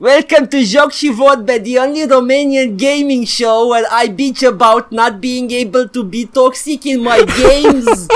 Welcome 0.00 0.46
to 0.46 0.56
Joc 0.56 0.92
și 0.92 1.10
Vorbe, 1.10 1.58
the 1.58 1.78
only 1.78 2.06
Romanian 2.08 2.74
gaming 2.76 3.26
show 3.26 3.68
where 3.68 3.84
I 4.04 4.08
bitch 4.08 4.42
about 4.46 4.90
not 4.90 5.20
being 5.20 5.50
able 5.52 5.88
to 5.88 6.02
be 6.04 6.24
toxic 6.24 6.84
in 6.84 7.02
my 7.02 7.22
games. 7.42 8.06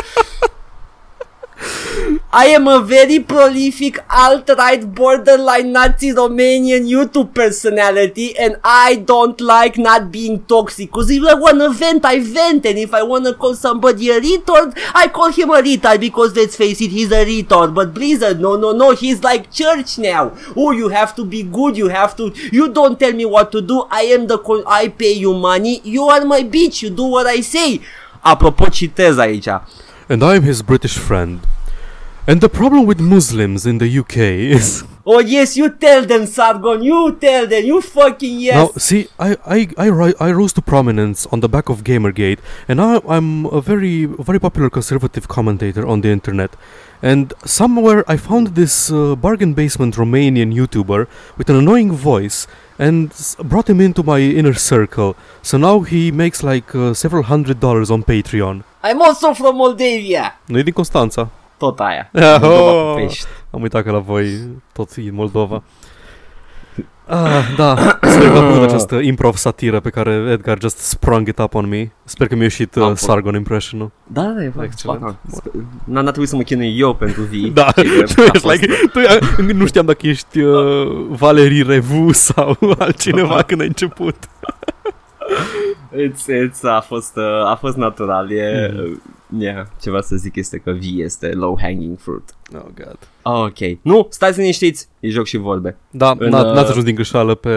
I 2.37 2.47
am 2.47 2.67
a 2.67 2.81
very 2.81 3.21
prolific 3.21 3.99
alt-right 4.11 4.93
borderline 4.93 5.71
Nazi 5.71 6.09
Romanian 6.11 6.85
YouTube 6.85 7.33
personality 7.33 8.37
and 8.37 8.57
I 8.65 8.97
don't 8.97 9.41
like 9.41 9.79
not 9.79 10.11
being 10.11 10.43
toxic. 10.47 10.91
Cause 10.91 11.13
if 11.13 11.23
I 11.23 11.35
wanna 11.35 11.69
vent, 11.69 12.05
I 12.05 12.19
vent 12.19 12.67
and 12.67 12.77
if 12.77 12.93
I 12.93 13.05
wanna 13.05 13.35
call 13.35 13.55
somebody 13.55 14.11
a 14.11 14.21
retard, 14.21 14.77
I 14.93 15.07
call 15.07 15.31
him 15.31 15.51
a 15.51 15.63
retard 15.63 16.01
because 16.01 16.35
let's 16.35 16.57
face 16.57 16.81
it, 16.81 16.91
he's 16.91 17.13
a 17.13 17.25
retard. 17.25 17.73
But 17.73 17.95
Blizzard, 17.95 18.41
no 18.41 18.57
no 18.57 18.73
no, 18.73 18.91
he's 18.97 19.23
like 19.23 19.53
church 19.53 19.97
now. 19.99 20.37
Oh 20.57 20.73
you 20.73 20.89
have 20.89 21.15
to 21.15 21.25
be 21.25 21.45
good, 21.45 21.77
you 21.77 21.87
have 21.87 22.17
to 22.17 22.33
you 22.51 22.69
don't 22.69 22.99
tell 22.99 23.13
me 23.13 23.27
what 23.27 23.53
to 23.53 23.63
do, 23.63 23.87
I 23.93 24.07
am 24.17 24.27
the 24.27 24.39
con- 24.39 24.65
I 24.67 24.89
pay 24.89 25.13
you 25.13 25.35
money, 25.35 25.83
you 25.85 26.03
are 26.09 26.25
my 26.25 26.43
bitch, 26.43 26.83
you 26.83 26.91
do 26.91 27.05
what 27.05 27.29
I 27.29 27.43
say. 27.43 27.81
Apropo, 28.25 28.67
citez 28.73 29.21
aici. 29.21 29.61
And 30.09 30.25
I'm 30.25 30.43
his 30.43 30.63
British 30.63 30.99
friend. 30.99 31.41
And 32.27 32.41
the 32.41 32.49
problem 32.49 32.87
with 32.87 33.01
Muslims 33.01 33.67
in 33.67 33.79
the 33.79 33.99
UK 33.99 34.17
is. 34.59 34.85
Oh 35.07 35.19
yes, 35.21 35.55
you 35.55 35.69
tell 35.69 36.07
them, 36.07 36.25
Sargon. 36.25 36.83
You 36.83 37.13
tell 37.21 37.47
them. 37.47 37.63
You 37.63 37.83
fucking 37.83 38.41
yes. 38.41 38.55
Now, 38.57 38.71
see, 38.79 39.07
I, 39.19 39.37
I, 39.45 39.69
I, 39.77 39.87
ri- 39.91 40.15
I 40.19 40.33
rose 40.33 40.55
to 40.55 40.63
prominence 40.63 41.27
on 41.27 41.41
the 41.41 41.49
back 41.49 41.69
of 41.69 41.85
Gamergate, 41.85 42.39
and 42.67 42.81
I, 42.81 43.03
I'm 43.07 43.45
a 43.45 43.61
very, 43.61 44.07
very 44.07 44.39
popular 44.41 44.71
conservative 44.71 45.29
commentator 45.29 45.87
on 45.87 46.01
the 46.01 46.09
internet. 46.09 46.57
And 47.03 47.35
somewhere 47.45 48.03
I 48.11 48.17
found 48.17 48.55
this 48.55 48.91
uh, 48.91 49.15
bargain 49.15 49.53
basement 49.53 49.97
Romanian 49.97 50.55
YouTuber 50.55 51.07
with 51.37 51.51
an 51.51 51.57
annoying 51.57 51.93
voice 51.93 52.47
and 52.79 53.11
s- 53.11 53.37
brought 53.45 53.69
him 53.69 53.83
into 53.83 54.03
my 54.03 54.21
inner 54.21 54.55
circle. 54.55 55.17
So 55.43 55.59
now 55.59 55.81
he 55.81 56.11
makes 56.11 56.43
like 56.43 56.75
uh, 56.75 56.95
several 56.95 57.25
hundred 57.25 57.61
dollars 57.61 57.91
on 57.91 58.05
Patreon. 58.05 58.65
I'm 58.83 59.03
also 59.03 59.35
from 59.35 59.57
Moldavia. 59.57 60.41
Nu 60.49 60.59
e 60.59 60.63
din 60.63 60.73
Constanța. 60.73 61.29
Tot 61.65 61.79
aia. 61.81 62.11
Oh. 62.15 62.39
Moldova 62.41 62.93
cu 62.93 62.97
pești. 63.01 63.27
Am 63.51 63.63
uitat 63.63 63.83
că 63.83 63.91
la 63.91 63.99
voi 63.99 64.27
tot 64.73 64.89
e 64.97 65.11
Moldova. 65.11 65.63
Ah, 67.07 67.55
da, 67.57 67.99
sper 68.01 68.31
că 68.31 68.39
a 68.39 68.43
plăcut 68.47 68.63
această 68.63 68.95
improv 68.97 69.35
satiră 69.37 69.81
pe 69.81 69.91
care 69.91 70.11
Edgar 70.31 70.59
just 70.61 70.79
sprung 70.79 71.29
it 71.29 71.39
up 71.39 71.55
on 71.55 71.69
me. 71.69 71.91
Sper 72.05 72.27
că 72.27 72.35
mi-a 72.35 72.43
ieșit 72.45 72.77
Am 72.77 72.83
uh, 72.83 72.89
fost. 72.89 73.03
Sargon 73.03 73.35
impression-ul. 73.35 73.91
Da, 74.07 74.23
da, 74.23 74.43
e 74.45 74.53
fain. 74.57 74.65
Excelent. 74.71 75.01
Fain. 75.01 75.17
Sper- 75.35 75.51
N-a 75.85 76.01
n-a 76.01 76.09
trebuit 76.09 76.29
să 76.29 76.37
mă 76.37 76.43
chinui 76.43 76.79
eu 76.79 76.95
pentru 76.95 77.23
vii. 77.23 77.51
Da, 77.51 77.71
Ce 77.77 77.83
tu 78.15 78.21
a 78.21 78.25
ești 78.25 78.39
fost. 78.39 78.45
like, 78.53 78.67
tu, 78.93 78.99
uh, 79.43 79.53
nu 79.55 79.67
știam 79.67 79.87
dacă 79.87 80.07
ești 80.07 80.41
uh, 80.41 81.07
Valerii 81.09 81.63
Revu 81.63 82.13
sau 82.13 82.57
altcineva 82.79 83.43
când 83.43 83.61
ai 83.61 83.67
început. 83.67 84.17
It's, 85.95 86.25
it's, 86.49 86.61
a 86.63 86.81
fost, 86.81 87.17
uh, 87.17 87.51
a 87.51 87.57
fost 87.61 87.77
natural. 87.77 88.33
E, 88.33 88.73
Mhm. 88.75 89.03
Yeah, 89.39 89.67
ceva 89.81 90.01
să 90.01 90.17
zic 90.17 90.37
este 90.37 90.59
că 90.59 90.71
vii 90.71 91.03
este 91.03 91.27
low 91.27 91.59
hanging 91.61 91.99
fruit. 91.99 92.35
Oh, 92.55 92.67
God. 92.75 92.99
Ok. 93.23 93.79
Nu, 93.83 94.07
stați 94.11 94.39
liniștiți. 94.39 94.89
E 95.01 95.09
joc 95.09 95.27
și 95.27 95.37
vorbe. 95.37 95.77
Da, 95.91 96.15
În, 96.19 96.29
n-a, 96.29 96.41
uh, 96.49 96.55
n-ați 96.55 96.71
ajuns 96.71 96.85
din 96.85 96.95
greșeală 96.95 97.35
pe 97.35 97.51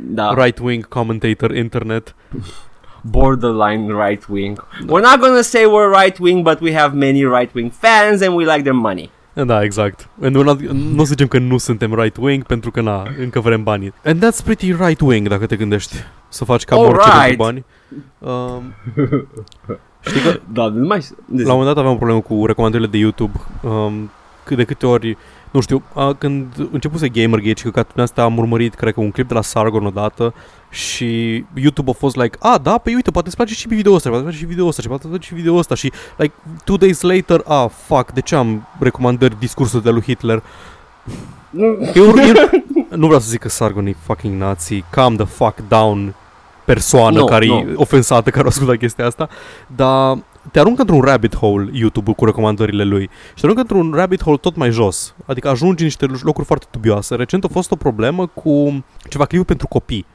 Da. 0.00 0.34
right-wing 0.44 0.88
commentator 0.88 1.54
internet. 1.56 2.14
borderline 3.10 3.92
right 4.06 4.26
wing. 4.28 4.66
We're 4.82 5.02
not 5.02 5.18
gonna 5.20 5.40
say 5.42 5.64
we're 5.64 6.02
right 6.02 6.18
wing, 6.18 6.42
but 6.42 6.60
we 6.60 6.74
have 6.74 6.96
many 6.96 7.24
right 7.24 7.54
wing 7.54 7.72
fans 7.72 8.20
and 8.22 8.34
we 8.36 8.44
like 8.44 8.62
their 8.62 8.74
money. 8.76 9.10
Da, 9.34 9.62
exact. 9.62 10.08
And 10.22 10.36
we're 10.36 10.44
not, 10.44 10.60
nu 10.60 11.00
o 11.00 11.04
să 11.04 11.08
zicem 11.10 11.26
că 11.26 11.38
nu 11.38 11.58
suntem 11.58 11.94
right-wing 12.02 12.46
pentru 12.46 12.70
că 12.70 12.80
na, 12.80 13.06
încă 13.18 13.40
vrem 13.40 13.62
banii. 13.62 13.92
And 14.04 14.24
that's 14.24 14.44
pretty 14.44 14.72
right-wing 14.72 15.28
dacă 15.28 15.46
te 15.46 15.56
gândești 15.56 15.94
să 16.28 16.44
faci 16.44 16.64
cam 16.64 16.78
orice 16.78 17.08
Alright. 17.10 17.36
pentru 17.36 17.44
bani. 17.44 17.64
Um, 18.18 18.74
știi 20.06 20.20
că 20.20 20.40
Da, 20.52 20.66
nu 20.66 20.86
mai... 20.86 21.04
la 21.26 21.52
un 21.52 21.58
moment 21.58 21.66
dat 21.66 21.76
aveam 21.76 21.92
o 21.92 21.96
problemă 21.96 22.20
cu 22.20 22.46
recomandările 22.46 22.88
de 22.88 22.98
YouTube. 22.98 23.40
Um, 23.62 24.10
cât 24.44 24.56
de 24.56 24.64
câte 24.64 24.86
ori, 24.86 25.16
nu 25.50 25.60
știu, 25.60 25.82
a, 25.94 26.14
când 26.18 26.68
începuse 26.72 27.08
Gamergate 27.08 27.54
și 27.56 27.62
că 27.70 27.70
ca 27.70 28.02
asta 28.02 28.22
am 28.22 28.38
urmărit, 28.38 28.74
cred 28.74 28.94
că 28.94 29.00
un 29.00 29.10
clip 29.10 29.28
de 29.28 29.34
la 29.34 29.42
Sargon 29.42 29.86
odată 29.86 30.34
și 30.70 31.44
YouTube 31.54 31.90
a 31.90 31.92
fost 31.92 32.16
like, 32.16 32.36
a, 32.40 32.58
da, 32.58 32.78
pe 32.78 32.92
uite, 32.94 33.10
poate 33.10 33.26
îți 33.26 33.36
place 33.36 33.54
și 33.54 33.68
video 33.68 33.92
ăsta, 33.94 34.08
poate 34.08 34.24
îți 34.24 34.32
place 34.32 34.46
și 34.46 34.52
video 34.54 34.66
ăsta, 34.66 34.82
și 34.82 34.88
poate 34.88 35.02
îți 35.02 35.12
place 35.12 35.28
și 35.28 35.34
video 35.34 35.54
ăsta 35.54 35.74
și 35.74 35.92
like, 36.16 36.34
two 36.64 36.76
days 36.76 37.00
later, 37.00 37.42
ah, 37.46 37.66
fuck, 37.86 38.12
de 38.12 38.20
ce 38.20 38.34
am 38.34 38.66
recomandări 38.78 39.38
discursul 39.38 39.80
de 39.80 39.90
lui 39.90 40.02
Hitler? 40.02 40.42
Eu, 41.94 41.94
eu, 41.94 42.14
nu 42.88 43.06
vreau 43.06 43.20
să 43.20 43.28
zic 43.28 43.40
că 43.40 43.48
Sargon 43.48 43.86
e 43.86 43.96
fucking 44.02 44.40
nazi, 44.40 44.84
calm 44.90 45.16
the 45.16 45.24
fuck 45.24 45.68
down 45.68 46.14
persoană 46.72 47.18
Nu, 47.18 47.24
care 47.24 47.46
nu. 47.46 47.54
e 47.58 47.72
ofensată 47.74 48.30
care 48.30 48.44
a 48.44 48.46
ascultat 48.48 48.76
chestia 48.76 49.06
asta, 49.06 49.28
dar 49.76 50.18
te 50.50 50.58
aruncă 50.58 50.80
într-un 50.80 51.00
rabbit 51.00 51.36
hole 51.36 51.68
YouTube 51.72 52.12
cu 52.12 52.24
recomandările 52.24 52.84
lui 52.84 53.10
și 53.28 53.40
te 53.40 53.42
aruncă 53.42 53.60
într-un 53.60 53.92
rabbit 53.94 54.22
hole 54.22 54.36
tot 54.36 54.56
mai 54.56 54.70
jos, 54.70 55.14
adică 55.26 55.48
ajungi 55.48 55.78
în 55.82 55.84
niște 55.84 56.06
locuri 56.22 56.46
foarte 56.46 56.66
dubioase. 56.70 57.14
Recent 57.14 57.44
a 57.44 57.48
fost 57.52 57.70
o 57.70 57.76
problemă 57.76 58.26
cu 58.26 58.84
ceva 59.08 59.24
clipuri 59.24 59.48
pentru 59.48 59.66
copii. 59.66 60.06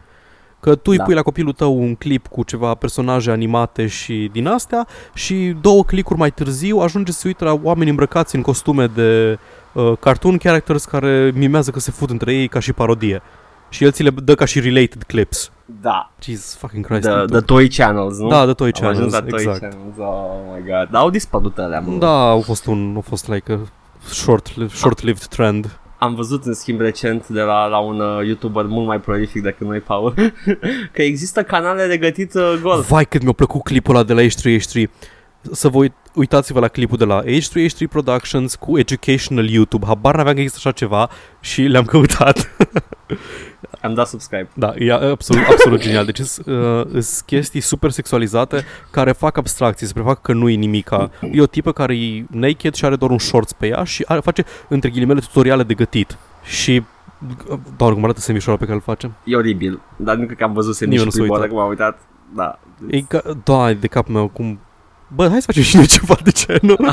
Că 0.59 0.75
tu 0.75 0.91
îi 0.91 0.97
Da. 0.97 1.03
pui 1.03 1.13
la 1.13 1.21
copilul 1.21 1.53
tău 1.53 1.81
un 1.81 1.95
clip 1.95 2.27
cu 2.27 2.43
ceva 2.43 2.73
personaje 2.73 3.31
animate 3.31 3.87
și 3.87 4.29
din 4.31 4.47
astea 4.47 4.87
și 5.13 5.55
două 5.61 5.83
clicuri 5.83 6.19
mai 6.19 6.31
târziu 6.31 6.77
ajunge 6.77 7.11
să 7.11 7.19
se 7.19 7.27
uită 7.27 7.43
la 7.45 7.59
oameni 7.63 7.89
îmbrăcați 7.89 8.35
în 8.35 8.41
costume 8.41 8.85
de 8.85 9.37
uh, 9.73 9.91
cartoon 9.99 10.37
characters 10.37 10.85
care 10.85 11.31
mimează 11.35 11.71
că 11.71 11.79
se 11.79 11.91
fut 11.91 12.09
între 12.09 12.33
ei 12.33 12.47
ca 12.47 12.59
și 12.59 12.73
parodie. 12.73 13.21
Și 13.69 13.83
el 13.83 13.91
ți 13.91 14.03
le 14.03 14.09
dă 14.09 14.35
ca 14.35 14.45
și 14.45 14.59
related 14.59 15.03
clips. 15.03 15.51
Da, 15.81 16.11
Jesus 16.21 16.55
fucking 16.55 16.85
Christ. 16.85 17.01
the, 17.01 17.09
YouTube. 17.09 17.31
the 17.31 17.41
toy 17.41 17.67
channels, 17.69 18.17
nu? 18.17 18.27
Da, 18.29 18.43
The 18.45 18.53
Toy 18.53 18.71
Am 18.81 18.87
ajuns 18.87 19.11
Channels, 19.13 19.13
la 19.13 19.37
toy 19.37 19.43
exact. 19.43 19.59
channels, 19.59 19.97
oh 19.97 20.55
my 20.55 20.61
god. 20.61 20.89
Dar 20.91 21.01
au 21.01 21.09
dispărut 21.09 21.57
alea, 21.57 21.79
mă. 21.79 21.97
Da, 21.97 22.29
a 22.29 22.39
fost 22.39 22.65
un, 22.65 22.95
a 22.97 23.01
fost 23.01 23.27
like 23.27 23.51
a 23.51 23.57
short, 24.09 24.47
short-lived 24.69 25.23
trend. 25.25 25.79
Am 25.97 26.15
văzut 26.15 26.43
în 26.45 26.53
schimb 26.53 26.79
recent 26.79 27.27
de 27.27 27.41
la, 27.41 27.65
la 27.65 27.77
un 27.77 27.99
uh, 27.99 28.25
YouTuber 28.25 28.65
mult 28.65 28.87
mai 28.87 28.99
prolific 28.99 29.41
decât 29.41 29.67
noi, 29.67 29.79
Paul, 29.79 30.13
că 30.93 31.01
există 31.01 31.43
canale 31.43 31.87
de 31.87 31.97
gătit 31.97 32.33
uh, 32.33 32.59
golf. 32.61 32.87
Vai 32.89 33.05
cât 33.05 33.23
mi-a 33.23 33.31
plăcut 33.31 33.63
clipul 33.63 33.95
ăla 33.95 34.03
de 34.03 34.13
la 34.13 34.21
H3H3. 34.21 34.83
Să 35.51 35.69
vă 35.69 35.77
uit, 35.77 35.93
uitați-vă 36.13 36.59
la 36.59 36.67
clipul 36.67 36.97
de 36.97 37.05
la 37.05 37.23
H3H3 37.23 37.87
Productions 37.89 38.55
cu 38.55 38.77
Educational 38.77 39.49
YouTube. 39.49 39.85
Habar 39.85 40.15
n-aveam 40.15 40.35
că 40.35 40.41
există 40.41 40.67
așa 40.67 40.77
ceva 40.77 41.09
și 41.39 41.61
le-am 41.61 41.85
căutat. 41.85 42.49
Am 43.81 43.93
dat 43.93 44.07
subscribe. 44.07 44.49
Da, 44.53 44.73
e 44.77 44.93
absolut, 44.93 45.43
absolut 45.49 45.81
genial. 45.81 46.05
Deci 46.05 46.19
sunt 46.19 46.47
uh, 46.47 47.03
chestii 47.25 47.61
super 47.61 47.89
sexualizate 47.89 48.63
care 48.91 49.11
fac 49.11 49.37
abstracții, 49.37 49.87
se 49.87 49.93
prefac 49.93 50.21
că 50.21 50.33
nu 50.33 50.49
e 50.49 50.55
nimica. 50.55 51.09
E 51.31 51.41
o 51.41 51.45
tipă 51.45 51.71
care 51.71 51.97
e 51.97 52.25
naked 52.31 52.73
și 52.73 52.85
are 52.85 52.95
doar 52.95 53.11
un 53.11 53.19
shorts 53.19 53.53
pe 53.53 53.67
ea 53.67 53.83
și 53.83 54.03
are, 54.07 54.19
face, 54.19 54.45
între 54.67 54.89
ghilimele, 54.89 55.19
tutoriale 55.19 55.63
de 55.63 55.73
gătit. 55.73 56.17
Și 56.43 56.83
Doamne, 57.77 57.95
cum 57.95 58.03
arată 58.03 58.19
semișoara 58.19 58.59
pe 58.59 58.65
care 58.65 58.75
îl 58.75 58.83
facem. 58.83 59.13
E 59.23 59.35
oribil, 59.35 59.81
dar 59.95 60.15
nu 60.15 60.25
cred 60.25 60.37
că 60.37 60.43
am 60.43 60.53
văzut 60.53 60.79
Nimeni 60.79 60.97
nici 60.97 61.05
nu 61.05 61.11
s-a 61.11 61.17
prima 61.19 61.33
oară 61.33 61.43
uitat. 61.43 61.57
că 61.57 61.61
m-am 61.61 61.69
uitat. 61.69 61.99
Da. 62.35 62.59
E 62.89 63.01
ca, 63.01 63.21
doamne, 63.43 63.73
de 63.73 63.87
capul 63.87 64.13
meu, 64.13 64.27
cum... 64.27 64.59
Bă, 65.07 65.27
hai 65.29 65.37
să 65.39 65.45
facem 65.45 65.63
și 65.63 65.75
noi 65.75 65.85
ceva, 65.85 66.15
de 66.23 66.31
ce 66.31 66.57
nu? 66.61 66.75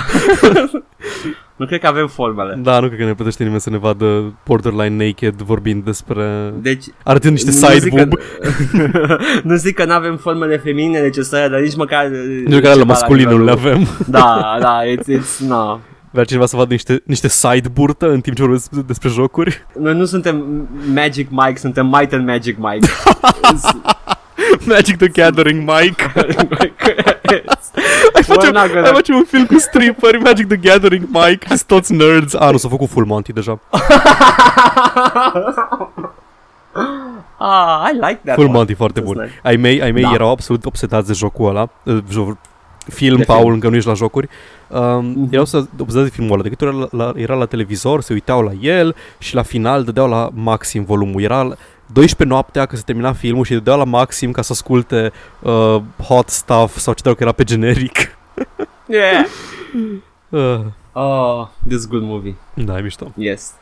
Nu 1.56 1.66
cred 1.66 1.80
că 1.80 1.86
avem 1.86 2.06
formele. 2.06 2.58
da, 2.62 2.80
nu 2.80 2.86
cred 2.86 2.98
că 2.98 3.04
ne 3.04 3.14
plătește 3.14 3.42
nimeni 3.42 3.60
să 3.60 3.70
ne 3.70 3.78
vadă 3.78 4.34
borderline 4.46 5.04
naked 5.04 5.34
vorbind 5.34 5.84
despre... 5.84 6.52
Deci, 6.56 6.84
Arătând 7.04 7.32
niște 7.32 7.50
nu 7.50 7.56
side 7.56 7.78
zic 7.78 7.94
că- 7.94 8.04
boob. 8.04 8.20
nu 9.50 9.54
zic 9.54 9.74
că 9.74 9.84
nu 9.84 9.92
avem 9.92 10.16
formele 10.16 10.56
feminine 10.56 11.00
necesare, 11.00 11.48
dar 11.48 11.60
nici 11.60 11.76
măcar... 11.76 12.06
Nici 12.44 12.54
măcar 12.54 12.62
la 12.62 12.72
ceva 12.72 12.84
masculinul 12.84 13.44
le 13.44 13.52
nivelul- 13.54 13.72
avem. 13.72 13.88
Da, 14.06 14.56
da, 14.60 14.80
it's, 14.84 15.18
it's, 15.20 15.38
no. 15.46 15.78
Vrea 16.10 16.24
cineva 16.24 16.46
să 16.46 16.56
vadă 16.56 16.70
niște, 16.72 17.02
niște 17.06 17.28
side 17.28 17.68
burtă 17.72 18.10
în 18.10 18.20
timp 18.20 18.36
ce 18.36 18.42
vorbesc 18.42 18.70
despre 18.70 19.08
jocuri? 19.08 19.66
Noi 19.78 19.94
nu 19.96 20.04
suntem 20.04 20.66
Magic 20.94 21.28
Mike, 21.30 21.56
suntem 21.58 21.86
Might 21.86 22.12
and 22.12 22.26
Magic 22.26 22.56
Mike. 22.58 22.86
Magic 24.74 24.96
the 24.96 25.08
Gathering, 25.08 25.70
Mike. 25.70 26.12
Hai 28.36 28.48
We're 28.50 28.52
facem, 28.52 28.52
not 28.62 28.66
gonna- 28.72 28.82
hai 28.84 28.92
facem 28.94 29.14
un 29.14 29.24
film 29.24 29.46
cu 29.46 29.58
stripperi, 29.58 30.18
Magic 30.18 30.46
the 30.46 30.56
Gathering, 30.56 31.06
Mike, 31.10 31.46
și 31.56 31.64
toți 31.66 31.92
nerds. 31.92 32.34
A, 32.34 32.50
nu, 32.50 32.56
s-a 32.56 32.68
făcut 32.68 32.88
Full 32.88 33.04
Monty 33.06 33.32
deja. 33.32 33.58
ah, 37.38 37.88
I 37.90 37.94
like 37.94 38.20
that 38.24 38.34
Full 38.34 38.46
one. 38.48 38.56
Monty, 38.56 38.74
foarte 38.74 39.00
That's 39.00 39.04
bun. 39.04 39.16
nice. 39.20 39.40
Ai 39.42 39.56
mei, 39.56 39.82
ai 39.82 39.90
mei 39.90 40.02
Da. 40.02 40.10
erau 40.12 40.30
absolut 40.30 40.64
obsedați 40.64 41.06
de 41.06 41.12
jocul 41.12 41.48
ăla. 41.48 41.68
uh, 41.82 41.98
jo- 42.12 42.38
Film, 42.92 43.16
De 43.16 43.24
Paul, 43.24 43.40
film. 43.40 43.52
încă 43.52 43.68
nu 43.68 43.76
ești 43.76 43.88
la 43.88 43.94
jocuri. 43.94 44.28
Um, 44.68 45.04
Mhm. 45.04 45.28
Erau 45.30 45.44
să 45.44 45.64
obsedați 45.78 46.08
de 46.08 46.14
filmul 46.14 46.32
ăla. 46.32 46.42
De 46.42 46.48
câte 46.48 46.64
ori 46.64 46.76
era 46.76 46.86
la, 46.90 47.12
era 47.16 47.34
la 47.34 47.44
televizor, 47.46 48.00
se 48.02 48.12
uitau 48.12 48.40
la 48.42 48.50
el 48.60 48.94
și 49.18 49.34
la 49.34 49.42
final 49.42 49.84
dădeau 49.84 50.08
la 50.08 50.28
maxim 50.34 50.84
volumul. 50.84 51.22
Era 51.22 51.42
la 51.42 51.54
12 51.92 52.24
noaptea 52.36 52.66
că 52.66 52.76
se 52.76 52.82
termina 52.86 53.12
filmul 53.12 53.44
și 53.44 53.52
dădeau 53.52 53.78
la 53.78 53.84
maxim 53.84 54.30
ca 54.30 54.42
să 54.42 54.52
asculte 54.52 55.12
uh, 55.40 55.76
hot 56.08 56.28
stuff 56.28 56.76
sau 56.78 56.92
ce 56.94 57.02
că 57.02 57.16
era 57.18 57.32
pe 57.32 57.44
generic. 57.44 58.13
Yeah. 58.88 59.26
Uh, 60.30 60.60
Oh, 60.92 61.48
this 61.66 61.78
is 61.78 61.86
good 61.86 62.02
movie. 62.02 62.34
da, 62.54 62.78
e 62.78 62.80
mișto. 62.82 63.12
Yes. 63.16 63.52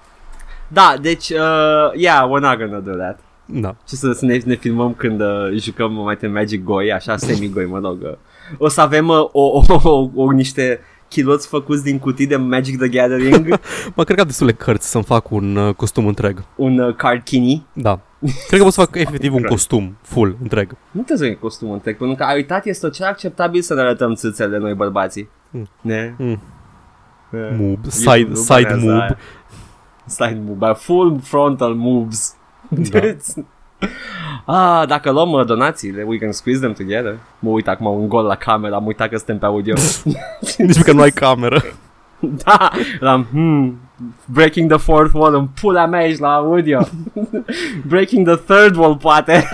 Da, 0.69 0.95
deci, 1.01 1.31
uh, 1.31 1.93
yeah, 1.95 2.25
we're 2.27 2.41
not 2.41 2.59
gonna 2.59 2.79
do 2.79 2.91
that. 2.97 3.19
Da. 3.45 3.77
Ce 3.89 3.95
să, 3.97 4.13
să 4.13 4.25
ne, 4.25 4.39
ne 4.45 4.55
filmăm 4.55 4.95
când 4.95 5.21
uh, 5.21 5.27
jucăm 5.59 5.93
mai 5.93 6.17
te 6.17 6.27
Magic 6.27 6.65
Goi, 6.65 6.93
așa 6.93 7.17
semi-goi, 7.17 7.67
mă 7.67 7.79
rog. 7.79 7.99
Uh. 8.03 8.13
O 8.59 8.69
să 8.69 8.81
avem 8.81 9.09
uh, 9.09 9.29
o, 9.33 9.41
o, 9.43 9.63
o, 9.83 10.11
o, 10.15 10.31
niște 10.31 10.81
chiloți 11.09 11.49
făcuți 11.49 11.83
din 11.83 11.99
cutii 11.99 12.27
de 12.27 12.37
Magic 12.37 12.79
the 12.79 12.89
Gathering, 12.89 13.47
Mă, 13.97 14.05
cred 14.05 14.17
că 14.17 14.21
am 14.23 14.27
destule 14.27 14.53
cărți 14.53 14.91
să-mi 14.91 15.05
fac 15.05 15.31
un 15.31 15.57
uh, 15.57 15.75
costum 15.75 16.07
întreg. 16.07 16.45
un 16.57 16.79
uh, 16.79 16.95
card 16.95 17.23
kini. 17.23 17.67
Da. 17.73 18.01
Cred 18.47 18.59
că 18.59 18.65
pot 18.65 18.73
să 18.73 18.81
fac 18.81 18.97
efectiv 18.97 19.35
un 19.35 19.43
costum 19.43 19.97
full, 20.03 20.37
întreg. 20.43 20.77
Nu 20.91 21.03
te 21.03 21.15
zic 21.15 21.39
costumul 21.39 21.75
întreg, 21.75 21.97
pentru 21.97 22.17
că 22.17 22.23
ai 22.23 22.37
uitat, 22.37 22.67
este 22.67 22.91
cel 22.91 23.07
acceptabil 23.07 23.63
să 23.63 23.75
ne 23.75 23.81
arătăm 23.81 24.15
țâțele 24.15 24.59
noi 24.59 24.75
bărbații. 24.75 25.29
Mm. 25.51 25.69
Ne? 25.81 26.15
Mm. 26.19 26.41
Eh, 27.33 27.51
Move, 27.51 27.63
YouTube 27.63 27.89
side, 27.89 28.29
nu 28.29 28.35
side 28.35 28.63
banează 28.63 28.87
move. 28.87 29.01
aia. 29.01 29.19
Side 30.07 30.41
move, 30.45 30.67
but 30.67 30.77
full 30.77 31.21
frontal 31.23 31.75
moves. 31.75 32.37
Da. 32.69 33.01
ah, 34.45 34.87
dacă 34.87 35.11
luăm 35.11 35.33
uh, 35.33 35.47
donațiile, 35.47 36.03
we 36.03 36.19
can 36.19 36.33
squeeze 36.33 36.61
them 36.61 36.73
together. 36.73 37.19
Mă 37.39 37.51
uit 37.51 37.69
acum 37.69 37.87
un 37.87 38.09
gol 38.09 38.25
la 38.25 38.35
camera, 38.35 38.77
am 38.77 38.87
uitat 38.87 39.09
că 39.09 39.17
suntem 39.17 39.39
pe 39.39 39.45
audio. 39.45 39.75
Nici 40.59 40.77
măcar 40.77 40.95
nu 40.95 41.01
ai 41.01 41.11
cameră. 41.11 41.63
da, 42.45 42.71
l-am, 43.01 43.27
hmm, 43.31 43.81
breaking 44.25 44.69
the 44.71 44.79
fourth 44.79 45.15
wall, 45.15 45.35
în 45.35 45.49
pula 45.61 45.87
mea 45.87 46.07
ești 46.07 46.21
la 46.21 46.35
audio. 46.35 46.89
breaking 47.89 48.27
the 48.27 48.37
third 48.55 48.77
wall, 48.77 48.97
poate. 48.97 49.49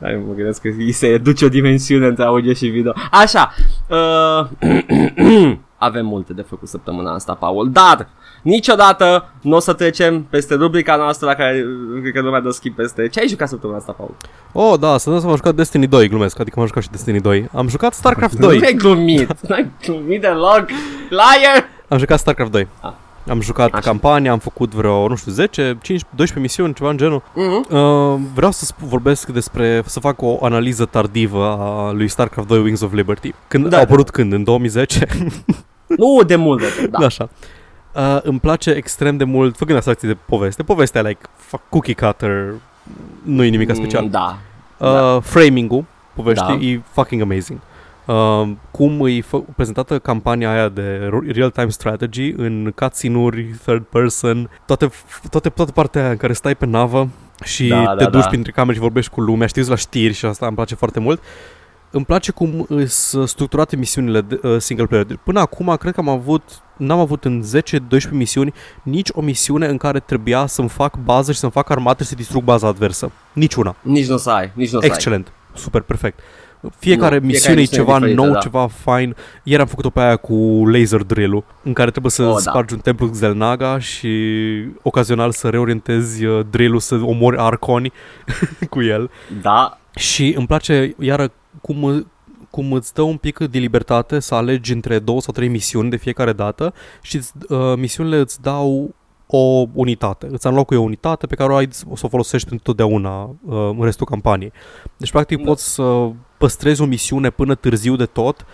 Hai, 0.00 0.22
mă 0.26 0.34
gândesc 0.34 0.60
că 0.60 0.68
îi 0.78 0.92
se 0.92 1.18
duce 1.18 1.44
o 1.44 1.48
dimensiune 1.48 2.06
între 2.06 2.24
audio 2.24 2.52
și 2.52 2.66
video. 2.66 2.92
Așa, 3.10 3.54
uh, 3.88 4.46
avem 5.78 6.06
multe 6.06 6.32
de 6.32 6.42
făcut 6.42 6.68
săptămâna 6.68 7.14
asta, 7.14 7.34
Paul, 7.34 7.70
dar 7.70 8.08
niciodată 8.42 9.28
nu 9.40 9.56
o 9.56 9.58
să 9.58 9.72
trecem 9.72 10.22
peste 10.22 10.54
rubrica 10.54 10.96
noastră 10.96 11.26
la 11.26 11.34
care 11.34 11.64
cred 12.00 12.12
că 12.12 12.20
lumea 12.20 12.40
dă 12.40 12.50
skip 12.50 12.76
peste. 12.76 13.08
Ce 13.08 13.20
ai 13.20 13.28
jucat 13.28 13.48
săptămâna 13.48 13.78
asta, 13.78 13.92
Paul? 13.92 14.14
Oh, 14.52 14.78
da, 14.78 14.96
să 14.96 15.18
să 15.18 15.26
m-am 15.26 15.36
jucat 15.36 15.54
Destiny 15.54 15.86
2, 15.86 16.08
glumesc, 16.08 16.40
adică 16.40 16.58
m-am 16.58 16.66
jucat 16.66 16.82
și 16.82 16.90
Destiny 16.90 17.20
2. 17.20 17.48
Am 17.52 17.68
jucat 17.68 17.94
StarCraft 17.94 18.38
Nu 18.38 18.46
2. 18.46 18.60
ai 18.64 18.74
glumit, 18.74 19.40
nu 19.48 19.54
ai 19.54 19.70
glumit 19.84 20.20
deloc, 20.20 20.66
liar! 21.08 21.68
Am 21.88 21.98
jucat 21.98 22.18
StarCraft 22.18 22.50
2. 22.50 22.68
Ah. 22.80 22.92
Am 23.28 23.40
jucat 23.40 23.72
Așa. 23.72 23.80
campania, 23.80 24.32
am 24.32 24.38
făcut 24.38 24.74
vreo, 24.74 25.08
nu 25.08 25.14
știu, 25.16 25.32
10, 25.32 25.62
15, 25.62 26.06
12 26.16 26.38
misiuni, 26.40 26.74
ceva 26.74 26.90
în 26.90 26.96
genul. 26.96 27.20
Mm-hmm. 27.22 27.70
Uh, 27.70 28.20
vreau 28.34 28.50
să 28.50 28.72
sp- 28.74 28.78
vorbesc 28.88 29.28
despre, 29.28 29.82
să 29.86 30.00
fac 30.00 30.22
o 30.22 30.38
analiză 30.44 30.84
tardivă 30.84 31.44
a 31.44 31.90
lui 31.92 32.08
StarCraft 32.08 32.48
2 32.48 32.58
Wings 32.62 32.80
of 32.80 32.92
Liberty. 32.92 33.32
Când 33.48 33.68
Da, 33.68 33.76
a 33.76 33.78
da. 33.78 33.84
apărut 33.86 34.10
când? 34.10 34.32
În 34.32 34.44
2010? 34.44 35.06
Nu 35.86 36.22
de 36.26 36.36
mult, 36.36 36.60
de 36.60 36.86
da. 36.86 36.98
Așa. 37.06 37.28
Uh, 37.94 38.18
îmi 38.22 38.40
place 38.40 38.70
extrem 38.70 39.16
de 39.16 39.24
mult, 39.24 39.56
făcând 39.56 39.76
abstracție 39.76 40.08
de 40.08 40.16
poveste, 40.26 40.62
povestea 40.62 41.00
like 41.02 41.20
fuck, 41.36 41.62
cookie 41.68 41.94
cutter, 41.94 42.54
nu 43.22 43.42
e 43.44 43.48
nimic 43.48 43.74
special. 43.74 44.02
Mm, 44.02 44.10
Da. 44.10 44.38
Uh, 44.78 44.92
da. 44.92 45.20
Framing-ul 45.20 45.84
poveștii 46.14 46.58
Da. 46.58 46.64
e 46.64 46.80
fucking 46.92 47.22
amazing. 47.22 47.58
Uh, 47.58 47.64
cum 48.70 49.06
e 49.06 49.20
fă- 49.20 49.54
prezentată 49.56 49.98
campania 49.98 50.50
aia 50.50 50.68
de 50.68 51.08
ro- 51.08 51.32
real-time 51.34 51.68
strategy 51.68 52.30
în 52.36 52.72
cutscene-uri, 52.76 53.44
third 53.64 53.82
person, 53.84 54.50
toate, 54.66 54.90
toate, 55.30 55.48
toată 55.48 55.72
partea 55.72 56.00
aia 56.02 56.10
în 56.10 56.16
care 56.16 56.32
stai 56.32 56.54
pe 56.54 56.66
navă 56.66 57.08
și 57.44 57.66
Da, 57.68 57.94
te 57.96 58.04
da, 58.04 58.10
duci 58.10 58.22
da. 58.22 58.28
printre 58.28 58.52
camere 58.52 58.74
și 58.74 58.80
vorbești 58.80 59.10
cu 59.10 59.20
lumea, 59.20 59.46
știi 59.46 59.68
la 59.68 59.74
știri 59.74 60.12
și 60.14 60.26
asta 60.26 60.46
îmi 60.46 60.54
place 60.56 60.74
foarte 60.74 61.00
mult. 61.00 61.22
Îmi 61.90 62.04
place 62.04 62.32
cum 62.32 62.66
sunt 62.86 63.28
structurate 63.28 63.76
misiunile 63.76 64.20
de, 64.20 64.40
uh, 64.42 64.56
single 64.58 64.86
player. 64.86 65.06
Până 65.24 65.40
acum 65.40 65.76
cred 65.78 65.94
că 65.94 66.00
am 66.00 66.08
avut 66.08 66.42
n-am 66.76 66.98
avut 66.98 67.24
în 67.24 67.42
10-12 67.42 68.10
misiuni 68.10 68.52
nici 68.82 69.08
o 69.12 69.20
misiune 69.20 69.66
în 69.66 69.76
care 69.76 70.00
trebuia 70.00 70.46
să-mi 70.46 70.68
fac 70.68 70.96
bază 70.96 71.32
și 71.32 71.38
să-mi 71.38 71.52
fac 71.52 71.70
armată 71.70 72.02
și 72.02 72.08
să 72.08 72.14
distrug 72.14 72.42
baza 72.42 72.66
adversă. 72.66 73.10
Niciuna. 73.32 73.76
Nici 73.82 74.06
nu 74.08 74.14
o 74.14 74.16
să 74.16 74.30
ai, 74.30 74.50
nici 74.54 74.70
nu 74.70 74.78
o 74.78 74.80
să 74.80 74.86
ai. 74.86 74.92
Excelent. 74.94 75.32
Super, 75.54 75.80
perfect. 75.80 76.18
Fiecare 76.78 77.18
Nu, 77.18 77.26
misiune 77.26 77.54
fiecare 77.54 77.58
e 77.58 77.60
misiune 77.60 77.82
ceva 77.84 77.94
diferită, 77.98 78.20
nou, 78.22 78.32
da. 78.32 78.38
ceva 78.38 78.66
fain. 78.66 79.16
Ieri 79.42 79.60
am 79.62 79.68
făcut-o 79.68 79.90
pe 79.90 80.00
aia 80.00 80.16
cu 80.16 80.34
laser 80.66 81.02
drill-ul, 81.02 81.44
în 81.62 81.72
care 81.72 81.90
trebuie 81.90 82.10
să 82.12 82.22
Oh, 82.22 82.32
da. 82.32 82.38
spargi 82.50 82.74
un 82.74 82.80
templu 82.80 83.08
Xelnaga 83.08 83.78
și 83.78 84.08
ocazional 84.82 85.32
să 85.32 85.48
reorientezi 85.48 86.24
uh, 86.24 86.46
drill-ul 86.50 86.78
să 86.80 86.94
omori 87.02 87.36
arconi 87.38 87.92
cu 88.70 88.82
el. 88.82 89.10
Da, 89.42 89.78
Și 89.94 90.34
îmi 90.36 90.46
place, 90.46 90.94
iară, 90.98 91.32
cum, 91.60 92.06
cum 92.50 92.72
îți 92.72 92.94
dă 92.94 93.02
un 93.02 93.16
pic 93.16 93.38
de 93.38 93.58
libertate 93.58 94.20
să 94.20 94.34
alegi 94.34 94.72
între 94.72 94.98
două 94.98 95.20
sau 95.20 95.32
trei 95.32 95.48
misiuni 95.48 95.90
de 95.90 95.96
fiecare 95.96 96.32
dată 96.32 96.74
și 97.02 97.16
îți, 97.16 97.32
uh, 97.48 97.72
misiunile 97.76 98.16
îți 98.16 98.42
dau 98.42 98.94
o 99.26 99.66
unitate. 99.72 100.28
Îți 100.30 100.46
înlocui 100.46 100.76
o 100.76 100.80
unitate 100.80 101.26
pe 101.26 101.34
care 101.34 101.52
o, 101.52 101.56
ai, 101.56 101.68
o 101.90 101.96
să 101.96 102.02
o 102.06 102.08
folosești 102.08 102.48
pentru 102.48 102.66
totdeauna 102.66 103.22
uh, 103.22 103.54
în 103.78 103.84
restul 103.84 104.06
campaniei. 104.06 104.52
Deci, 104.96 105.10
practic, 105.10 105.38
Da. 105.38 105.44
poți 105.44 105.74
să 105.74 106.10
păstrezi 106.44 106.82
o 106.82 106.84
misiune 106.84 107.30
până 107.30 107.54
târziu 107.54 107.96
de 107.96 108.06
tot 108.06 108.46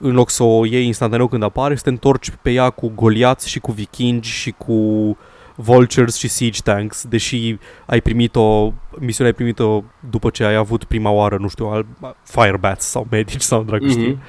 în 0.00 0.14
loc 0.14 0.30
să 0.30 0.42
o 0.42 0.66
iei 0.66 0.86
instantaneu 0.86 1.28
când 1.28 1.42
apare 1.42 1.72
și 1.72 1.78
să 1.78 1.84
te 1.84 1.90
întorci 1.90 2.30
pe 2.42 2.50
ea 2.50 2.70
cu 2.70 2.92
goliați 2.94 3.48
și 3.48 3.58
cu 3.58 3.72
vikingi 3.72 4.30
și 4.30 4.50
cu 4.50 5.16
vultures 5.54 6.16
și 6.16 6.28
siege 6.28 6.60
tanks, 6.64 7.04
deși 7.08 7.58
ai 7.86 8.00
primit-o, 8.00 8.72
misiunea 8.98 9.32
ai 9.32 9.32
primit-o 9.32 9.82
după 10.10 10.30
ce 10.30 10.44
ai 10.44 10.54
avut 10.54 10.84
prima 10.84 11.10
oară, 11.10 11.36
nu 11.40 11.48
știu, 11.48 11.66
al, 11.66 11.86
firebats 12.22 12.84
sau 12.84 13.06
medici 13.10 13.40
sau 13.40 13.62
dracu 13.62 13.84
mm-hmm. 13.84 13.90
știi. 13.90 14.08
Mhm. 14.08 14.20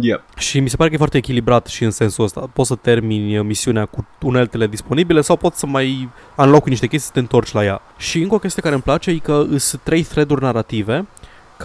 Yep. 0.00 0.22
Și 0.36 0.60
mi 0.60 0.68
se 0.68 0.76
pare 0.76 0.88
că 0.88 0.94
e 0.94 0.98
foarte 0.98 1.16
echilibrat 1.16 1.66
și 1.66 1.84
în 1.84 1.90
sensul 1.90 2.24
ăsta. 2.24 2.50
Poți 2.52 2.68
să 2.68 2.74
termini 2.74 3.38
uh, 3.38 3.44
misiunea 3.44 3.86
cu 3.86 4.06
uneltele 4.22 4.66
disponibile 4.66 5.20
sau 5.20 5.36
poți 5.36 5.58
să 5.58 5.66
mai 5.66 6.08
unlock 6.36 6.68
niște 6.68 6.86
chestii 6.86 7.06
să 7.06 7.12
te 7.12 7.18
întorci 7.18 7.52
la 7.52 7.64
ea. 7.64 7.80
Și 7.96 8.20
încă 8.20 8.34
o 8.34 8.38
chestie 8.38 8.62
care 8.62 8.74
îmi 8.74 8.82
place 8.82 9.10
e 9.10 9.18
că 9.18 9.46
sunt 9.56 9.80
trei 9.82 10.02
thread-uri 10.02 10.42
narrative 10.42 11.06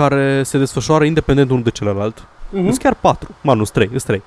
care 0.03 0.43
se 0.43 0.57
desfășoară 0.57 1.03
independent 1.03 1.49
unul 1.49 1.63
de 1.63 1.69
celălalt. 1.69 2.19
Mm-hmm. 2.19 2.49
Mhm. 2.51 2.61
Nu 2.61 2.67
sunt 2.69 2.77
chiar 2.81 2.95
patru, 3.01 3.35
mă, 3.41 3.53
nu, 3.53 3.63
sunt 3.63 3.71
trei, 3.71 3.87
sunt 3.87 4.03
trei. 4.03 4.21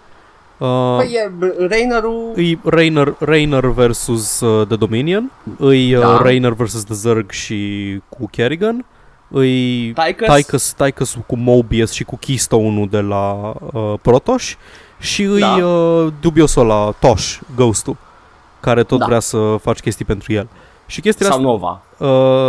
Uh, 0.58 0.96
Păi 0.96 1.10
e 1.12 1.30
b- 1.38 1.68
Rainerul... 1.68 2.32
îi 2.34 2.58
Rainer, 2.64 3.14
Rainer 3.18 3.66
versus 3.66 4.40
uh, 4.40 4.66
The 4.66 4.76
Dominion, 4.76 5.30
îi 5.58 5.94
uh, 5.94 6.00
Da. 6.00 6.16
Rainer 6.22 6.52
versus 6.52 6.84
The 6.84 6.94
Zerg 6.94 7.30
și 7.30 8.00
cu 8.08 8.28
Kerrigan, 8.30 8.84
îi 9.28 9.92
Tychus? 9.92 10.34
Tychus, 10.36 10.72
Tychus 10.72 11.16
cu 11.26 11.36
Mobius 11.36 11.92
și 11.92 12.04
cu 12.04 12.16
Keystone-ul 12.16 12.88
de 12.90 13.00
la 13.00 13.52
uh, 13.72 13.94
Protoss 14.02 14.56
și 14.98 15.22
îi 15.22 15.40
Da. 15.40 15.54
uh, 15.66 16.12
dubiosul 16.20 16.66
la 16.66 16.94
Tosh, 17.00 17.38
Ghost-ul, 17.56 17.96
care 18.60 18.82
tot 18.82 18.98
Da. 18.98 19.04
vrea 19.06 19.20
să 19.20 19.56
faci 19.62 19.80
chestii 19.80 20.04
pentru 20.04 20.32
el. 20.32 20.48
Și 20.86 21.00
chestiile 21.00 21.30
Sau 21.30 21.38
astea, 21.38 21.52
Nova. 21.52 21.82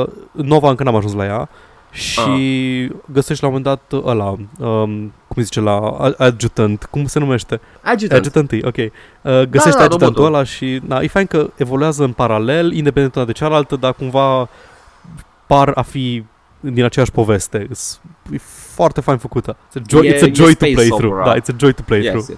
uh, 0.02 0.08
Nova 0.32 0.70
încă 0.70 0.84
n-am 0.84 0.96
ajuns 0.96 1.14
la 1.14 1.26
ea 1.26 1.50
și 1.94 2.92
găsești 3.12 3.44
la 3.44 3.50
un 3.50 3.54
moment 3.56 3.64
dat 3.90 4.02
ăla, 4.06 4.36
um, 4.60 5.14
cum 5.28 5.44
zice, 5.44 5.60
la 5.60 5.76
a- 5.78 6.14
adjutant, 6.18 6.84
cum 6.92 7.06
se 7.06 7.20
numește? 7.20 7.60
Adjutant. 7.82 8.20
Adjutantul, 8.20 8.62
ok. 8.68 8.76
Uh, 8.78 8.92
găsești 9.50 9.78
da, 9.78 9.84
adjutantul 9.84 10.00
robotul. 10.00 10.26
ăla 10.26 10.44
și 10.44 10.82
na, 10.88 11.00
e 11.00 11.08
fain 11.08 11.26
că 11.26 11.50
evoluează 11.56 12.04
în 12.04 12.12
paralel, 12.12 12.72
independent 12.74 13.16
una 13.16 13.26
de 13.26 13.32
cealaltă, 13.32 13.76
dar 13.76 13.94
cumva 13.94 14.50
par 15.48 15.72
a 15.76 15.82
fi 15.82 16.24
din 16.60 16.84
aceeași 16.84 17.12
poveste. 17.12 17.68
It's, 17.68 18.00
e 18.32 18.38
foarte 18.74 19.02
fain 19.02 19.18
făcută. 19.18 19.56
It's 19.56 19.76
a 19.76 19.82
joy, 19.88 20.08
E- 20.08 20.16
it's 20.16 20.22
a 20.24 20.26
e 20.26 20.32
joy 20.34 20.46
to 20.46 20.52
space 20.66 20.74
play 20.74 20.88
through. 20.88 21.14
opera. 21.14 21.26
Da, 21.34 21.40
it's 21.42 21.54
a 21.54 21.56
joy 21.58 21.74
to 21.74 21.82
play 21.86 22.02
through. 22.02 22.26
Yes, 22.30 22.38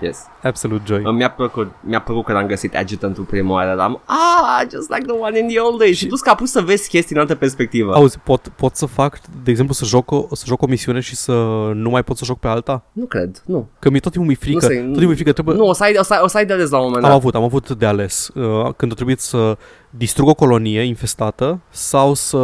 yes. 0.00 0.18
Absolute 0.42 0.82
joy. 0.86 1.12
Mi-a 1.12 1.30
plăcut, 1.30 1.70
mi-a 1.80 2.00
plăcut 2.00 2.24
când 2.24 2.38
am 2.38 2.46
găsit 2.46 2.76
adjutantul 2.76 3.24
prima 3.24 3.52
oară, 3.52 3.74
dar 3.76 3.84
am, 3.86 4.00
ah, 4.04 4.66
just 4.70 4.88
like 4.90 5.04
the 5.06 5.12
one 5.20 5.38
in 5.38 5.48
the 5.48 5.58
old 5.58 5.78
days. 5.78 5.96
Și 5.96 6.06
plus 6.06 6.20
că 6.20 6.30
a 6.30 6.34
pus 6.34 6.50
să 6.50 6.60
vezi 6.60 6.88
chestii 6.88 7.14
în 7.14 7.20
altă 7.20 7.34
perspectivă. 7.34 7.94
Auzi, 7.94 8.18
pot, 8.18 8.48
pot 8.56 8.76
să 8.76 8.86
fac, 8.86 9.18
de 9.42 9.50
exemplu, 9.50 9.74
să 9.74 9.84
joc, 9.84 10.10
o, 10.10 10.26
să 10.32 10.44
joc 10.46 10.62
o 10.62 10.66
misiune 10.66 11.00
și 11.00 11.16
să 11.16 11.32
nu 11.74 11.90
mai 11.90 12.02
pot 12.04 12.16
să 12.16 12.24
joc 12.24 12.38
pe 12.38 12.48
alta? 12.48 12.82
Nu 12.92 13.04
cred, 13.04 13.42
nu. 13.46 13.68
Că 13.78 13.90
mi 13.90 14.00
tot 14.00 14.10
timpul 14.12 14.28
mi-e 14.30 14.38
frică, 14.40 14.66
Nu 14.66 14.72
se- 14.72 14.74
tot 14.76 14.84
timpul 14.84 15.04
mi-e 15.06 15.14
frică, 15.14 15.32
trebuie... 15.32 15.56
Nu, 15.56 15.66
o 15.68 15.72
să 15.72 15.82
ai, 15.82 15.94
o 15.98 16.02
să 16.02 16.12
ai, 16.14 16.20
o 16.22 16.26
să 16.26 16.36
ai 16.36 16.46
de 16.46 16.52
ales 16.52 16.70
la 16.70 16.78
un 16.78 16.84
moment 16.84 17.04
Am 17.04 17.10
dat. 17.10 17.18
avut, 17.18 17.34
am 17.34 17.42
avut 17.42 17.70
de 17.70 17.86
ales. 17.86 18.28
Uh, 18.34 18.72
când 18.76 18.92
a 18.92 18.94
trebuit 18.94 19.20
să 19.20 19.56
distrug 19.90 20.28
o 20.28 20.34
colonie 20.34 20.80
infestată 20.82 21.60
sau 21.70 22.14
să 22.14 22.36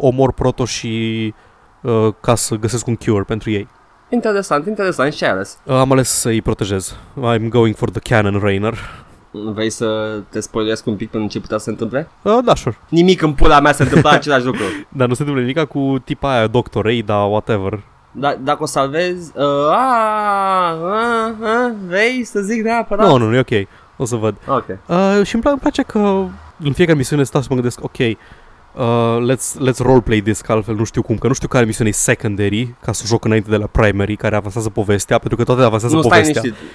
omor 0.00 0.32
proto 0.32 0.64
și 0.64 1.34
uh, 1.82 2.08
ca 2.20 2.34
să 2.34 2.54
găsesc 2.54 2.86
un 2.86 2.96
cure 2.96 3.22
pentru 3.26 3.50
ei. 3.50 3.68
Interesant, 4.08 4.66
interesant. 4.66 5.12
Și 5.12 5.18
ce 5.18 5.24
ai 5.24 5.30
ales? 5.30 5.58
Uh, 5.64 5.74
am 5.74 5.92
ales 5.92 6.08
să-i 6.08 6.42
protejez. 6.42 6.96
I'm 7.34 7.48
going 7.48 7.74
for 7.76 7.90
the 7.90 8.00
cannon 8.14 8.40
Rainer. 8.40 8.74
Vrei 9.30 9.70
să 9.70 10.18
te 10.28 10.40
spoilesc 10.40 10.86
un 10.86 10.96
pic 10.96 11.10
până 11.10 11.26
ce 11.26 11.40
putea 11.40 11.58
să 11.58 11.64
se 11.64 11.70
întâmple? 11.70 12.08
Uh, 12.22 12.38
da, 12.44 12.54
sure. 12.54 12.78
Nimic 12.88 13.22
în 13.22 13.32
pula 13.32 13.60
mea 13.60 13.72
se 13.72 13.82
întâmplă 13.82 14.10
același 14.18 14.44
lucru. 14.44 14.62
Dar 14.88 15.08
nu 15.08 15.14
se 15.14 15.22
întâmplă 15.22 15.44
nimic 15.46 15.64
cu 15.68 16.02
tipa 16.04 16.32
aia, 16.36 16.46
Dr. 16.46 16.86
Ada, 16.86 17.16
whatever. 17.16 17.80
Da, 18.12 18.36
dacă 18.42 18.62
o 18.62 18.66
salvezi, 18.66 19.32
uh, 19.34 19.44
a, 19.70 20.76
a, 20.82 21.34
a, 21.42 21.72
vrei 21.86 22.24
să 22.24 22.40
zic 22.40 22.62
neapărat? 22.62 23.06
Nu, 23.08 23.16
nu, 23.16 23.28
nu 23.28 23.34
e 23.34 23.38
ok. 23.38 23.68
O 23.96 24.04
să 24.04 24.16
văd. 24.16 24.34
Ok. 24.46 24.64
Uh, 24.68 25.20
și 25.26 25.34
îmi, 25.34 25.42
pla- 25.44 25.50
îmi 25.50 25.58
place 25.60 25.82
că 25.82 25.98
în 26.64 26.72
fiecare 26.72 26.96
misiune 26.96 27.22
stau 27.22 27.40
să 27.40 27.46
mă 27.50 27.54
gândesc, 27.54 27.84
ok, 27.84 27.96
uh, 28.78 29.34
let's, 29.34 29.68
let's 29.68 29.78
roleplay 29.78 30.20
this, 30.20 30.40
că 30.40 30.52
altfel 30.52 30.74
nu 30.74 30.84
știu 30.84 31.02
cum, 31.02 31.16
că 31.18 31.26
nu 31.26 31.32
știu 31.32 31.48
care 31.48 31.64
misiune 31.64 31.88
e 31.90 31.92
secondary, 31.92 32.74
ca 32.82 32.92
să 32.92 33.02
joc 33.06 33.24
înainte 33.24 33.50
de 33.50 33.56
la 33.56 33.66
primary, 33.66 34.16
care 34.16 34.36
avansează 34.36 34.70
povestea, 34.70 35.18
pentru 35.18 35.36
că 35.38 35.44
toate 35.44 35.62
avansează 35.62 35.94
Nu, 35.94 36.02
stai 36.02 36.18
povestea. 36.18 36.42
liniștit. 36.42 36.68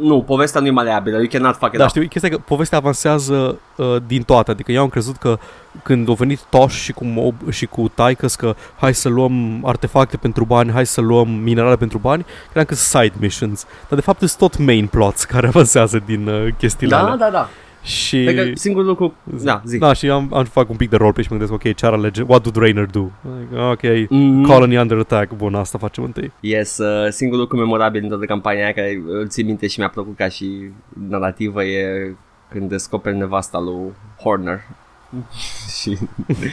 Nu, 0.00 0.22
povestea 0.22 0.60
nu 0.60 0.66
e 0.66 0.70
maleabilă, 0.70 1.16
you 1.16 1.26
cannot 1.30 1.56
fuck 1.56 1.72
it 1.72 1.78
Da, 1.78 1.84
up. 1.84 1.90
știu, 1.90 2.02
chestia 2.06 2.28
e 2.32 2.36
că 2.36 2.42
povestea 2.46 2.78
avansează 2.78 3.58
uh, 3.76 3.96
din 4.06 4.22
toate. 4.22 4.50
Adică 4.50 4.72
eu 4.72 4.82
am 4.82 4.88
crezut 4.88 5.16
că 5.16 5.38
când 5.82 6.08
au 6.08 6.14
venit 6.14 6.40
Tosh 6.40 6.74
și 6.74 6.92
cu, 6.92 7.04
Mob, 7.04 7.34
și 7.50 7.66
cu 7.66 7.90
Tychus 7.94 8.34
că 8.34 8.54
hai 8.78 8.94
să 8.94 9.08
luăm 9.08 9.60
artefacte 9.66 10.16
pentru 10.16 10.44
bani, 10.44 10.70
hai 10.70 10.86
să 10.86 11.00
luăm 11.00 11.28
minerale 11.28 11.76
pentru 11.76 11.98
bani, 11.98 12.24
credeam 12.44 12.64
că 12.66 12.74
sunt 12.74 13.02
side 13.04 13.16
missions. 13.20 13.66
Dar 13.88 13.98
de 13.98 14.04
fapt 14.04 14.18
sunt 14.18 14.36
tot 14.36 14.58
main 14.58 14.86
plots 14.86 15.24
care 15.24 15.46
avansează 15.54 16.02
din 16.06 16.28
uh, 16.28 16.48
chestiile 16.58 16.94
Da, 16.96 17.02
alea. 17.02 17.16
da, 17.16 17.30
da. 17.30 17.48
Și... 17.82 18.24
Cred 18.24 18.36
că 18.36 18.50
singurul 18.58 18.86
lucru... 18.88 19.14
Da, 19.42 19.62
zic. 19.64 19.80
Da, 19.80 19.92
și 19.92 20.10
am, 20.10 20.30
am 20.34 20.44
fac 20.44 20.70
un 20.70 20.76
pic 20.76 20.90
de 20.90 20.96
roleplay 20.96 21.24
și 21.24 21.32
mă 21.32 21.38
gândesc, 21.38 21.66
ok, 21.66 21.74
ce 21.74 21.86
ar 21.86 21.92
alege? 21.92 22.22
What 22.22 22.44
would 22.44 22.56
Rainer 22.56 22.86
do? 22.86 23.00
Like, 23.38 23.60
ok, 23.60 24.08
Mhm. 24.10 24.42
colony 24.46 24.76
under 24.76 24.98
attack. 24.98 25.32
Bun, 25.32 25.54
asta 25.54 25.78
facem 25.78 26.04
întâi. 26.04 26.32
Yes, 26.40 26.78
uh, 26.78 27.10
singurul 27.10 27.40
lucru 27.42 27.56
memorabil 27.58 28.00
din 28.00 28.08
toată 28.08 28.24
campania 28.24 28.62
aia 28.64 28.72
care 28.72 29.02
îl 29.06 29.28
țin 29.28 29.46
minte 29.46 29.66
și 29.66 29.78
mi-a 29.78 29.88
plăcut 29.88 30.16
ca 30.16 30.28
și 30.28 30.70
narrativă 31.08 31.64
e 31.64 32.14
când 32.50 32.68
descoperi 32.68 33.16
nevasta 33.16 33.58
lui 33.58 33.92
Horner. 34.22 34.60
și 35.80 35.98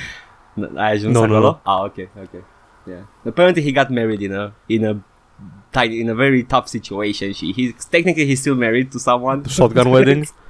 ai 0.75 0.91
ajuns 0.91 1.13
No, 1.13 1.25
no, 1.25 1.35
acolo? 1.35 1.59
no. 1.65 1.71
Ah, 1.71 1.83
ok, 1.85 2.07
ok. 2.21 2.43
Yeah. 2.87 3.01
Apparently 3.25 3.63
he 3.63 3.71
got 3.71 3.89
married 3.89 4.21
in 4.21 4.33
a 4.35 4.53
in 4.65 4.85
a 4.85 4.95
tiny, 5.69 5.99
in 5.99 6.09
a 6.09 6.13
very 6.13 6.43
tough 6.43 6.65
situation. 6.65 7.31
She 7.31 7.45
he's 7.55 7.85
technically 7.89 8.25
he's 8.27 8.39
still 8.39 8.55
married 8.55 8.91
to 8.91 8.97
someone. 8.97 9.41
Shotgun 9.47 9.91
wedding, 9.91 10.25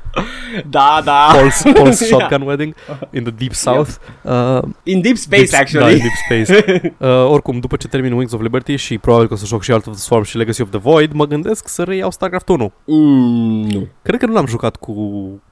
da, 0.69 1.01
da. 1.03 1.27
Paul's, 1.33 1.61
Paul's 1.73 1.99
Yeah. 2.09 2.19
shotgun 2.19 2.41
wedding 2.47 2.75
in 3.11 3.23
the 3.23 3.31
deep 3.37 3.53
south. 3.53 3.97
Uh, 4.23 4.59
In 4.83 5.01
deep 5.01 5.17
space 5.17 5.49
deep, 5.51 5.59
actually. 5.61 5.85
Da, 5.85 5.91
in 5.91 5.99
deep 5.99 6.45
space. 6.45 6.93
uh, 7.07 7.31
oricum, 7.31 7.59
după 7.59 7.75
ce 7.75 7.87
termin 7.87 8.11
Wings 8.13 8.31
of 8.33 8.41
Liberty 8.41 8.75
și 8.75 8.97
probabil 8.97 9.27
că 9.27 9.33
o 9.33 9.37
să 9.37 9.45
joc 9.45 9.63
și 9.63 9.71
Alt 9.71 9.87
of 9.87 9.93
the 9.93 10.01
Swarm 10.01 10.23
și 10.23 10.37
Legacy 10.37 10.61
of 10.61 10.69
the 10.69 10.79
Void, 10.79 11.11
mă 11.11 11.25
gândesc 11.25 11.67
să 11.67 11.83
reiau 11.83 12.11
StarCraft 12.11 12.49
1. 12.49 12.71
Mm, 12.85 13.67
nu. 13.69 13.87
Cred 14.01 14.19
că 14.19 14.25
nu 14.25 14.33
l-am 14.33 14.45
jucat 14.45 14.75
cu 14.75 14.93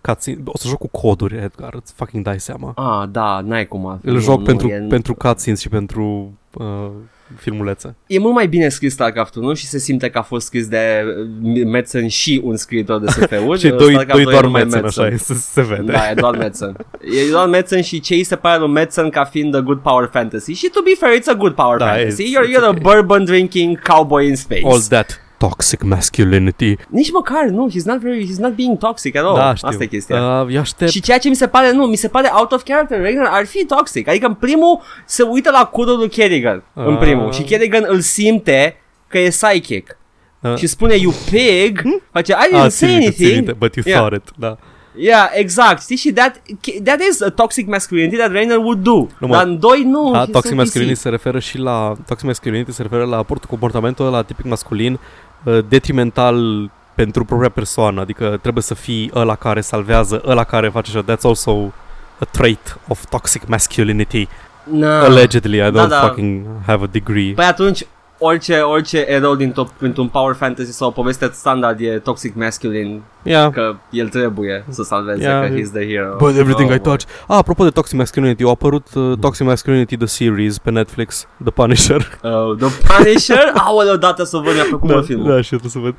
cutscene, 0.02 0.42
o 0.46 0.58
să 0.58 0.68
joc 0.68 0.78
cu 0.78 0.88
coduri, 0.88 1.36
Edgar, 1.44 1.74
îți 1.74 1.94
fucking 1.96 2.24
dai 2.24 2.40
seama. 2.40 2.74
Ah, 2.76 3.08
da, 3.12 3.40
n-ai 3.46 3.66
cum. 3.68 4.00
Îl 4.04 4.14
nu, 4.14 4.20
joc 4.20 4.38
nu, 4.38 4.44
pentru, 4.44 4.68
e, 4.68 4.86
pentru 4.90 5.14
cutscenes 5.16 5.60
și 5.60 5.70
pentru 5.70 6.34
uh, 6.54 6.90
filmulețe. 7.36 7.96
E 8.08 8.20
mult 8.20 8.34
mai 8.34 8.48
bine 8.48 8.70
scris 8.70 8.94
StarCraft 8.94 9.36
1 9.36 9.54
și 9.54 9.66
se 9.66 9.78
simte 9.78 10.10
că 10.10 10.18
a 10.18 10.22
fost 10.22 10.46
scris 10.46 10.68
de 10.68 11.04
uh, 11.44 11.64
Metzen 11.66 12.08
și 12.08 12.42
un 12.44 12.56
scriitor 12.56 13.00
de 13.00 13.12
SF-uri. 13.22 13.60
și 13.60 13.68
doi, 13.70 13.92
StarCraft 13.94 14.08
doi 14.08 14.22
2 14.22 14.22
e 14.22 14.32
doar 14.32 14.44
numai 14.44 14.64
Metzen, 14.64 14.86
așa, 14.86 15.08
e, 15.08 15.16
se, 15.18 15.34
se 15.34 15.62
vede. 15.62 15.92
Da, 15.92 16.10
e 16.10 16.14
doar 16.14 16.36
Metzen. 16.38 16.76
E 17.02 17.32
doar 17.32 17.48
Metzen 17.48 17.82
și 17.82 18.00
ce 18.00 18.14
îi 18.14 18.24
se 18.24 18.36
pare 18.36 18.60
lui 18.60 18.70
Metzen 18.72 19.10
ca 19.10 19.24
fiind 19.24 19.56
a 19.56 19.62
good 19.62 19.80
power 19.80 20.10
fantasy. 20.12 20.54
Și 20.54 20.68
to 20.74 20.82
be 20.82 20.92
fair, 21.00 21.20
it's 21.20 21.28
a 21.32 21.34
good 21.34 21.54
power 21.54 21.78
Da, 21.78 21.86
fantasy. 21.86 22.24
it's- 22.24 22.28
You're, 22.38 22.46
it's 22.48 22.54
you're 22.54 22.68
okay. 22.68 22.78
a 22.78 22.82
bourbon 22.82 23.26
drinking 23.26 23.80
cowboy 23.82 24.28
in 24.28 24.36
space. 24.36 24.62
All 24.66 24.80
that 24.90 25.20
toxic 25.38 25.82
masculinity. 25.84 26.76
Nici 26.90 27.12
măcar, 27.12 27.44
nu, 27.46 27.70
he's 27.72 27.84
not 27.86 28.00
very, 28.00 28.26
he's 28.26 28.38
not 28.40 28.56
being 28.56 28.78
toxic 28.78 29.16
at 29.16 29.24
all. 29.24 29.36
da, 29.36 29.54
știu. 29.56 29.68
Asta 29.68 29.84
e 29.84 29.86
chestia. 29.86 30.40
Uh, 30.42 30.48
îi 30.48 30.58
aștept. 30.58 30.92
Și 30.92 31.02
ceea 31.02 31.18
ce 31.18 31.30
mi 31.30 31.36
se 31.36 31.48
pare, 31.48 31.72
nu, 31.72 31.86
mi 31.86 31.96
se 31.96 32.08
pare 32.08 32.30
out 32.34 32.52
of 32.52 32.64
character, 32.64 33.02
Ragnar 33.02 33.28
ar 33.32 33.46
fi 33.46 33.66
toxic. 33.66 34.08
Adică 34.08 34.26
în 34.26 34.34
primul 34.34 34.82
se 35.06 35.24
uită 35.24 35.50
la 35.52 35.66
codul 35.66 35.98
lui 35.98 36.10
Kerrigan, 36.10 36.64
în 36.74 36.94
Ah. 36.94 37.00
primul, 37.00 37.32
și 37.32 37.42
Kerrigan 37.42 37.84
îl 37.88 38.00
simte 38.00 38.76
că 39.08 39.18
e 39.18 39.28
psychic. 39.30 39.98
Uh, 40.42 40.56
Și 40.56 40.68
spune, 40.68 40.96
you 40.96 41.14
pig, 41.32 41.82
face, 42.12 42.32
I 42.32 42.36
didn't 42.54 42.64
ah, 42.64 42.70
say 42.70 42.70
țin 42.70 42.88
minte, 42.98 43.12
țin 43.12 43.26
anything. 43.26 43.34
minte, 43.36 43.52
but 43.54 43.76
you 43.76 43.86
Yeah. 43.88 44.00
thought 44.00 44.24
it, 44.26 44.32
da. 44.40 44.58
Yeah, 45.00 45.30
exact, 45.34 45.82
știi, 45.82 45.96
și 45.96 46.12
that, 46.12 46.42
that 46.84 47.00
is 47.10 47.22
a 47.22 47.30
toxic 47.30 47.68
masculinity 47.68 48.16
that 48.16 48.32
Rainer 48.32 48.58
would 48.58 48.84
do. 48.84 48.92
Nu, 49.20 49.28
mă. 49.28 49.34
Dar 49.36 49.46
în 49.46 49.60
doi 49.60 49.84
nu. 49.84 50.14
A, 50.14 50.24
he's 50.28 50.32
toxic 50.32 50.52
so 50.52 50.56
masculinity 50.56 50.96
PC. 50.96 51.02
se 51.02 51.10
referă 51.10 51.40
și 51.40 51.58
la 51.58 51.94
toxic 52.08 52.28
masculinity 52.28 52.72
se 52.72 52.82
referă 52.82 53.04
la 53.06 53.24
portul 53.24 53.50
comportamentul 53.50 54.06
ăla 54.06 54.22
tipic 54.22 54.46
masculin 54.46 55.00
uh, 55.44 55.60
detrimental 55.70 56.70
pentru 56.96 57.26
propria 57.26 57.50
persoană, 57.50 58.02
adică 58.02 58.38
trebuie 58.42 58.64
să 58.64 58.74
fii 58.74 59.12
ăla 59.16 59.36
care 59.36 59.62
salvează, 59.62 60.22
ăla 60.26 60.44
care 60.44 60.70
face 60.70 60.92
așa. 60.98 61.04
That's 61.16 61.22
also 61.22 61.74
a 62.20 62.26
trait 62.32 62.80
of 62.88 63.06
toxic 63.10 63.48
masculinity. 63.48 64.28
Na. 64.64 65.00
Allegedly, 65.04 65.58
I 65.58 65.70
don't 65.70 65.72
Da, 65.74 65.86
da. 65.86 66.00
fucking 66.00 66.46
have 66.66 66.84
a 66.84 66.88
degree. 66.92 67.34
Păi 67.34 67.46
atunci, 67.46 67.86
orice, 68.20 68.60
orice 68.60 68.98
erou 69.08 69.36
din 69.36 69.52
top, 69.52 69.70
printr-un 69.70 70.08
power 70.08 70.36
fantasy 70.36 70.72
sau 70.72 70.88
o 70.88 70.92
poveste 70.92 71.30
standard 71.34 71.80
e 71.80 72.00
toxic 72.00 72.36
masculine, 72.36 73.02
Yeah. 73.24 73.52
că 73.52 73.76
el 73.90 74.10
trebuie 74.10 74.66
să 74.70 74.84
salveze, 74.84 75.22
Yeah. 75.22 75.48
că 75.48 75.54
he's 75.60 75.72
the 75.74 75.88
hero. 75.88 76.16
But 76.18 76.36
everything 76.38 76.70
Oh, 76.70 76.76
I 76.76 76.80
touch. 76.80 77.04
Ah, 77.28 77.38
apropo 77.38 77.64
de 77.64 77.70
Toxic 77.70 77.98
Masculinity, 77.98 78.44
a 78.44 78.50
apărut 78.50 78.88
uh, 78.94 79.18
Toxic 79.20 79.46
Masculinity 79.46 79.98
The 79.98 80.06
Series 80.06 80.58
pe 80.58 80.72
Netflix, 80.72 81.28
The 81.44 81.52
Punisher. 81.52 82.20
Uh, 82.24 82.32
the 82.68 82.70
Punisher? 82.98 83.52
Aoleu, 83.66 83.96
dată 83.96 84.24
să 84.24 84.38
văd, 84.38 84.54
mi-a 84.54 84.64
plăcut 84.70 84.90
mult 84.90 85.06
filmul. 85.06 85.32
da, 85.36 85.42
și 85.42 85.54
eu 85.54 85.60
trebuie 85.60 85.72
să 85.72 85.80
văd. 85.80 85.96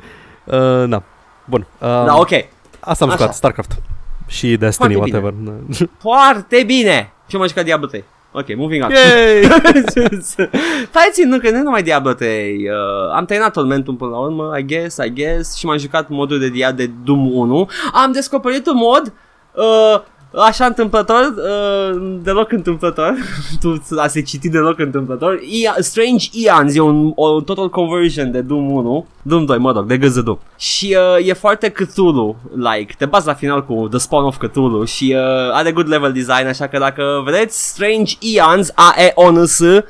Uh, 0.82 0.88
na. 0.88 1.02
Bun. 1.44 1.66
Uh, 1.78 1.86
Da, 1.88 2.16
ok. 2.16 2.30
Asta 2.80 3.04
am 3.04 3.10
Așa. 3.10 3.18
jucat, 3.20 3.34
StarCraft. 3.34 3.72
Și 4.26 4.56
Destiny, 4.56 4.94
Foarte 4.94 5.16
whatever. 5.16 5.32
Da. 5.44 5.86
Foarte 6.10 6.62
bine! 6.66 7.12
Și 7.26 7.34
am 7.34 7.38
mai 7.40 7.48
jucat 7.48 7.64
Diablo 7.64 7.86
3. 7.86 8.04
Ok, 8.32 8.56
moving 8.56 8.84
on. 8.84 8.90
Yay! 8.90 9.42
Stai 10.90 11.08
țin, 11.12 11.28
nu, 11.28 11.38
că 11.38 11.50
nu 11.50 11.56
e 11.56 11.62
numai 11.62 11.82
Diablo 11.82 12.12
3. 12.12 12.68
Uh, 12.68 13.14
am 13.14 13.24
terminat 13.24 13.52
Tormentul 13.52 13.94
până 13.94 14.10
la 14.10 14.18
urmă, 14.18 14.58
I 14.58 14.64
guess, 14.64 14.96
I 15.04 15.12
guess, 15.12 15.56
și 15.56 15.66
m-am 15.66 15.78
jucat 15.78 16.08
modul 16.08 16.38
de 16.38 16.48
Diablo 16.48 16.84
de 16.84 16.90
Doom 17.04 17.32
1. 17.32 17.68
Am 17.92 18.12
descoperit 18.12 18.66
un 18.66 18.76
mod 18.76 19.12
uh, 19.52 20.00
așa 20.34 20.64
întâmplător, 20.64 21.34
uh, 21.36 22.18
deloc 22.22 22.52
întâmplător, 22.52 23.14
tu 23.60 23.82
a 23.96 24.06
se 24.06 24.22
citi 24.22 24.48
deloc 24.48 24.78
întâmplător. 24.78 25.40
Ia, 25.62 25.76
Strange 25.78 26.28
Eons 26.32 26.74
e 26.74 26.80
un 26.80 27.12
o 27.14 27.40
total 27.40 27.68
conversion 27.68 28.30
de 28.30 28.40
Doom 28.40 28.70
1, 28.70 29.06
Doom 29.22 29.44
2, 29.44 29.58
mă 29.58 29.72
rog, 29.72 29.86
de 29.86 29.98
GZD. 29.98 30.38
Și 30.56 30.96
uh, 31.18 31.26
e 31.28 31.32
foarte 31.32 31.68
Cthulhu-like, 31.68 32.94
te 32.98 33.04
bazi 33.06 33.26
la 33.26 33.34
final 33.34 33.64
cu 33.64 33.88
The 33.88 33.98
Spawn 33.98 34.24
of 34.24 34.36
Cthulhu 34.36 34.84
și 34.84 35.14
uh, 35.16 35.52
are 35.52 35.72
good 35.72 35.88
level 35.88 36.12
design, 36.12 36.46
așa 36.46 36.66
că 36.66 36.78
dacă 36.78 37.22
vreți 37.24 37.68
Strange 37.68 38.14
Eons, 38.20 38.72
A-E-O-N-S, 38.74 39.60
Mm, 39.60 39.84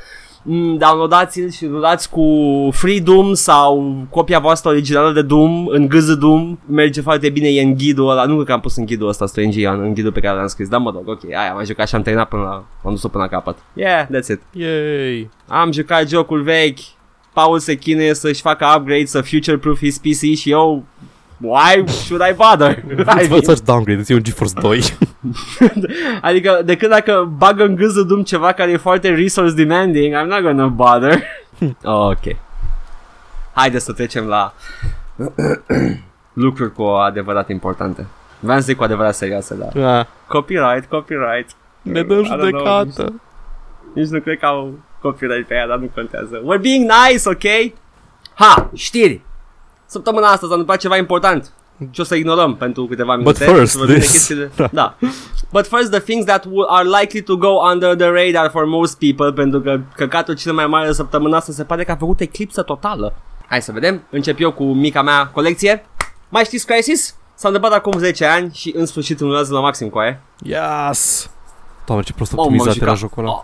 downloadați-l 0.78 1.50
și 1.50 1.66
rulați 1.66 2.10
cu 2.10 2.24
Free 2.72 3.00
Doom 3.00 3.34
sau 3.34 3.96
copia 4.10 4.38
voastră 4.38 4.70
originală 4.70 5.12
de 5.12 5.22
Doom 5.22 5.66
în 5.66 5.88
GZ 5.88 6.16
Doom 6.16 6.58
merge 6.66 7.00
foarte 7.00 7.30
bine, 7.30 7.48
e 7.48 7.62
în 7.62 7.74
ghidul 7.74 8.10
ăla, 8.10 8.24
nu 8.24 8.34
cred 8.34 8.46
că 8.46 8.52
am 8.52 8.60
pus 8.60 8.76
în 8.76 8.84
ghidul 8.84 9.08
ăsta 9.08 9.26
Strange 9.26 9.60
Ian, 9.60 9.80
în 9.80 9.94
ghidul 9.94 10.12
pe 10.12 10.20
care 10.20 10.36
l-am 10.36 10.46
scris, 10.46 10.68
dar 10.68 10.80
mă 10.80 10.90
rog, 10.90 11.08
ok, 11.08 11.24
aia 11.24 11.52
am 11.52 11.64
jucat 11.64 11.88
și 11.88 11.94
am 11.94 12.02
terminat 12.02 12.28
până 12.28 12.42
la, 12.42 12.64
am 12.84 12.90
dus-o 12.90 13.08
până 13.08 13.22
la 13.22 13.28
capăt. 13.28 13.56
Yeah, 13.74 14.06
that's 14.06 14.28
it. 14.28 14.40
Yay! 14.52 15.30
Am 15.48 15.72
jucat 15.72 16.08
jocul 16.08 16.42
vechi, 16.42 16.78
Paul 17.32 17.58
se 17.58 17.74
chinuie 17.74 18.14
să-și 18.14 18.40
facă 18.40 18.66
upgrade, 18.76 19.04
să 19.04 19.20
future-proof 19.20 19.78
his 19.78 19.98
PC 19.98 20.36
și 20.38 20.50
eu, 20.50 20.84
why 21.40 21.86
should 21.86 22.22
I 22.30 22.32
bother? 22.34 22.70
I 22.70 22.92
Îți 23.20 23.28
mean, 23.30 23.42
faci 23.42 23.58
downgrade, 23.60 24.00
îți 24.00 24.10
iei 24.10 24.18
un 24.20 24.24
GeForce 24.24 24.60
2. 24.60 24.82
adică 26.28 26.60
decât 26.64 26.88
dacă 26.88 27.32
bag 27.36 27.60
în 27.60 27.74
GZ 27.74 28.04
Doom 28.06 28.22
ceva 28.22 28.52
care 28.52 28.70
e 28.70 28.76
foarte 28.76 29.08
resource 29.14 29.54
demanding, 29.54 30.14
I'm 30.14 30.26
not 30.26 30.40
gonna 30.40 30.66
bother. 30.66 31.22
ok. 32.10 32.36
Haideți 33.52 33.84
să 33.84 33.92
trecem 33.92 34.26
la 34.26 34.54
lucruri 36.32 36.72
cu 36.72 36.82
adevărat 36.82 37.48
importante. 37.48 38.06
Vreau 38.40 38.58
să 38.58 38.64
zic 38.64 38.76
cu 38.76 38.82
adevărat 38.82 39.14
serioase, 39.14 39.54
dar 39.54 39.72
Da. 39.74 40.06
copyright, 40.26 40.84
copyright. 40.88 41.50
Ne 41.82 42.02
dăm 42.02 42.22
I 42.22 42.26
don't 42.26 42.26
know, 42.28 42.38
judecată. 42.38 43.20
Nici 43.94 44.08
nu 44.08 44.20
cred 44.20 44.38
că 44.38 44.46
au 44.46 44.78
copyright 45.00 45.46
pe 45.46 45.54
ea, 45.54 45.66
dar 45.66 45.78
nu 45.78 45.90
contează. 45.94 46.40
We're 46.40 46.60
being 46.60 46.90
nice, 47.08 47.28
ok? 47.28 47.72
Ha, 48.34 48.70
știri! 48.74 49.20
Săptămâna 49.88 50.26
asta 50.26 50.38
s-a 50.46 50.50
întâmplat 50.52 50.78
ceva 50.78 50.96
important. 50.96 51.50
Și 51.90 52.00
o 52.00 52.04
să 52.04 52.14
ignorăm 52.14 52.56
pentru 52.56 52.84
câteva 52.86 53.16
minute. 53.16 53.44
first 53.44 53.72
să 53.72 53.78
vorbim 53.78 53.94
de 53.94 54.00
this. 54.00 54.12
chestiile- 54.12 54.50
Da. 54.72 54.94
But 55.52 55.66
first, 55.66 55.90
the 55.90 56.00
things 56.00 56.24
that 56.24 56.46
w- 56.46 56.50
are 56.68 56.88
likely 57.00 57.22
to 57.22 57.36
go 57.36 57.48
under 57.72 57.94
the 57.96 58.06
radar 58.08 58.50
for 58.50 58.64
most 58.64 58.98
people, 58.98 59.32
pentru 59.42 59.60
că 59.60 59.80
căcatul 59.94 60.34
cel 60.34 60.52
mai 60.52 60.66
mare 60.66 60.86
de 60.86 60.92
săptămâna 60.92 61.36
asta 61.36 61.52
se 61.52 61.64
pare 61.64 61.84
că 61.84 61.90
a 61.90 61.96
făcut 61.96 62.20
eclipsă 62.20 62.62
totală. 62.62 63.14
Hai 63.48 63.62
să 63.62 63.72
vedem. 63.72 64.02
Încep 64.10 64.40
eu 64.40 64.52
cu 64.52 64.64
mica 64.64 65.02
mea 65.02 65.26
colecție. 65.26 65.84
Mai 66.28 66.44
știți 66.44 66.66
Crisis? 66.66 67.14
S-a 67.34 67.48
întâmplat 67.48 67.72
acum 67.78 67.98
10 67.98 68.24
ani 68.24 68.50
și 68.54 68.72
în 68.76 68.86
sfârșit 68.86 69.20
înulează 69.20 69.52
la 69.52 69.60
maxim 69.60 69.88
cu 69.88 69.98
aia. 69.98 70.20
Yes! 70.42 71.30
Doamne, 71.86 72.04
ce 72.04 72.12
prost 72.12 72.30
Oh, 72.32 72.36
m-am 72.38 72.46
optimizat 72.46 72.76
era 72.82 72.94
jucat. 72.94 72.98
jocul 72.98 73.22
ăla. 73.22 73.32
Oh. 73.32 73.42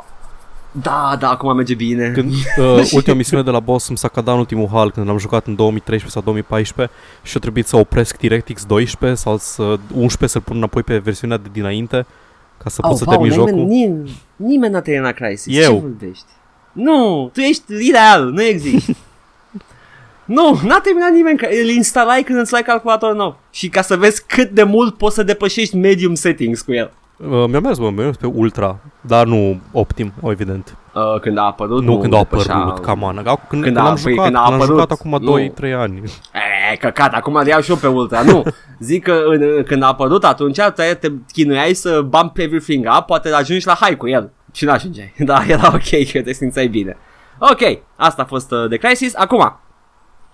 Da, 0.82 1.16
da, 1.18 1.30
acum 1.30 1.56
merge 1.56 1.74
bine. 1.74 2.10
Când 2.10 2.32
uh, 2.58 2.90
ultima 2.92 3.16
misiune 3.16 3.42
de 3.42 3.50
la 3.50 3.60
boss 3.60 3.88
îmi 3.88 3.98
s-a 3.98 4.08
cadat 4.08 4.34
în 4.34 4.40
ultimul 4.40 4.68
hal 4.72 4.90
când 4.90 5.06
l-am 5.06 5.18
jucat 5.18 5.46
în 5.46 5.54
2013 5.54 6.10
sau 6.10 6.22
2014 6.22 6.94
și 7.22 7.36
a 7.36 7.40
trebuit 7.40 7.66
să 7.66 7.76
opresc 7.76 8.18
DirectX 8.18 8.64
12 8.64 9.20
sau 9.20 9.36
să 9.36 9.62
11 9.94 10.26
să-l 10.26 10.40
pun 10.40 10.56
înapoi 10.56 10.82
pe 10.82 10.98
versiunea 10.98 11.36
de 11.36 11.48
dinainte 11.52 12.06
ca 12.62 12.70
să 12.70 12.80
pot 12.80 12.96
să 12.96 13.04
termin 13.04 13.28
nimeni, 13.28 13.48
jocul. 13.48 13.64
Nimeni, 13.64 14.22
nimeni 14.36 14.72
n-a 14.72 14.80
terminat 14.80 15.14
Crisis. 15.14 15.56
Eu. 15.56 15.74
Ce 15.74 15.80
vorbești? 15.80 16.26
Nu, 16.72 17.30
tu 17.32 17.40
ești 17.40 17.62
ireal, 17.88 18.30
nu 18.30 18.42
existi. 18.42 18.96
nu, 20.36 20.60
n-a 20.64 20.80
terminat 20.80 21.12
nimeni, 21.12 21.38
că 21.38 21.46
îl 21.62 21.68
instalai 21.68 22.22
când 22.22 22.38
îți 22.38 22.50
luai 22.50 22.62
calculator 22.62 23.14
nou. 23.14 23.38
Și 23.50 23.68
ca 23.68 23.82
să 23.82 23.96
vezi 23.96 24.24
cât 24.26 24.50
de 24.50 24.62
mult 24.62 24.96
poți 24.96 25.14
să 25.14 25.22
depășești 25.22 25.76
medium 25.76 26.14
settings 26.14 26.60
cu 26.60 26.72
el. 26.72 26.92
Uh, 27.30 27.44
mi-a 27.48 27.60
mers, 27.60 27.78
bă, 27.78 27.90
mi-a 27.90 28.04
mers 28.04 28.16
pe 28.16 28.26
ultra, 28.26 28.78
dar 29.00 29.26
nu 29.26 29.60
optim, 29.72 30.12
o 30.20 30.30
evident. 30.30 30.76
Uh, 30.94 31.20
când 31.20 31.38
a 31.38 31.42
apărut, 31.42 31.82
Nu, 31.82 31.98
când 31.98 32.14
a 32.14 32.18
depășea- 32.18 32.54
apărut, 32.54 32.84
cam 32.84 33.04
an. 33.04 33.14
Când, 33.14 33.26
când, 33.26 33.38
Când 33.48 33.62
când 33.64 33.76
a- 33.76 33.80
am 33.80 33.96
păi, 34.02 34.12
jucat, 34.12 34.24
când 34.24 34.36
a 34.36 34.38
când 34.40 34.52
am 34.52 34.60
apărut, 34.60 34.66
jucat 34.80 34.90
acum 34.90 35.18
nu. 35.20 35.38
2-3 35.38 35.72
ani. 35.74 36.02
Eh, 36.32 36.72
e, 36.72 36.76
căcat, 36.76 37.12
acum 37.14 37.36
le 37.42 37.48
iau 37.48 37.60
și 37.60 37.70
eu 37.70 37.76
pe 37.76 37.86
ultra. 37.86 38.22
Nu, 38.22 38.42
zic 38.78 39.02
că 39.02 39.22
în, 39.26 39.62
când 39.66 39.82
a 39.82 39.86
apărut 39.86 40.24
atunci 40.24 40.58
te, 40.74 40.94
te 40.94 41.08
chinuiai 41.32 41.74
să 41.74 42.00
bump 42.02 42.38
everything 42.38 42.86
up, 42.98 43.04
poate 43.06 43.28
ajungi 43.32 43.66
la 43.66 43.76
high 43.80 43.96
cu 43.96 44.08
el. 44.08 44.30
Și 44.52 44.64
n-ajungeai. 44.64 45.14
Da, 45.30 45.42
era 45.48 45.66
ok, 45.74 46.10
că 46.12 46.22
te 46.22 46.32
simțeai 46.32 46.66
bine. 46.66 46.96
Ok, 47.38 47.78
asta 47.96 48.22
a 48.22 48.24
fost 48.24 48.50
uh, 48.52 48.68
The 48.68 48.76
Crisis. 48.78 49.16
Acum, 49.16 49.58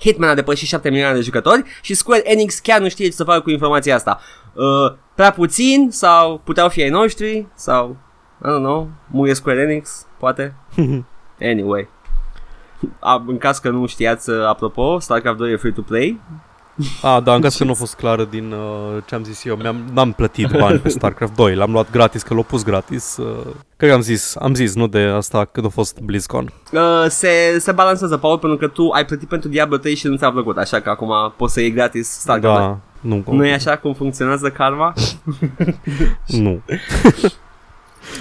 Hitman 0.00 0.28
a 0.28 0.34
depășit 0.34 0.68
7 0.68 0.90
milioane 0.90 1.14
de 1.14 1.20
jucători 1.20 1.62
și 1.80 1.94
Square 1.94 2.22
Enix 2.32 2.58
chiar 2.58 2.80
nu 2.80 2.88
știe 2.88 3.04
ce 3.06 3.12
să 3.12 3.24
facă 3.24 3.40
cu 3.40 3.50
informația 3.50 3.94
asta. 3.94 4.20
Uh, 4.52 4.92
prea 5.14 5.32
puțin 5.32 5.88
sau 5.90 6.40
puteau 6.44 6.68
fi 6.68 6.82
ai 6.82 6.88
noștri 6.88 7.46
sau, 7.54 7.96
I 8.44 8.46
don't 8.46 8.62
know, 8.62 8.88
muie 9.10 9.34
Square 9.34 9.60
Enix, 9.60 10.06
poate. 10.18 10.54
anyway. 11.50 11.88
A, 12.98 13.24
în 13.26 13.38
caz 13.38 13.58
că 13.58 13.70
nu 13.70 13.86
știați, 13.86 14.30
uh, 14.30 14.46
apropo, 14.46 14.98
StarCraft 14.98 15.38
2 15.38 15.52
e 15.52 15.56
free 15.56 15.72
to 15.72 15.82
play. 15.82 16.20
A, 17.02 17.20
da, 17.20 17.34
în 17.34 17.40
caz 17.40 17.56
că 17.56 17.64
nu 17.64 17.70
a 17.70 17.74
fost 17.74 17.94
clară 17.94 18.24
din 18.24 18.52
uh, 18.52 19.02
ce 19.06 19.14
am 19.14 19.24
zis 19.24 19.44
eu, 19.44 19.56
mi-am, 19.56 19.76
n-am 19.92 20.12
plătit 20.12 20.50
bani 20.58 20.78
pe 20.78 20.88
StarCraft 20.98 21.34
2, 21.34 21.54
l-am 21.54 21.72
luat 21.72 21.90
gratis, 21.90 22.22
că 22.22 22.34
l-au 22.34 22.42
pus 22.42 22.64
gratis. 22.64 23.16
Uh, 23.16 23.54
cred 23.76 23.90
că 23.90 23.96
am 23.96 24.02
zis, 24.02 24.36
am 24.38 24.54
zis, 24.54 24.74
nu 24.74 24.86
de 24.86 24.98
asta 24.98 25.44
când 25.44 25.66
a 25.66 25.68
fost 25.68 26.00
BlizzCon. 26.00 26.52
Uh, 26.72 26.80
se, 27.08 27.58
se 27.58 27.72
balancează, 27.72 28.16
Paul, 28.16 28.38
pentru 28.38 28.58
că 28.58 28.66
tu 28.66 28.88
ai 28.88 29.04
plătit 29.04 29.28
pentru 29.28 29.48
Diablo 29.48 29.76
3 29.76 29.94
și 29.94 30.06
nu 30.06 30.16
ți-a 30.16 30.30
plăcut, 30.30 30.56
așa 30.56 30.80
că 30.80 30.90
acum 30.90 31.12
poți 31.36 31.52
să 31.52 31.60
iei 31.60 31.72
gratis 31.72 32.08
StarCraft 32.08 32.60
2. 32.60 32.76
Da, 33.00 33.14
nu. 33.14 33.24
Nu 33.26 33.46
e 33.46 33.52
așa 33.52 33.76
cum 33.76 33.94
funcționează 33.94 34.50
karma? 34.50 34.94
Nu. 36.26 36.62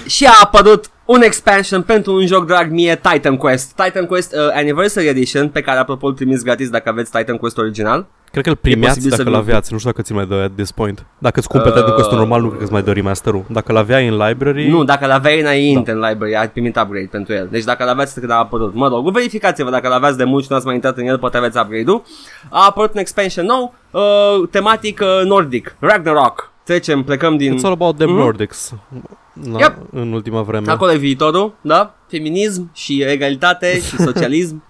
Și 0.08 0.26
a 0.26 0.32
apărut 0.44 0.86
un 1.06 1.22
expansion 1.22 1.82
pentru 1.82 2.14
un 2.14 2.26
joc 2.26 2.46
drag 2.46 2.72
mie, 2.72 3.02
Titan 3.12 3.38
Quest. 3.38 3.82
Titan 3.84 4.06
Quest 4.06 4.34
uh, 4.34 4.40
Anniversary 4.54 5.08
Edition, 5.08 5.50
pe 5.50 5.62
care 5.62 5.80
apropo 5.80 6.08
îl 6.08 6.14
primiți 6.14 6.44
gratis 6.44 6.70
dacă 6.70 6.90
aveți 6.90 7.12
Titan 7.12 7.38
Quest 7.38 7.58
original. 7.58 8.08
Cred 8.32 8.44
că 8.44 8.50
îl 8.50 8.56
primeați 8.56 8.94
posibil 8.96 9.18
să 9.18 9.24
dacă 9.24 9.30
nu- 9.30 9.36
l-aveați, 9.36 9.72
nu 9.72 9.78
știu 9.78 9.90
dacă 9.90 10.02
ți 10.04 10.14
mai 10.14 10.26
dă 10.26 10.36
at 10.36 10.52
this 10.56 10.72
point. 10.72 11.06
Dacă 11.18 11.40
îți 11.40 11.48
cumperi 11.48 11.74
Titan 11.76 11.92
Quest 11.94 12.12
normal, 12.12 12.42
nu 12.42 12.48
cred 12.48 12.58
că 12.58 12.64
îți 12.64 12.74
mai 12.74 12.84
dă 12.84 12.92
remaster-ul. 12.92 13.44
Dacă 13.48 13.72
l-aveai 13.72 14.08
în 14.08 14.18
library... 14.18 14.68
Nu, 14.70 14.84
dacă 14.84 15.06
l-aveai 15.06 15.40
înainte 15.40 15.92
da. 15.92 15.98
în 15.98 16.10
library, 16.10 16.36
ai 16.36 16.50
primit 16.50 16.76
upgrade 16.78 17.08
pentru 17.12 17.34
el. 17.34 17.48
Deci 17.52 17.64
dacă 17.64 17.84
l-aveați 17.84 18.20
când 18.20 18.32
a 18.32 18.36
apărut. 18.36 18.74
Mă 18.74 18.88
rog, 18.88 19.12
verificați-vă 19.12 19.70
dacă 19.70 19.88
l-aveați 19.88 20.18
de 20.18 20.24
mult 20.24 20.44
și 20.44 20.48
nu 20.52 20.56
ați 20.56 20.66
mai 20.66 20.76
intrat 20.76 20.98
în 20.98 21.06
el, 21.06 21.18
poate 21.20 21.38
aveți 21.38 21.58
upgrade-ul. 21.58 22.02
A 22.50 22.66
apărut 22.70 22.94
un 22.94 23.00
expansion 23.00 23.46
nou, 23.46 23.74
uh, 23.92 24.48
tematic 24.52 25.00
uh, 25.02 25.26
nordic, 25.26 25.76
Ragnarok. 25.80 26.52
Trecem, 26.64 27.04
plecăm 27.04 27.38
din... 27.38 27.58
It's 27.58 27.62
all 27.64 27.74
about 27.74 27.98
them 27.98 28.10
Mhm. 28.10 28.20
Nordics. 28.20 28.74
La, 29.52 29.58
Yep. 29.60 29.76
În 29.94 30.12
ultima 30.14 30.42
vreme. 30.42 30.72
Acolo 30.72 30.92
e 30.92 30.98
viitorul, 30.98 31.54
da? 31.62 31.94
Feminism 32.08 32.70
și 32.74 33.04
egalitate 33.08 33.80
și 33.80 33.96
socialism 33.96 34.64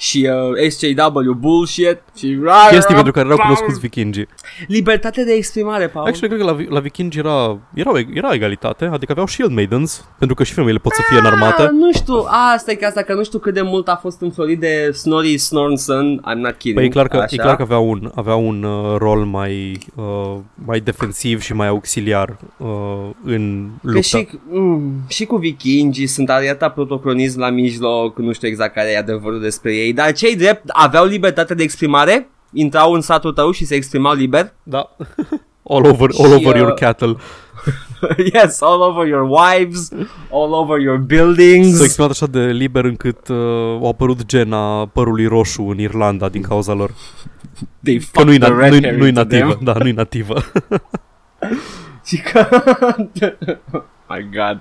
și 0.00 0.28
uh, 0.30 0.68
SJW 0.70 1.32
bullshit 1.38 1.98
și 2.16 2.38
Chestii 2.70 2.94
pentru 2.94 3.12
care 3.12 3.26
erau 3.26 3.38
cunoscuți 3.38 3.80
vikingii. 3.80 4.26
Libertate 4.66 5.24
de 5.24 5.32
exprimare, 5.32 5.86
Paul. 5.88 6.06
Actually, 6.06 6.28
cred 6.28 6.40
că 6.40 6.52
la, 6.52 6.52
vi- 6.56 6.66
la 6.70 6.80
vikingi 6.80 7.18
era, 7.18 7.58
era, 7.74 7.90
era 8.14 8.32
egalitate, 8.32 8.84
adică 8.84 9.12
aveau 9.12 9.26
shield 9.26 9.52
maidens, 9.52 10.08
pentru 10.18 10.36
că 10.36 10.44
și 10.44 10.52
femeile 10.52 10.78
pot 10.78 10.92
să 10.92 11.02
fie 11.08 11.18
în 11.18 11.24
Ah, 11.24 11.30
armată. 11.32 11.70
nu 11.72 11.92
știu, 11.92 12.14
asta 12.54 12.70
e 12.70 12.74
că 12.74 12.86
asta, 12.86 13.02
că 13.02 13.14
nu 13.14 13.24
știu 13.24 13.38
cât 13.38 13.54
de 13.54 13.62
mult 13.62 13.88
a 13.88 13.98
fost 14.02 14.20
înflorit 14.20 14.60
de 14.60 14.90
Snorri 14.92 15.38
Snornson, 15.38 16.20
I'm 16.20 16.36
not 16.38 16.52
kidding. 16.52 16.74
Păi 16.76 16.84
e 16.84 16.88
clar 16.88 17.08
că, 17.08 17.16
așa. 17.16 17.26
e 17.30 17.36
clar 17.36 17.56
că 17.56 17.62
avea 17.62 17.78
un, 17.78 18.10
avea 18.14 18.34
un 18.34 18.62
uh, 18.62 18.96
rol 18.98 19.24
mai, 19.24 19.78
uh, 19.94 20.36
mai 20.64 20.80
defensiv 20.80 21.40
și 21.40 21.52
mai 21.54 21.66
auxiliar 21.68 22.36
uh, 22.56 22.66
în 23.24 23.68
Că 23.82 23.90
lupta. 23.90 24.00
și, 24.18 24.28
mm, 24.50 24.92
și 25.08 25.24
cu 25.24 25.36
vikingii 25.36 26.06
sunt 26.06 26.30
ariata 26.30 26.68
protocronism 26.70 27.38
la 27.40 27.50
mijloc, 27.50 28.18
nu 28.18 28.32
știu 28.32 28.48
exact 28.48 28.74
care 28.74 28.90
e 28.92 28.98
adevărul 28.98 29.40
despre 29.40 29.74
ei, 29.74 29.89
dar 29.92 30.12
cei 30.12 30.36
drept 30.36 30.62
aveau 30.68 31.04
libertate 31.04 31.54
de 31.54 31.62
exprimare, 31.62 32.28
intrau 32.52 32.92
în 32.92 33.00
satul 33.00 33.32
tău 33.32 33.50
și 33.50 33.64
se 33.64 33.74
exprimau 33.74 34.14
liber. 34.14 34.52
Da. 34.62 34.96
all 35.72 35.86
over, 35.86 36.10
all 36.18 36.38
Și, 36.38 36.44
over 36.44 36.56
your 36.56 36.68
uh, 36.68 36.74
cattle. 36.74 37.16
yes, 38.34 38.60
all 38.62 38.80
over 38.82 39.06
your 39.06 39.28
wives, 39.30 39.88
all 40.32 40.52
over 40.54 40.78
your 40.80 40.96
buildings. 40.98 41.76
S-a 41.76 41.84
exprimat 41.84 42.10
așa 42.10 42.26
de 42.26 42.40
liber 42.40 42.84
încât 42.84 43.28
uh, 43.28 43.36
au 43.80 43.88
apărut 43.88 44.26
gena 44.26 44.86
părului 44.86 45.26
roșu 45.26 45.62
în 45.62 45.78
Irlanda 45.78 46.28
din 46.28 46.42
cauza 46.42 46.72
lor. 46.72 46.90
They 47.82 47.96
Că 47.98 48.04
fucked 48.12 48.26
nu-i, 48.26 48.38
the 48.38 48.48
na- 48.52 48.58
red 48.58 48.70
nu-i, 48.70 48.82
hair 48.82 48.94
nu-i 48.96 49.08
into 49.08 49.20
nativă. 49.22 49.48
them. 49.52 49.58
Da, 49.62 49.72
nu-i 49.78 49.92
nativă. 49.92 50.34
Și 52.06 52.16
că... 52.20 52.48
My 54.14 54.28
god. 54.36 54.60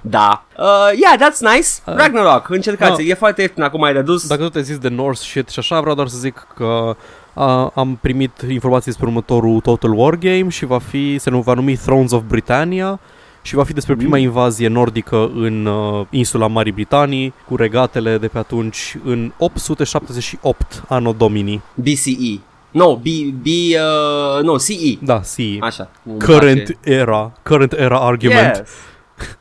Da. 0.00 0.44
Uh, 0.58 0.64
yeah, 1.00 1.16
that's 1.28 1.40
nice. 1.54 1.68
Uh, 1.86 1.94
Ragnarok, 1.96 2.48
încercați. 2.48 3.02
no. 3.02 3.08
E 3.08 3.14
foarte 3.14 3.40
ieftin 3.42 3.62
acum 3.62 3.82
ai 3.82 3.92
redus. 3.92 4.26
Dacă 4.26 4.42
tot 4.42 4.54
ai 4.54 4.62
zis 4.62 4.78
de 4.78 4.88
Norse 4.88 5.22
shit 5.22 5.48
și 5.48 5.58
așa, 5.58 5.80
vreau 5.80 5.94
doar 5.94 6.08
să 6.08 6.16
zic 6.18 6.46
că 6.56 6.96
a, 7.34 7.72
am 7.74 7.98
primit 8.00 8.32
informații 8.50 8.90
despre 8.90 9.06
următorul 9.06 9.60
Total 9.60 9.92
War 9.92 10.14
game 10.16 10.48
și 10.48 10.64
va 10.64 10.78
fi, 10.78 11.18
se 11.18 11.30
nu 11.30 11.40
va 11.40 11.54
numi 11.54 11.76
Thrones 11.76 12.10
of 12.12 12.22
Britannia 12.28 13.00
și 13.42 13.54
va 13.54 13.64
fi 13.64 13.72
despre 13.72 13.94
prima 13.94 14.16
Mm. 14.16 14.22
invazie 14.22 14.68
nordică 14.68 15.30
în 15.34 15.66
uh, 15.66 16.06
insula 16.10 16.46
Marii 16.46 16.72
Britanii 16.72 17.34
cu 17.48 17.56
regatele 17.56 18.18
de 18.18 18.28
pe 18.28 18.38
atunci 18.38 18.96
în 19.04 19.32
878 19.38 20.82
anno 20.88 21.12
domini. 21.12 21.62
BCE. 21.74 22.40
No, 22.78 22.96
B, 22.96 23.08
B, 23.42 23.46
uh, 23.76 24.44
no, 24.44 24.58
CE. 24.58 24.98
Da, 25.00 25.22
si. 25.22 25.58
Așa. 25.60 25.90
îmi 26.04 26.18
Current 26.18 26.62
place. 26.62 27.00
era, 27.00 27.32
current 27.42 27.72
era 27.72 27.98
argument. 27.98 28.56
Yes. 28.56 28.68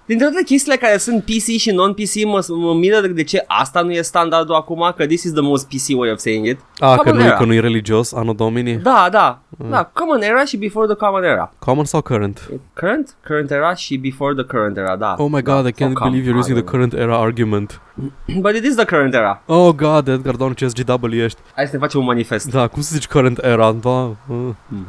Dintre 0.05 0.27
toate 0.27 0.43
chestiile 0.43 0.77
care 0.77 0.97
sunt 0.97 1.23
PC 1.23 1.57
și 1.57 1.71
non-PC, 1.71 2.25
mă, 2.25 2.45
mă 2.49 2.73
miră 2.73 2.99
de 3.07 3.23
ce 3.23 3.43
asta 3.47 3.81
nu 3.81 3.91
e 3.91 4.01
standardul 4.01 4.55
acum, 4.55 4.93
că 4.97 5.05
this 5.05 5.23
is 5.23 5.31
the 5.31 5.41
most 5.41 5.67
PC 5.67 5.97
way 5.97 6.11
of 6.11 6.17
saying 6.17 6.45
it. 6.47 6.59
A, 6.77 6.95
că 6.95 7.01
Common 7.01 7.17
nu, 7.19 7.25
era. 7.25 7.35
că 7.35 7.45
nu 7.45 7.53
e 7.53 7.59
religios, 7.59 8.13
anno 8.13 8.33
domini. 8.33 8.75
Da, 8.77 9.07
da. 9.11 9.39
Da, 9.69 9.83
Common 9.93 10.21
Era 10.21 10.45
și 10.45 10.57
Before 10.57 10.87
the 10.87 10.95
Common 10.95 11.23
Era. 11.23 11.51
Common 11.59 11.85
sau 11.85 12.01
current? 12.01 12.49
Current? 12.73 13.15
Current 13.27 13.51
Era 13.51 13.73
și 13.73 13.97
Before 13.97 14.33
the 14.33 14.43
Current 14.43 14.77
Era, 14.77 14.95
da. 14.95 15.15
Oh 15.17 15.27
my 15.31 15.41
god, 15.41 15.65
I 15.67 15.71
da. 15.71 15.85
can't 15.85 15.93
Sau 15.93 16.09
believe 16.09 16.31
you're 16.31 16.37
using 16.37 16.57
the 16.57 16.63
Common. 16.65 16.89
current 16.89 16.93
era 17.09 17.17
argument. 17.21 17.81
But 18.41 18.55
it 18.55 18.63
is 18.65 18.75
the 18.75 18.85
Current 18.85 19.13
Era. 19.13 19.41
Oh 19.45 19.75
god, 19.75 20.07
Edgar, 20.07 20.35
doamne 20.35 20.55
ce 20.55 20.67
SGW 20.67 21.13
ești. 21.13 21.39
Hai 21.55 21.65
să 21.65 21.69
ne 21.73 21.79
facem 21.79 21.99
un 21.99 22.05
manifest. 22.05 22.51
Da, 22.51 22.67
cum 22.67 22.81
să 22.81 22.89
zici 22.93 23.07
current 23.07 23.37
era? 23.43 23.71
Da. 23.71 23.89
uh. 23.89 24.15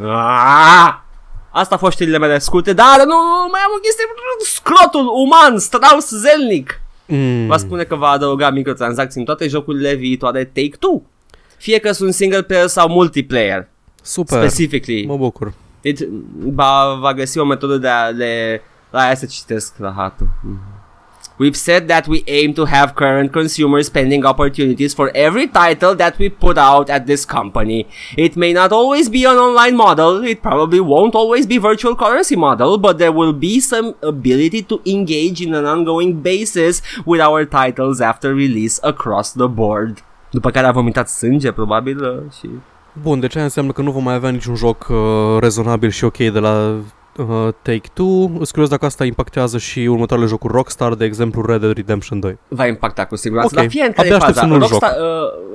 Ah! 0.02 0.94
Asta 1.50 1.74
a 1.74 1.78
fost 1.78 1.92
știrile 1.92 2.18
mele 2.18 2.38
scurte, 2.38 2.72
dar 2.72 2.96
nu, 2.96 3.16
mai 3.50 3.60
am 3.64 3.72
o 3.76 3.80
chestie, 3.80 4.04
scrotul 4.44 5.06
uman, 5.14 5.58
Strauss 5.58 6.10
zelnic. 6.10 6.80
Mm. 7.06 7.46
Va 7.46 7.56
spune 7.56 7.84
că 7.84 7.94
va 7.94 8.08
adăuga 8.08 8.50
microtransacții 8.50 9.20
în 9.20 9.26
toate 9.26 9.48
jocurile 9.48 9.94
viitoare 9.94 10.44
Take-Two. 10.44 11.02
Fie 11.56 11.78
că 11.78 11.92
sunt 11.92 12.14
single 12.14 12.42
player 12.42 12.66
sau 12.66 12.88
multiplayer, 12.88 13.68
Super. 14.02 14.38
specifically. 14.38 15.06
Mă 15.06 15.16
bucur. 15.16 15.52
It, 15.80 16.08
va, 16.38 16.98
va 17.00 17.14
găsi 17.14 17.38
o 17.38 17.44
metodă 17.44 17.76
de 17.76 17.88
a 17.88 18.06
le... 18.08 18.62
La 18.90 19.00
aia 19.00 19.14
să 19.14 19.26
citesc 19.26 19.74
rahatul. 19.78 20.28
We've 21.38 21.56
said 21.56 21.86
that 21.86 22.08
we 22.08 22.24
aim 22.26 22.54
to 22.54 22.64
have 22.64 22.96
current 22.96 23.32
consumer 23.32 23.80
spending 23.84 24.26
opportunities 24.26 24.92
for 24.92 25.10
every 25.14 25.46
title 25.46 25.94
that 25.94 26.18
we 26.18 26.28
put 26.28 26.58
out 26.58 26.90
at 26.90 27.06
this 27.06 27.24
company. 27.24 27.86
It 28.16 28.36
may 28.36 28.52
not 28.52 28.72
always 28.72 29.08
be 29.08 29.24
an 29.24 29.36
online 29.36 29.76
model, 29.76 30.24
it 30.24 30.42
probably 30.42 30.80
won't 30.80 31.14
always 31.14 31.46
be 31.46 31.58
virtual 31.58 31.94
currency 31.94 32.34
model, 32.34 32.76
but 32.76 32.98
there 32.98 33.12
will 33.12 33.32
be 33.32 33.60
some 33.60 33.94
ability 34.02 34.62
to 34.62 34.80
engage 34.84 35.40
in 35.40 35.54
an 35.54 35.64
ongoing 35.64 36.20
basis 36.22 36.82
with 37.06 37.20
our 37.20 37.44
titles 37.44 38.00
after 38.00 38.34
release 38.34 38.80
across 38.82 39.32
the 39.32 39.48
board. 39.48 40.02
După 40.30 40.50
care 40.50 40.66
a 40.66 40.72
vomitat 40.72 41.08
sânge, 41.08 41.52
probabil, 41.52 42.04
uh, 42.04 42.32
și... 42.38 42.48
Bun, 43.02 43.20
deci 43.20 43.36
aia 43.36 43.44
înseamnă 43.44 43.72
că 43.72 43.82
nu 43.82 43.90
vom 43.90 44.02
mai 44.02 44.14
avea 44.14 44.30
niciun 44.30 44.54
joc 44.54 44.86
uh, 44.90 44.96
rezonabil 45.40 45.90
și 45.90 46.04
ok 46.04 46.16
de 46.16 46.38
la 46.38 46.78
uh, 47.18 47.48
Take-Two. 47.62 48.30
Îți 48.38 48.50
curios 48.52 48.68
dacă 48.70 48.84
asta 48.84 49.04
impactează 49.04 49.58
și 49.58 49.78
următoarele 49.80 50.28
jocuri 50.28 50.52
Rockstar, 50.52 50.94
de 50.94 51.04
exemplu 51.04 51.44
Red 51.46 51.60
Dead 51.60 51.72
Redemption 51.76 52.20
2. 52.20 52.38
va 52.48 52.66
impacta 52.66 53.04
cu 53.04 53.16
siguranță. 53.16 53.54
Ok, 53.56 53.62
La 53.62 53.68
fiecare 53.68 53.92
abia 53.96 54.16
aștept 54.16 54.34
faza. 54.34 54.40
să 54.40 54.46
nu-l 54.46 54.58
Rockstar, 54.58 54.92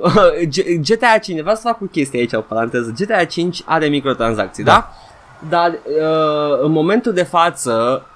uh, 0.02 0.12
G- 0.54 0.80
GTA 0.80 1.18
5, 1.22 1.40
vreau 1.40 1.54
să 1.56 1.62
fac 1.64 1.80
o 1.82 1.86
chestie 1.86 2.18
aici, 2.20 2.32
o 2.32 2.40
paranteză. 2.40 2.92
GTA 2.98 3.24
5 3.24 3.62
are 3.64 3.86
microtransacții, 3.86 4.64
da? 4.64 4.70
Da. 4.72 4.90
da? 5.48 5.56
Dar 5.56 5.70
uh, 5.70 6.58
în 6.64 6.70
momentul 6.72 7.12
de 7.12 7.22
față, 7.22 8.06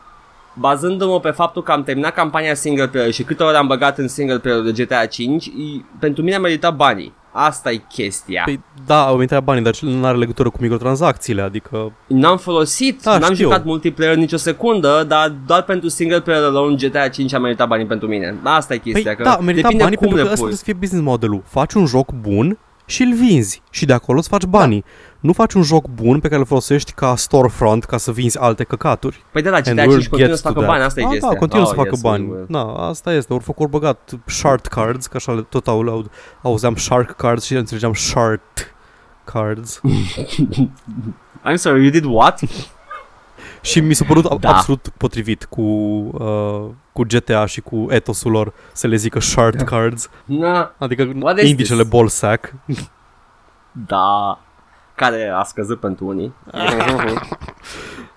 bazându-mă 0.55 1.21
pe 1.21 1.31
faptul 1.31 1.63
că 1.63 1.73
am 1.73 1.83
terminat 1.83 2.15
campania 2.15 2.55
single 2.55 2.89
player 2.89 3.11
și 3.13 3.23
câte 3.23 3.43
ori 3.43 3.57
am 3.57 3.67
băgat 3.67 3.99
în 3.99 4.09
single 4.09 4.39
player 4.39 4.61
de 4.61 4.85
GTA 4.85 5.07
5, 5.07 5.47
e- 5.47 5.51
pentru 5.99 6.23
mine 6.23 6.35
a 6.37 6.41
meritat 6.41 6.77
banii. 6.77 7.13
Asta 7.33 7.71
e 7.71 7.77
chestia. 7.89 8.43
Păi 8.45 8.61
da, 8.87 9.07
au 9.07 9.21
intrat 9.21 9.45
banii, 9.45 9.63
dar 9.63 9.75
nu 9.81 10.07
are 10.07 10.17
legătură 10.17 10.51
cu 10.51 10.57
microtransacțiile, 10.61 11.43
adică 11.43 11.93
N-am 12.07 12.37
folosit, 12.39 13.03
Da, 13.03 13.19
n-am 13.19 13.33
știu. 13.35 13.45
jucat 13.49 13.65
multiplayer 13.65 14.17
nicio 14.17 14.37
secundă, 14.37 15.05
dar 15.09 15.33
doar 15.47 15.63
pentru 15.63 15.89
single 15.89 16.21
player 16.21 16.43
alone 16.43 16.75
GTA 16.75 17.09
5 17.09 17.33
a 17.35 17.39
meritat 17.39 17.69
banii 17.69 17.87
pentru 17.87 18.09
mine. 18.09 18.35
Asta 18.43 18.75
e 18.75 18.79
Păi 18.79 18.93
chestia. 18.93 19.15
că 19.15 19.23
da, 19.23 19.37
merita 19.37 19.61
depinde 19.63 19.83
banii 19.83 19.97
cum 19.97 20.07
pentru 20.07 20.17
le 20.17 20.29
că 20.29 20.33
ăsta 20.33 20.45
pui. 20.45 20.55
trebuie 20.55 20.57
să 20.57 20.65
fie 20.65 20.73
business 20.81 21.05
modelul. 21.05 21.43
Faci 21.47 21.73
un 21.73 21.87
joc 21.87 22.13
bun 22.13 22.59
și 22.89 23.03
îl 23.03 23.15
vinzi 23.15 23.63
și 23.71 23.85
de 23.87 23.93
acolo 23.93 24.19
îți 24.19 24.29
faci 24.29 24.45
banii. 24.45 24.85
Nu 25.21 25.33
faci 25.33 25.53
un 25.53 25.63
joc 25.63 25.87
bun 25.89 26.21
pe 26.21 26.29
care 26.29 26.41
îl 26.41 26.47
folosești 26.47 26.93
ca 26.93 27.17
storefront 27.17 27.85
ca 27.85 27.97
să 27.97 28.13
vinzi 28.13 28.39
alte 28.39 28.65
căcaturi. 28.65 29.23
Păi 29.33 29.43
da, 29.43 29.51
la 29.51 29.57
And 29.57 29.65
GTA 29.67 29.83
we'll 29.83 29.89
5 29.91 30.09
continuă 30.09 30.29
get 30.29 30.37
să 30.37 30.43
to 30.43 30.49
facă 30.49 30.61
that. 30.61 30.71
bani, 30.71 30.83
asta 30.85 31.01
e 31.01 31.05
Ah, 31.05 31.09
chestia. 31.11 31.29
Da, 31.31 31.37
continuă 31.37 31.65
Oh, 31.65 31.69
să 31.71 31.77
facă 31.77 31.89
yes, 31.93 32.01
bani. 32.01 32.25
we 32.27 32.33
will. 32.35 32.47
Da, 32.49 32.65
asta 32.65 33.13
este. 33.13 33.33
Ori 33.33 33.43
făcut 33.45 33.71
băgat 33.71 34.11
shard 34.27 34.67
cards, 34.67 35.07
că 35.07 35.17
așa 35.17 35.33
le 35.33 35.43
tot 35.49 35.69
au, 35.69 35.81
au, 35.89 36.11
auzeam 36.43 36.77
shark 36.77 37.17
cards 37.17 37.45
și 37.45 37.55
înțelegeam 37.55 37.93
shard 37.95 38.41
cards. 39.25 39.81
I'm 41.51 41.55
sorry, 41.57 41.83
you 41.83 41.91
did 41.91 42.05
what? 42.05 42.41
Și 43.61 43.81
mi 43.81 43.95
s-a 43.95 44.05
părut 44.05 44.29
da. 44.29 44.37
Da. 44.41 44.49
absolut 44.49 44.89
potrivit 44.97 45.45
cu, 45.45 45.61
uh, 45.61 46.65
cu 46.93 47.03
GTA 47.03 47.47
și 47.47 47.61
cu 47.61 47.87
etosul 47.91 48.31
lor 48.31 48.53
să 48.73 48.87
le 48.87 48.97
zică 48.97 49.21
shard 49.21 49.61
cards. 49.63 50.11
Na, 50.25 50.73
Adică 50.79 51.13
What 51.21 51.39
is 51.41 51.49
indicele 51.49 51.81
this? 51.81 51.91
ball 51.91 52.09
sack. 52.09 52.55
da. 53.87 54.39
Care 54.95 55.33
a 55.37 55.43
scăzut 55.43 55.81
pentru 55.81 56.07
unii. 56.07 56.33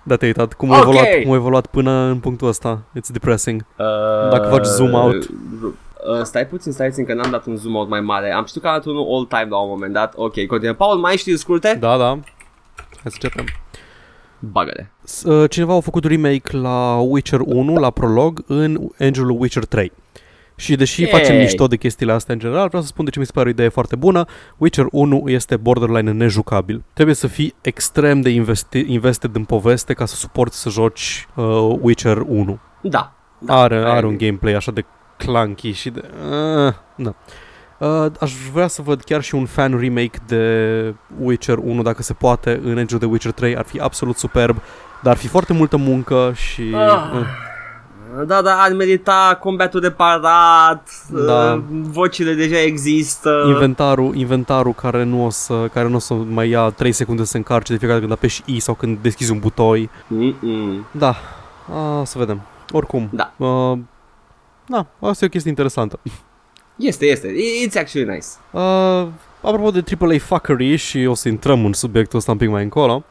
Da, 0.04 0.16
te-ai 0.16 0.30
uitat 0.36 0.52
cum, 0.54 0.70
Ok. 0.70 0.76
a 0.76 0.80
evoluat, 0.80 1.06
cum 1.22 1.32
a 1.32 1.34
evoluat 1.34 1.66
până 1.66 1.90
în 1.90 2.18
punctul 2.18 2.48
ăsta. 2.48 2.78
It's 2.98 3.10
depressing. 3.12 3.64
Uh, 3.76 4.30
Dacă 4.30 4.48
faci 4.50 4.64
zoom 4.64 4.92
out. 4.92 5.24
Uh, 5.28 6.22
stai 6.22 6.46
puțin, 6.46 6.72
stai 6.72 6.88
puțin 6.88 7.04
că 7.04 7.14
n-am 7.14 7.30
dat 7.30 7.46
un 7.46 7.56
zoom 7.56 7.74
out 7.74 7.88
mai 7.88 8.00
mare. 8.00 8.32
Am 8.32 8.44
știut 8.44 8.62
că 8.64 8.68
am 8.70 8.76
dat 8.76 8.84
unul 8.84 9.06
all 9.14 9.24
time 9.26 9.46
la 9.50 9.56
un 9.62 9.68
moment 9.68 9.92
dat. 9.92 10.12
Ok, 10.16 10.46
continuă. 10.46 10.74
Paul, 10.74 10.98
mai 10.98 11.16
știi 11.16 11.36
scurte? 11.38 11.76
Da, 11.80 11.96
da. 11.96 12.06
Hai 12.06 12.18
să 13.02 13.18
începem. 13.22 13.44
Bagă-le. 14.50 14.92
S- 15.04 15.22
uh, 15.22 15.50
Cineva 15.50 15.74
a 15.76 15.80
făcut 15.80 16.04
remake 16.04 16.56
la 16.56 16.96
Witcher 16.96 17.40
1, 17.44 17.74
la 17.78 17.90
prolog, 17.90 18.44
în 18.46 18.78
engine 18.98 19.26
Witcher 19.38 19.64
3. 19.64 19.92
Și 20.56 20.76
deși 20.76 21.02
Yay! 21.02 21.10
facem 21.10 21.36
mișto 21.36 21.66
de 21.66 21.76
chestiile 21.76 22.12
astea 22.12 22.34
în 22.34 22.40
general, 22.40 22.66
vreau 22.66 22.82
să 22.82 22.88
spun 22.88 23.04
de 23.04 23.10
ce 23.10 23.18
mi 23.18 23.24
se 23.26 23.32
pare 23.34 23.46
o 23.48 23.50
idee 23.50 23.68
foarte 23.68 23.96
bună. 23.96 24.24
Witcher 24.56 24.86
1 24.90 25.22
este 25.26 25.56
borderline 25.56 26.10
nejucabil. 26.12 26.82
Trebuie 26.92 27.14
să 27.14 27.26
fii 27.26 27.54
extrem 27.60 28.20
de 28.20 28.30
investi- 28.30 28.84
invested 28.86 29.34
în 29.34 29.44
poveste 29.44 29.92
ca 29.94 30.04
să 30.06 30.14
suporți 30.14 30.60
să 30.60 30.68
joci 30.68 31.26
uh, 31.34 31.76
Witcher 31.80 32.16
1. 32.26 32.58
Da. 32.82 33.12
da 33.38 33.60
are, 33.60 33.74
I 33.74 33.78
are 33.78 33.88
agree. 33.90 34.10
un 34.10 34.16
gameplay 34.16 34.52
așa 34.52 34.70
de 34.72 34.84
clunky 35.16 35.70
și 35.72 35.90
de... 35.90 36.02
Uh, 36.66 36.72
da. 36.96 37.14
Uh, 37.82 38.06
aș 38.20 38.32
vrea 38.52 38.66
să 38.66 38.82
văd 38.82 39.02
chiar 39.02 39.22
și 39.22 39.34
un 39.34 39.46
fan 39.46 39.78
remake 39.80 40.18
de 40.26 40.94
Witcher 41.20 41.58
1 41.58 41.82
dacă 41.82 42.02
se 42.02 42.12
poate 42.12 42.60
în 42.64 42.76
engine 42.78 42.98
de 42.98 43.06
Witcher 43.06 43.32
3 43.32 43.56
ar 43.56 43.64
fi 43.64 43.78
absolut 43.80 44.16
superb 44.16 44.56
dar 45.02 45.12
ar 45.12 45.18
fi 45.18 45.28
foarte 45.28 45.52
multă 45.52 45.76
muncă 45.76 46.32
și 46.34 46.72
Ah. 46.74 47.10
uh, 47.14 47.26
Da, 48.26 48.42
da, 48.42 48.56
ar 48.60 48.72
merita 48.72 49.36
combatul 49.40 49.80
de 49.80 49.90
parat, 49.90 50.88
Da. 51.26 51.52
uh, 51.52 51.62
vocile 51.70 52.34
deja 52.34 52.60
există. 52.60 53.44
inventarul, 53.46 54.14
inventarul 54.14 54.72
care 54.72 55.02
nu 55.04 55.24
o 55.24 55.30
să 55.30 55.68
care 55.72 55.88
nu 55.88 55.94
o 55.96 55.98
să 55.98 56.14
mai 56.14 56.48
ia 56.48 56.70
3 56.70 56.92
secunde 56.92 57.22
să 57.24 57.30
se 57.30 57.36
încarce 57.36 57.72
de 57.72 57.78
fiecare 57.78 58.00
dată 58.00 58.12
când 58.12 58.18
apeși 58.18 58.42
I 58.56 58.60
sau 58.60 58.74
când 58.74 58.98
deschizi 58.98 59.30
un 59.30 59.38
butoi. 59.38 59.90
Mm-mm. 60.06 60.86
Da. 60.90 61.14
Uh, 61.68 62.02
să 62.06 62.18
vedem. 62.18 62.40
Oricum. 62.72 63.08
Da. 63.12 63.32
Uh, 63.36 63.78
da, 64.66 64.86
asta 65.00 65.24
e 65.24 65.26
o 65.26 65.30
chestie 65.30 65.50
interesantă. 65.50 65.98
Este, 66.76 67.06
este. 67.06 67.34
It's 67.68 67.78
actually 67.78 68.08
nice. 68.14 68.26
Uh, 68.50 69.08
apropo 69.40 69.70
de 69.70 69.84
AAA 69.98 70.18
fuckery 70.18 70.76
și 70.76 71.04
o 71.04 71.14
să 71.14 71.28
intrăm 71.28 71.64
în 71.64 71.72
subiectul 71.72 72.18
ăsta 72.18 72.30
un 72.32 72.36
pic 72.38 72.48
mai 72.48 72.62
încolo, 72.62 73.04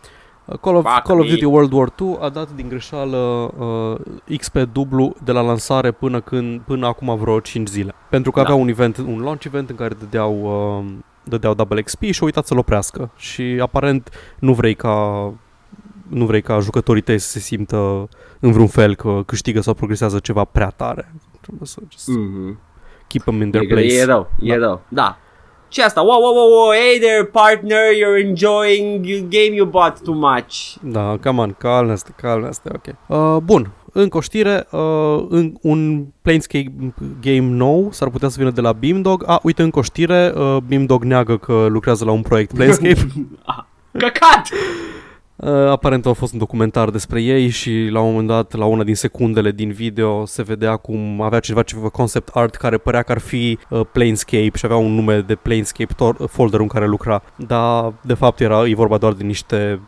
uh, 0.46 0.58
Call 0.58 0.76
of, 0.76 0.84
Fuck 0.84 1.02
Call 1.06 1.20
of 1.20 1.26
me. 1.26 1.32
Duty 1.32 1.46
World 1.46 1.72
War 1.72 1.90
2 1.96 2.18
a 2.22 2.30
dat 2.30 2.52
din 2.56 2.68
greșeală 2.70 3.18
uh, 4.28 4.38
XP 4.38 4.58
dublu 4.58 5.16
de 5.24 5.32
la 5.32 5.42
lansare 5.42 5.92
până, 5.92 6.22
când, 6.22 6.62
până 6.62 6.88
acum 6.88 7.18
vreo 7.18 7.40
5 7.40 7.68
zile. 7.68 7.94
Pentru 8.10 8.32
că 8.32 8.40
Da. 8.40 8.46
avea 8.46 8.62
un 8.62 8.68
event, 8.68 8.98
un 8.98 9.20
launch 9.20 9.44
event 9.46 9.70
în 9.70 9.76
care 9.76 9.94
dădeau, 10.00 10.42
uh, 10.80 10.94
dădeau 11.24 11.54
double 11.54 11.82
XP 11.82 12.02
și 12.02 12.20
au 12.20 12.26
uitat 12.26 12.46
să-l 12.46 12.58
oprească. 12.58 13.12
Și 13.16 13.58
aparent 13.62 14.10
nu 14.40 14.54
vrei 14.54 14.76
ca 14.76 15.34
nu 16.08 16.26
vrei 16.26 16.42
ca 16.42 16.60
jucătorii 16.60 17.02
tăi 17.02 17.20
să 17.20 17.28
se 17.30 17.40
simtă 17.40 18.10
în 18.40 18.52
vreun 18.52 18.68
fel 18.68 18.96
că 18.96 19.24
câștigă 19.26 19.62
sau 19.62 19.74
progresează 19.74 20.20
ceva 20.20 20.44
prea 20.44 20.70
tare. 20.70 21.14
Trebuie 21.42 21.68
să 21.68 21.80
just 21.92 22.10
Mm-hmm. 22.10 22.71
Keep 23.12 23.24
them 23.24 23.42
in 23.42 23.50
their 23.52 23.64
E, 23.64 23.68
place. 23.68 24.00
e 24.00 24.04
rău, 24.06 24.30
e 24.42 24.58
Da. 24.58 24.66
rău. 24.66 24.82
Da. 24.88 25.18
Ce 25.68 25.84
asta? 25.84 26.02
Wow, 26.02 26.22
wow, 26.22 26.34
wow, 26.36 26.50
wow, 26.52 26.72
hey 26.72 27.00
there 27.00 27.24
partner, 27.26 27.78
you're 27.78 28.28
enjoying 28.28 29.06
your 29.08 29.22
game 29.30 29.56
you 29.56 29.66
bought 29.66 30.02
too 30.04 30.14
much. 30.14 30.76
Da, 30.82 31.18
come 31.24 31.42
on, 31.42 31.56
calmește, 31.58 32.12
calmește, 32.22 32.70
ok. 32.76 32.96
Uh, 33.08 33.42
bun, 33.44 33.72
încă 33.94 34.18
o 34.18 34.22
știre, 34.22 34.68
uh, 34.72 35.26
în, 35.30 35.54
un 35.62 36.06
Planescape 36.22 36.74
game 37.22 37.40
nou 37.56 37.88
s-ar 37.92 38.10
putea 38.10 38.30
să 38.30 38.36
vină 38.40 38.50
de 38.52 38.62
la 38.62 38.74
Beamdog. 38.74 39.24
Ah, 39.28 39.38
uite, 39.44 39.62
încă 39.62 39.80
o 39.80 39.82
știre, 39.82 40.34
uh, 40.36 40.58
Beamdog 40.68 41.04
neagă 41.04 41.38
că 41.38 41.66
lucrează 41.70 42.06
la 42.06 42.12
un 42.12 42.22
proiect 42.22 42.54
Planescape. 42.56 43.08
Căcat! 43.92 44.50
Uh, 45.42 45.50
aparent 45.50 46.06
a 46.06 46.14
fost 46.14 46.34
un 46.34 46.40
documentar 46.40 46.90
despre 46.90 47.22
ei 47.22 47.50
și 47.50 47.88
la 47.92 48.00
un 48.00 48.10
moment 48.10 48.28
dat, 48.28 48.56
la 48.56 48.66
una 48.66 48.84
din 48.84 48.96
secundele 48.96 49.52
din 49.52 49.72
video, 49.72 50.26
se 50.26 50.42
vedea 50.42 50.76
cum 50.76 51.22
avea 51.22 51.40
ceva, 51.40 51.62
ceva 51.62 51.90
concept 51.90 52.30
art 52.34 52.56
care 52.56 52.78
părea 52.78 53.02
că 53.02 53.12
ar 53.12 53.18
fi 53.18 53.60
uh, 53.70 53.82
Planescape 53.92 54.52
și 54.56 54.66
avea 54.66 54.78
un 54.78 54.94
nume 54.94 55.20
de 55.20 55.36
Planescape 55.36 55.94
tor- 55.94 56.30
folder 56.30 56.60
în 56.60 56.68
care 56.68 56.88
lucra. 56.88 57.24
Dar, 57.36 57.94
de 58.02 58.14
fapt, 58.14 58.40
era 58.40 58.68
e 58.68 58.76
vorba 58.76 58.98
doar 58.98 59.14
de 59.14 59.24
niște 59.24 59.80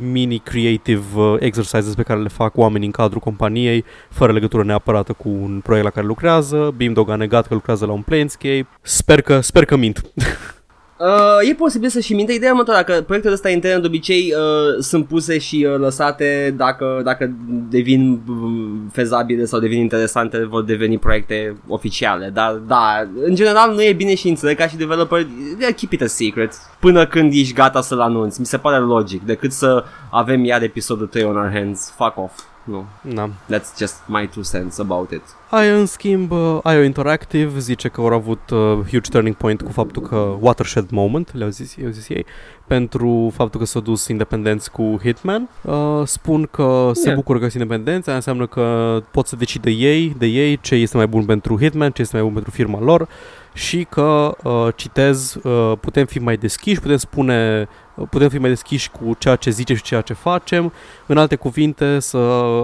mini 0.00 0.38
creative 0.38 1.20
uh, 1.20 1.36
exercises 1.38 1.94
pe 1.94 2.02
care 2.02 2.20
le 2.20 2.28
fac 2.28 2.56
oamenii 2.56 2.86
în 2.86 2.92
cadrul 2.92 3.20
companiei, 3.20 3.84
fără 4.10 4.32
legătură 4.32 4.64
neapărat 4.64 5.10
cu 5.10 5.28
un 5.28 5.60
proiect 5.62 5.86
la 5.86 5.92
care 5.92 6.06
lucrează. 6.06 6.74
Beamdog 6.76 7.10
a 7.10 7.16
negat 7.16 7.46
că 7.46 7.54
lucrează 7.54 7.86
la 7.86 7.92
un 7.92 8.02
Planescape. 8.02 8.66
Sper 8.82 9.22
că, 9.22 9.40
sper 9.40 9.64
că 9.64 9.76
mint. 9.76 10.02
Uh, 11.00 11.48
e 11.50 11.54
posibil 11.54 11.88
să 11.88 12.00
și 12.00 12.14
minte 12.14 12.32
ideea 12.32 12.50
următoare, 12.50 12.82
dacă 12.86 13.02
proiectele 13.02 13.34
astea 13.34 13.50
interne 13.50 13.80
de 13.80 13.86
obicei 13.86 14.32
uh, 14.36 14.82
sunt 14.82 15.06
puse 15.06 15.38
și 15.38 15.66
uh, 15.68 15.78
lăsate 15.78 16.54
dacă, 16.56 17.00
dacă 17.04 17.32
devin 17.68 18.20
uh, 18.28 18.90
fezabile 18.92 19.44
sau 19.44 19.60
devin 19.60 19.80
interesante 19.80 20.44
vor 20.44 20.62
deveni 20.62 20.98
proiecte 20.98 21.56
oficiale, 21.66 22.30
dar 22.34 22.52
da, 22.52 23.08
în 23.24 23.34
general 23.34 23.74
nu 23.74 23.82
e 23.82 23.92
bine 23.92 24.14
și 24.14 24.28
înțeleg 24.28 24.56
ca 24.56 24.66
și 24.68 24.76
developer, 24.76 25.26
yeah, 25.60 25.74
keep 25.74 25.92
it 25.92 26.02
a 26.02 26.06
secret. 26.06 26.52
Până 26.80 27.06
când 27.06 27.32
ești 27.32 27.54
gata 27.54 27.80
să-l 27.80 28.00
anunți, 28.00 28.40
mi 28.40 28.46
se 28.46 28.58
pare 28.58 28.78
logic, 28.78 29.22
decât 29.22 29.52
să 29.52 29.84
avem 30.10 30.44
iar 30.44 30.62
episodul 30.62 31.06
3 31.06 31.24
on 31.24 31.36
our 31.36 31.50
hands, 31.52 31.92
fuck 31.96 32.18
off, 32.18 32.40
nu, 32.64 32.86
Da. 33.02 33.28
that's 33.50 33.78
just 33.78 33.94
my 34.06 34.28
two 34.34 34.42
cents 34.52 34.78
about 34.78 35.10
it. 35.10 35.22
IO, 35.52 35.76
în 35.78 35.86
schimb, 35.86 36.30
uh, 36.30 36.58
IO 36.64 36.82
Interactive 36.82 37.58
zice 37.58 37.88
că 37.88 38.00
au 38.00 38.06
avut 38.06 38.50
uh, 38.50 38.58
huge 38.90 39.10
turning 39.10 39.34
point 39.34 39.62
cu 39.62 39.72
faptul 39.72 40.02
că 40.02 40.36
watershed 40.40 40.90
moment, 40.90 41.34
le-au 41.34 41.50
zis, 41.50 41.76
i-au 41.76 41.90
zis 41.90 42.08
ei, 42.08 42.26
pentru 42.66 43.32
faptul 43.34 43.60
că 43.60 43.66
s-au 43.66 43.80
dus 43.80 44.06
independenți 44.08 44.70
cu 44.70 44.98
Hitman. 45.02 45.48
Uh, 45.62 46.02
spun 46.04 46.48
că 46.50 46.90
se 46.94 47.02
Yeah. 47.04 47.14
bucură 47.14 47.38
că 47.38 47.48
sunt 47.48 47.62
independenți, 47.62 48.08
aia 48.08 48.16
înseamnă 48.16 48.46
că 48.46 48.96
pot 49.10 49.26
să 49.26 49.36
decide 49.36 49.70
ei, 49.70 50.14
de 50.18 50.26
ei, 50.26 50.58
ce 50.60 50.74
este 50.74 50.96
mai 50.96 51.06
bun 51.06 51.24
pentru 51.24 51.58
Hitman, 51.58 51.90
ce 51.90 52.02
este 52.02 52.16
mai 52.16 52.24
bun 52.24 52.34
pentru 52.34 52.50
firma 52.50 52.80
lor 52.80 53.08
și 53.52 53.86
că, 53.90 54.36
uh, 54.42 54.68
citez, 54.76 55.34
uh, 55.34 55.72
putem 55.80 56.06
fi 56.06 56.18
mai 56.18 56.36
deschiși, 56.36 56.80
putem 56.80 56.96
spune, 56.96 57.68
uh, 57.94 58.06
putem 58.10 58.28
fi 58.28 58.38
mai 58.38 58.48
deschiși 58.48 58.90
cu 58.90 59.16
ceea 59.18 59.36
ce 59.36 59.50
zicem 59.50 59.76
și 59.76 59.82
ceea 59.82 60.00
ce 60.00 60.12
facem, 60.12 60.72
în 61.06 61.18
alte 61.18 61.36
cuvinte, 61.36 61.98
să 62.00 62.18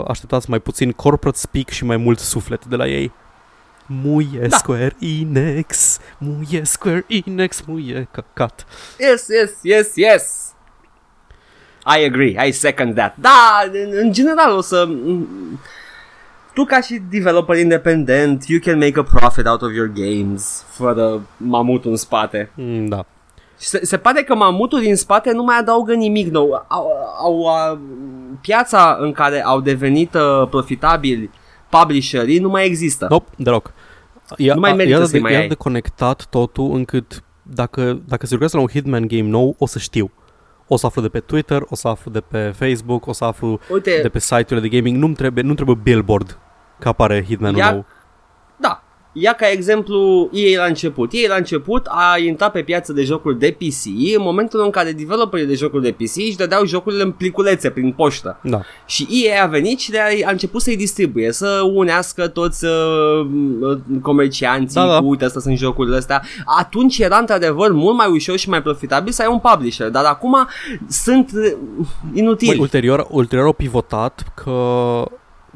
așteptați 0.09 0.51
mai 0.51 0.59
puțin 0.59 0.93
corporate 0.93 1.39
speak 1.39 1.69
și 1.69 1.85
mai 1.85 1.97
mult 1.97 2.19
suflet 2.19 2.65
de 2.65 2.77
la 2.77 2.87
ei. 2.87 3.13
Muie 3.87 4.47
Da. 4.49 4.57
Square 4.57 4.97
Enix, 4.99 5.99
muie 6.19 6.65
Square 6.65 7.05
Enix, 7.09 7.63
muie 7.67 8.09
căcat. 8.11 8.67
Yes, 8.99 9.27
yes, 9.29 9.51
yes, 9.63 9.95
yes. 9.95 10.55
I 11.99 12.05
agree, 12.05 12.47
I 12.47 12.51
second 12.53 12.95
that. 12.95 13.17
Da, 13.17 13.63
în, 13.73 13.91
în 13.93 14.13
general 14.13 14.57
o 14.57 14.61
să... 14.61 14.89
Tu 16.57 16.65
ca 16.65 16.81
și 16.81 17.01
developer 17.11 17.59
independent, 17.59 18.45
you 18.47 18.61
can 18.61 18.79
make 18.79 18.99
a 18.99 19.03
profit 19.03 19.47
out 19.47 19.63
of 19.63 19.73
your 19.75 19.91
games 19.95 20.65
fără 20.69 21.21
mamutul 21.37 21.91
în 21.91 21.97
spate. 21.97 22.51
Mm, 22.55 22.87
da. 22.87 23.05
Și 23.59 23.67
se, 23.69 23.85
se 23.85 23.97
pare 23.97 24.23
că 24.23 24.35
mamutul 24.35 24.81
din 24.81 24.97
spate 24.97 25.33
nu 25.33 25.43
mai 25.43 25.57
adaugă 25.59 25.95
nimic 25.95 26.31
nou. 26.33 26.65
Au, 26.69 26.87
au, 27.23 27.47
a, 27.47 27.81
piața 28.41 28.97
în 29.01 29.13
care 29.13 29.45
au 29.45 29.61
devenit 29.61 30.15
uh, 30.15 30.49
profitabili 30.51 31.31
publisherii 31.69 32.39
nu 32.39 32.49
mai 32.49 32.67
există. 32.67 33.07
Nope, 33.11 33.31
deloc. 33.37 33.73
E, 34.37 34.53
Nu 34.53 34.61
mai 34.61 34.71
a- 34.71 34.75
merită 34.75 34.95
e 34.95 34.99
atât 34.99 35.09
să-i 35.11 35.19
de, 35.19 35.25
mai 35.25 35.33
e 35.33 35.37
ai. 35.37 35.45
atât 35.45 35.57
de 35.57 35.63
conectat 35.63 36.27
totul 36.31 36.71
încât 36.75 37.23
dacă, 37.43 38.01
dacă 38.09 38.23
se 38.27 38.31
lucrează 38.31 38.57
la 38.57 38.63
un 38.63 38.69
Hitman 38.69 39.07
game 39.07 39.29
nou, 39.29 39.55
o 39.59 39.67
să 39.67 39.79
știu. 39.79 40.11
O 40.69 40.77
să 40.77 40.87
aflu 40.87 41.03
de 41.03 41.09
pe 41.09 41.21
Twitter, 41.21 41.63
o 41.69 41.75
să 41.75 41.89
aflu 41.89 42.11
de 42.11 42.21
pe 42.21 42.53
Facebook, 42.59 43.07
o 43.07 43.13
să 43.13 43.25
aflu 43.25 43.61
Uite, 43.73 43.99
de 44.03 44.09
pe 44.09 44.19
site-urile 44.19 44.61
de 44.69 44.77
gaming. 44.77 44.97
Nu-mi 44.97 45.15
trebuie, 45.15 45.45
nu 45.45 45.55
trebuie 45.55 45.79
billboard 45.83 46.39
că 46.79 46.89
apare 46.89 47.25
Hitman-ul 47.29 47.59
Ia- 47.61 47.71
nou. 47.71 47.87
Da. 48.57 48.81
Ia 49.19 49.33
ca 49.33 49.51
exemplu 49.51 50.31
EA 50.33 50.61
la 50.61 50.67
început. 50.67 51.11
EA 51.13 51.29
la 51.29 51.37
început 51.37 51.87
a 51.87 52.19
intrat 52.19 52.53
pe 52.53 52.63
piață 52.63 52.93
de 52.93 53.03
jocuri 53.03 53.39
de 53.39 53.57
PC 53.59 53.85
în 54.17 54.23
momentul 54.23 54.61
în 54.65 54.71
care 54.71 54.93
developerii 54.93 55.47
de 55.47 55.55
jocuri 55.55 55.83
de 55.83 55.93
PC 55.93 56.17
își 56.17 56.37
dădeau 56.37 56.65
jocurile 56.65 57.03
în 57.03 57.11
pliculețe 57.13 57.71
prin 57.71 57.93
poștă. 57.93 58.41
Da. 58.43 58.61
Și 58.87 59.07
EA 59.11 59.43
a 59.45 59.47
venit 59.47 59.79
și 59.79 59.91
le-a 59.91 60.05
a 60.27 60.31
început 60.31 60.63
să-i 60.63 60.77
distribuie, 60.77 61.33
să 61.33 61.61
unească 61.75 62.29
toți 62.29 62.65
uh, 62.65 63.27
uh, 63.61 63.79
comercianții 64.03 64.81
Da, 64.81 64.87
da. 64.87 64.99
cu 64.99 65.07
uite, 65.09 65.25
astea 65.25 65.41
sunt 65.41 65.57
jocurile 65.57 65.97
astea. 65.97 66.23
Atunci 66.59 66.99
era 66.99 67.17
într-adevăr 67.17 67.73
mult 67.73 67.97
mai 67.97 68.11
ușor 68.11 68.37
și 68.37 68.49
mai 68.49 68.63
profitabil 68.63 69.13
să 69.13 69.23
ai 69.23 69.29
un 69.31 69.39
publisher, 69.39 69.89
dar 69.89 70.05
acum 70.05 70.49
sunt 70.89 71.31
uh, 71.35 71.87
inutili. 72.13 72.51
Măi, 72.51 72.59
ulterior, 72.61 73.07
ulterior 73.11 73.47
au 73.47 73.53
pivotat 73.53 74.33
că 74.35 74.53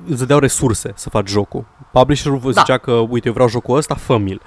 îți 0.08 0.18
dădeau 0.18 0.38
resurse 0.38 0.92
să 0.94 1.08
faci 1.10 1.28
jocul. 1.28 1.64
Publisherul 1.92 2.38
vă 2.38 2.52
Da. 2.52 2.60
zicea 2.60 2.78
că, 2.78 2.92
uite, 2.92 3.26
eu 3.26 3.32
vreau 3.34 3.48
jocul 3.48 3.76
ăsta, 3.76 3.94
fă-mi-l. 3.94 4.40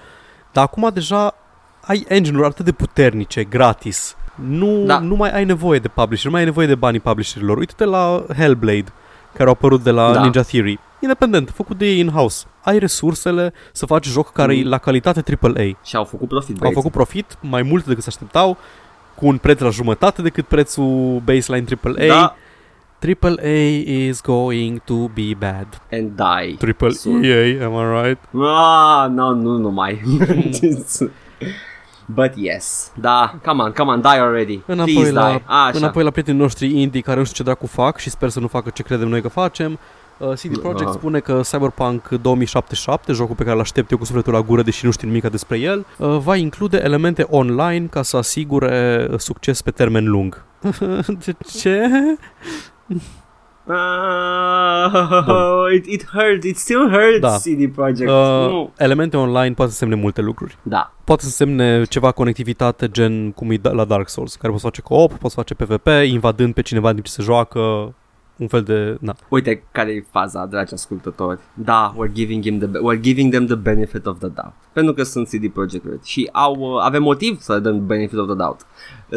Dar 0.51 0.63
acum 0.63 0.89
deja 0.93 1.35
ai 1.81 2.05
engine-uri 2.07 2.47
atât 2.47 2.65
de 2.65 2.71
puternice, 2.71 3.43
gratis, 3.43 4.15
Nu, 4.35 4.83
Da. 4.85 4.99
nu 4.99 5.15
mai 5.15 5.29
ai 5.31 5.45
nevoie 5.45 5.79
de 5.79 5.87
publisher, 5.87 6.25
nu 6.25 6.31
mai 6.31 6.39
ai 6.39 6.45
nevoie 6.45 6.67
de 6.67 6.75
banii 6.75 6.99
publisherilor. 6.99 7.57
Uite-te 7.57 7.83
la 7.85 8.23
Hellblade, 8.37 8.85
care 9.33 9.43
au 9.49 9.51
apărut 9.51 9.83
de 9.83 9.91
la 9.91 10.13
Da. 10.13 10.21
Ninja 10.21 10.41
Theory. 10.41 10.79
Independent, 10.99 11.49
făcut 11.55 11.77
de 11.77 11.85
ei 11.85 11.99
in-house. 11.99 12.45
Ai 12.61 12.79
resursele 12.79 13.53
să 13.71 13.85
faci 13.85 14.05
joc 14.07 14.31
care 14.31 14.57
e 14.57 14.63
Mm. 14.63 14.69
la 14.69 14.77
calitate 14.77 15.21
AAA. 15.21 15.77
Și 15.83 15.95
au 15.95 16.03
făcut 16.03 16.27
profit, 16.27 16.49
Au 16.53 16.57
băieți. 16.59 16.75
făcut 16.77 16.91
profit 16.91 17.37
mai 17.39 17.61
mult 17.61 17.85
decât 17.85 18.03
se 18.03 18.09
așteptau, 18.09 18.57
cu 19.15 19.25
un 19.27 19.37
preț 19.37 19.59
la 19.59 19.69
jumătate 19.69 20.21
decât 20.21 20.45
prețul 20.45 21.21
baseline 21.25 21.65
AAA. 21.83 22.07
Da, 22.07 22.35
AAA 23.03 23.83
is 24.07 24.21
going 24.21 24.81
to 24.85 24.95
be 25.13 25.35
bad. 25.39 25.67
and 25.91 26.11
die. 26.15 26.55
Triple 26.57 26.91
Soon. 26.91 27.23
EA, 27.23 27.65
am 27.65 27.73
I 27.73 28.01
right? 28.01 28.19
Ah, 28.35 29.07
no, 29.09 29.33
nu, 29.33 29.57
nu 29.57 29.69
mai. 29.69 30.01
But 32.05 32.31
yes. 32.35 32.91
Da, 32.95 33.33
come 33.43 33.61
on, 33.63 33.71
come 33.71 33.91
on, 33.91 34.01
die 34.01 34.09
already. 34.19 34.61
Înapoi 34.65 34.93
Please 34.93 35.11
la, 35.11 35.27
die. 35.29 35.41
Așa. 35.45 35.77
înapoi 35.77 36.03
la 36.03 36.09
prietenii 36.09 36.41
noștri 36.41 36.81
indie 36.81 37.01
care 37.01 37.17
nu 37.17 37.23
știu 37.23 37.37
ce 37.37 37.43
dracu 37.43 37.65
fac 37.67 37.97
și 37.97 38.09
sper 38.09 38.29
să 38.29 38.39
nu 38.39 38.47
facă 38.47 38.69
ce 38.69 38.83
credem 38.83 39.07
noi 39.07 39.21
că 39.21 39.27
facem. 39.27 39.79
Uh, 40.17 40.27
CD 40.33 40.57
Projekt 40.57 40.85
Da. 40.85 40.91
spune 40.91 41.19
că 41.19 41.41
Cyberpunk 41.51 42.07
2077, 42.07 43.13
jocul 43.13 43.35
pe 43.35 43.43
care 43.43 43.55
îl 43.55 43.61
aștept 43.61 43.91
eu 43.91 43.97
cu 43.97 44.05
sufletul 44.05 44.33
la 44.33 44.41
gură, 44.41 44.61
deși 44.61 44.85
nu 44.85 44.91
știu 44.91 45.07
nimic 45.07 45.29
despre 45.29 45.57
el, 45.59 45.85
uh, 45.97 46.17
va 46.17 46.35
include 46.35 46.81
elemente 46.83 47.25
online 47.29 47.85
ca 47.85 48.01
să 48.01 48.17
asigure 48.17 49.07
uh, 49.11 49.19
succes 49.19 49.61
pe 49.61 49.71
termen 49.71 50.09
lung. 50.09 50.43
ce? 51.59 51.89
Ce? 52.89 52.95
Ah, 53.67 55.65
it, 55.73 55.85
it 55.85 56.05
hurts, 56.13 56.45
it 56.45 56.57
still 56.57 56.89
hurts, 56.89 57.19
Da. 57.19 57.37
CD 57.37 57.67
Projekt. 57.75 58.09
Uh, 58.09 58.49
Nu. 58.49 58.71
elemente 58.77 59.17
online 59.17 59.53
poate 59.53 59.71
să 59.71 59.77
semne 59.77 59.95
multe 59.95 60.21
lucruri. 60.21 60.57
Da. 60.61 60.93
Poate 61.03 61.23
să 61.23 61.29
semne 61.29 61.83
ceva 61.83 62.11
conectivitate 62.11 62.87
gen 62.87 63.31
cum 63.31 63.51
e 63.51 63.55
da- 63.57 63.71
la 63.71 63.85
Dark 63.85 64.09
Souls, 64.09 64.35
care 64.35 64.51
poți 64.51 64.63
face 64.63 64.81
co-op, 64.81 65.13
poți 65.13 65.35
face 65.35 65.53
PvP, 65.53 65.87
invadând 66.05 66.53
pe 66.53 66.61
cineva 66.61 66.87
în 66.87 66.93
timp 66.93 67.05
ce 67.05 67.11
se 67.11 67.21
joacă, 67.21 67.93
un 68.37 68.47
fel 68.47 68.63
de... 68.63 68.97
Na. 68.99 69.15
Uite 69.29 69.63
care 69.71 69.91
e 69.91 70.05
faza, 70.11 70.45
dragi 70.45 70.73
ascultători. 70.73 71.39
Da, 71.53 71.93
we're 71.95 72.11
giving, 72.13 72.43
him 72.43 72.57
the, 72.59 72.67
we're 72.67 72.99
giving 73.01 73.31
them 73.31 73.45
the 73.45 73.55
benefit 73.55 74.05
of 74.05 74.17
the 74.19 74.27
doubt. 74.27 74.53
Pentru 74.73 74.93
că 74.93 75.03
sunt 75.03 75.27
CD 75.27 75.47
Projekt 75.53 75.85
Red 75.85 76.03
și 76.03 76.29
au, 76.31 76.55
uh, 76.59 76.81
avem 76.81 77.01
motiv 77.01 77.39
să 77.41 77.53
le 77.53 77.59
dăm 77.59 77.85
benefit 77.85 78.17
of 78.17 78.25
the 78.25 78.35
doubt. 78.35 78.59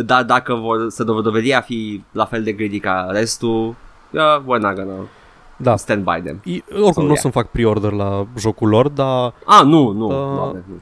Dar 0.06 0.24
dacă 0.24 0.54
vor 0.54 0.88
să 0.90 1.04
vor 1.04 1.20
dovedi 1.22 1.52
a 1.52 1.60
fi 1.60 2.02
la 2.12 2.24
fel 2.24 2.42
de 2.42 2.52
greedy 2.52 2.78
ca 2.78 3.06
restul, 3.10 3.66
uh, 4.10 4.38
we're 4.40 4.60
not 4.60 4.74
gonna 4.74 5.08
Da, 5.56 5.76
stand 5.76 6.04
by 6.04 6.20
them. 6.24 6.40
I, 6.44 6.62
oricum 6.70 6.92
So, 6.92 7.00
nu 7.00 7.04
o 7.06 7.08
yeah. 7.08 7.18
să-mi 7.18 7.32
fac 7.32 7.50
pre-order 7.50 7.92
la 7.92 8.26
jocul 8.38 8.68
lor, 8.68 8.88
dar 8.88 9.32
Ah, 9.44 9.62
nu, 9.64 9.90
nu, 9.92 10.06
Uh, 10.06 10.34
doamne, 10.36 10.64
nu. 10.68 10.74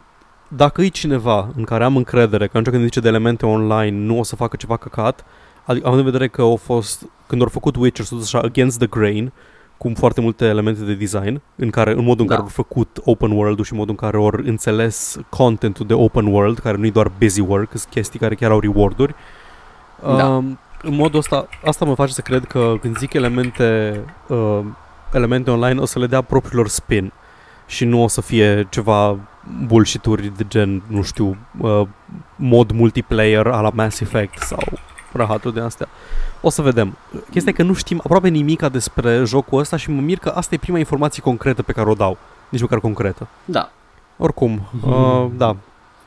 dacă 0.49 0.83
e 0.83 0.89
cineva 0.89 1.49
în 1.57 1.65
care 1.65 1.85
am 1.85 1.97
încredere 1.97 2.45
că 2.47 2.57
atunci 2.59 2.69
când 2.75 2.85
zice 2.85 3.01
de 3.01 3.09
elemente 3.09 3.47
online 3.47 3.97
nu 4.05 4.19
o 4.19 4.23
să 4.23 4.37
facă 4.37 4.57
ceva 4.57 4.77
căcat, 4.77 5.25
adică 5.67 5.87
având 5.87 6.05
în 6.05 6.11
vedere 6.11 6.29
că 6.29 6.41
au 6.43 6.57
fost, 6.57 7.07
când 7.27 7.43
au 7.43 7.49
făcut 7.49 7.77
Witcher, 7.77 8.05
s-au 8.05 8.19
dus 8.19 8.35
așa 8.35 8.45
against 8.45 8.79
the 8.79 8.87
grain, 8.87 9.33
cu 9.77 9.93
foarte 9.97 10.21
multe 10.21 10.45
elemente 10.45 10.85
de 10.85 10.95
design, 10.95 11.41
în 11.57 11.71
care, 11.71 11.91
în 11.91 12.05
modul 12.05 12.21
în 12.21 12.27
Da. 12.27 12.35
care 12.35 12.43
au 12.43 12.49
făcut 12.49 13.01
open 13.05 13.31
world-ul 13.31 13.65
și 13.65 13.73
în 13.73 13.79
modul 13.79 13.97
în 14.01 14.09
care 14.11 14.23
au 14.23 14.31
înțeles 14.45 15.19
contentul 15.29 15.87
de 15.87 15.95
open 15.95 16.27
world, 16.27 16.59
care 16.59 16.77
nu 16.77 16.87
e 16.87 16.91
doar 16.91 17.11
busy 17.19 17.41
work, 17.41 17.71
sunt 17.71 17.93
chestii 17.93 18.19
care 18.19 18.35
chiar 18.35 18.51
au 18.51 18.61
reward-uri. 18.61 19.15
Da. 20.03 20.27
Um, 20.29 20.59
în 20.83 20.95
modul 20.95 21.19
ăsta, 21.19 21.49
asta 21.65 21.85
mă 21.85 21.95
face 21.95 22.13
să 22.13 22.21
cred 22.21 22.45
că 22.45 22.75
când 22.81 22.99
zic 22.99 23.13
elemente, 23.13 24.01
uh, 24.29 24.61
elemente 25.13 25.51
online 25.51 25.81
o 25.81 25.85
să 25.85 25.99
le 25.99 26.07
dea 26.07 26.21
propriilor 26.21 26.69
spin 26.69 27.13
și 27.67 27.85
nu 27.85 28.03
o 28.03 28.09
să 28.09 28.21
fie 28.21 28.67
ceva 28.71 29.17
bullshit-uri 29.67 30.33
de 30.37 30.45
gen, 30.49 30.83
nu 30.87 31.03
știu, 31.03 31.37
uh, 31.61 31.83
mod 32.37 32.71
multiplayer 32.71 33.47
a 33.47 33.61
la 33.61 33.71
Mass 33.75 34.01
Effect 34.01 34.39
sau 34.43 34.63
rahaturi 35.17 35.55
de 35.55 35.61
astea. 35.61 35.89
O 36.41 36.51
să 36.51 36.63
vedem. 36.63 36.97
Chestia 37.31 37.53
e 37.55 37.57
că 37.57 37.63
nu 37.63 37.73
știm 37.75 38.01
aproape 38.05 38.29
nimica 38.29 38.69
despre 38.69 39.23
jocul 39.27 39.59
ăsta 39.59 39.77
și 39.77 39.91
mă 39.91 40.01
mir 40.01 40.19
că 40.19 40.29
asta 40.29 40.55
e 40.55 40.59
prima 40.59 40.79
informație 40.79 41.23
concretă 41.23 41.63
pe 41.63 41.73
care 41.73 41.91
o 41.91 41.95
dau. 41.95 42.19
Nici 42.49 42.61
măcar 42.61 42.81
concretă. 42.81 43.27
Da. 43.45 43.71
Oricum, 44.17 44.69
uh, 44.87 45.27
da, 45.37 45.57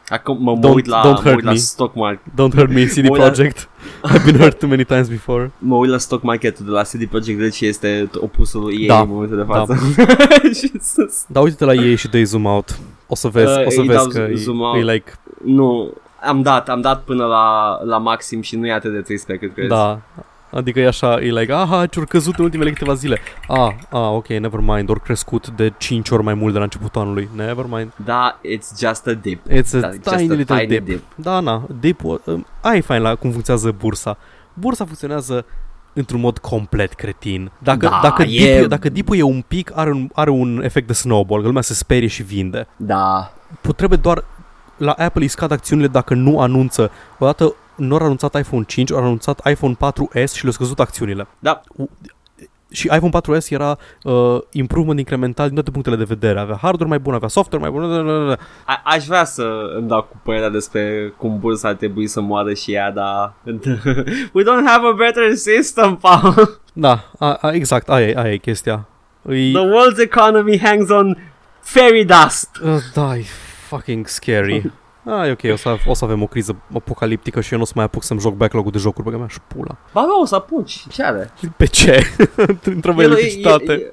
Acum 0.09 0.37
mă, 0.43 0.51
mă 0.55 0.67
Don't- 0.69 0.73
uit 0.73 0.85
la, 0.85 1.01
don't 1.01 1.03
mă 1.13 1.19
hurt 1.21 1.35
uit 1.35 1.43
la 1.43 1.51
me. 1.51 1.57
stock 1.57 1.95
market. 1.95 2.31
don't 2.33 2.53
hurt 2.55 2.73
me, 2.73 2.85
CD 2.93 2.97
Mă 3.03 3.09
uit 3.11 3.17
la- 3.21 3.25
Projekt. 3.29 3.69
I've 4.09 4.23
been 4.25 4.37
hurt 4.37 4.59
too 4.59 4.69
many 4.69 4.83
times 4.85 5.07
before. 5.07 5.51
Mă 5.57 5.75
uit 5.75 5.89
la 5.89 5.97
stock 5.97 6.23
market 6.23 6.59
de 6.59 6.69
la 6.69 6.81
CD 6.81 7.05
Projekt 7.05 7.39
Red 7.39 7.51
și 7.53 7.65
este 7.65 8.09
opusul 8.19 8.61
lui 8.61 8.77
EA 8.83 8.95
Da, 8.95 9.01
în 9.01 9.07
momentul 9.09 9.37
de 9.37 9.43
da. 9.43 9.53
față. 9.53 9.77
și 10.59 10.71
sus. 10.81 11.23
Da, 11.27 11.39
uite-te 11.39 11.65
la 11.65 11.73
ei 11.73 11.95
și 11.95 12.07
dă 12.07 12.23
zoom 12.23 12.45
out. 12.45 12.79
O 13.07 13.15
să 13.15 13.27
vezi, 13.27 13.51
Uh, 13.59 13.65
o 13.65 13.69
să 13.69 13.79
îi 13.81 13.87
vezi 13.87 13.97
dau 13.99 14.07
că 14.07 14.27
e, 14.31 14.35
zoom 14.35 14.59
out. 14.59 14.75
e 14.87 14.91
like, 14.91 15.11
Nu, 15.43 15.93
am 16.21 16.41
dat, 16.41 16.69
am 16.69 16.81
dat 16.81 17.01
până 17.03 17.25
la, 17.25 17.77
la 17.83 17.97
maxim 17.97 18.41
și 18.41 18.55
nu 18.55 18.67
e 18.67 18.73
atât 18.73 18.93
de 18.93 19.01
trist 19.01 19.25
pe 19.25 19.37
cât 19.37 19.53
crezi. 19.53 19.69
da. 19.69 19.99
Adică 20.51 20.79
e 20.79 20.87
așa, 20.87 21.13
e 21.21 21.31
like, 21.31 21.53
aha, 21.53 21.85
ce-au 21.85 22.05
căzut 22.05 22.37
în 22.37 22.43
ultimele 22.43 22.69
câteva 22.71 22.93
zile. 22.93 23.19
Ah, 23.47 23.69
ah, 23.89 24.09
ok, 24.11 24.27
never 24.27 24.59
mind, 24.59 24.89
ori 24.89 25.01
crescut 25.01 25.47
de 25.49 25.73
5 25.77 26.09
ori 26.09 26.23
mai 26.23 26.33
mult 26.33 26.51
de 26.51 26.57
la 26.57 26.63
începutul 26.63 27.01
anului. 27.01 27.29
Never 27.35 27.65
mind. 27.69 27.91
Da, 28.05 28.39
it's 28.43 28.79
just 28.79 29.07
a 29.07 29.13
dip. 29.13 29.41
It's 29.49 29.73
a 29.75 29.79
Da, 29.79 29.87
just 29.89 30.01
tiny 30.17 30.31
a 30.31 30.33
little 30.35 30.55
tiny 30.57 30.67
dip. 30.67 30.85
dip. 30.85 31.03
Da, 31.15 31.39
na, 31.39 31.63
dip 31.79 32.03
uh, 32.03 32.19
ai 32.61 32.81
fain 32.81 33.01
la 33.01 33.15
cum 33.15 33.31
funcționează 33.31 33.75
bursa. 33.79 34.17
Bursa 34.53 34.85
funcționează 34.85 35.45
într-un 35.93 36.19
mod 36.19 36.37
complet 36.37 36.93
cretin. 36.93 37.51
Dacă, 37.59 37.87
Da, 37.87 37.99
dacă, 38.03 38.21
e- 38.23 38.53
dipul, 38.53 38.67
dacă 38.67 38.89
dipul 38.89 39.17
e 39.17 39.21
un 39.21 39.43
pic, 39.47 39.71
are 39.75 39.89
un, 39.91 40.09
are 40.13 40.29
un 40.29 40.61
efect 40.63 40.87
de 40.87 40.93
snowball, 40.93 41.41
că 41.41 41.47
lumea 41.47 41.61
se 41.61 41.73
sperie 41.73 42.07
și 42.07 42.23
vinde. 42.23 42.67
Da, 42.75 43.31
Put, 43.61 43.75
trebuie 43.75 43.99
doar 44.01 44.23
la 44.77 44.91
Apple 44.91 45.21
îi 45.21 45.27
scad 45.27 45.51
acțiunile 45.51 45.87
dacă 45.87 46.13
nu 46.13 46.39
anunță. 46.39 46.91
Odată 47.19 47.55
nu 47.75 47.95
au 47.95 48.03
anunțat 48.03 48.39
iPhone 48.39 48.63
5, 48.67 48.91
au 48.91 48.97
anunțat 48.97 49.47
iPhone 49.49 49.73
4S 49.73 50.31
și 50.33 50.41
le-au 50.41 50.51
scăzut 50.53 50.79
acțiunile. 50.79 51.27
da, 51.39 51.61
Și 52.71 52.89
iPhone 52.93 53.11
4S 53.39 53.49
era 53.49 53.77
uh, 54.03 54.37
improvement 54.51 54.99
incremental 54.99 55.45
din 55.45 55.53
toate 55.55 55.71
punctele 55.71 55.95
de 55.95 56.03
vedere. 56.03 56.39
Avea 56.39 56.57
hardware 56.61 56.89
mai 56.89 56.99
bun, 56.99 57.13
avea 57.13 57.27
software 57.27 57.69
mai 57.69 57.79
bun. 57.79 57.89
da, 57.89 58.11
da, 58.11 58.19
da, 58.19 58.27
da. 58.27 58.37
A- 58.65 58.81
aș 58.83 59.05
vrea 59.05 59.25
să 59.25 59.43
îmi 59.77 59.87
dau 59.87 60.03
cu 60.03 60.19
părerea 60.23 60.49
despre 60.49 61.13
cum 61.17 61.39
bursa 61.39 61.67
ar 61.67 61.73
trebui 61.73 62.07
să 62.07 62.21
moară 62.21 62.53
și 62.53 62.71
ea, 62.73 62.91
dar 62.91 63.33
we 64.33 64.43
don't 64.43 64.65
have 64.65 64.87
a 64.87 64.95
better 64.97 65.33
system, 65.35 65.95
Paul. 65.95 66.59
Da, 66.73 67.03
a, 67.19 67.33
a, 67.41 67.51
exact, 67.51 67.89
aia 67.89 68.07
e, 68.07 68.13
aia 68.17 68.31
e 68.33 68.37
chestia. 68.37 68.87
E, 69.29 69.51
The 69.51 69.61
world's 69.61 69.99
economy 70.01 70.59
hangs 70.59 70.89
on 70.89 71.17
fairy 71.61 72.05
dust. 72.05 72.49
uh, 72.63 72.75
da, 72.93 73.15
e 73.17 73.23
fucking 73.67 74.07
scary. 74.07 74.61
Ah, 75.09 75.27
e 75.27 75.31
ok, 75.31 75.39
o 75.51 75.55
să, 75.55 75.75
o 75.85 75.93
să 75.93 76.05
avem 76.05 76.21
o 76.21 76.27
criză 76.27 76.55
apocaliptică 76.73 77.41
și 77.41 77.51
eu 77.51 77.57
nu 77.57 77.63
o 77.63 77.67
să 77.67 77.73
mai 77.75 77.83
apuc 77.85 78.03
să-mi 78.03 78.19
joc 78.19 78.33
backlog-ul 78.35 78.71
de 78.71 78.77
jocuri, 78.77 79.03
băga 79.03 79.17
mea 79.17 79.27
și 79.27 79.33
șpula. 79.49 79.75
Ba, 79.93 80.01
bă, 80.01 80.11
o 80.21 80.25
să 80.25 80.35
apuci. 80.35 80.83
Ce 80.91 81.03
are? 81.03 81.31
Pe 81.57 81.65
ce? 81.65 82.01
Într-o 82.63 82.91
E- 82.97 83.01
e- 83.01 83.03
electricitate. 83.03 83.71
e- 83.73 83.89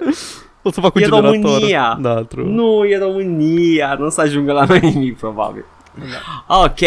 O 0.61 0.71
să 0.71 0.79
fac 0.81 0.95
un 0.95 1.01
e 1.01 1.05
generator. 1.05 1.33
România. 1.41 1.97
Da, 2.01 2.23
true. 2.23 2.45
Nu, 2.45 2.85
e 2.85 2.97
România, 2.97 3.95
nu 3.99 4.05
o 4.05 4.09
să 4.09 4.21
ajungă 4.21 4.51
la 4.51 4.65
noi 4.65 4.79
nimic, 4.79 5.17
probabil. 5.17 5.65
Ok. 6.47 6.79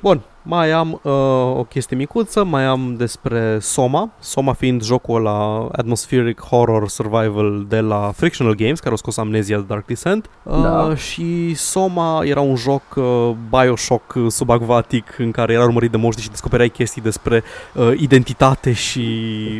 Bun, 0.00 0.20
mai 0.46 0.70
am 0.70 1.00
uh, 1.02 1.12
o 1.58 1.66
chestie 1.68 1.96
micuță, 1.96 2.44
mai 2.44 2.64
am 2.64 2.94
despre 2.96 3.58
Soma, 3.60 4.10
Soma 4.18 4.52
fiind 4.52 4.82
jocul 4.82 5.22
la 5.22 5.68
Atmospheric 5.72 6.40
Horror 6.40 6.88
Survival 6.88 7.64
de 7.68 7.80
la 7.80 8.12
Frictional 8.16 8.54
Games, 8.54 8.80
care 8.80 8.94
a 8.94 8.96
scos 8.96 9.16
Amnesia 9.16 9.56
The 9.56 9.66
Dark 9.66 9.86
Descent. 9.86 10.30
Uh, 10.42 10.62
Da. 10.62 10.94
Și 10.94 11.54
Soma 11.54 12.24
era 12.24 12.40
un 12.40 12.56
joc 12.56 12.82
uh, 12.94 13.30
Bioshock 13.50 14.14
uh, 14.14 14.26
subacvatic 14.28 15.14
în 15.18 15.30
care 15.30 15.52
era 15.52 15.64
urmărit 15.64 15.90
de 15.90 15.96
moștri 15.96 16.24
și 16.24 16.30
descopereai 16.30 16.68
chestii 16.68 17.02
despre 17.02 17.42
uh, 17.74 17.92
identitate 17.96 18.72
și 18.72 19.00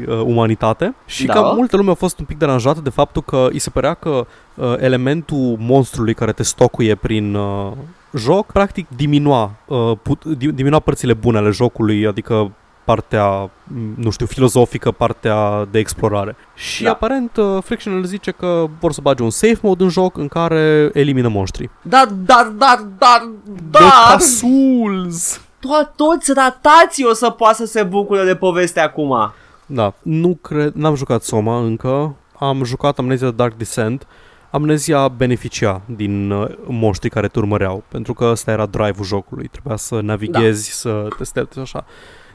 uh, 0.09 0.21
umanitate. 0.25 0.95
Și 1.07 1.27
Da. 1.27 1.33
ca 1.33 1.41
multă 1.41 1.77
lume 1.77 1.91
a 1.91 1.95
fost 1.95 2.19
un 2.19 2.25
pic 2.25 2.39
deranjată 2.39 2.81
de 2.81 2.91
faptul 2.91 3.23
că 3.23 3.49
îi 3.51 3.59
se 3.59 3.71
părea 3.71 3.95
că 3.95 4.27
uh, 4.55 4.75
elementul 4.79 5.57
monstrului 5.59 6.15
care 6.15 6.33
te 6.33 6.43
stocuie 6.43 6.95
prin 6.95 7.35
uh, 7.35 7.73
joc, 8.17 8.47
practic 8.53 8.87
diminua, 8.97 9.51
uh, 9.67 9.93
put, 10.03 10.25
di- 10.25 10.53
diminua 10.55 10.79
părțile 10.81 11.15
bune 11.15 11.39
ale 11.39 11.51
jocului, 11.51 12.07
adică 12.07 12.53
partea, 12.85 13.27
m, 13.41 13.51
nu 13.97 14.11
știu, 14.11 14.27
filozofică, 14.27 14.91
partea 14.91 15.69
de 15.71 15.79
explorare. 15.79 16.37
Și 16.55 16.83
Da. 16.83 16.91
aparent 16.91 17.37
uh, 17.37 17.63
Frictional 17.63 18.05
zice 18.05 18.31
că 18.31 18.67
vor 18.81 18.93
să 18.93 19.01
bage 19.03 19.23
un 19.23 19.31
safe 19.31 19.59
mode 19.63 19.83
în 19.83 19.89
joc 19.89 20.17
în 20.19 20.29
care 20.29 20.91
elimină 20.93 21.29
monștri. 21.29 21.71
Dar, 21.83 22.07
dar, 22.07 22.45
dar, 22.59 22.87
dar, 22.99 23.29
De 23.71 23.79
dar, 23.79 24.19
Souls! 24.21 25.39
to- 25.39 25.95
toți 25.97 26.33
ratații 26.33 27.05
o 27.05 27.13
să 27.13 27.31
poată 27.31 27.55
să 27.57 27.67
se 27.67 27.83
bucure 27.83 28.25
de 28.25 28.35
poveste 28.35 28.81
acum. 28.81 29.33
Da, 29.67 29.95
nu 30.03 30.39
cred, 30.43 30.73
n-am 30.75 30.95
jucat 30.95 31.23
Soma 31.23 31.59
încă, 31.59 32.15
am 32.39 32.65
jucat 32.65 32.99
Amnesia 32.99 33.27
The 33.27 33.37
Dark 33.37 33.55
Descent. 33.55 34.07
Amnesia 34.55 35.09
beneficia 35.09 35.83
din 35.87 36.31
uh, 36.31 36.51
monștrii 36.67 37.11
care 37.11 37.29
te 37.29 37.39
urmăreau, 37.39 37.85
pentru 37.89 38.15
că 38.15 38.25
ăsta 38.25 38.51
era 38.51 38.67
drive-ul 38.67 39.05
jocului, 39.05 39.49
trebuia 39.49 39.77
să 39.77 40.01
navighezi, 40.01 40.69
da. 40.69 40.91
să 40.91 41.09
te 41.17 41.25
stepți 41.25 41.59
așa. 41.59 41.85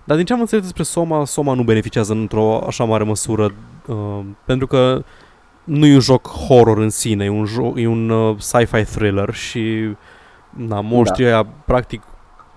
Dar 0.04 0.18
din 0.18 0.26
ce 0.26 0.34
am 0.34 0.40
înțeles 0.40 0.64
despre 0.64 0.84
Soma, 0.84 1.26
Soma 1.26 1.54
nu 1.54 1.64
beneficiază 1.64 2.14
într-o 2.14 2.64
așa 2.68 2.84
mare 2.84 3.04
măsură, 3.04 3.54
uh, 3.88 4.20
pentru 4.46 4.68
că 4.68 5.04
nu 5.64 5.86
e 5.86 5.94
un 5.94 6.00
joc 6.00 6.28
horror 6.28 6.78
în 6.78 6.90
sine, 6.90 7.26
e 7.26 7.30
un, 7.30 7.46
joc, 7.46 7.78
e 7.78 7.88
un 7.88 8.10
uh, 8.10 8.36
sci-fi 8.40 8.84
thriller 8.84 9.34
și 9.34 9.96
na, 10.50 10.82
monștrii 10.82 11.26
da. 11.26 11.32
aia 11.32 11.46
practic 11.66 12.04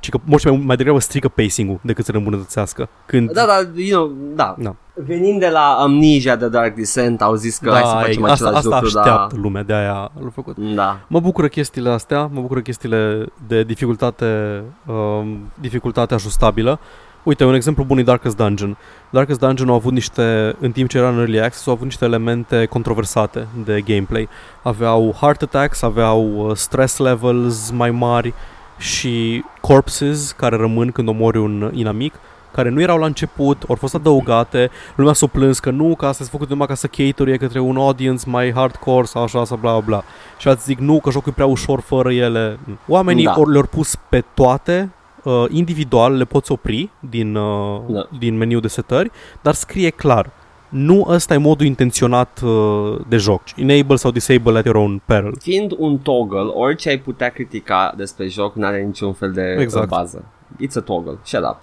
ci 0.01 0.09
că 0.09 0.19
orice 0.31 0.49
mai, 0.49 0.63
mai 0.65 0.77
degrabă 0.77 0.99
strică 0.99 1.29
pacing-ul 1.29 1.81
decât 1.83 2.05
să 2.05 2.13
ne 2.13 2.19
îmbunătățească. 2.19 2.89
Când, 3.07 3.33
Da, 3.33 3.47
da, 3.47 3.71
you 3.75 4.07
know, 4.07 4.17
da. 4.35 4.55
Da. 4.59 4.77
Venind 4.95 5.41
de 5.41 5.49
la 5.49 5.77
Amnesia 5.79 6.37
de 6.37 6.49
Dark 6.49 6.75
Descent, 6.75 7.23
au 7.23 7.35
zis 7.35 7.59
că 7.59 7.71
hai 7.71 7.83
să 7.83 7.97
facem 8.01 8.25
asta, 8.25 8.33
același 8.33 8.57
asta 8.57 8.81
lucru, 8.81 8.99
așteaptă 8.99 9.37
lumea, 9.43 9.63
de 9.63 9.73
aia 9.73 10.11
l-a 10.21 10.31
făcut. 10.35 10.57
da. 10.57 10.75
Da. 10.75 10.99
Mă 11.07 11.21
bucură 11.21 11.49
chestiile 11.49 11.91
astea, 11.91 12.31
mă 12.33 12.41
bucură 12.41 12.61
chestiile 12.61 13.27
de 13.47 13.63
dificultate, 13.63 14.63
um, 14.87 15.53
dificultate 15.61 16.15
ajustabilă. 16.15 16.79
Uite, 17.23 17.45
un 17.45 17.55
exemplu 17.55 17.85
bun 17.85 17.99
e 17.99 18.03
Darkest 18.03 18.37
Dungeon. 18.37 18.77
Darkest 19.11 19.39
Dungeon 19.39 19.69
au 19.69 19.75
avut 19.75 19.93
niște, 19.93 20.57
în 20.61 20.73
timp 20.73 20.89
ce 20.89 20.99
era 20.99 21.09
în 21.09 21.19
Early 21.19 21.41
Access, 21.41 21.67
au 21.67 21.73
avut 21.73 21.85
niște 21.85 22.05
elemente 22.05 22.65
controversate 22.65 23.47
de 23.65 23.81
gameplay. 23.81 24.29
Aveau 24.63 25.17
heart 25.21 25.43
attacks, 25.43 25.83
aveau 25.83 26.47
uh, 26.47 26.57
stress 26.57 26.99
levels 26.99 27.71
mai 27.71 27.91
mari 27.91 28.35
și 28.79 29.45
corpses 29.61 30.33
care 30.33 30.57
rămân 30.57 30.91
când 30.91 31.09
omori 31.09 31.39
un 31.39 31.71
inamic 31.75 32.15
care 32.53 32.69
nu 32.69 32.81
erau 32.81 32.99
la 32.99 33.07
început, 33.07 33.63
au 33.69 33.75
fost 33.75 33.95
adăugate, 33.95 34.71
lumea 34.95 35.13
s-a 35.13 35.27
plâns 35.27 35.59
că 35.59 35.71
nu, 35.71 35.95
că 35.95 36.07
asta 36.07 36.25
s-a 36.25 36.31
făcut 36.33 36.49
numai 36.49 36.67
ca 36.67 36.75
să 36.75 36.87
caterie 36.87 37.37
către 37.37 37.61
un 37.61 37.77
audience 37.77 38.25
mai 38.31 38.53
hardcore 38.53 39.05
sau 39.05 39.23
așa, 39.23 39.45
sau 39.45 39.57
bla 39.61 39.71
bla 39.71 39.81
bla. 39.81 40.03
Și 40.39 40.49
alții 40.49 40.65
zic 40.65 40.79
nu, 40.79 41.01
că 41.01 41.11
jocul 41.11 41.31
e 41.31 41.35
prea 41.35 41.47
ușor 41.47 41.81
fără 41.81 42.13
ele. 42.13 42.59
Oamenii 42.89 43.25
Da. 43.25 43.35
ori 43.37 43.51
le-au 43.51 43.67
pus 43.71 43.95
pe 44.09 44.25
toate, 44.35 44.93
uh, 45.25 45.45
individual 45.49 46.17
le 46.17 46.25
poți 46.25 46.53
opri 46.53 46.91
din, 47.01 47.35
uh, 47.35 47.81
Da. 47.89 48.07
din 48.19 48.37
meniu 48.37 48.61
de 48.61 48.69
setări, 48.69 49.11
dar 49.41 49.55
scrie 49.55 49.91
clar. 49.91 50.31
Nu 50.69 51.07
ăsta 51.09 51.35
e 51.35 51.37
modul 51.37 51.67
intenționat 51.67 52.41
uh, 52.45 53.01
de 53.09 53.17
joc. 53.17 53.43
Enable 53.57 53.97
sau 53.97 54.11
disable 54.11 54.59
at 54.59 54.65
your 54.65 54.77
own 54.77 55.03
peril. 55.05 55.35
Fiind 55.41 55.73
un 55.79 55.99
toggle, 55.99 56.41
orice 56.55 56.89
ai 56.89 56.99
putea 56.99 57.29
critica 57.29 57.95
despre 57.97 58.29
joc 58.29 58.55
n-are 58.55 58.83
niciun 58.83 59.13
fel 59.13 59.33
de 59.33 59.41
Exact. 59.43 59.61
exact. 59.63 59.89
bază. 59.89 60.25
It's 60.65 60.77
a 60.77 60.81
toggle. 60.81 61.19
Shut 61.25 61.41
up. 61.43 61.57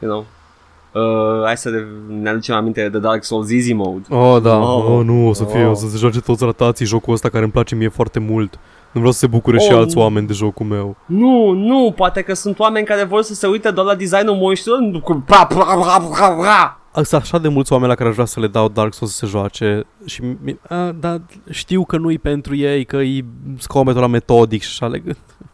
You 0.00 0.10
know? 0.10 0.26
Uh, 0.92 1.44
hai 1.44 1.56
să 1.56 1.70
ne 2.08 2.28
aducem 2.28 2.54
aminte 2.54 2.88
de 2.88 2.98
Dark 2.98 3.24
Souls 3.24 3.50
Easy 3.50 3.72
Mode. 3.72 4.06
Oh, 4.14 4.42
da. 4.42 4.58
Oh. 4.58 4.84
Oh, 4.88 5.04
nu, 5.04 5.28
o 5.28 5.32
să 5.32 5.44
fie, 5.44 5.64
Oh. 5.64 5.70
o 5.70 5.74
să 5.74 5.88
se 5.88 5.96
joace 5.96 6.20
toți 6.20 6.44
ratații 6.44 6.86
jocul 6.86 7.12
ăsta 7.12 7.28
care 7.28 7.42
îmi 7.42 7.52
place 7.52 7.74
mie 7.74 7.88
foarte 7.88 8.18
mult. 8.18 8.54
Nu 8.92 9.00
vreau 9.00 9.12
să 9.12 9.18
se 9.18 9.26
bucure 9.26 9.58
și 9.58 9.72
Oh, 9.72 9.78
alți 9.78 9.96
nu. 9.96 10.02
oameni 10.02 10.26
de 10.26 10.32
jocul 10.32 10.66
meu. 10.66 10.96
Nu, 11.06 11.50
nu, 11.50 11.92
poate 11.96 12.22
că 12.22 12.34
sunt 12.34 12.58
oameni 12.58 12.86
care 12.86 13.04
vor 13.04 13.22
să 13.22 13.34
se 13.34 13.46
uite 13.46 13.70
doar 13.70 13.86
la 13.86 13.94
designul 13.94 14.34
monștrilor 14.36 14.78
nu 14.78 15.00
cu 15.00 15.22
pra, 15.26 15.46
pra, 15.46 15.64
pra, 15.64 15.98
pra, 16.16 16.28
pra. 16.28 16.80
Sunt 17.02 17.20
așa 17.22 17.38
de 17.38 17.48
mulți 17.48 17.72
oameni 17.72 17.90
la 17.90 17.96
care 17.96 18.08
aș 18.08 18.14
vrea 18.14 18.26
să 18.26 18.40
le 18.40 18.46
dau 18.46 18.68
Dark 18.68 18.94
Souls 18.94 19.12
să 19.14 19.18
se 19.24 19.30
joace 19.30 19.84
și 20.04 20.22
mi- 20.42 20.58
a, 20.68 20.92
da, 21.00 21.16
știu 21.50 21.84
că 21.84 21.96
nu-i 21.96 22.18
pentru 22.18 22.54
ei, 22.56 22.84
că 22.84 22.96
e 22.96 23.24
scometul 23.58 24.00
la 24.00 24.06
metodic 24.06 24.62
și 24.62 24.68
așa 24.70 24.86
le 24.92 25.02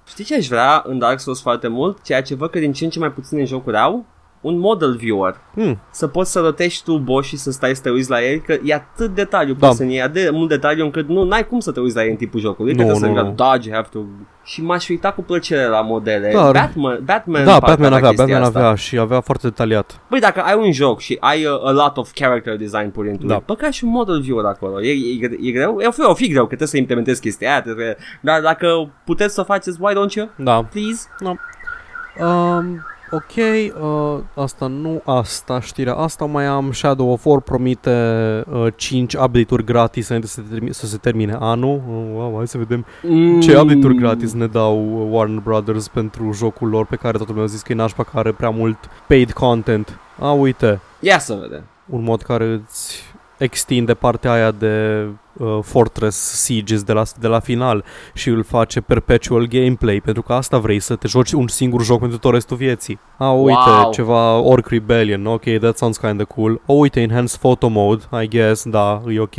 Știi 0.09 0.25
ce 0.25 0.37
aș 0.37 0.47
vrea 0.47 0.83
în 0.87 0.99
Dark 0.99 1.21
Souls 1.21 1.41
foarte 1.41 1.69
mult? 1.69 2.03
Ceea 2.03 2.23
ce 2.23 2.35
văd 2.35 2.51
că 2.51 2.59
din 2.59 2.73
ce 2.73 2.85
în 2.85 2.91
ce 2.91 2.99
mai 2.99 3.11
puține 3.13 3.45
jocuri 3.45 3.77
au? 3.77 4.05
Un 4.47 4.59
model 4.59 4.97
viewer. 4.97 5.37
hmm, 5.55 5.79
Să 5.91 6.07
poți 6.07 6.33
să 6.33 6.41
rotești 6.41 6.85
tu 6.85 6.99
boss 6.99 7.29
și 7.29 7.37
să 7.37 7.51
stai 7.51 7.75
să 7.77 7.83
te 7.83 7.91
uiți 7.91 8.11
la 8.11 8.23
el, 8.25 8.39
că 8.41 8.57
e 8.65 8.75
atât 8.75 9.15
detaliu 9.15 9.55
Da. 9.55 9.69
pus 9.69 9.79
în 9.79 9.89
ei, 9.89 10.01
atât 10.03 10.13
de 10.23 10.31
mult 10.33 10.49
detaliu 10.49 10.85
încât 10.85 11.09
nu 11.09 11.29
ai 11.31 11.47
cum 11.47 11.61
să 11.61 11.73
te 11.73 11.81
uiți 11.81 11.97
la 11.97 12.05
el 12.05 12.11
în 12.11 12.17
timpul 12.17 12.41
jocului. 12.41 12.73
Nu, 12.73 12.83
Nu, 12.83 12.87
că 12.87 12.93
trebuie 12.93 13.23
nu, 13.23 13.29
să 13.29 13.45
nu. 13.45 13.51
dodge, 13.51 13.73
have 13.73 13.89
to... 13.93 13.99
Și 14.45 14.63
m-aș 14.63 14.89
uita 14.89 15.13
cu 15.13 15.23
plăcere 15.23 15.67
la 15.67 15.81
modele. 15.81 16.31
Dar- 16.35 16.53
Batman, 16.53 17.01
Batman, 17.05 17.45
Da, 17.45 17.51
parcă 17.59 17.67
Batman 17.67 17.93
avea, 17.93 18.09
chestia 18.09 18.25
Batman 18.27 18.43
asta. 18.43 18.59
avea 18.59 18.75
și 18.75 18.99
avea 18.99 19.21
foarte 19.21 19.47
detaliat. 19.47 20.01
Băi, 20.11 20.21
dacă 20.21 20.41
ai 20.41 20.55
un 20.59 20.73
joc 20.73 21.01
și 21.01 21.17
ai 21.21 21.45
uh, 21.45 21.67
a 21.67 21.71
lot 21.71 21.97
of 21.97 22.11
character 22.15 22.57
design 22.57 22.91
pur 22.91 23.07
into 23.07 23.27
Da. 23.27 23.35
da. 23.35 23.43
băga 23.47 23.71
și 23.71 23.85
un 23.85 23.91
model 23.91 24.21
viewer 24.21 24.45
acolo. 24.45 24.83
E, 24.83 24.91
e, 24.91 25.31
e 25.43 25.51
greu? 25.51 25.79
E, 25.81 25.87
o 25.87 25.91
fi, 25.91 26.01
o 26.05 26.15
fi 26.15 26.29
greu, 26.29 26.43
că 26.43 26.47
trebuie 26.47 26.69
să 26.69 26.77
implementezi 26.77 27.21
chestia 27.21 27.51
aia, 27.51 27.63
trebuie... 27.63 27.97
dar 28.21 28.41
dacă 28.41 28.91
puteți 29.05 29.35
să 29.35 29.41
o 29.41 29.45
faceți, 29.45 29.79
why 29.81 29.93
don't 29.95 30.13
you? 30.15 30.29
Da. 30.37 30.63
Please? 30.73 31.07
Um, 32.21 32.81
ok, 33.11 33.23
uh, 33.81 34.19
asta 34.35 34.67
nu 34.67 35.03
asta, 35.05 35.61
știrea 35.61 35.95
asta 35.95 36.25
mai 36.25 36.45
am. 36.45 36.73
Shadow 36.73 37.11
of 37.13 37.25
War 37.25 37.41
promite 37.41 37.91
uh, 38.53 38.67
5 38.77 39.15
update-uri 39.15 39.65
gratis 39.65 40.09
înainte 40.09 40.29
să, 40.29 40.35
se 40.41 40.47
termine, 40.51 40.73
să 40.73 40.87
se 40.87 40.97
termine 40.97 41.37
anul. 41.41 41.75
Uh, 41.89 41.95
wow, 42.15 42.35
hai 42.37 42.49
să 42.49 42.59
vedem 42.59 42.87
Mm. 43.03 43.41
ce 43.41 43.59
update-uri 43.61 43.95
gratis 43.95 44.33
ne 44.33 44.47
dau 44.47 45.01
uh, 45.03 45.07
Warner 45.11 45.39
Brothers 45.43 45.89
pentru 45.89 46.33
jocul 46.33 46.69
lor 46.69 46.87
pe 46.87 46.97
care 46.97 47.17
toată 47.17 47.31
lumea 47.33 47.47
a 47.47 47.51
zis 47.51 47.63
că 47.63 47.73
e 47.73 47.75
nașpa 47.75 48.03
care 48.03 48.19
are 48.19 48.33
prea 48.33 48.51
mult 48.51 48.79
paid 49.07 49.33
content. 49.33 49.99
A, 50.19 50.31
uite, 50.33 50.81
Ia 51.01 51.19
să 51.19 51.39
vedem. 51.41 51.63
un 51.91 52.03
mod 52.03 52.23
care 52.23 52.45
îți 52.45 53.03
extinde 53.39 53.95
partea 53.95 54.33
aia 54.33 54.51
de 54.51 55.07
uh, 55.33 55.59
Fortress 55.63 56.17
Sieges 56.17 56.83
de 56.83 56.93
la, 56.93 57.03
de 57.21 57.27
la 57.27 57.39
final 57.41 57.85
și 58.15 58.29
îl 58.29 58.43
face 58.45 58.81
perpetual 58.81 59.47
gameplay 59.47 60.01
pentru 60.01 60.23
că 60.23 60.33
asta 60.33 60.59
vrei 60.59 60.81
să 60.81 60.97
te 60.97 61.09
joci 61.09 61.33
un 61.33 61.49
singur 61.49 61.83
joc 61.85 62.01
pentru 62.01 62.19
tot 62.19 62.33
restul 62.33 62.57
vieții. 62.57 62.99
A, 63.19 63.31
uite, 63.31 63.59
Wow. 63.83 63.91
ceva 63.93 64.39
Orc 64.39 64.69
Rebellion, 64.69 65.27
ok, 65.27 65.43
that 65.61 65.77
sounds 65.77 65.97
kind 65.97 66.21
of 66.21 66.27
cool. 66.35 66.61
O, 66.67 66.73
uite, 66.73 67.01
Enhanced 67.01 67.39
Photo 67.39 67.69
Mode, 67.69 68.03
I 68.23 68.29
guess, 68.29 68.65
da, 68.69 69.03
e 69.09 69.21
ok. 69.21 69.37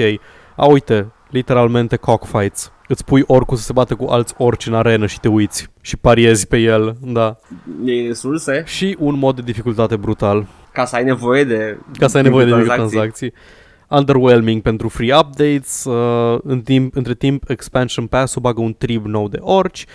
A, 0.55 0.65
uite, 0.65 1.11
literalmente 1.29 1.95
cockfights. 1.95 2.71
Îți 2.89 3.05
pui 3.05 3.23
orcul 3.27 3.57
să 3.57 3.63
se 3.63 3.73
bată 3.73 3.95
cu 3.95 4.05
alți 4.05 4.33
orci 4.37 4.67
în 4.67 4.73
arenă 4.73 5.05
și 5.05 5.19
te 5.19 5.27
uiți 5.27 5.67
și 5.81 5.97
pariezi 5.97 6.47
pe 6.47 6.57
el, 6.57 6.95
da. 7.01 7.37
E 7.85 8.07
resurse 8.07 8.63
Și 8.65 8.95
un 8.99 9.17
mod 9.17 9.35
de 9.35 9.41
dificultate 9.41 9.95
brutal. 9.95 10.45
ca 10.71 10.85
să 10.85 10.95
ai 10.95 11.03
nevoie 11.03 11.43
de 11.43 11.77
Ca 11.99 12.07
să 12.07 12.17
ai 12.17 12.23
nevoie 12.23 12.45
de 12.45 12.51
microtransacții. 12.51 12.97
microtransacții. 12.97 13.33
Underwhelming 13.89 14.61
pentru 14.61 14.89
free 14.89 15.15
updates, 15.17 15.83
uh, 15.83 16.39
în 16.43 16.61
timp, 16.61 16.95
între 16.95 17.13
timp 17.13 17.49
Expansion 17.49 18.07
Pass-ul 18.07 18.41
bagă 18.41 18.61
un 18.61 18.75
trib 18.77 19.05
nou 19.05 19.27
de 19.27 19.37
orci, 19.41 19.85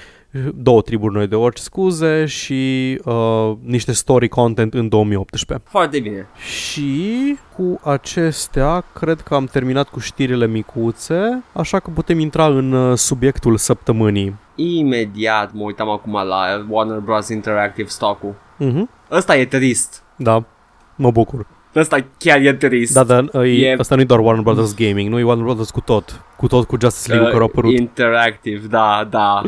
două 0.54 0.82
triburi 0.82 1.14
noi 1.14 1.26
de 1.26 1.34
orci, 1.34 1.58
scuze, 1.58 2.26
și 2.26 3.00
uh, 3.04 3.52
niște 3.62 3.92
story 3.92 4.28
content 4.28 4.74
în 4.74 4.88
2018. 4.88 5.68
Foarte 5.68 6.00
bine. 6.00 6.26
Și 6.36 7.36
cu 7.56 7.80
acestea, 7.82 8.84
cred 8.94 9.20
că 9.20 9.34
am 9.34 9.44
terminat 9.44 9.88
cu 9.88 9.98
știrile 9.98 10.46
micuțe, 10.46 11.42
așa 11.52 11.80
că 11.80 11.90
putem 11.90 12.18
intra 12.18 12.46
în 12.46 12.72
uh, 12.72 12.96
subiectul 12.96 13.56
săptămânii. 13.56 14.36
Imediat 14.54 15.52
mă 15.52 15.62
uitam 15.62 15.88
acum 15.88 16.12
la 16.12 16.66
Warner 16.68 16.98
Bros. 16.98 17.28
Interactive 17.28 17.88
stock-ul. 17.88 18.34
Mhm. 18.56 18.90
Ăsta 19.10 19.36
e 19.36 19.44
trist. 19.44 20.02
Da, 20.16 20.44
mă 20.96 21.10
bucur. 21.10 21.46
Ăsta 21.74 21.96
chiar 22.18 22.40
e 22.40 22.52
trist. 22.52 22.92
Da, 22.94 23.04
dar 23.04 23.28
uh, 23.32 23.60
E- 23.62 23.76
asta 23.78 23.94
nu 23.94 24.00
e 24.00 24.04
doar 24.04 24.20
Warner 24.20 24.42
Brothers 24.42 24.74
Gaming, 24.74 25.10
nu 25.10 25.18
e 25.18 25.22
Warner 25.22 25.44
Brothers 25.44 25.70
cu 25.70 25.80
tot. 25.80 26.24
Cu 26.36 26.46
tot 26.46 26.66
cu 26.66 26.76
Justice 26.80 27.08
League 27.10 27.28
care 27.30 27.40
au 27.42 27.46
apărut. 27.48 27.72
Interactive, 27.78 28.66
da, 28.66 29.06
da. 29.10 29.42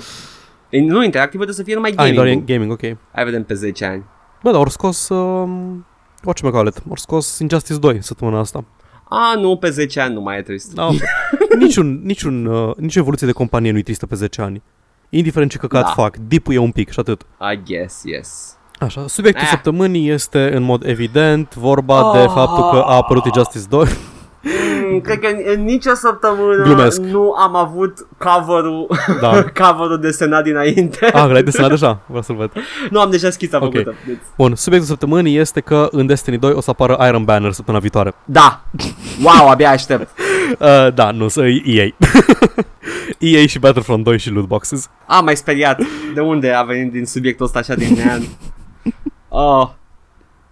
E, 0.68 0.80
nu, 0.80 1.02
Interactive 1.04 1.44
trebuie 1.44 1.54
să 1.54 1.62
fie 1.62 1.74
numai 1.74 1.92
Ah, 1.96 2.08
e 2.08 2.12
doar 2.12 2.26
gaming. 2.26 2.44
gaming, 2.44 2.72
ok. 2.72 2.80
Hai 3.12 3.24
vedem 3.24 3.44
pe 3.44 3.54
10 3.54 3.84
ani. 3.84 4.04
Bă, 4.42 4.50
dar 4.50 4.60
ori 4.60 4.70
scos... 4.70 5.08
Um, 5.08 5.86
whatchamacallit, 6.24 6.82
ori 6.88 7.00
scos 7.00 7.38
Injustice 7.38 7.78
2 7.78 8.02
săptămâna 8.02 8.38
asta. 8.38 8.64
A, 9.08 9.34
nu, 9.40 9.56
pe 9.56 9.70
10 9.70 10.00
ani 10.00 10.14
nu 10.14 10.20
mai 10.20 10.38
e 10.38 10.42
trist. 10.42 10.74
Da, 10.74 10.88
niciun, 11.58 12.00
niciun, 12.04 12.46
uh, 12.46 12.76
nicio 12.76 13.00
evoluție 13.00 13.26
de 13.26 13.32
companie 13.32 13.70
nu 13.70 13.78
e 13.78 13.82
tristă 13.82 14.06
pe 14.06 14.14
10 14.14 14.42
ani. 14.42 14.62
Indiferent 15.08 15.50
ce 15.50 15.58
căcat 15.58 15.82
Da. 15.82 15.88
fac, 15.88 16.16
dipuie 16.16 16.58
un 16.58 16.70
pic 16.70 16.90
și 16.90 16.98
atât. 17.00 17.22
I 17.52 17.62
guess, 17.64 18.02
yes. 18.04 18.56
Așa, 18.80 19.04
subiectul 19.08 19.42
Ah. 19.44 19.50
săptămânii 19.50 20.08
este 20.10 20.50
în 20.56 20.62
mod 20.62 20.82
evident 20.86 21.54
vorba 21.54 22.10
de 22.12 22.18
Oh. 22.18 22.30
faptul 22.34 22.70
că 22.70 22.76
a 22.86 22.94
apărut 22.94 23.24
Injustice 23.24 23.64
2. 23.68 23.86
Mm, 24.90 25.00
cred 25.00 25.18
că 25.18 25.26
în, 25.26 25.38
în 25.56 25.62
nicio 25.64 25.94
săptămână 25.94 26.62
Glumesc. 26.62 27.00
nu 27.00 27.32
am 27.32 27.56
avut 27.56 28.06
cover-ul, 28.18 28.86
Da. 29.20 29.42
cover-ul 29.64 29.98
desenat 30.00 30.42
dinainte. 30.42 31.06
Ah, 31.12 31.30
l-ai 31.30 31.42
desenat 31.42 31.70
deja? 31.70 32.00
Vreau 32.06 32.22
să-l 32.22 32.36
văd. 32.36 32.50
nu 32.90 33.00
am 33.00 33.10
deja 33.10 33.30
schița 33.30 33.56
Ok. 33.56 33.62
făcută. 33.72 33.94
Deci, 34.06 34.16
Bun, 34.36 34.54
subiectul 34.54 34.90
săptămânii 34.90 35.36
este 35.38 35.60
că 35.60 35.88
în 35.90 36.06
Destiny 36.06 36.38
2 36.38 36.52
o 36.52 36.60
să 36.60 36.70
apară 36.70 37.06
Iron 37.08 37.24
Banner 37.24 37.52
săptămâna 37.52 37.82
viitoare. 37.82 38.14
Da. 38.24 38.60
Wow, 39.22 39.48
abia 39.48 39.70
aștept. 39.70 40.08
Uh, 40.58 40.94
da, 40.94 41.10
nu, 41.10 41.28
să 41.28 41.40
EA. 41.64 41.86
EA 43.18 43.46
și 43.46 43.58
Battlefront 43.58 44.04
2 44.04 44.18
și 44.18 44.30
loot 44.30 44.46
boxes. 44.46 44.88
Am 45.06 45.24
mai 45.24 45.36
speriat. 45.36 45.80
De 46.14 46.20
unde 46.20 46.50
a 46.52 46.62
venit 46.62 46.92
din 46.92 47.04
subiectul 47.06 47.44
ăsta 47.46 47.58
așa 47.58 47.74
din 47.74 47.94
nean? 48.04 48.22
Oh. 49.36 49.68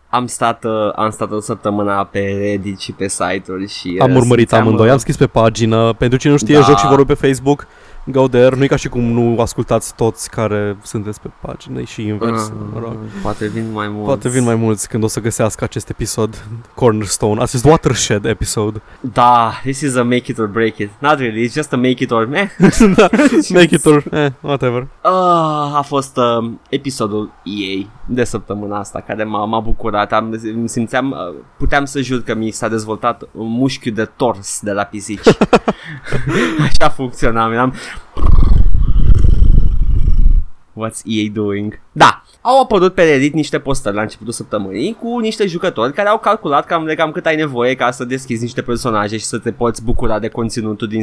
Am 0.08 0.26
stat, 0.26 0.64
uh, 0.64 0.92
am 0.94 1.10
stat 1.10 1.30
o 1.30 1.40
săptămână 1.40 2.08
pe 2.10 2.36
Reddit 2.38 2.80
și 2.80 2.92
pe 2.92 3.08
site-uri 3.08 3.68
și... 3.68 3.98
Am 4.00 4.10
uh, 4.10 4.16
urmărit 4.16 4.48
simțeam, 4.48 4.62
amândoi, 4.62 4.86
uh, 4.86 4.92
am 4.92 4.98
scris 4.98 5.16
pe 5.16 5.26
pagină. 5.26 5.92
Pentru 5.92 6.18
cine 6.18 6.32
nu 6.32 6.38
știe, 6.38 6.54
Da. 6.58 6.62
joc 6.62 6.78
și 6.78 6.86
vorbesc 6.86 7.20
pe 7.20 7.26
Facebook. 7.26 7.66
Go 8.04 8.28
there. 8.28 8.56
Nu 8.56 8.64
e 8.64 8.66
ca 8.66 8.76
și 8.76 8.88
cum 8.88 9.02
nu 9.02 9.40
ascultați 9.40 9.94
toți 9.94 10.30
care 10.30 10.76
sunteți 10.82 11.20
pe 11.20 11.30
pagină 11.40 11.80
și 11.82 12.06
invers. 12.06 12.42
uh, 12.46 12.52
Mă 12.72 12.80
rog. 12.80 12.96
Poate 13.22 13.46
vin 13.46 13.72
mai 13.72 13.88
mult. 13.88 14.04
Poate 14.06 14.28
vin 14.28 14.44
mai 14.44 14.54
mulți 14.54 14.88
când 14.88 15.02
o 15.02 15.06
să 15.06 15.20
găsească 15.20 15.64
acest 15.64 15.88
episod 15.88 16.44
Cornerstone, 16.74 17.42
acest 17.42 17.64
Watershed 17.64 18.24
episode. 18.24 18.82
Da, 19.00 19.52
this 19.62 19.80
is 19.80 19.94
a 19.96 20.02
make 20.02 20.30
it 20.30 20.38
or 20.38 20.46
break 20.46 20.78
it. 20.78 20.90
Not 20.98 21.18
really, 21.18 21.48
it's 21.48 21.52
just 21.52 21.72
a 21.72 21.76
make 21.76 22.02
it 22.02 22.10
or 22.10 22.26
meh. 22.26 22.48
da, 22.96 23.08
make 23.58 23.74
it 23.74 23.84
or, 23.86 24.04
eh, 24.12 24.32
whatever. 24.40 24.86
Ah, 25.00 25.74
a 25.74 25.82
fost 25.86 26.16
uh, 26.16 26.50
episodul 26.68 27.32
EA 27.42 27.86
de 28.06 28.24
săptămâna 28.24 28.78
asta 28.78 29.00
care 29.00 29.24
m-a, 29.24 29.44
m-a 29.44 29.60
bucurat. 29.60 30.12
Am, 30.12 30.40
îmi 30.54 30.68
simțeam, 30.68 31.10
uh, 31.10 31.34
puteam 31.58 31.84
să 31.84 32.00
jur 32.00 32.22
că 32.22 32.34
mi 32.34 32.50
s-a 32.50 32.68
dezvoltat 32.68 33.22
un 33.32 33.48
mușchiul 33.48 33.92
de 33.94 34.04
tors 34.04 34.60
de 34.62 34.72
la 34.72 34.82
pisici. 34.82 35.26
Așa 36.68 36.88
funcționa. 36.88 37.52
Eram... 37.52 37.74
What's 40.74 41.02
EA 41.04 41.28
doing? 41.32 41.80
Da, 41.92 42.22
au 42.40 42.60
apărut 42.62 42.94
pe 42.94 43.02
Reddit 43.02 43.34
niște 43.34 43.58
postări 43.58 43.94
la 43.94 44.02
începutul 44.02 44.32
săptămânii 44.32 44.96
cu 45.00 45.18
niște 45.18 45.46
jucători 45.46 45.92
care 45.92 46.08
au 46.08 46.18
calculat 46.18 46.66
cam 46.66 46.84
de 46.86 46.94
cam 46.94 47.10
cât 47.10 47.26
ai 47.26 47.36
nevoie 47.36 47.74
ca 47.74 47.90
să 47.90 48.04
deschizi 48.04 48.42
niște 48.42 48.62
personaje 48.62 49.16
și 49.16 49.24
să 49.24 49.38
te 49.38 49.52
poți 49.52 49.84
bucura 49.84 50.18
de 50.18 50.28
conținutul 50.28 50.88
din, 50.88 51.02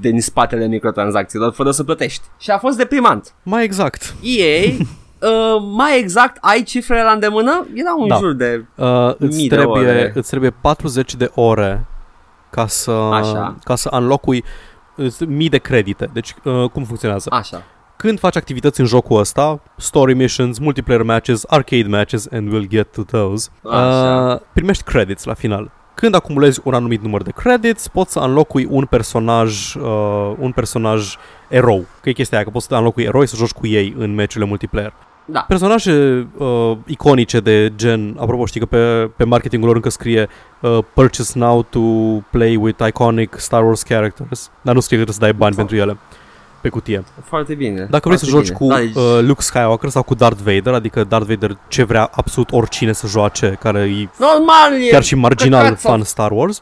din 0.00 0.20
spatele 0.20 0.66
microtransacțiilor 0.66 1.52
fără 1.52 1.70
să 1.70 1.84
plătești. 1.84 2.22
Și 2.38 2.50
a 2.50 2.58
fost 2.58 2.76
deprimant. 2.76 3.32
Mai 3.42 3.64
exact. 3.64 4.14
EA 4.22 4.70
Uh, 5.22 5.62
mai 5.76 5.98
exact, 5.98 6.36
ai 6.40 6.62
cifrele 6.62 7.02
la 7.02 7.10
îndemână? 7.10 7.66
Era 7.74 7.94
un 7.98 8.08
Da. 8.08 8.16
jur 8.16 8.32
de... 8.32 8.64
Uh, 8.74 9.14
îți, 9.18 9.36
Mii 9.36 9.48
de 9.48 9.54
trebuie, 9.56 9.88
ore. 9.88 10.12
îți 10.14 10.28
trebuie 10.28 10.50
40 10.60 11.14
de 11.14 11.30
ore 11.34 11.86
ca 12.50 12.66
să, 12.66 12.90
Așa. 12.90 13.56
ca 13.64 13.74
să 13.74 13.88
înlocui 13.92 14.36
îți- 14.38 14.46
mii 15.26 15.48
de 15.48 15.58
credite. 15.58 16.10
Deci, 16.12 16.34
uh, 16.44 16.70
cum 16.72 16.84
funcționează? 16.84 17.28
Așa. 17.32 17.62
Când 17.96 18.18
faci 18.18 18.36
activități 18.36 18.80
în 18.80 18.86
jocul 18.86 19.18
ăsta, 19.18 19.60
story 19.76 20.14
missions, 20.14 20.58
multiplayer 20.58 21.02
matches, 21.02 21.44
arcade 21.46 21.86
matches, 21.88 22.28
and 22.32 22.48
we'll 22.48 22.68
get 22.68 22.92
to 22.92 23.02
those, 23.02 23.48
Așa. 23.70 24.32
uh, 24.34 24.40
primești 24.52 24.82
credits 24.82 25.24
la 25.24 25.34
final. 25.34 25.70
Când 25.94 26.14
acumulezi 26.14 26.60
un 26.64 26.74
anumit 26.74 27.02
număr 27.02 27.22
de 27.22 27.30
credits, 27.30 27.88
poți 27.88 28.12
să 28.12 28.18
înlocui 28.18 28.66
un 28.70 28.84
personaj, 28.84 29.74
uh, 29.74 30.34
un 30.38 30.52
personaj 30.52 31.16
erou. 31.48 31.86
Că 32.00 32.08
e 32.08 32.12
chestia 32.12 32.36
aia, 32.36 32.46
că 32.46 32.52
poți 32.52 32.66
să 32.66 32.74
înlocui 32.74 33.04
eroi 33.04 33.26
să 33.26 33.36
joci 33.36 33.50
cu 33.50 33.66
ei 33.66 33.94
în 33.98 34.14
meciurile 34.14 34.48
multiplayer. 34.48 34.92
Da. 35.30 35.44
Personaje 35.48 36.26
uh, 36.36 36.76
iconice 36.86 37.40
de 37.40 37.72
gen, 37.76 38.16
apropo 38.18 38.46
știi 38.46 38.60
că 38.60 38.66
pe, 38.66 39.10
pe 39.16 39.24
marketingul 39.24 39.66
lor 39.66 39.76
încă 39.76 39.88
scrie 39.90 40.28
uh, 40.60 40.78
Purchase 40.94 41.38
now 41.38 41.62
to 41.62 41.80
play 42.30 42.56
with 42.56 42.84
iconic 42.86 43.34
Star 43.38 43.64
Wars 43.64 43.82
characters, 43.82 44.50
dar 44.62 44.74
nu 44.74 44.80
scrie 44.80 44.98
că 44.98 45.04
trebuie 45.04 45.14
să 45.14 45.20
dai 45.20 45.32
bani 45.32 45.54
Foarte. 45.54 45.74
pentru 45.74 45.88
ele 45.90 45.98
pe 46.60 46.68
cutie. 46.68 47.04
Foarte 47.24 47.54
bine. 47.54 47.86
Dacă 47.90 48.08
vrei 48.08 48.18
să 48.18 48.26
foarte 48.26 48.46
joci 48.48 48.56
bine. 48.58 48.68
cu 48.68 48.74
Da, 48.74 48.78
deci- 48.78 48.94
uh, 48.94 49.26
Luke 49.26 49.42
Skywalker 49.42 49.88
sau 49.90 50.02
cu 50.02 50.14
Darth 50.14 50.40
Vader, 50.44 50.72
adică 50.74 51.04
Darth 51.04 51.26
Vader 51.28 51.56
ce 51.68 51.82
vrea 51.84 52.10
absolut 52.12 52.52
oricine 52.52 52.92
să 52.92 53.06
joace, 53.06 53.56
care 53.60 53.78
e 53.78 54.08
Normal, 54.18 54.82
e 54.86 54.90
chiar 54.90 55.02
și 55.02 55.14
marginal 55.14 55.62
căcat 55.62 55.80
sau- 55.80 55.90
fan 55.90 56.02
Star 56.02 56.30
Wars, 56.30 56.60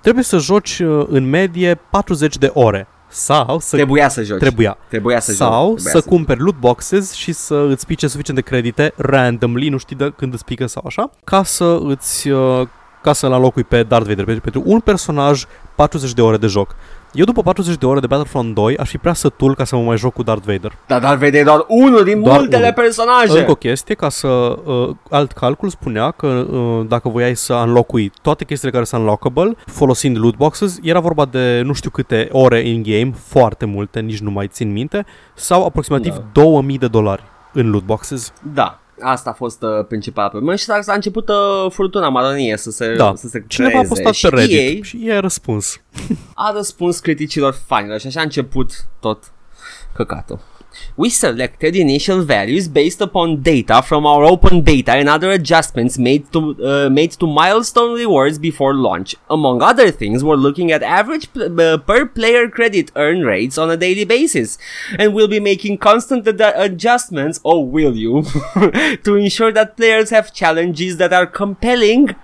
trebuie 0.00 0.24
să 0.24 0.38
joci 0.38 0.78
uh, 0.78 1.04
în 1.08 1.28
medie 1.30 1.80
40 1.90 2.36
de 2.38 2.50
ore. 2.54 2.88
Sau 3.16 3.58
să 3.58 3.76
Trebuia 3.76 4.08
să 4.08 4.22
joci. 4.22 4.38
trebuia. 4.38 4.78
Trebuia 4.88 5.20
să 5.20 5.32
Sau 5.32 5.68
joci. 5.68 5.80
să 5.80 6.00
cumperi 6.00 6.40
loot 6.40 6.58
boxes 6.58 7.12
și 7.12 7.32
să 7.32 7.66
îți 7.68 7.86
pice 7.86 8.06
suficient 8.06 8.38
de 8.38 8.44
credite 8.50 8.92
randomly, 8.96 9.68
nu 9.68 9.76
știi 9.76 9.96
de 9.96 10.12
când 10.16 10.32
îți 10.34 10.44
pică 10.44 10.66
sau 10.66 10.82
așa, 10.86 11.10
ca 11.24 11.42
să 11.42 11.78
îți 11.82 12.28
uh, 12.28 12.66
ca 13.02 13.12
să-l 13.12 13.32
înlocui 13.32 13.64
pe 13.64 13.82
Darth 13.82 14.06
Vader. 14.08 14.24
Pentru, 14.24 14.42
pentru 14.50 14.62
un 14.72 14.80
personaj 14.80 15.44
40 15.74 16.12
de 16.12 16.22
ore 16.22 16.36
de 16.36 16.46
joc. 16.46 16.76
Eu 17.14 17.24
după 17.24 17.42
40 17.42 17.76
de 17.76 17.86
ore 17.86 18.00
de 18.00 18.06
Battlefront 18.06 18.54
2 18.54 18.76
aș 18.76 18.88
fi 18.88 18.98
prea 18.98 19.12
sătul 19.12 19.54
ca 19.54 19.64
să 19.64 19.76
mă 19.76 19.82
mai 19.82 19.96
joc 19.96 20.12
cu 20.12 20.22
Darth 20.22 20.44
Vader. 20.46 20.72
Dar 20.86 21.00
Darth 21.00 21.18
Vader 21.24 21.40
e 21.40 21.42
doar 21.44 21.64
unul 21.68 22.04
din 22.04 22.22
Doar 22.22 22.38
multele 22.38 22.62
unul. 22.62 22.72
personaje. 22.74 23.38
Încă 23.38 23.50
o 23.50 23.54
chestie, 23.54 23.94
ca 23.94 24.08
să... 24.08 24.28
Uh, 24.28 24.90
alt 25.10 25.32
calcul 25.32 25.68
spunea 25.68 26.10
că 26.10 26.26
uh, 26.26 26.86
dacă 26.88 27.08
voiai 27.08 27.36
să 27.36 27.52
înlocui 27.54 28.12
toate 28.22 28.44
chestiile 28.44 28.72
care 28.72 28.84
sunt 28.84 29.00
unlockable, 29.00 29.54
folosind 29.66 30.18
loot 30.18 30.36
boxes, 30.36 30.78
era 30.82 31.00
vorba 31.00 31.24
de 31.24 31.60
nu 31.64 31.72
știu 31.72 31.90
câte 31.90 32.28
ore 32.32 32.68
in-game, 32.68 33.12
foarte 33.26 33.64
multe, 33.64 34.00
nici 34.00 34.18
nu 34.20 34.30
mai 34.30 34.48
țin 34.48 34.72
minte, 34.72 35.04
sau 35.34 35.64
aproximativ 35.64 36.12
Da. 36.14 36.22
2000 36.32 36.78
de 36.78 36.86
dolari 36.86 37.22
în 37.52 37.70
loot 37.70 37.82
boxes. 37.84 38.32
Da. 38.54 38.78
Asta 39.00 39.30
a 39.30 39.32
fost 39.32 39.62
uh, 39.62 39.84
principala 39.88 40.28
problemă 40.28 40.56
și 40.56 40.64
s-a 40.64 40.78
a 40.86 40.92
început 40.94 41.28
uh, 41.28 41.70
furtuna 41.70 42.08
maronie 42.08 42.56
să 42.56 42.70
se, 42.70 42.94
Da. 42.94 43.12
să 43.16 43.28
se 43.28 43.44
Cineva 43.46 43.70
a 43.78 43.80
creeze. 43.80 43.88
postat 43.94 44.14
și 44.14 44.28
pe 44.28 44.34
Reddit 44.36 44.76
EA 44.76 44.82
și 44.82 45.00
ea 45.08 45.16
a 45.16 45.20
răspuns. 45.20 45.80
a 46.34 46.52
răspuns 46.56 46.98
criticilor 46.98 47.54
fanilor 47.66 48.00
și 48.00 48.06
așa 48.06 48.20
a 48.20 48.22
început 48.22 48.70
tot 49.00 49.32
căcatul. 49.94 50.38
We 50.96 51.10
selected 51.10 51.76
initial 51.76 52.22
values 52.22 52.68
based 52.68 53.00
upon 53.00 53.42
data 53.42 53.82
from 53.82 54.06
our 54.06 54.24
open 54.24 54.62
beta 54.62 54.92
and 54.92 55.08
other 55.08 55.30
adjustments 55.30 55.98
made 55.98 56.32
to 56.32 56.40
uh, 56.64 56.90
made 56.90 57.12
to 57.12 57.26
milestone 57.26 57.94
rewards 57.94 58.38
before 58.38 58.74
launch. 58.74 59.14
Among 59.30 59.62
other 59.62 59.90
things, 59.90 60.24
we're 60.24 60.36
looking 60.36 60.72
at 60.72 60.82
average 60.82 61.28
uh, 61.36 61.78
per 61.78 62.06
player 62.06 62.48
credit 62.48 62.90
earn 62.96 63.22
rates 63.22 63.58
on 63.58 63.70
a 63.70 63.76
daily 63.76 64.04
basis, 64.04 64.58
and 64.98 65.14
we'll 65.14 65.28
be 65.28 65.40
making 65.40 65.78
constant 65.78 66.26
ad- 66.28 66.54
adjustments. 66.56 67.40
Oh, 67.44 67.60
will 67.60 67.96
you? 67.96 68.22
to 69.04 69.16
ensure 69.16 69.52
that 69.52 69.76
players 69.76 70.10
have 70.10 70.32
challenges 70.32 70.96
that 70.98 71.12
are 71.12 71.26
compelling 71.26 72.14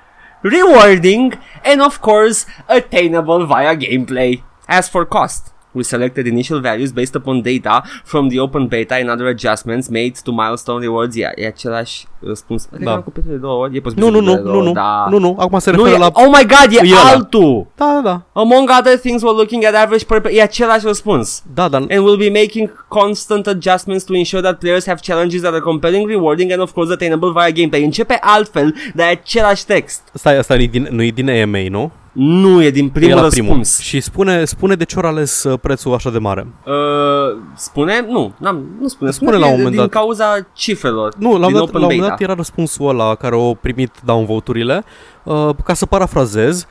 rewarding, 0.43 1.35
and 1.65 1.83
of 1.83 2.01
course, 2.01 2.47
attainable 2.69 3.47
via 3.47 3.77
gameplay. 3.77 4.43
As 4.69 4.89
for 4.89 5.05
cost, 5.05 5.53
we 5.73 5.83
selected 5.83 6.27
initial 6.27 6.61
values 6.61 6.91
based 6.93 7.15
upon 7.15 7.43
data 7.43 7.83
from 8.05 8.29
the 8.29 8.39
open 8.39 8.67
beta 8.67 8.95
and 8.95 9.09
other 9.11 9.27
adjustments 9.27 9.89
made 9.89 10.13
to 10.25 10.33
milestone 10.33 10.81
rewards. 10.87 11.17
E, 11.17 11.33
e 11.35 11.47
același 11.47 12.07
răspuns. 12.21 12.69
Da. 12.81 12.93
Am 12.93 13.01
copiat 13.01 13.25
de 13.27 13.35
două 13.37 13.63
ori. 13.63 13.77
E 13.77 13.81
posibil 13.81 14.05
Nu, 14.05 14.11
să 14.11 14.21
nu, 14.21 14.25
fie 14.27 14.35
nu, 14.35 14.43
de 14.43 14.43
nu, 14.49 14.53
două, 14.53 14.63
nu, 14.65 14.73
da. 14.73 15.07
nu, 15.11 15.19
nu, 15.19 15.37
acum 15.39 15.59
se 15.59 15.71
Nu 15.71 15.77
referă 15.85 15.95
e, 15.97 15.99
la... 15.99 16.11
oh 16.13 16.27
my 16.27 16.47
god, 16.47 16.73
e 16.73 16.79
E 16.83 16.91
ăla. 16.93 17.11
altul! 17.11 17.67
Da, 17.75 17.85
da, 17.95 18.01
da, 18.01 18.41
Among 18.41 18.71
other 18.79 18.99
things, 18.99 19.23
we're 19.23 19.37
looking 19.37 19.65
at 19.65 19.75
average 19.75 20.05
per... 20.05 20.23
E 20.33 20.43
același 20.43 20.87
răspuns. 20.87 21.43
da, 21.55 21.69
dar 21.69 21.81
And 21.81 21.91
we'll 22.07 22.31
be 22.31 22.41
making 22.41 22.71
constant 22.89 23.47
adjustments 23.47 24.05
to 24.05 24.15
ensure 24.15 24.43
that 24.43 24.59
players 24.59 24.87
have 24.87 25.01
challenges 25.01 25.41
that 25.41 25.53
are 25.53 25.61
compelling, 25.63 26.09
rewarding, 26.09 26.53
and 26.53 26.61
of 26.61 26.73
course 26.73 26.93
attainable 26.93 27.31
via 27.33 27.51
gameplay. 27.51 27.83
Începe 27.85 28.19
altfel, 28.21 28.75
dar 28.95 29.07
e 29.07 29.11
același 29.11 29.65
text. 29.67 30.03
stai, 30.15 30.37
asta 30.39 30.55
nu 30.55 30.61
e 30.63 30.67
din, 30.67 30.89
nu 30.91 31.03
e 31.03 31.11
din 31.11 31.31
AMA, 31.31 31.59
nu? 31.69 31.93
Nu, 32.13 32.63
e 32.63 32.71
din 32.71 32.89
primul 32.89 33.11
e 33.11 33.15
la 33.15 33.23
răspuns. 33.23 33.79
Și 33.79 34.01
spune, 34.01 34.45
spune 34.45 34.75
de 34.75 34.85
ce 34.85 34.99
ori 34.99 35.07
ales 35.07 35.43
uh, 35.43 35.59
prețul 35.63 35.95
așa 35.95 36.11
de 36.11 36.19
mare. 36.19 36.47
Uh, 36.67 37.41
spune? 37.57 38.07
Nu, 38.09 38.33
n-am, 38.39 38.67
nu 38.81 38.89
spune. 38.89 39.11
Spune 39.11 39.31
că 39.31 39.39
la 39.39 39.47
un 39.47 39.53
e 39.53 39.57
moment 39.57 39.75
din 39.75 39.81
dat. 39.81 39.91
cauza 39.91 40.49
cifrelor. 40.53 41.15
Nu, 41.19 41.29
la 41.29 41.35
un 41.35 41.41
din 41.41 41.51
moment 41.53 41.59
dat, 41.59 41.69
open 41.69 41.81
la 41.81 41.87
un 41.87 41.93
moment 41.93 42.01
beta. 42.01 42.11
dat 42.11 42.21
era 42.21 42.35
răspunsul 42.35 42.89
ăla 42.89 43.15
care 43.15 43.35
au 43.35 43.59
primit 43.61 43.93
downvote-urile. 44.05 44.85
Uh, 45.23 45.49
ca 45.65 45.75
să 45.75 45.87
parafrazez, 45.87 46.59
uh, 46.61 46.67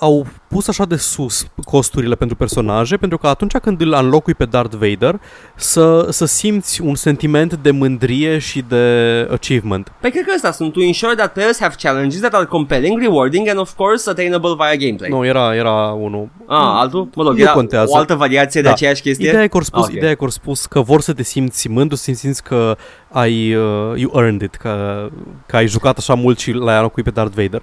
au 0.00 0.26
pus 0.48 0.68
așa 0.68 0.84
de 0.84 0.96
sus 0.96 1.46
costurile 1.64 2.14
pentru 2.14 2.36
personaje, 2.36 2.96
pentru 2.96 3.18
că 3.18 3.26
atunci 3.26 3.56
când 3.56 3.80
îl 3.80 3.92
înlocui 4.00 4.34
pe 4.34 4.44
Darth 4.44 4.76
Vader, 4.76 5.20
să, 5.56 6.06
să 6.10 6.24
simți 6.24 6.80
un 6.82 6.94
sentiment 6.94 7.54
de 7.54 7.70
mândrie 7.70 8.38
și 8.38 8.64
de 8.68 9.28
achievement. 9.32 9.92
Păi 10.00 10.10
cred 10.10 10.24
că 10.24 10.32
ăsta 10.34 10.52
sunt 10.52 10.72
to 10.72 10.80
ensure 10.82 11.14
that 11.14 11.32
players 11.32 11.60
have 11.60 11.74
challenges 11.78 12.20
that 12.20 12.34
are 12.34 12.44
compelling, 12.44 13.00
rewarding, 13.00 13.48
and 13.48 13.58
of 13.58 13.74
course 13.76 14.10
attainable 14.10 14.54
via 14.56 14.76
gameplay. 14.76 15.10
Nu, 15.10 15.26
era, 15.26 15.54
era 15.54 15.72
unul... 15.92 16.28
Ah, 16.46 16.56
altul? 16.60 17.08
Mă 17.14 17.22
rog, 17.22 17.32
Nu 17.32 17.38
era 17.40 17.52
contează. 17.52 17.90
o 17.92 17.96
altă 17.96 18.14
variație 18.14 18.60
de 18.60 18.66
Da. 18.66 18.72
aceeași 18.72 19.02
chestie? 19.02 19.28
Ideea 19.28 19.42
e 19.42 19.48
că 19.48 19.56
au 19.56 19.62
spus, 19.62 19.82
Ah, 19.82 19.88
ok. 19.88 19.94
ideea 19.96 20.10
e 20.10 20.14
că 20.14 20.24
au 20.24 20.30
spus 20.30 20.66
că 20.66 20.80
vor 20.80 21.00
să 21.00 21.12
te 21.12 21.22
simți 21.22 21.68
mândru, 21.68 21.96
să 21.96 22.10
simți 22.14 22.42
că 22.42 22.76
ai, 23.10 23.54
uh, 23.54 23.92
you 23.96 24.10
earned 24.14 24.40
it, 24.40 24.54
că, 24.54 25.06
că 25.46 25.56
ai 25.56 25.66
jucat 25.66 25.98
așa 25.98 26.14
mult 26.14 26.38
și 26.38 26.52
l-ai 26.52 26.76
înlocuit 26.76 27.04
pe 27.04 27.10
Darth 27.10 27.34
Vader. 27.36 27.62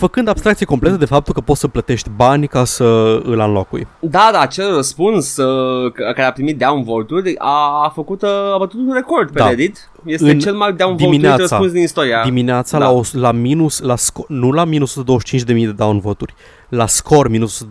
Făcând 0.00 0.28
abstracție 0.28 0.66
completă 0.66 0.96
de 0.96 1.04
faptul 1.04 1.34
că 1.34 1.40
poți 1.40 1.60
să 1.60 1.68
plătești 1.68 2.10
bani 2.16 2.46
ca 2.46 2.64
să 2.64 2.84
îl 3.24 3.38
înlocui. 3.40 3.86
Da, 4.00 4.28
da, 4.32 4.40
acel 4.40 4.74
răspuns 4.74 5.36
uh, 5.36 5.90
c- 5.92 5.94
care 6.14 6.22
a 6.22 6.32
primit 6.32 6.58
downvote-uri 6.58 7.34
a, 7.38 7.82
a 7.84 7.88
făcut, 7.94 8.22
uh, 8.22 8.28
a 8.54 8.58
bătut 8.58 8.78
un 8.86 8.92
record 8.94 9.30
pe 9.30 9.38
Da. 9.38 9.48
Reddit. 9.48 9.90
Este 10.04 10.30
În 10.30 10.38
cel 10.38 10.54
mai 10.54 10.72
downvote 10.72 11.04
dimineața- 11.04 11.36
răspuns 11.36 11.72
din 11.72 11.82
istoria. 11.82 12.22
Dimineața 12.24 12.78
Da. 12.78 12.84
la, 12.84 12.90
o, 12.90 13.00
la 13.12 13.32
minus, 13.32 13.80
la 13.80 13.94
sco- 13.94 14.26
nu 14.28 14.50
la 14.52 14.64
minus 14.64 14.94
125.000 15.00 15.44
de 15.46 15.72
downvote-uri, 15.76 16.34
la 16.68 16.86
scor 16.86 17.28
minus 17.28 17.66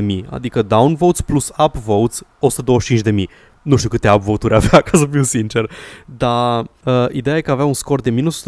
125.000, 0.00 0.24
adică 0.30 0.62
downvotes 0.62 1.20
plus 1.20 1.52
upvotes 1.64 2.22
125.000. 2.38 3.28
Nu 3.62 3.76
știu 3.76 3.88
câte 3.88 4.10
upvote-uri 4.10 4.54
avea, 4.54 4.80
ca 4.90 4.98
să 4.98 5.06
fiu 5.10 5.22
sincer. 5.22 5.70
Dar 6.04 6.64
uh, 6.84 7.06
ideea 7.12 7.36
e 7.36 7.40
că 7.40 7.50
avea 7.50 7.64
un 7.64 7.72
scor 7.74 8.00
de 8.00 8.10
minus 8.10 8.44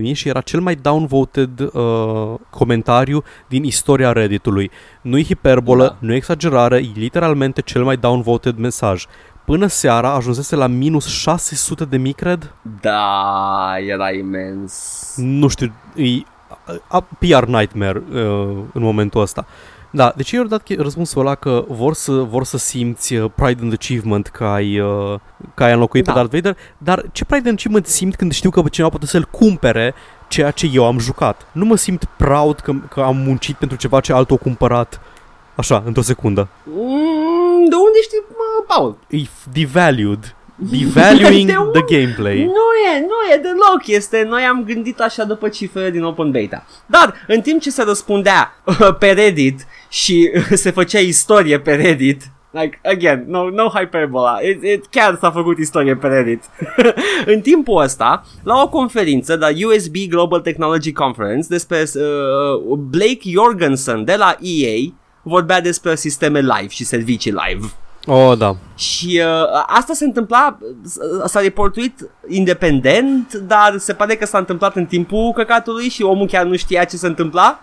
125.000 0.00 0.12
și 0.12 0.28
era 0.28 0.40
cel 0.40 0.60
mai 0.60 0.74
downvoted 0.74 1.60
uh, 1.60 2.34
comentariu 2.50 3.22
din 3.48 3.64
istoria 3.64 4.12
Reddit-ului. 4.12 4.70
Nu-i 5.02 5.24
hiperbolă, 5.24 5.84
Da. 5.84 5.96
nu 5.98 6.12
e 6.12 6.16
exagerare, 6.16 6.76
e 6.76 6.90
literalmente 6.94 7.60
cel 7.60 7.84
mai 7.84 7.96
downvoted 7.96 8.56
mesaj. 8.58 9.04
Până 9.44 9.66
seara 9.66 10.12
ajunsese 10.14 10.56
la 10.56 10.66
minus 10.66 11.06
600 11.06 11.84
de 11.84 11.96
mii, 11.96 12.12
cred? 12.12 12.54
Da, 12.80 13.74
era 13.88 14.10
imens. 14.12 15.12
nu 15.16 15.48
știu, 15.48 15.72
e 15.94 16.22
a, 16.88 17.00
PR 17.18 17.44
nightmare 17.44 18.02
uh, 18.10 18.18
în 18.72 18.82
momentul 18.82 19.20
ăsta. 19.20 19.46
Da, 19.96 20.12
deci 20.16 20.32
eu 20.32 20.40
au 20.40 20.46
dat 20.46 20.62
che- 20.62 20.76
răspunsul 20.82 21.20
ăla 21.20 21.34
că 21.34 21.64
vor 21.68 21.94
să, 21.94 22.12
vor 22.12 22.44
să 22.44 22.56
simți 22.58 23.14
uh, 23.14 23.30
pride 23.34 23.62
and 23.62 23.72
achievement 23.72 24.26
că 24.26 24.44
ai, 24.44 24.80
uh, 24.80 25.18
că 25.54 25.64
ai 25.64 25.72
înlocuit 25.72 26.04
Da. 26.04 26.12
pe 26.12 26.18
Darth 26.18 26.34
Vader, 26.34 26.56
dar 26.78 27.04
ce 27.12 27.24
pride 27.24 27.48
and 27.48 27.58
achievement 27.58 27.86
simt 27.86 28.16
când 28.16 28.32
știu 28.32 28.50
că 28.50 28.62
cineva 28.70 28.90
poate 28.90 29.06
să-l 29.06 29.24
cumpere 29.30 29.94
ceea 30.28 30.50
ce 30.50 30.70
eu 30.72 30.84
am 30.86 30.98
jucat? 30.98 31.46
Nu 31.52 31.64
mă 31.64 31.76
simt 31.76 32.04
proud 32.16 32.60
că, 32.60 32.72
că 32.88 33.00
am 33.00 33.16
muncit 33.16 33.56
pentru 33.56 33.76
ceva 33.76 34.00
ce 34.00 34.12
altul 34.12 34.36
a 34.40 34.42
cumpărat 34.42 35.00
așa, 35.54 35.82
într-o 35.86 36.02
secundă. 36.02 36.48
Mm, 36.64 37.68
de 37.68 37.74
unde 37.74 37.98
știi, 38.02 38.22
mă, 38.28 38.64
Paul? 38.66 38.96
E 39.08 39.22
f- 39.22 39.52
devalued. 39.52 40.35
Devaluing 40.56 41.48
De 41.72 41.80
the 41.80 41.98
gameplay. 41.98 42.44
Nu 42.44 42.94
e, 42.94 43.00
nu 43.00 43.34
e 43.34 43.36
deloc. 43.42 43.86
Este, 43.86 44.26
noi 44.28 44.42
am 44.42 44.64
gândit 44.64 45.00
așa 45.00 45.24
după 45.24 45.48
cifrele 45.48 45.90
din 45.90 46.02
Open 46.02 46.30
Beta. 46.30 46.66
Dar, 46.86 47.14
în 47.26 47.40
timp 47.40 47.60
ce 47.60 47.70
se 47.70 47.82
răspundea 47.82 48.62
pe 48.98 49.10
Reddit 49.10 49.66
și 49.88 50.30
se 50.62 50.70
făcea 50.70 50.98
istorie 50.98 51.60
pe 51.60 51.74
Reddit, 51.74 52.22
Like, 52.50 52.80
again, 52.84 53.24
no, 53.28 53.50
no 53.50 53.68
hyperbola. 53.68 54.38
It, 54.42 54.62
it 54.62 54.86
chiar 54.90 55.16
s-a 55.20 55.30
făcut 55.30 55.58
istorie 55.58 55.96
pe 55.96 56.06
Reddit. 56.06 56.42
în 57.26 57.40
timpul 57.40 57.82
ăsta, 57.82 58.24
la 58.42 58.62
o 58.62 58.68
conferință, 58.68 59.36
la 59.36 59.48
USB 59.66 59.94
Global 60.08 60.40
Technology 60.40 60.92
Conference, 60.92 61.46
despre 61.48 61.82
uh, 61.94 62.78
Blake 62.78 63.30
Jorgensen 63.30 64.04
de 64.04 64.14
la 64.18 64.36
EA 64.40 64.92
vorbea 65.22 65.60
despre 65.60 65.94
sisteme 65.94 66.40
live 66.40 66.68
și 66.68 66.84
servicii 66.84 67.34
live. 67.46 67.66
Oh, 68.06 68.38
da. 68.38 68.56
Și 68.74 69.20
uh, 69.24 69.62
asta 69.66 69.92
se 69.94 70.04
întâmpla, 70.04 70.58
s- 70.84 70.98
s-a 71.30 71.40
reportuit 71.40 72.08
independent, 72.28 73.34
dar 73.34 73.74
se 73.78 73.92
pare 73.92 74.14
că 74.14 74.26
s-a 74.26 74.38
întâmplat 74.38 74.76
în 74.76 74.84
timpul 74.86 75.32
căcatului 75.34 75.88
și 75.88 76.02
omul 76.02 76.26
chiar 76.26 76.44
nu 76.44 76.56
știa 76.56 76.84
ce 76.84 76.96
se 76.96 77.06
întâmpla 77.06 77.60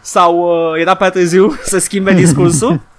sau 0.00 0.38
uh, 0.38 0.80
era 0.80 0.94
prea 0.94 1.10
târziu 1.10 1.52
să 1.64 1.78
schimbe 1.78 2.12
discursul. 2.12 2.80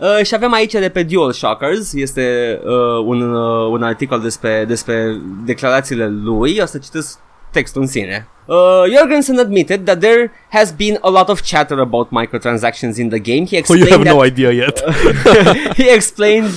Uh, 0.00 0.24
și 0.24 0.34
avem 0.34 0.52
aici 0.52 0.72
de 0.72 0.88
pe 0.88 1.02
Dual 1.02 1.32
Shockers, 1.32 1.92
este 1.92 2.58
uh, 2.64 3.04
un, 3.04 3.34
uh, 3.34 3.68
un 3.70 3.82
articol 3.82 4.20
despre, 4.20 4.64
despre 4.68 5.16
declarațiile 5.44 6.08
lui, 6.08 6.58
o 6.62 6.66
să 6.66 6.78
citesc 6.78 7.18
textul 7.50 7.82
în 7.82 7.88
sine. 7.88 8.28
Uh, 8.46 8.84
Jorgensen 8.96 9.38
admitted 9.38 9.84
that 9.84 10.00
there 10.00 10.32
has 10.48 10.72
been 10.72 10.98
a 11.02 11.10
lot 11.10 11.28
of 11.28 11.42
chatter 11.42 11.78
about 11.78 12.08
microtransactions 12.10 12.96
in 12.96 13.08
the 13.08 13.18
game. 13.18 13.44
He 13.46 13.56
explained 13.56 13.82
Oh, 13.82 13.86
you 13.86 13.92
have 13.92 14.04
that 14.04 14.14
no 14.14 14.24
idea 14.24 14.50
yet. 14.50 14.82
he 15.76 15.92
explained 15.92 16.50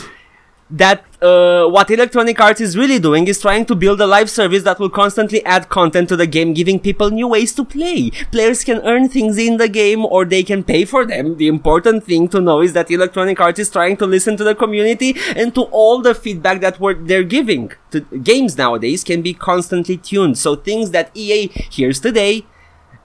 that 0.72 1.04
uh, 1.22 1.68
what 1.68 1.92
Electronic 1.92 2.40
Arts 2.40 2.62
is 2.62 2.78
really 2.78 2.98
doing 2.98 3.28
is 3.28 3.42
trying 3.42 3.66
to 3.66 3.76
build 3.76 4.00
a 4.02 4.08
live 4.08 4.30
service 4.30 4.64
that 4.64 4.80
will 4.80 4.90
constantly 4.90 5.44
add 5.46 5.70
content 5.70 6.10
to 6.10 6.16
the 6.16 6.26
game, 6.26 6.54
giving 6.54 6.80
people 6.80 7.10
new 7.12 7.28
ways 7.28 7.54
to 7.54 7.66
play. 7.66 8.10
Players 8.32 8.64
can 8.64 8.80
earn 8.84 9.10
things 9.10 9.38
in 9.38 9.58
the 9.58 9.68
game 9.68 10.06
or 10.06 10.26
they 10.26 10.44
can 10.44 10.64
pay 10.64 10.86
for 10.86 11.06
them. 11.06 11.38
The 11.38 11.48
important 11.48 12.06
thing 12.06 12.28
to 12.30 12.40
know 12.40 12.62
is 12.62 12.74
that 12.74 12.90
Electronic 12.90 13.40
Arts 13.40 13.60
is 13.60 13.70
trying 13.70 13.98
to 13.98 14.06
listen 14.06 14.38
to 14.38 14.44
the 14.44 14.56
community 14.56 15.16
and 15.36 15.54
to 15.56 15.64
all 15.64 16.02
the 16.02 16.16
feedback 16.16 16.62
that 16.62 16.78
they're 17.06 17.24
giving. 17.24 17.72
To, 17.92 18.00
games 18.00 18.58
nowadays 18.58 19.04
can 19.04 19.22
be 19.22 19.34
constantly 19.34 19.98
tuned, 19.98 20.38
so 20.38 20.56
things 20.56 20.92
that 20.92 21.12
EA 21.14 21.48
hears 21.48 22.00
today 22.00 22.46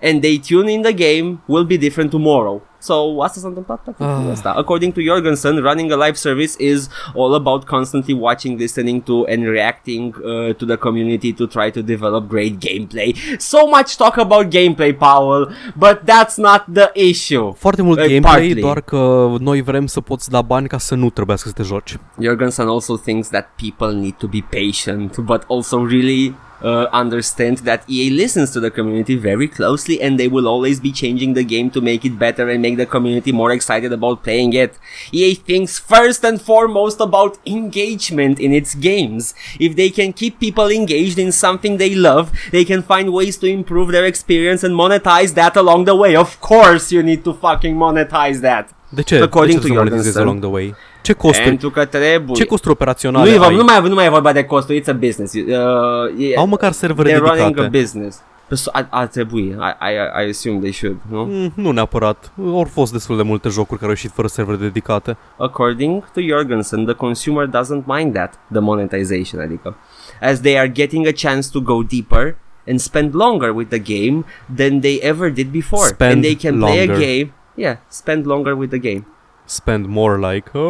and 0.00 0.22
they 0.22 0.38
tune 0.38 0.68
in 0.68 0.82
the 0.82 0.92
game 0.92 1.42
will 1.46 1.64
be 1.64 1.78
different 1.78 2.12
tomorrow. 2.12 2.62
So, 2.87 3.20
asta 3.22 3.41
s-a 3.41 3.49
întâmplat 3.49 3.80
practic 3.82 4.07
cu 4.07 4.30
asta. 4.30 4.51
According 4.51 4.93
to 4.93 5.01
Jorgensen, 5.01 5.57
running 5.68 5.91
a 5.93 5.95
live 6.05 6.14
service 6.14 6.53
is 6.59 6.89
all 7.14 7.34
about 7.34 7.64
constantly 7.64 8.14
watching, 8.20 8.59
listening 8.59 9.03
to 9.03 9.14
and 9.28 9.41
reacting 9.49 10.14
uh, 10.16 10.55
to 10.55 10.64
the 10.64 10.76
community 10.76 11.32
to 11.32 11.45
try 11.47 11.70
to 11.70 11.80
develop 11.80 12.28
great 12.28 12.55
gameplay. 12.66 13.14
So 13.39 13.59
much 13.76 13.97
talk 13.97 14.16
about 14.16 14.45
gameplay, 14.51 14.93
Paul, 14.99 15.49
but 15.76 15.97
that's 16.05 16.37
not 16.37 16.64
the 16.72 16.91
issue. 16.95 17.53
Foarte 17.57 17.82
mult 17.82 17.99
Uh, 17.99 18.05
gameplay, 18.07 18.32
partly. 18.32 18.61
doar 18.61 18.80
că 18.80 19.30
noi 19.41 19.62
vrem 19.62 19.87
să 19.87 20.01
poți 20.01 20.30
da 20.30 20.43
bani 20.43 20.68
ca 20.68 20.78
să 20.78 20.95
nu 20.95 21.11
trebuiască 21.11 21.49
să 21.49 21.55
te 21.55 21.62
joci. 21.62 21.97
Jorgensen 22.20 22.66
also 22.68 22.97
thinks 22.97 23.28
that 23.28 23.49
people 23.62 23.93
need 24.01 24.14
to 24.14 24.26
be 24.26 24.45
patient, 24.51 25.18
but 25.18 25.43
also 25.49 25.84
really 25.84 26.34
uh, 26.62 26.86
understand 26.92 27.59
that 27.59 27.84
EA 27.88 28.11
listens 28.11 28.50
to 28.52 28.61
the 28.61 28.70
community 28.70 29.16
very 29.16 29.48
closely 29.48 30.00
and 30.00 30.18
they 30.18 30.28
will 30.28 30.48
always 30.48 30.80
be 30.80 30.92
changing 30.92 31.34
the 31.34 31.44
game 31.44 31.70
to 31.70 31.80
make 31.80 32.04
it 32.04 32.18
better 32.18 32.48
and 32.48 32.62
make 32.62 32.76
the 32.76 32.86
community 32.86 33.32
more 33.32 33.52
excited 33.52 33.92
about 33.92 34.22
playing 34.22 34.52
it. 34.52 34.78
EA 35.12 35.34
thinks 35.34 35.78
first 35.78 36.24
and 36.24 36.40
foremost 36.40 37.00
about 37.00 37.38
engagement 37.46 38.40
in 38.40 38.52
its 38.52 38.74
games. 38.74 39.34
If 39.61 39.76
they 39.76 39.90
can 39.90 40.12
keep 40.12 40.40
people 40.40 40.68
engaged 40.68 41.18
in 41.18 41.32
something 41.32 41.76
they 41.76 41.94
love, 41.94 42.32
they 42.50 42.64
can 42.64 42.82
find 42.82 43.12
ways 43.12 43.36
to 43.38 43.46
improve 43.46 43.92
their 43.92 44.07
experience 44.07 44.62
and 44.62 44.74
monetize 44.74 45.34
that 45.34 45.57
along 45.57 45.84
the 45.84 45.94
way. 45.94 46.16
Of 46.16 46.40
course, 46.40 46.92
you 46.92 47.02
need 47.02 47.24
to 47.24 47.34
fucking 47.34 47.74
monetize 47.76 48.40
that. 48.40 48.72
De 48.92 49.02
ce? 49.02 49.20
According 49.20 49.57
de 49.57 49.62
ce 49.62 49.68
to 49.68 49.74
Jorgensen. 49.74 50.22
along 50.22 50.40
the 50.40 50.48
way? 50.48 50.74
Ce 51.07 51.12
costuri? 51.12 51.48
Pentru 51.48 51.70
că 51.70 51.84
trebuie. 51.84 52.34
Ce 52.34 52.44
costuri 52.44 52.72
operaționale 52.72 53.30
Nu, 53.30 53.44
e, 53.44 53.46
ai? 53.46 53.54
nu, 53.54 53.64
mai, 53.64 53.80
nu 53.88 53.94
mai 53.94 54.07
e 54.07 54.09
vorba 54.09 54.32
de 54.32 54.44
costuri, 54.44 54.80
it's 54.82 54.88
a 54.88 54.92
business. 54.92 55.34
Uh, 55.34 56.30
e, 56.30 56.36
Au 56.36 56.46
măcar 56.46 56.72
servere 56.72 57.11
they're 57.12 57.16
running 57.18 57.40
a 57.40 57.44
dedicate. 57.46 57.78
business. 57.78 58.22
Păi, 58.48 58.59
Ar, 58.72 58.86
ar 58.90 59.07
trebui, 59.07 59.42
I, 59.42 59.50
I, 59.90 60.24
I 60.26 60.28
assume 60.28 60.59
they 60.59 60.72
should, 60.72 60.96
nu? 61.11 61.24
Mm, 61.24 61.52
nu 61.54 61.70
neapărat. 61.70 62.32
Au 62.44 62.68
fost 62.72 62.92
destul 62.92 63.16
de 63.16 63.22
multe 63.22 63.48
jocuri 63.48 63.78
care 63.78 63.84
au 63.84 63.90
ieșit 63.90 64.11
fără 64.11 64.28
servere 64.28 64.57
dedicate. 64.57 65.16
According 65.38 66.04
to 66.12 66.20
Jorgensen, 66.20 66.84
the 66.84 66.94
consumer 66.94 67.46
doesn't 67.48 67.84
mind 67.84 68.12
that, 68.14 68.34
the 68.52 68.61
monetization, 68.61 69.40
adică. 69.40 69.76
As 70.20 70.40
they 70.40 70.59
are 70.59 70.68
getting 70.68 71.07
a 71.07 71.12
chance 71.12 71.48
to 71.52 71.61
go 71.61 71.82
deeper 71.82 72.36
and 72.68 72.78
spend 72.80 73.14
longer 73.14 73.50
with 73.54 73.68
the 73.68 73.78
game 73.78 74.24
than 74.57 74.80
they 74.80 74.98
ever 75.02 75.30
did 75.30 75.46
before. 75.50 75.86
Spend 75.86 76.12
and 76.12 76.22
they 76.22 76.34
can 76.34 76.59
play 76.59 76.78
a 76.82 76.86
longer. 76.86 77.04
game, 77.04 77.32
yeah, 77.54 77.76
spend 77.88 78.24
longer 78.26 78.54
with 78.59 78.70
the 78.70 78.78
game. 78.78 79.04
Spend 79.49 79.86
more 79.88 80.32
like... 80.32 80.59
Oh. 80.59 80.62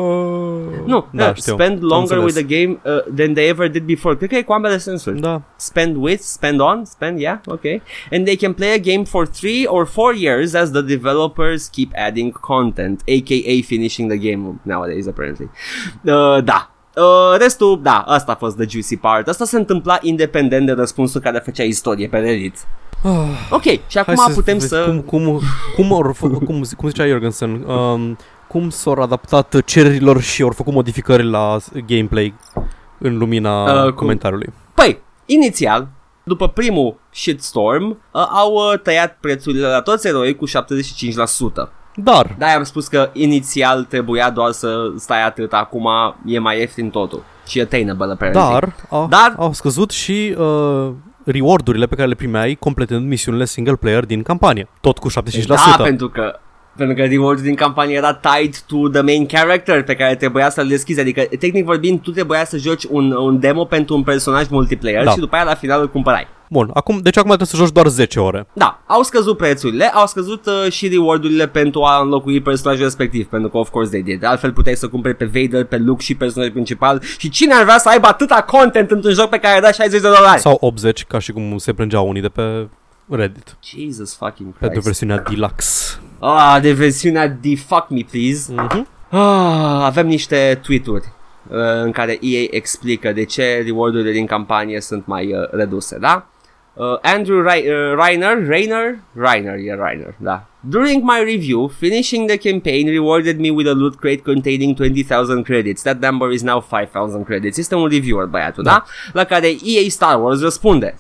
Nu, 0.87 1.07
da, 1.11 1.25
da, 1.25 1.35
știu. 1.35 1.53
spend 1.53 1.79
Am 1.83 1.89
longer 1.89 2.17
with 2.19 2.37
înțeles. 2.37 2.47
the 2.47 2.65
game 2.65 2.81
uh, 2.85 3.15
than 3.17 3.33
they 3.35 3.49
ever 3.49 3.69
did 3.69 3.83
before. 3.83 4.17
Cred 4.17 4.29
că 4.29 4.37
e 4.37 4.43
cu 4.43 4.53
ambele 4.53 4.79
sensuri. 4.79 5.21
Da. 5.21 5.43
spend 5.57 5.97
with, 5.97 6.21
spend 6.21 6.61
on, 6.61 6.85
spend, 6.85 7.19
yeah, 7.21 7.39
okay. 7.47 7.83
And 8.13 8.25
they 8.25 8.37
can 8.37 8.53
play 8.53 8.73
a 8.75 8.79
game 8.79 9.05
for 9.05 9.27
three 9.27 9.65
or 9.67 9.87
four 9.87 10.15
years 10.15 10.55
as 10.55 10.71
the 10.71 10.83
developers 10.83 11.67
keep 11.67 11.91
adding 11.95 12.33
content, 12.41 13.01
aka 13.01 13.61
finishing 13.63 14.09
the 14.11 14.19
game 14.31 14.61
nowadays, 14.63 15.07
apparently. 15.07 15.49
Uh, 16.05 16.39
da. 16.45 16.71
Uh, 16.97 17.39
restul, 17.39 17.81
da, 17.83 17.99
asta 18.07 18.33
a 18.33 18.35
fost 18.35 18.57
the 18.57 18.67
juicy 18.69 18.97
part. 18.97 19.29
Asta 19.29 19.45
se 19.45 19.57
întâmpla 19.57 19.99
independent 20.03 20.67
de 20.67 20.73
răspunsul 20.73 21.21
care 21.21 21.39
făcea 21.45 21.63
istorie 21.63 22.09
pe 22.09 22.19
Reddit. 22.19 22.55
Ok, 23.51 23.63
și 23.63 23.99
acum 23.99 24.13
Ah. 24.13 24.19
Hai 24.19 24.27
să 24.29 24.35
putem 24.35 24.59
vezi 24.59 24.69
să... 24.69 24.85
Cum, 24.85 25.01
cum, 25.01 25.41
cum, 25.77 25.91
or, 25.91 26.15
fă- 26.15 26.45
cum, 26.45 26.63
zi- 26.63 26.75
cum 26.75 26.89
zicea 26.89 27.07
Jorgensen, 27.07 27.51
um, 27.63 28.19
cum 28.57 28.71
s-au 28.71 28.93
adaptat 28.93 29.63
cererilor 29.65 30.21
și 30.21 30.43
au 30.43 30.51
făcut 30.51 30.73
modificări 30.73 31.25
la 31.31 31.57
gameplay 31.87 32.35
în 32.99 33.19
lumina 33.19 33.63
Uh, 33.63 33.77
uh, 33.79 33.83
cum- 33.83 33.93
comentariului. 33.95 34.53
Păi, 34.75 34.99
inițial, 35.27 35.89
după 36.23 36.49
primul 36.49 36.97
shitstorm, 37.11 37.87
uh, 37.89 38.27
au 38.31 38.53
uh, 38.53 38.81
tăiat 38.83 39.17
prețurile 39.21 39.67
la 39.67 39.81
toți 39.81 40.07
eroi 40.07 40.35
cu 40.37 40.47
75%. 40.47 41.73
Dar, 41.95 42.35
Da, 42.39 42.47
am 42.47 42.63
spus 42.63 42.89
că 42.89 43.11
inițial 43.13 43.85
trebuia 43.85 44.31
doar 44.31 44.51
să 44.51 44.93
stai 44.97 45.25
atât, 45.27 45.53
acum 45.53 45.89
e 46.27 46.39
mai 46.39 46.59
ieftin 46.59 46.91
totul. 46.91 47.23
Și 47.47 47.61
attainable, 47.61 48.13
apparently. 48.13 48.43
dar, 48.53 48.75
a, 48.91 49.07
Dar- 49.11 49.35
au 49.37 49.53
scăzut 49.53 49.91
și 49.91 50.35
uh, 50.39 50.91
reward-urile 51.25 51.87
pe 51.87 51.95
care 51.95 52.09
le 52.09 52.15
primeai 52.15 52.55
completând 52.55 53.07
misiunile 53.09 53.45
single 53.45 53.75
player 53.77 54.05
din 54.05 54.23
campanie. 54.23 54.69
Tot 54.81 54.99
cu 54.99 55.09
75%. 55.11 55.47
Da, 55.47 55.83
pentru 55.83 56.09
că 56.09 56.39
pentru 56.77 56.95
că 56.97 57.03
reward 57.05 57.41
din 57.41 57.55
campanie 57.55 57.97
era 57.97 58.15
tied 58.15 58.57
to 58.67 58.89
the 58.89 59.01
main 59.01 59.27
character 59.27 59.83
pe 59.85 59.95
care 59.95 60.15
trebuia 60.15 60.51
să-l 60.51 60.67
deschizi. 60.69 61.01
Adică, 61.01 61.23
tehnic 61.39 61.65
vorbind, 61.65 62.01
tu 62.01 62.11
trebuia 62.11 62.45
să 62.45 62.57
joci 62.57 62.85
un, 62.91 63.13
un 63.13 63.39
demo 63.41 63.65
pentru 63.65 63.95
un 63.95 64.03
personaj 64.03 64.49
multiplayer 64.49 65.05
Da. 65.05 65.11
și 65.11 65.19
după 65.19 65.35
aia 65.35 65.45
la 65.45 65.55
final 65.55 65.81
îl 65.81 65.91
cumpărai. 65.91 66.27
Bun, 66.51 66.71
acum, 66.75 66.99
deci 67.03 67.17
acum 67.17 67.27
trebuie 67.29 67.49
să 67.49 67.57
joci 67.57 67.71
doar 67.73 67.87
10 67.87 68.21
ore. 68.21 68.47
Da, 68.53 68.83
au 68.87 69.03
scăzut 69.03 69.37
prețurile, 69.37 69.85
au 69.85 70.07
scăzut 70.07 70.47
uh, 70.47 70.73
și 70.73 70.89
reward-urile 70.89 71.47
pentru 71.49 71.83
a 71.83 72.01
înlocui 72.03 72.41
personajul 72.43 72.83
respectiv, 72.85 73.27
pentru 73.27 73.49
că 73.49 73.57
of 73.57 73.69
course 73.71 73.91
they 73.91 74.03
did. 74.03 74.25
Altfel 74.25 74.53
puteai 74.53 74.75
să 74.75 74.89
cumperi 74.89 75.15
pe 75.17 75.25
Vader, 75.25 75.65
pe 75.65 75.77
Luke 75.77 76.03
și 76.03 76.15
personajul 76.15 76.53
principal 76.55 77.03
și 77.19 77.29
cine 77.29 77.55
ar 77.55 77.63
vrea 77.65 77.79
să 77.79 77.89
aibă 77.89 78.07
atâta 78.07 78.43
content 78.43 78.91
într-un 78.91 79.13
joc 79.13 79.29
pe 79.29 79.39
care 79.39 79.61
da 79.61 79.73
60 79.73 80.01
de 80.01 80.09
dolari? 80.09 80.41
Sau 80.41 80.57
80, 80.61 81.05
ca 81.05 81.19
și 81.19 81.33
cum 81.33 81.59
se 81.59 81.73
plângeau 81.73 82.09
unii 82.09 82.23
de 82.23 82.29
pe 82.29 82.69
Reddit. 83.09 83.57
Jesus 83.77 84.17
fucking 84.17 84.49
Pentru 84.49 84.69
Christ. 84.69 84.85
versiunea 84.85 85.19
deluxe. 85.31 86.01
Ah, 86.21 86.59
de 86.63 86.73
versiunea 86.73 87.29
de 87.29 87.57
fuck 87.57 87.87
me 87.91 88.01
please. 88.11 88.53
Mhm. 88.53 88.87
Ah, 89.11 89.83
avem 89.85 90.07
niște 90.07 90.61
tweet-uri 90.63 91.05
uh, 91.51 91.57
în 91.83 91.91
care 91.91 92.19
EA 92.21 92.47
explică 92.51 93.13
de 93.13 93.25
ce 93.25 93.63
reward-urile 93.65 94.13
din 94.13 94.27
campanie 94.27 94.81
sunt 94.81 95.07
mai 95.07 95.33
uh, 95.33 95.49
reduse, 95.51 95.99
da? 95.99 96.27
Uh, 96.75 96.99
Andrew 97.03 97.43
Rai- 97.43 97.67
uh, 97.69 98.05
Reiner, 98.05 98.47
Reiner, 98.49 98.99
Reiner, 99.15 99.55
e 99.55 99.75
Reiner, 99.85 100.15
da. 100.17 100.47
During 100.61 101.03
my 101.03 101.23
review, 101.25 101.69
finishing 101.79 102.29
the 102.29 102.37
campaign 102.51 102.89
rewarded 102.89 103.39
me 103.41 103.51
with 103.51 103.69
a 103.69 103.73
loot 103.73 103.95
crate 103.95 104.23
containing 104.23 104.75
20,000 104.77 105.43
credits. 105.45 105.83
That 105.83 106.01
number 106.01 106.33
is 106.33 106.43
now 106.43 106.61
5,000 106.61 107.25
credits. 107.25 107.57
Este 107.59 107.75
un 107.75 107.89
reviewer, 107.89 108.25
băiatul, 108.27 108.63
da? 108.63 108.85
La 109.13 109.25
care 109.25 109.47
EA 109.47 109.89
Star 109.89 110.21
Wars 110.21 110.41
răspunde. 110.41 110.99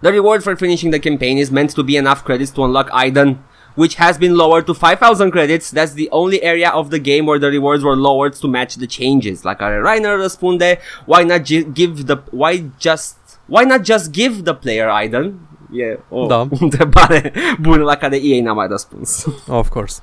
The 0.00 0.10
reward 0.10 0.42
for 0.42 0.54
finishing 0.56 0.92
the 0.92 1.08
campaign 1.08 1.36
is 1.38 1.48
meant 1.48 1.72
to 1.74 1.82
be 1.82 1.92
enough 1.96 2.20
credits 2.24 2.50
to 2.50 2.62
unlock 2.62 2.88
Aiden, 3.04 3.36
which 3.76 3.94
has 3.96 4.16
been 4.18 4.34
lowered 4.34 4.64
to 4.66 4.72
5,000 4.72 5.30
credits. 5.30 5.70
That's 5.70 5.92
the 5.94 6.06
only 6.10 6.38
area 6.42 6.70
of 6.74 6.88
the 6.88 6.98
game 6.98 7.24
where 7.26 7.38
the 7.38 7.48
rewards 7.48 7.82
were 7.82 7.96
lowered 7.96 8.34
to 8.40 8.46
match 8.48 8.74
the 8.74 8.86
changes. 8.86 9.42
La 9.42 9.54
care 9.54 9.80
Rainer 9.80 10.16
răspunde, 10.20 10.78
why 11.06 11.24
not 11.24 11.40
gi- 11.42 11.66
give 11.72 12.02
the, 12.04 12.18
why 12.30 12.64
just, 12.80 13.16
why 13.46 13.64
not 13.64 13.80
just 13.82 14.10
give 14.12 14.42
the 14.42 14.54
player 14.54 14.88
Aiden? 14.88 15.34
E 15.72 15.98
o 16.08 16.26
Da. 16.26 16.48
întrebare 16.60 17.32
bună 17.60 17.82
la 17.82 17.94
care 17.94 18.16
ei 18.22 18.40
n-a 18.40 18.52
mai 18.52 18.66
răspuns. 18.66 19.26
Of 19.48 19.68
course. 19.68 20.00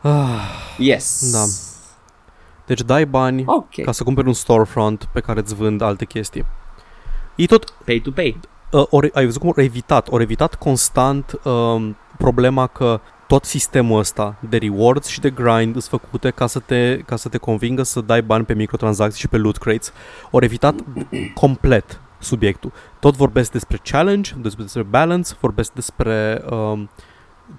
Ah, 0.00 0.40
yes. 0.78 1.30
Da. 1.32 1.44
deci 2.66 2.82
dai 2.82 3.06
bani 3.06 3.42
Ok. 3.46 3.82
ca 3.84 3.92
să 3.92 4.02
cumperi 4.04 4.26
un 4.26 4.32
storefront 4.32 5.08
pe 5.12 5.20
care 5.20 5.40
îți 5.40 5.54
vând 5.54 5.80
alte 5.80 6.04
chestii. 6.04 6.44
Ei 7.36 7.46
tot 7.46 7.70
Pay 7.84 7.98
to 8.04 8.10
pay. 8.10 8.40
uh, 8.70 8.84
ori, 8.90 9.10
ai 9.14 9.24
văzut 9.24 9.40
cum 9.40 9.52
au 9.56 9.62
evitat, 9.62 10.08
au 10.12 10.20
evitat 10.20 10.54
constant 10.54 11.40
um, 11.44 11.96
problema 12.20 12.66
că 12.66 13.00
tot 13.26 13.44
sistemul 13.44 13.98
ăsta 13.98 14.36
de 14.48 14.56
rewards 14.56 15.06
și 15.08 15.20
de 15.20 15.30
grind 15.30 15.72
sunt 15.72 16.00
făcute 16.00 16.30
ca 16.30 16.46
să 16.46 16.58
te, 16.58 16.98
ca 16.98 17.16
să 17.16 17.28
te 17.28 17.38
convingă 17.38 17.82
să 17.82 18.00
dai 18.00 18.22
bani 18.22 18.44
pe 18.44 18.54
microtransacții 18.54 19.20
și 19.20 19.28
pe 19.28 19.36
loot 19.36 19.56
crates. 19.56 19.92
Ori 20.30 20.44
evitat 20.44 20.74
complet 21.34 22.00
subiectul. 22.18 22.72
Tot 22.98 23.16
vorbesc 23.16 23.52
despre 23.52 23.78
challenge, 23.82 24.34
despre 24.42 24.82
balance, 24.82 25.32
vorbesc 25.40 25.72
despre 25.72 26.42
um, 26.50 26.90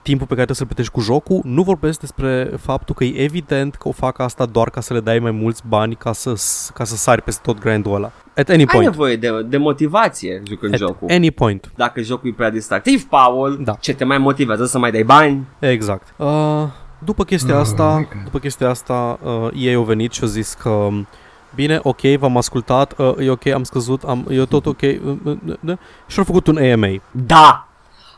timpul 0.02 0.28
pe 0.28 0.34
care 0.34 0.46
trebuie 0.46 0.56
să-l 0.56 0.66
plătești 0.66 0.92
cu 0.92 1.00
jocul, 1.00 1.42
nu 1.44 1.64
vorbesc 1.64 2.00
despre 2.00 2.52
faptul 2.60 2.96
că 2.96 3.04
e 3.04 3.24
evident 3.24 3.76
că 3.76 3.88
o 3.88 3.92
fac 3.92 4.20
asta 4.20 4.46
doar 4.46 4.70
ca 4.70 4.82
să 4.82 4.94
le 4.94 5.00
dai 5.00 5.20
mai 5.20 5.32
mulți 5.32 5.62
bani 5.68 5.96
ca 5.96 6.14
să, 6.14 6.34
ca 6.74 6.84
să 6.84 6.96
sari 6.96 7.22
peste 7.22 7.42
tot 7.44 7.60
grindul 7.60 7.94
ăla. 7.96 8.12
At 8.36 8.50
any 8.50 8.60
Ai 8.60 8.66
point. 8.66 8.90
nevoie 8.90 9.16
de, 9.16 9.30
de 9.46 9.58
motivație 9.58 10.42
jucând 10.48 10.74
At 10.74 10.80
jocul. 10.80 11.08
any 11.12 11.32
point. 11.32 11.72
Dacă 11.76 12.02
jocul 12.02 12.30
e 12.30 12.34
prea 12.34 12.50
distractiv, 12.50 13.04
Paul, 13.04 13.60
Da. 13.64 13.74
ce 13.80 13.94
te 13.94 14.04
mai 14.04 14.18
motivează 14.18 14.66
să 14.66 14.78
mai 14.80 14.92
dai 14.92 15.04
bani? 15.04 15.48
Exact. 15.60 16.14
Uh, 16.18 16.64
după 17.06 17.24
chestia 17.24 17.58
asta, 17.58 18.08
după 18.24 18.40
chestia 18.40 18.70
asta, 18.70 19.20
uh, 19.24 19.48
ei 19.56 19.74
au 19.74 19.84
venit 19.84 20.12
și 20.12 20.22
au 20.24 20.28
zis 20.28 20.54
că 20.54 20.70
um, 20.70 21.08
Bine, 21.56 21.80
ok, 21.84 22.02
v-am 22.02 22.38
ascultat, 22.38 22.94
uh, 22.98 23.14
e 23.20 23.30
ok, 23.30 23.46
am 23.46 23.64
scăzut, 23.64 24.04
am, 24.04 24.26
e 24.30 24.46
tot 24.46 24.66
ok 24.66 24.82
uh, 24.82 25.00
uh, 25.24 25.38
uh, 25.46 25.54
uh, 25.66 25.78
și 26.08 26.18
au 26.20 26.24
făcut 26.24 26.48
un 26.48 26.58
AMA. 26.58 26.88
Da! 27.12 27.68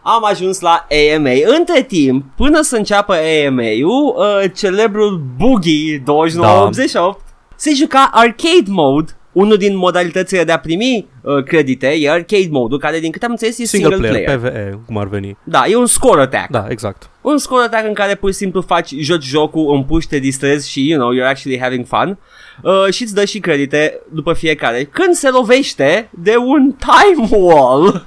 Am 0.04 0.26
ajuns 0.26 0.60
la 0.60 0.88
AMA. 1.16 1.58
Între 1.58 1.82
timp, 1.82 2.26
până 2.36 2.62
să 2.62 2.76
înceapă 2.76 3.14
AMA-ul, 3.14 4.16
uh, 4.18 4.52
celebrul 4.56 5.24
Boogie 5.38 6.02
2988 6.06 7.22
se 7.56 7.74
juca 7.74 8.10
Arcade 8.12 8.68
Mode, 8.68 9.12
unul 9.32 9.58
din 9.58 9.78
modalitățile 9.78 10.44
de 10.44 10.52
a 10.52 10.60
primi 10.60 11.08
uh, 11.22 11.44
credite 11.44 11.88
e 11.88 12.12
Arcade 12.12 12.48
Mode-ul, 12.50 12.80
care 12.80 13.00
din 13.00 13.12
câte 13.12 13.26
am 13.26 13.32
înțeles 13.32 13.60
e 13.60 13.66
Single, 13.66 13.96
single, 13.96 14.10
player, 14.10 14.40
player. 14.40 14.52
PvE, 14.52 14.80
cum 14.86 14.98
ar 14.98 15.08
veni. 15.08 15.38
Da, 15.44 15.64
e 15.68 15.76
un 15.76 15.86
score 15.86 16.22
attack. 16.22 16.50
Da, 16.50 16.66
exact. 16.70 17.10
Un 17.22 17.38
score 17.38 17.64
attack 17.64 17.88
în 17.88 17.94
care 17.94 18.16
pur 18.16 18.32
și 18.32 18.38
simplu 18.38 18.62
faci, 18.62 18.94
joci 18.98 19.24
jocul, 19.24 19.76
împuși, 19.76 20.08
te 20.08 20.20
distrezi 20.20 20.70
și, 20.70 20.90
you 20.90 21.00
know, 21.00 21.14
you're 21.14 21.30
actually 21.30 21.60
having 21.60 21.86
fun. 21.86 22.18
Uh, 22.64 22.94
și 22.94 23.04
îți 23.04 23.14
dă 23.14 23.26
și 23.26 23.40
credite 23.40 24.00
după 24.12 24.34
fiecare. 24.34 24.84
Când 24.84 25.14
se 25.14 25.30
lovește 25.30 26.10
de 26.14 26.36
un 26.38 26.76
time 26.78 27.28
wall, 27.30 28.06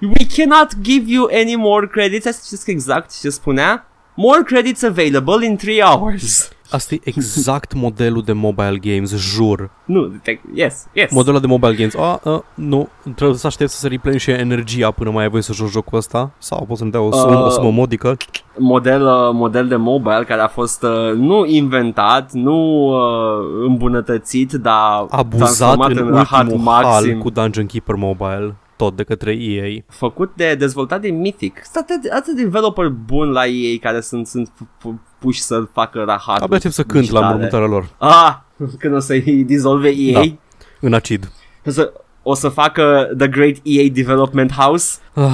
we 0.00 0.26
cannot 0.36 0.68
give 0.82 1.10
you 1.12 1.28
any 1.32 1.54
more 1.56 1.86
credits. 1.86 2.26
Asta 2.26 2.42
știți 2.44 2.70
exact 2.70 3.20
ce 3.20 3.28
spunea? 3.30 3.84
More 4.16 4.42
credits 4.42 4.82
available 4.82 5.46
in 5.46 5.56
3 5.56 5.82
hours. 5.82 6.50
Asta 6.70 6.94
e 6.94 7.00
exact 7.04 7.74
modelul 7.74 8.22
de 8.22 8.32
mobile 8.32 8.78
games, 8.80 9.14
jur. 9.16 9.70
Nu, 9.84 10.06
te- 10.22 10.40
yes, 10.54 10.74
yes. 10.92 11.10
Modelul 11.12 11.40
de 11.40 11.46
mobile 11.46 11.74
games. 11.74 11.94
A, 11.94 12.20
a, 12.24 12.44
nu, 12.54 12.88
trebuie 13.14 13.36
să 13.38 13.46
aștept 13.46 13.70
să 13.70 13.78
se 13.78 13.88
replenisce 13.88 14.30
energia 14.30 14.90
până 14.90 15.10
mai 15.10 15.22
ai 15.22 15.30
voie 15.30 15.42
să 15.42 15.52
joci 15.52 15.70
jocul 15.70 15.98
ăsta. 15.98 16.30
Sau 16.38 16.64
poți 16.66 16.78
să-mi 16.78 16.90
dea 16.90 17.00
o 17.00 17.12
sumă, 17.12 17.36
Uh, 17.38 17.44
o 17.46 17.48
sumă 17.50 17.70
modică. 17.70 18.16
model, 18.58 19.06
uh, 19.06 19.30
model 19.32 19.68
de 19.68 19.76
mobile 19.76 20.24
care 20.26 20.40
a 20.40 20.48
fost 20.48 20.82
uh, 20.82 21.12
nu 21.14 21.44
inventat, 21.46 22.32
nu 22.32 22.56
uh, 22.86 23.64
îmbunătățit, 23.66 24.52
dar 24.52 25.06
Abuzat 25.10 25.38
transformat 25.38 25.90
în 25.90 25.96
în 26.06 26.12
rahat 26.14 26.42
ultimul 26.42 26.62
maxim. 26.64 27.10
hal 27.12 27.18
cu 27.18 27.30
Dungeon 27.30 27.66
Keeper 27.66 27.94
Mobile. 27.94 28.54
Tot 28.80 28.96
de 28.96 29.02
către 29.02 29.32
EA. 29.32 29.82
făcut 29.88 30.32
de, 30.36 30.54
dezvoltat 30.54 31.00
de 31.00 31.08
Mythic. 31.10 31.60
Sunt 31.72 31.84
atât, 31.90 32.10
atât 32.12 32.36
developer 32.36 32.88
bun 32.88 33.30
la 33.30 33.46
ei 33.46 33.78
care 33.78 34.00
sunt, 34.00 34.26
sunt 34.26 34.48
pu- 34.48 34.68
pu- 34.80 35.00
puși 35.18 35.40
să 35.40 35.60
facă 35.72 36.02
rahat. 36.06 36.40
Abia 36.42 36.56
aștept 36.56 36.74
să 36.74 36.82
cânt 36.82 37.10
la 37.10 37.20
mormântarea 37.20 37.66
lor. 37.66 37.88
Ah, 37.98 38.36
când 38.78 38.94
o 38.94 38.98
să-i 38.98 39.44
dizolve 39.46 39.88
EA. 39.88 40.20
Da. 40.20 40.36
În 40.80 40.94
acid. 40.94 41.30
O, 41.66 41.70
să, 41.70 41.92
o 42.22 42.34
să 42.34 42.48
facă 42.48 43.08
The 43.18 43.28
Great 43.28 43.56
EA 43.62 43.84
Development 43.92 44.52
House. 44.52 44.98
Ah, 45.14 45.24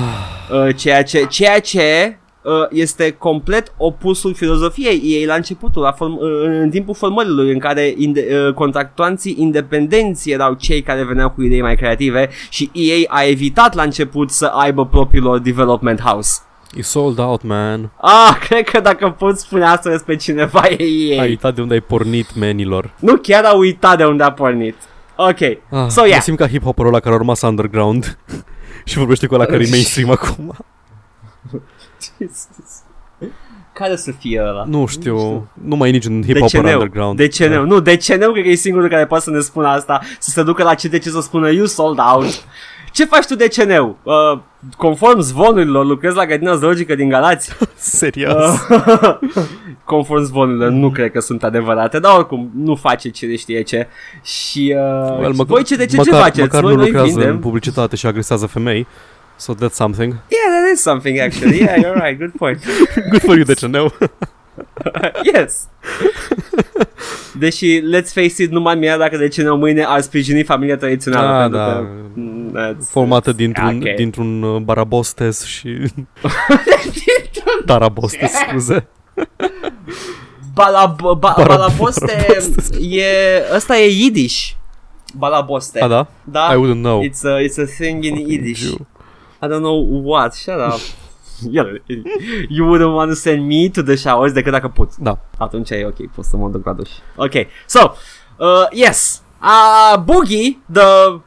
Uh, 0.66 0.74
ceea 0.76 1.02
ce, 1.02 1.24
ceea 1.24 1.60
ce 1.60 2.18
uh, 2.18 2.25
este 2.70 3.10
complet 3.10 3.72
opusul 3.76 4.34
filozofiei 4.34 5.02
EA 5.04 5.26
la 5.26 5.34
începutul, 5.34 5.82
la 5.82 5.92
form, 5.92 6.12
uh, 6.12 6.20
în 6.44 6.70
timpul 6.70 6.94
formărilor 6.94 7.46
în 7.46 7.58
care 7.58 7.94
inde, 7.96 8.26
uh, 8.46 8.54
contractuanții 8.54 9.34
independenți 9.38 10.30
erau 10.30 10.54
cei 10.54 10.82
care 10.82 11.04
veneau 11.04 11.30
cu 11.30 11.42
idei 11.42 11.62
mai 11.62 11.76
creative 11.76 12.28
și 12.50 12.70
EA 12.72 12.96
a 13.08 13.24
evitat 13.24 13.74
la 13.74 13.82
început 13.82 14.30
să 14.30 14.44
aibă 14.44 14.86
propriul 14.86 15.24
lor 15.24 15.38
development 15.38 16.00
house. 16.00 16.40
e 16.76 16.82
sold 16.82 17.18
out, 17.18 17.42
man. 17.42 17.90
Ah, 18.00 18.36
cred 18.48 18.68
că 18.68 18.80
dacă 18.80 19.14
pot 19.18 19.38
spune 19.38 19.64
asta 19.64 19.90
despre 19.90 20.16
cineva 20.16 20.62
e 20.68 20.84
EA. 20.84 21.22
Ai 21.22 21.28
uitat 21.28 21.54
de 21.54 21.60
unde 21.60 21.74
ai 21.74 21.80
pornit 21.80 22.34
menilor. 22.34 22.90
Nu 23.00 23.16
chiar 23.16 23.44
a 23.44 23.52
uitat 23.54 23.96
de 23.96 24.04
unde 24.04 24.22
a 24.22 24.32
pornit. 24.32 24.74
Ok, 25.16 25.40
Ah, 25.70 25.88
so 25.88 26.00
yeah. 26.04 26.14
Mă 26.14 26.20
simt 26.20 26.38
ca 26.38 26.48
hip-hopperul 26.48 26.86
ăla 26.90 27.00
care 27.00 27.14
a 27.14 27.18
rămas 27.18 27.40
underground 27.42 28.18
și 28.84 28.98
vorbește 28.98 29.26
cu 29.26 29.34
ăla 29.34 29.44
care 29.44 29.64
e 29.64 29.68
mainstream 29.70 30.10
acum. 30.10 30.54
Jesus. 32.20 32.82
Care 33.72 33.96
să 33.96 34.10
fie 34.12 34.42
ăla? 34.48 34.64
Nu 34.66 34.86
știu, 34.86 35.48
nu 35.52 35.76
mai 35.76 35.88
e 35.88 35.92
niciun 35.92 36.22
hip-hopper 36.22 36.40
Deceneu. 36.40 36.72
underground. 36.72 37.16
Deceneu. 37.16 37.64
Nu, 37.64 37.80
Deceneu 37.80 38.32
cred 38.32 38.44
că 38.44 38.50
e 38.50 38.54
singurul 38.54 38.88
care 38.88 39.06
poate 39.06 39.24
să 39.24 39.30
ne 39.30 39.40
spună 39.40 39.68
asta. 39.68 40.00
Să 40.18 40.30
se 40.30 40.42
ducă 40.42 40.62
la 40.62 40.74
CTC 40.74 41.02
să 41.02 41.20
spună 41.20 41.50
You 41.50 41.66
sold 41.66 41.98
out. 42.14 42.44
Ce 42.92 43.04
faci 43.04 43.24
tu 43.26 43.34
Deceneu? 43.34 43.96
Uh, 44.02 44.38
conform 44.76 45.20
zvonurilor, 45.20 45.84
lucrezi 45.86 46.16
la 46.16 46.26
grădina 46.26 46.54
zoologică 46.54 46.94
din 46.94 47.08
Galați? 47.08 47.50
Serios. 47.74 48.34
Uh, 48.68 49.18
conform 49.84 50.22
zvonurilor, 50.22 50.70
nu 50.70 50.90
cred 50.90 51.10
că 51.10 51.20
sunt 51.20 51.44
adevărate, 51.44 51.98
dar 51.98 52.16
oricum 52.16 52.50
nu 52.54 52.74
face 52.74 53.08
cine 53.10 53.36
știe 53.36 53.62
ce. 53.62 53.88
Și 54.22 54.74
uh, 54.76 55.18
Well, 55.18 55.32
voi 55.32 55.62
ce, 55.62 55.76
de 55.76 55.86
ce, 55.86 55.96
măcar, 55.96 56.12
ce 56.14 56.20
faceți? 56.20 56.40
Măcar 56.40 56.60
Voi 56.60 56.70
nu 56.70 56.76
noi 56.76 56.86
lucrează 56.86 57.10
vindem. 57.12 57.30
în 57.30 57.38
publicitate 57.38 57.96
și 57.96 58.06
agresează 58.06 58.46
femei. 58.46 58.86
So 59.36 59.52
that's 59.54 59.76
something. 59.76 60.10
Yeah, 60.30 60.48
that 60.54 60.70
is 60.72 60.80
something 60.82 61.18
actually. 61.20 61.58
Yeah, 61.60 61.76
you're 61.76 61.94
right. 62.00 62.18
Good 62.18 62.34
point. 62.38 62.58
Good 63.10 63.22
for 63.22 63.36
you, 63.36 63.44
Deceneu. 63.44 63.92
yes. 65.34 65.68
Deși, 67.38 67.80
let's 67.80 68.12
face 68.12 68.42
it, 68.42 68.50
nu 68.50 68.60
m-am 68.60 68.78
mirat 68.78 68.98
dacă 68.98 69.16
de 69.16 69.28
ce 69.28 69.42
nu 69.42 69.56
mâine 69.56 69.84
ar 69.84 70.00
sprijini 70.00 70.42
familia 70.42 70.76
tradițională. 70.76 71.28
Ah, 71.28 71.40
pentru 71.40 71.58
da. 71.58 71.64
că, 71.64 71.86
mm, 72.14 72.56
that's- 72.58 72.88
Formată 72.88 73.32
that's- 73.32 73.36
dintr-un, 73.36 73.82
ok. 73.86 73.94
dintr-un 73.94 74.42
uh, 74.42 74.60
barabostes 74.62 75.44
și... 75.44 75.76
Tarabostes, 77.66 78.32
scuze. 78.48 78.86
Balab- 80.54 80.96
ba- 81.00 81.14
Bara- 81.14 81.44
balaboste 81.46 82.04
balaboste. 82.28 82.76
e... 82.80 83.04
Ăsta 83.54 83.76
e 83.78 83.86
Yiddish. 83.88 84.50
Balaboste. 85.14 85.80
A, 85.80 85.88
da? 85.88 86.06
Da. 86.24 86.52
I 86.52 86.56
wouldn't 86.56 86.80
know. 86.82 87.02
It's 87.02 87.24
a, 87.24 87.40
it's 87.40 87.58
a 87.58 87.64
thing 87.78 88.04
in 88.04 88.16
Yiddish. 88.16 88.62
You. 88.62 88.86
I 89.46 89.48
don't 89.48 89.62
know 89.62 89.78
what. 90.10 90.34
Shut 90.34 90.60
up. 90.60 90.80
Yeah, 91.42 91.64
you 92.48 92.64
wouldn't 92.64 92.94
want 92.94 93.10
to 93.10 93.14
send 93.14 93.46
me 93.46 93.68
to 93.68 93.82
the 93.82 93.96
showers 93.96 94.32
decât 94.32 94.52
dacă 94.52 94.68
pot. 94.68 94.96
Da. 94.96 95.18
Atunci 95.38 95.70
e 95.70 95.84
ok, 95.86 96.10
pot 96.14 96.24
să 96.24 96.36
mă 96.36 96.48
duc 96.48 96.64
la 96.64 96.72
duș. 96.72 96.90
Ok, 97.16 97.32
so, 97.66 97.92
uh, 98.38 98.66
yes. 98.70 99.22
Uh, 99.42 99.98
Boogie, 100.04 100.58
the, 100.72 100.82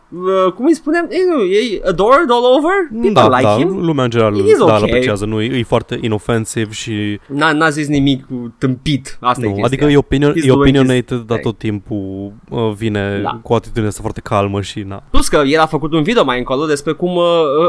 uh, 0.10 0.52
cum 0.54 0.66
îi 0.66 0.74
spunem, 0.76 1.08
e, 1.10 1.16
nu, 1.36 1.42
e 1.44 1.82
adored 1.88 2.30
all 2.32 2.44
over? 2.58 2.74
People 2.92 3.12
Da, 3.14 3.28
like 3.28 3.42
da, 3.42 3.56
him? 3.56 3.86
lumea 3.86 4.04
în 4.04 4.10
general 4.10 4.34
He's 4.34 4.58
da, 4.58 4.64
okay. 4.64 4.78
îl 4.78 4.84
apreciază, 4.84 5.26
nu, 5.26 5.42
e, 5.42 5.58
e 5.58 5.64
foarte 5.64 5.98
inoffensiv 6.02 6.72
și 6.72 7.20
N-a, 7.28 7.52
n-a 7.52 7.70
zis 7.70 7.88
nimic 7.88 8.26
tâmpit, 8.58 9.18
asta 9.22 9.46
e 9.46 9.48
nu, 9.48 9.54
chestia. 9.56 9.66
adică 9.66 9.86
e, 9.86 9.98
opinion, 9.98 10.32
He's 10.32 10.36
e 10.44 10.48
doing 10.48 10.60
opinionated, 10.62 11.18
his 11.18 11.26
dar 11.26 11.38
thing. 11.38 11.42
tot 11.42 11.58
timpul 11.58 12.32
uh, 12.50 12.72
vine 12.76 13.20
Da. 13.24 13.40
cu 13.44 13.52
o 13.54 13.56
atitudine 13.56 13.88
asta 13.88 14.02
foarte 14.02 14.22
calmă 14.22 14.62
și 14.62 14.80
na. 14.88 15.04
Plus 15.12 15.28
că 15.28 15.42
el 15.46 15.60
a 15.60 15.66
făcut 15.66 15.94
un 15.94 16.04
video 16.04 16.24
mai 16.24 16.38
încolo 16.38 16.66
despre 16.66 16.92
cum, 16.92 17.16
uh, 17.16 17.24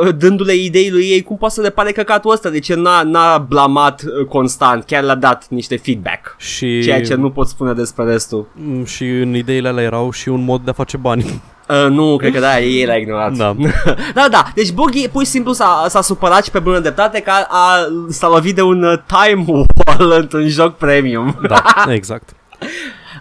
uh, 0.07 0.15
dându-le 0.19 0.55
idei 0.55 0.91
lui 0.91 1.05
ei, 1.11 1.23
cum 1.23 1.37
poate 1.37 1.55
să 1.55 1.61
le 1.61 1.71
pare 1.71 1.93
căcatul 1.93 2.31
ăsta, 2.33 2.51
deci 2.51 2.69
el 2.69 2.81
n-a, 2.81 3.03
n-a 3.03 3.39
blamat 3.39 4.03
uh, 4.21 4.27
constant, 4.27 4.85
chiar 4.85 5.03
le-a 5.03 5.15
dat 5.15 5.49
niște 5.49 5.77
feedback. 5.77 6.35
Și, 6.39 6.81
Ceea 6.83 7.01
ce 7.03 7.15
nu 7.15 7.31
pot 7.31 7.47
spune 7.47 7.73
despre 7.73 8.05
restul. 8.05 8.47
Mm, 8.55 8.85
și 8.85 9.05
în 9.05 9.35
ideile 9.35 9.69
alea 9.69 9.85
erau 9.85 10.11
și 10.11 10.29
un 10.29 10.45
mod 10.45 10.61
de 10.65 10.71
a 10.71 10.73
face 10.73 10.97
bani. 10.97 11.41
Uh, 11.71 11.91
nu, 11.91 12.17
cred 12.17 12.33
că 12.33 12.41
da, 12.41 12.61
ei 12.61 12.87
l-a 12.87 12.95
ignorat. 12.95 13.33
Da. 13.33 13.57
da, 14.15 14.27
da, 14.31 14.51
deci 14.55 14.73
Boogie 14.73 15.09
pur 15.09 15.25
și 15.25 15.31
simplu 15.31 15.53
s-a, 15.53 15.87
s-a 15.89 16.01
supărat 16.01 16.45
și 16.45 16.51
pe 16.51 16.59
bună 16.59 16.79
dreptate 16.79 17.21
că 17.21 17.31
a, 17.31 17.47
a, 17.49 17.87
s-a 18.09 18.29
lovit 18.29 18.55
de 18.55 18.63
un 18.63 18.83
uh, 18.83 18.99
time 19.07 19.45
wall 19.47 20.13
într-un 20.21 20.49
joc 20.49 20.77
premium. 20.77 21.39
Da, 21.49 21.63
exact. 21.99 22.29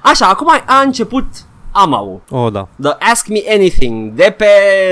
Așa, 0.02 0.28
acum 0.28 0.50
a, 0.50 0.64
a 0.66 0.82
început 0.82 1.26
amau. 1.72 2.22
Oh, 2.30 2.52
da. 2.52 2.68
The 2.82 3.12
Ask 3.12 3.28
Me 3.28 3.40
Anything 3.50 4.14
de 4.14 4.36
pe 4.38 4.46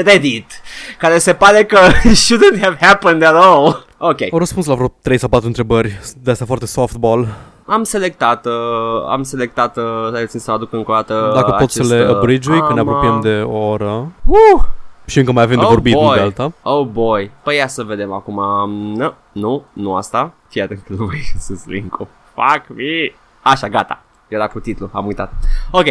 Reddit, 0.05 0.51
care 0.97 1.18
se 1.18 1.34
pare 1.34 1.66
că 1.66 1.80
shouldn't 2.01 2.62
have 2.62 2.78
happened 2.82 3.24
at 3.24 3.36
all. 3.36 3.86
Ok, 3.97 4.22
Au 4.32 4.38
răspuns 4.38 4.66
la 4.66 4.76
vreo 4.76 4.93
3 5.01 5.18
sau 5.18 5.30
4 5.30 5.47
întrebări 5.47 5.99
de 6.24 6.32
asta 6.32 6.45
foarte 6.45 6.66
softball. 6.66 7.28
Am 7.68 7.84
selectat, 7.84 8.45
uh, 8.45 8.53
am 9.09 9.24
selectat, 9.24 9.78
uh, 9.78 10.09
hai 10.13 10.22
puțin 10.22 10.39
să 10.39 10.51
aduc 10.51 10.74
încă 10.74 10.91
o 10.91 10.93
dată 10.93 11.32
Dacă 11.34 11.51
pot 11.59 11.70
să 11.72 11.80
acest, 11.82 11.93
le 11.93 12.09
uh, 12.09 12.15
abridge 12.15 12.57
că 12.57 12.74
ne 12.74 12.80
ama. 12.80 12.91
apropiem 12.91 13.20
de 13.22 13.41
o 13.41 13.57
oră. 13.57 14.11
Uh! 14.26 14.63
Și 15.05 15.20
încă 15.20 15.32
mai 15.32 15.43
avem 15.43 15.57
de 15.57 15.63
Oh, 15.63 15.70
vorbit, 15.70 15.93
nu 15.93 15.99
boy. 15.99 16.15
de 16.15 16.22
alta. 16.22 16.51
Oh 16.61 16.86
boy. 16.86 17.32
Păi 17.43 17.55
ia 17.55 17.68
să 17.68 17.84
vedem 17.84 18.11
acum. 18.13 18.70
Nu, 18.95 19.13
nu, 19.32 19.63
nu 19.74 19.95
asta. 19.95 20.32
Fii 20.49 20.61
atent 20.61 20.84
că 20.88 20.93
nu 20.97 21.05
mai 21.05 21.32
sus 21.47 21.65
link-ul. 21.65 22.07
Fuck 22.34 22.78
me. 22.78 23.13
Așa, 23.41 23.68
gata. 23.68 24.01
Era 24.28 24.47
cu 24.47 24.59
titlu, 24.59 24.89
am 24.93 25.05
uitat. 25.05 25.34
Ok. 25.72 25.86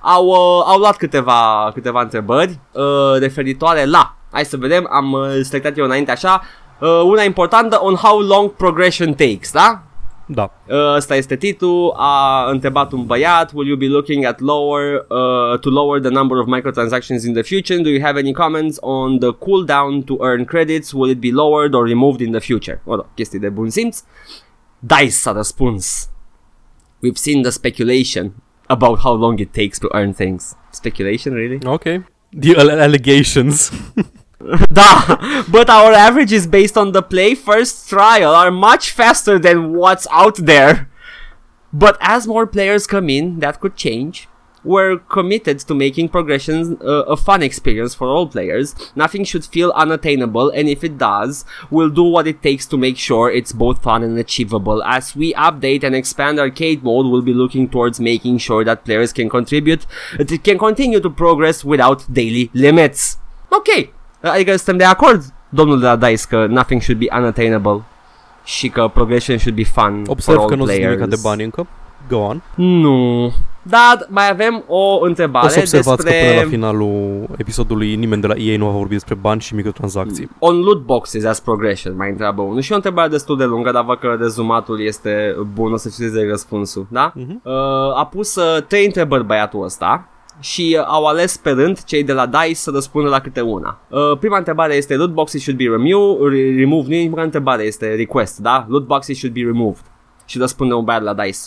Au, 0.00 0.26
uh, 0.26 0.64
au 0.66 0.78
luat 0.78 0.96
câteva, 0.96 1.70
câteva 1.74 2.00
întrebări 2.00 2.58
uh, 2.72 3.18
referitoare 3.18 3.84
la... 3.84 4.14
Hai 4.32 4.44
să 4.44 4.56
vedem, 4.56 4.88
am 4.90 5.12
uh, 5.12 5.28
selectat 5.42 5.78
eu 5.78 5.84
înainte 5.84 6.10
așa. 6.10 6.40
Uh, 6.78 7.00
una 7.04 7.22
importantă, 7.22 7.78
on 7.82 7.94
how 7.94 8.18
long 8.18 8.50
progression 8.50 9.14
takes, 9.14 9.52
da? 9.52 9.82
Da. 10.34 10.52
Uh, 10.68 10.94
Ăsta 10.96 11.16
este 11.16 11.36
titlul, 11.36 11.92
a 11.96 12.44
întrebat 12.50 12.92
un 12.92 13.06
băiat, 13.06 13.52
will 13.52 13.66
you 13.66 13.76
be 13.76 13.86
looking 13.86 14.24
at 14.24 14.40
lower, 14.40 15.06
uh, 15.08 15.58
to 15.58 15.70
lower 15.70 16.00
the 16.00 16.10
number 16.10 16.38
of 16.38 16.46
microtransactions 16.46 17.24
in 17.26 17.32
the 17.32 17.42
future? 17.42 17.80
Do 17.82 17.88
you 17.88 18.00
have 18.02 18.18
any 18.18 18.32
comments 18.32 18.76
on 18.80 19.18
the 19.18 19.32
cooldown 19.32 20.04
to 20.04 20.16
earn 20.20 20.44
credits? 20.44 20.92
Will 20.92 21.10
it 21.10 21.20
be 21.20 21.30
lowered 21.30 21.74
or 21.74 21.84
removed 21.84 22.20
in 22.20 22.30
the 22.30 22.40
future? 22.40 22.80
O, 22.84 22.96
da, 22.96 23.06
chestii 23.14 23.38
de 23.38 23.48
bun 23.48 23.70
simț. 23.70 24.02
DICE 24.78 25.28
a 25.28 25.32
răspuns. 25.32 26.10
We've 27.02 27.18
seen 27.18 27.42
the 27.42 27.50
speculation 27.50 28.34
about 28.66 28.98
how 28.98 29.14
long 29.14 29.38
it 29.38 29.52
takes 29.52 29.78
to 29.78 29.88
earn 29.92 30.12
things. 30.12 30.56
Speculation, 30.70 31.34
really? 31.34 31.58
Ok. 31.64 31.84
The 32.30 32.56
allegations. 32.56 33.70
da, 34.72 35.42
but 35.50 35.70
our 35.70 35.92
averages 35.92 36.46
based 36.46 36.76
on 36.76 36.92
the 36.92 37.02
play 37.02 37.34
first 37.34 37.88
trial 37.88 38.34
are 38.34 38.50
much 38.50 38.90
faster 38.90 39.38
than 39.38 39.74
what's 39.74 40.06
out 40.10 40.36
there. 40.36 40.88
But 41.72 41.96
as 42.00 42.26
more 42.26 42.46
players 42.46 42.86
come 42.86 43.08
in, 43.08 43.38
that 43.40 43.60
could 43.60 43.76
change. 43.76 44.28
We're 44.64 44.98
committed 44.98 45.58
to 45.60 45.74
making 45.74 46.10
progressions 46.10 46.80
uh, 46.80 47.04
a 47.08 47.16
fun 47.16 47.42
experience 47.42 47.94
for 47.94 48.08
all 48.08 48.28
players. 48.28 48.76
Nothing 48.94 49.24
should 49.24 49.44
feel 49.44 49.72
unattainable, 49.74 50.50
and 50.50 50.68
if 50.68 50.84
it 50.84 50.98
does, 50.98 51.44
we'll 51.68 51.90
do 51.90 52.04
what 52.04 52.28
it 52.28 52.42
takes 52.42 52.66
to 52.66 52.76
make 52.76 52.96
sure 52.96 53.28
it's 53.28 53.52
both 53.52 53.82
fun 53.82 54.04
and 54.04 54.16
achievable. 54.18 54.82
As 54.84 55.16
we 55.16 55.34
update 55.34 55.82
and 55.82 55.96
expand 55.96 56.38
arcade 56.38 56.84
mode, 56.84 57.06
we'll 57.06 57.22
be 57.22 57.34
looking 57.34 57.68
towards 57.68 57.98
making 57.98 58.38
sure 58.38 58.62
that 58.64 58.84
players 58.84 59.12
can 59.12 59.28
contribute, 59.28 59.84
uh, 60.20 60.24
can 60.44 60.58
continue 60.58 61.00
to 61.00 61.10
progress 61.10 61.64
without 61.64 62.12
daily 62.12 62.48
limits. 62.54 63.18
Ok, 63.50 63.90
Adică 64.22 64.56
suntem 64.56 64.76
de 64.76 64.84
acord, 64.84 65.22
domnul 65.48 65.80
de 65.80 65.86
la 65.86 65.96
DICE, 65.96 66.24
că 66.28 66.46
nothing 66.48 66.82
should 66.82 67.00
be 67.00 67.06
unattainable 67.18 67.82
și 68.44 68.68
că 68.68 68.90
progression 68.94 69.38
should 69.38 69.56
be 69.58 69.64
fun 69.64 70.04
Observ 70.06 70.36
for 70.38 70.46
că 70.46 70.52
all 70.52 70.60
nu 70.60 70.66
sunt 70.66 70.76
players. 70.78 70.94
nimic 71.00 71.14
de 71.14 71.20
bani 71.22 71.42
încă. 71.44 71.66
Go 72.08 72.16
on. 72.18 72.42
Nu. 72.54 73.32
Dar 73.62 74.06
mai 74.08 74.30
avem 74.30 74.64
o 74.66 74.98
întrebare 75.04 75.46
O 75.46 75.48
să 75.48 75.58
observați 75.58 76.04
despre... 76.04 76.20
că 76.20 76.26
până 76.28 76.42
la 76.42 76.48
finalul 76.48 77.24
episodului 77.36 77.94
nimeni 77.94 78.20
de 78.20 78.26
la 78.26 78.34
EA 78.36 78.56
nu 78.58 78.66
a 78.66 78.70
vorbit 78.70 78.90
despre 78.90 79.14
bani 79.14 79.40
și 79.40 79.54
microtransacții. 79.54 80.30
On 80.38 80.60
loot 80.60 80.84
boxes 80.84 81.24
as 81.24 81.40
progression, 81.40 81.96
mai 81.96 82.10
întreabă 82.10 82.42
unul. 82.42 82.60
Și 82.60 82.72
o 82.72 82.74
întrebare 82.74 83.08
destul 83.08 83.36
de 83.36 83.44
lungă, 83.44 83.70
dar 83.70 83.84
văd 83.84 83.98
că 83.98 84.16
rezumatul 84.20 84.80
este 84.80 85.36
bun, 85.54 85.72
o 85.72 85.76
să 85.76 85.88
citesc 85.88 86.28
răspunsul, 86.28 86.86
da? 86.88 87.12
Mhm. 87.14 87.40
Uh, 87.44 87.52
a 87.96 88.08
pus 88.10 88.34
uh, 88.34 88.62
trei 88.62 88.84
întrebări 88.84 89.24
băiatul 89.24 89.64
ăsta 89.64 90.08
și 90.42 90.76
uh, 90.78 90.84
au 90.86 91.04
ales 91.06 91.36
pe 91.36 91.50
rând 91.50 91.84
cei 91.84 92.04
de 92.04 92.12
la 92.12 92.26
DICE 92.26 92.54
să 92.54 92.70
răspundă 92.74 93.08
la 93.08 93.20
câte 93.20 93.40
una. 93.40 93.78
Uh, 93.88 94.18
prima 94.18 94.36
întrebare 94.36 94.74
este 94.74 94.94
loot 94.94 95.10
boxes 95.12 95.42
should 95.42 95.58
be 95.58 95.64
remo- 95.64 96.30
re- 96.30 96.54
removed. 96.58 96.86
Nu 96.86 96.94
e 96.94 97.06
prima 97.06 97.22
întrebare, 97.22 97.62
este 97.62 97.94
request, 97.94 98.38
da? 98.38 98.66
Loot 98.68 98.86
boxes 98.86 99.16
should 99.18 99.34
be 99.34 99.42
removed. 99.44 99.82
Și 100.26 100.38
răspunde 100.38 100.74
un 100.74 100.84
băiat 100.84 101.02
la 101.02 101.14
DICE. 101.14 101.38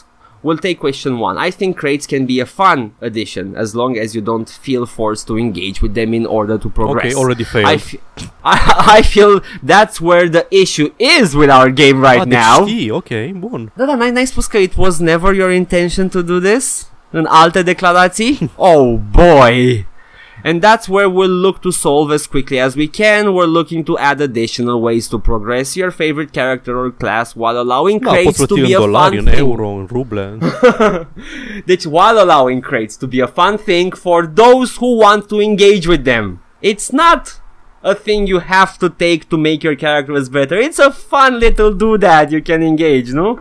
We'll 0.44 0.60
take 0.60 0.78
question 0.78 1.20
one. 1.20 1.48
I 1.48 1.50
think 1.52 1.76
crates 1.76 2.06
can 2.06 2.26
be 2.26 2.40
a 2.40 2.46
fun 2.46 2.92
addition 3.02 3.56
as 3.58 3.74
long 3.74 3.98
as 3.98 4.14
you 4.14 4.24
don't 4.24 4.48
feel 4.62 4.86
forced 4.86 5.26
to 5.26 5.38
engage 5.38 5.82
with 5.82 5.94
them 5.94 6.14
in 6.14 6.26
order 6.26 6.58
to 6.58 6.68
progress. 6.70 7.14
Ok, 7.16 7.22
already 7.22 7.44
failed. 7.44 7.72
I, 7.72 7.76
f- 7.76 7.94
I, 8.54 8.98
I 9.00 9.02
feel 9.02 9.42
that's 9.66 10.00
where 10.00 10.30
the 10.30 10.46
issue 10.50 10.94
is 10.98 11.34
with 11.34 11.50
our 11.50 11.72
game 11.72 12.00
right 12.00 12.22
ah, 12.22 12.26
deci 12.26 12.38
now. 12.38 12.68
știi, 12.68 12.90
ok, 12.90 13.32
bun. 13.38 13.72
Da, 13.76 13.86
da, 13.86 13.96
n-ai, 13.96 14.12
n-ai 14.12 14.26
spus 14.26 14.46
că 14.46 14.58
it 14.58 14.74
was 14.78 14.98
never 15.00 15.34
your 15.34 15.52
intention 15.52 16.08
to 16.08 16.22
do 16.22 16.40
this? 16.40 16.90
În 17.12 17.26
alte 17.30 17.62
declarații? 17.62 18.52
oh 18.56 19.00
boy! 19.12 19.86
And 20.44 20.62
that's 20.64 20.88
where 20.88 21.08
we'll 21.10 21.40
look 21.42 21.60
to 21.62 21.72
solve 21.72 22.14
as 22.14 22.28
quickly 22.28 22.60
as 22.62 22.76
we 22.76 22.88
can. 22.88 23.34
We're 23.34 23.48
looking 23.48 23.84
to 23.86 23.98
add 23.98 24.22
additional 24.22 24.80
ways 24.80 25.08
to 25.08 25.18
progress 25.18 25.76
your 25.76 25.92
favorite 25.92 26.32
character 26.32 26.76
or 26.78 26.92
class 26.92 27.34
while 27.36 27.58
allowing 27.58 28.00
Da, 28.00 28.12
crates 28.12 28.46
to 28.46 28.56
be 28.56 28.74
a 28.74 28.78
dolari, 28.80 29.16
fun 29.16 29.26
thing. 29.26 29.38
euro, 29.38 29.68
în 29.70 29.88
ruble. 29.92 30.38
Deci, 31.66 31.84
while 31.86 32.20
allowing 32.20 32.62
crates 32.62 32.96
to 32.98 33.08
be 33.08 33.22
a 33.22 33.28
fun 33.28 33.58
thing 33.58 33.94
for 33.96 34.32
those 34.36 34.78
who 34.80 35.00
want 35.00 35.28
to 35.28 35.42
engage 35.42 35.88
with 35.88 36.04
them. 36.04 36.42
It's 36.60 36.90
not 36.92 37.42
a 37.82 37.94
thing 37.94 38.28
you 38.28 38.40
have 38.40 38.78
to 38.78 38.90
take 38.90 39.24
to 39.30 39.38
make 39.38 39.64
your 39.64 39.76
characters 39.76 40.30
better. 40.30 40.58
It's 40.58 40.80
a 40.80 40.92
fun 40.92 41.40
little 41.40 41.74
do 41.74 41.98
that 41.98 42.32
you 42.32 42.42
can 42.42 42.62
engage, 42.62 43.12
nu? 43.12 43.40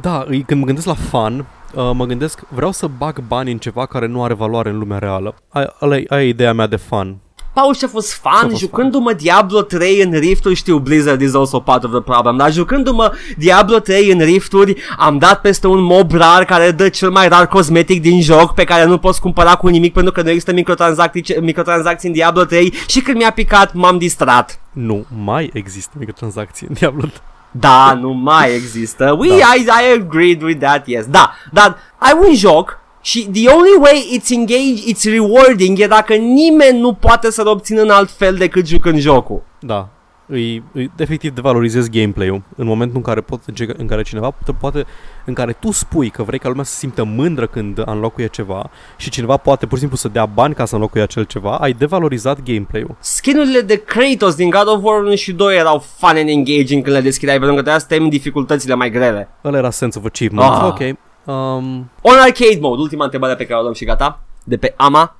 Da, 0.00 0.26
când 0.46 0.60
mă 0.60 0.66
gândesc 0.66 0.86
la 0.86 0.94
fun, 0.94 1.46
mă 1.74 2.04
gândesc, 2.06 2.40
vreau 2.48 2.72
să 2.72 2.86
bag 2.98 3.22
bani 3.28 3.52
în 3.52 3.58
ceva 3.58 3.86
care 3.86 4.06
nu 4.06 4.22
are 4.22 4.34
valoare 4.34 4.70
în 4.70 4.78
lumea 4.78 4.98
reală. 4.98 5.34
Aia, 5.48 5.74
aia, 5.80 6.02
aia 6.08 6.24
e 6.24 6.28
ideea 6.28 6.52
mea 6.52 6.66
de 6.66 6.76
fun. 6.76 7.16
Paul 7.52 7.74
și-a 7.74 7.88
fost 7.88 8.12
fan, 8.12 8.38
Și-a 8.38 8.48
fost 8.48 8.60
jucându-mă 8.60 9.12
Diablo 9.12 9.62
3 9.62 10.02
în 10.02 10.18
rifturi, 10.18 10.54
știu 10.54 10.78
Blizzard 10.78 11.20
is 11.20 11.34
also 11.34 11.60
part 11.60 11.84
of 11.84 11.90
the 11.90 12.00
problem, 12.00 12.36
dar 12.36 12.52
jucându-mă 12.52 13.12
Diablo 13.36 13.78
3 13.78 14.10
în 14.10 14.18
rifturi, 14.18 14.76
am 14.96 15.18
dat 15.18 15.40
peste 15.40 15.66
un 15.66 15.80
mob 15.80 16.12
rar 16.12 16.44
care 16.44 16.70
dă 16.70 16.88
cel 16.88 17.10
mai 17.10 17.28
rar 17.28 17.48
cosmetic 17.48 18.00
din 18.00 18.20
joc 18.22 18.54
pe 18.54 18.64
care 18.64 18.84
nu 18.84 18.98
poți 18.98 19.20
cumpăra 19.20 19.54
cu 19.54 19.68
nimic 19.68 19.92
pentru 19.92 20.12
că 20.12 20.22
nu 20.22 20.28
există 20.28 20.52
microtransacții, 20.52 21.36
microtransacții 21.40 22.08
în 22.08 22.14
Diablo 22.14 22.44
3 22.44 22.72
și 22.86 23.00
când 23.00 23.16
mi-a 23.16 23.32
picat 23.32 23.74
m-am 23.74 23.98
distrat. 23.98 24.60
Nu 24.72 25.04
mai 25.24 25.50
există 25.52 25.94
microtransacții 25.98 26.66
în 26.68 26.74
Diablo. 26.74 27.04
Da, 27.60 27.98
nu 28.00 28.12
mai 28.12 28.54
există. 28.54 29.16
We, 29.18 29.28
Da. 29.28 29.34
I, 29.34 29.64
I 29.64 29.92
agreed 30.00 30.42
with 30.42 30.58
that, 30.60 30.86
yes. 30.86 31.06
Da, 31.06 31.32
dar 31.52 31.76
ai 31.98 32.12
un 32.28 32.34
joc 32.34 32.78
și 33.00 33.28
the 33.32 33.48
only 33.48 33.76
way 33.80 34.18
it's 34.18 34.30
engage, 34.30 34.92
it's 34.92 35.02
rewarding 35.04 35.78
e 35.78 35.86
dacă 35.86 36.14
nimeni 36.14 36.78
nu 36.78 36.92
poate 36.92 37.30
să-l 37.30 37.46
obțină 37.46 37.82
în 37.82 37.90
alt 37.90 38.10
fel 38.10 38.34
decât 38.34 38.66
jucând 38.66 38.98
jocul. 38.98 39.42
Da, 39.60 39.88
îi, 40.26 40.62
îi 40.72 40.90
efectiv 40.96 41.34
devalorizezi 41.34 41.90
gameplay-ul 41.90 42.42
în 42.56 42.66
momentul 42.66 42.96
în 42.96 43.02
care, 43.02 43.20
pot, 43.20 43.40
în 43.76 43.86
care 43.86 44.02
cineva 44.02 44.30
poate, 44.30 44.52
poate, 44.60 44.84
în 45.24 45.34
care 45.34 45.52
tu 45.52 45.70
spui 45.70 46.10
că 46.10 46.22
vrei 46.22 46.38
ca 46.38 46.48
lumea 46.48 46.64
să 46.64 46.72
se 46.72 46.78
simtă 46.78 47.04
mândră 47.04 47.46
când 47.46 47.82
înlocuie 47.84 48.26
ceva 48.26 48.70
și 48.96 49.10
cineva 49.10 49.36
poate 49.36 49.66
pur 49.66 49.74
și 49.74 49.80
simplu 49.80 49.96
să 49.96 50.08
dea 50.08 50.26
bani 50.26 50.54
ca 50.54 50.64
să 50.64 50.74
înlocuie 50.74 51.02
acel 51.02 51.24
ceva, 51.24 51.56
ai 51.56 51.72
devalorizat 51.72 52.42
gameplay-ul. 52.42 52.96
Skinurile 53.00 53.60
de 53.60 53.76
Kratos 53.76 54.34
din 54.34 54.50
God 54.50 54.68
of 54.68 54.82
War 54.82 55.02
1 55.02 55.14
și 55.14 55.32
2 55.32 55.56
erau 55.56 55.84
fun 55.96 56.16
and 56.16 56.28
engaging 56.28 56.82
când 56.82 56.96
le 56.96 57.00
deschideai 57.00 57.38
pentru 57.38 57.54
că 57.56 57.62
trebuia 57.62 57.80
să 57.80 57.86
temi 57.88 58.10
dificultățile 58.10 58.74
mai 58.74 58.90
grele. 58.90 59.28
Ăla 59.44 59.58
era 59.58 59.70
sense 59.70 59.98
of 59.98 60.04
achievement. 60.04 60.52
Ah. 60.52 60.64
Ok. 60.64 60.78
Um, 61.24 61.90
On 62.00 62.18
arcade 62.22 62.58
mode, 62.60 62.80
ultima 62.80 63.04
întrebare 63.04 63.34
pe 63.34 63.46
care 63.46 63.58
o 63.58 63.62
luăm 63.62 63.74
și 63.74 63.84
gata, 63.84 64.20
de 64.44 64.56
pe 64.56 64.74
AMA. 64.76 65.16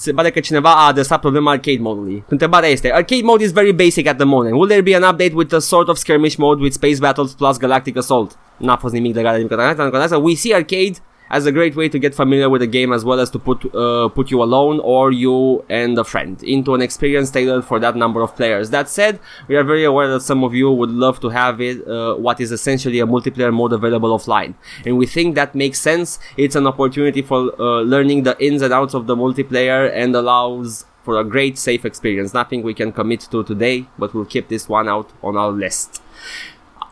Se 0.00 0.12
pare 0.12 0.30
că 0.30 0.40
cineva 0.40 0.74
a 0.74 0.86
adresat 0.86 1.20
problema 1.20 1.50
arcade 1.50 1.78
mode-ului. 1.80 2.24
Întrebarea 2.28 2.68
este, 2.68 2.92
arcade 2.92 3.22
mode 3.22 3.44
is 3.44 3.52
very 3.52 3.72
basic 3.72 4.08
at 4.08 4.16
the 4.16 4.24
moment. 4.24 4.54
Will 4.54 4.68
there 4.68 4.80
be 4.80 4.96
an 4.96 5.14
update 5.14 5.32
with 5.34 5.54
a 5.54 5.58
sort 5.58 5.88
of 5.88 5.96
skirmish 5.96 6.36
mode 6.36 6.62
with 6.62 6.72
space 6.72 6.98
battles 6.98 7.32
plus 7.32 7.56
galactic 7.56 7.96
assault? 7.96 8.38
N-a 8.56 8.76
fost 8.76 8.94
nimic 8.94 9.14
legat 9.14 9.36
de 9.36 9.46
nimic. 9.46 10.22
We 10.22 10.34
see 10.34 10.54
arcade 10.54 10.92
as 11.30 11.46
a 11.46 11.52
great 11.52 11.76
way 11.76 11.88
to 11.88 11.98
get 11.98 12.14
familiar 12.14 12.48
with 12.48 12.60
the 12.60 12.66
game 12.66 12.92
as 12.92 13.04
well 13.04 13.20
as 13.20 13.30
to 13.30 13.38
put 13.38 13.74
uh, 13.74 14.08
put 14.08 14.30
you 14.30 14.42
alone 14.42 14.80
or 14.80 15.12
you 15.12 15.64
and 15.68 15.98
a 15.98 16.04
friend 16.04 16.42
into 16.42 16.74
an 16.74 16.82
experience 16.82 17.30
tailored 17.30 17.64
for 17.64 17.78
that 17.80 17.96
number 17.96 18.20
of 18.22 18.34
players. 18.36 18.70
That 18.70 18.88
said, 18.88 19.20
we 19.48 19.56
are 19.56 19.64
very 19.64 19.84
aware 19.84 20.08
that 20.08 20.20
some 20.20 20.44
of 20.44 20.54
you 20.54 20.70
would 20.70 20.90
love 20.90 21.20
to 21.20 21.28
have 21.28 21.60
it 21.60 21.86
uh, 21.86 22.14
what 22.14 22.40
is 22.40 22.52
essentially 22.52 23.00
a 23.00 23.06
multiplayer 23.06 23.52
mode 23.52 23.72
available 23.72 24.16
offline, 24.16 24.54
and 24.84 24.96
we 24.98 25.06
think 25.06 25.34
that 25.34 25.54
makes 25.54 25.80
sense. 25.80 26.18
It's 26.36 26.56
an 26.56 26.66
opportunity 26.66 27.22
for 27.22 27.52
uh, 27.60 27.82
learning 27.82 28.22
the 28.22 28.36
ins 28.44 28.62
and 28.62 28.72
outs 28.72 28.94
of 28.94 29.06
the 29.06 29.16
multiplayer 29.16 29.90
and 29.92 30.14
allows 30.14 30.84
for 31.02 31.18
a 31.18 31.24
great 31.24 31.56
safe 31.56 31.84
experience. 31.84 32.34
Nothing 32.34 32.62
we 32.62 32.74
can 32.74 32.92
commit 32.92 33.20
to 33.30 33.42
today, 33.42 33.86
but 33.98 34.12
we'll 34.12 34.26
keep 34.26 34.48
this 34.48 34.68
one 34.68 34.88
out 34.88 35.10
on 35.22 35.36
our 35.36 35.50
list. 35.50 36.02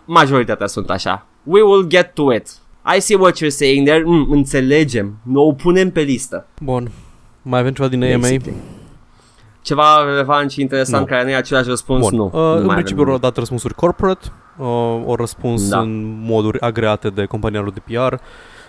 Majoritatea 0.07 0.67
sunt 0.67 0.91
așa. 0.91 1.27
We 1.43 1.63
will 1.63 1.87
get 1.87 2.15
to 2.15 2.31
it. 2.31 2.66
Și 2.95 3.01
see 3.01 3.17
what 3.17 3.37
you're 3.45 3.49
saying 3.49 3.87
there. 3.87 4.03
Mm, 4.05 4.27
înțelegem. 4.31 5.17
Nu 5.23 5.43
o 5.47 5.53
punem 5.53 5.91
pe 5.91 6.01
listă. 6.01 6.47
bun. 6.61 6.91
Mai 7.43 7.61
avem 7.61 7.73
ceva 7.73 7.89
din 7.89 8.03
AMA? 8.05 8.19
Basically. 8.19 8.57
Ceva 9.63 10.05
relevant 10.05 10.51
și 10.51 10.61
interesant 10.61 11.01
Nu. 11.03 11.09
care 11.11 11.25
nu 11.25 11.31
e 11.31 11.35
același 11.35 11.69
răspuns? 11.69 12.01
Bun. 12.09 12.17
Nu. 12.17 12.25
Uh, 12.25 12.33
nu 12.33 12.57
în 12.57 12.65
mai 12.65 12.75
principiu 12.75 13.03
avem. 13.03 13.15
au 13.15 13.21
dat 13.21 13.37
răspunsuri 13.37 13.75
corporate, 13.75 14.27
uh, 14.59 14.67
au 15.07 15.15
răspuns 15.19 15.69
Da. 15.69 15.79
în 15.81 16.19
moduri 16.23 16.61
agreate 16.61 17.09
de 17.09 17.25
compania 17.25 17.61
lor 17.61 17.73
de 17.73 17.81
PR, 17.87 18.15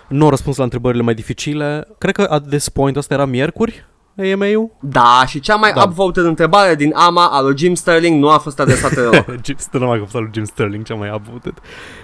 nu 0.08 0.24
au 0.24 0.30
răspuns 0.30 0.56
la 0.56 0.64
întrebările 0.64 1.02
mai 1.02 1.14
dificile. 1.14 1.86
Cred 1.98 2.14
că 2.14 2.22
at 2.30 2.48
this 2.48 2.68
point, 2.68 2.96
asta 2.96 3.14
era 3.14 3.24
miercuri, 3.24 3.86
AMA-ul? 4.18 4.70
Da, 4.80 5.22
și 5.26 5.40
cea 5.40 5.54
mai 5.56 5.72
Da. 5.72 5.82
upvoted 5.82 6.24
întrebare 6.24 6.74
din 6.74 6.92
AMA 6.94 7.26
a 7.26 7.40
lui 7.40 7.54
Jim 7.58 7.74
Sterling 7.74 8.20
nu 8.20 8.28
a 8.30 8.38
fost 8.38 8.60
adresată 8.60 8.94
deloc. 9.10 9.24
Jim, 9.44 9.54
stă 9.58 9.78
numai 9.78 10.06
că 10.12 10.18
lui 10.18 10.30
Jim 10.32 10.44
Sterling, 10.44 10.84
cea 10.84 10.94
mai 10.94 11.10
upvoted. 11.14 11.54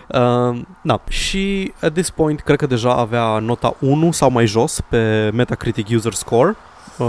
Uh, 0.08 0.60
da, 0.82 1.00
și 1.08 1.72
at 1.82 1.92
this 1.92 2.10
point, 2.10 2.40
cred 2.40 2.58
că 2.58 2.66
deja 2.66 2.94
avea 2.94 3.38
nota 3.38 3.74
1 3.80 4.12
sau 4.12 4.30
mai 4.30 4.46
jos 4.46 4.80
pe 4.88 5.30
Metacritic 5.34 5.86
User 5.94 6.12
Score. 6.12 6.56
Uh, 6.98 7.06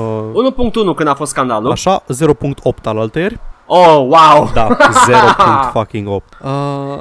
1.1 0.53 0.95
când 0.95 1.07
a 1.09 1.13
fost 1.13 1.31
scandalul. 1.31 1.71
așa, 1.71 2.03
0.8 2.03 2.83
al 2.83 2.97
alteri. 2.99 3.39
Oh, 3.67 3.95
wow! 3.95 4.49
Da, 4.53 4.67
0.8. 4.73 6.23
Uh, 6.43 6.99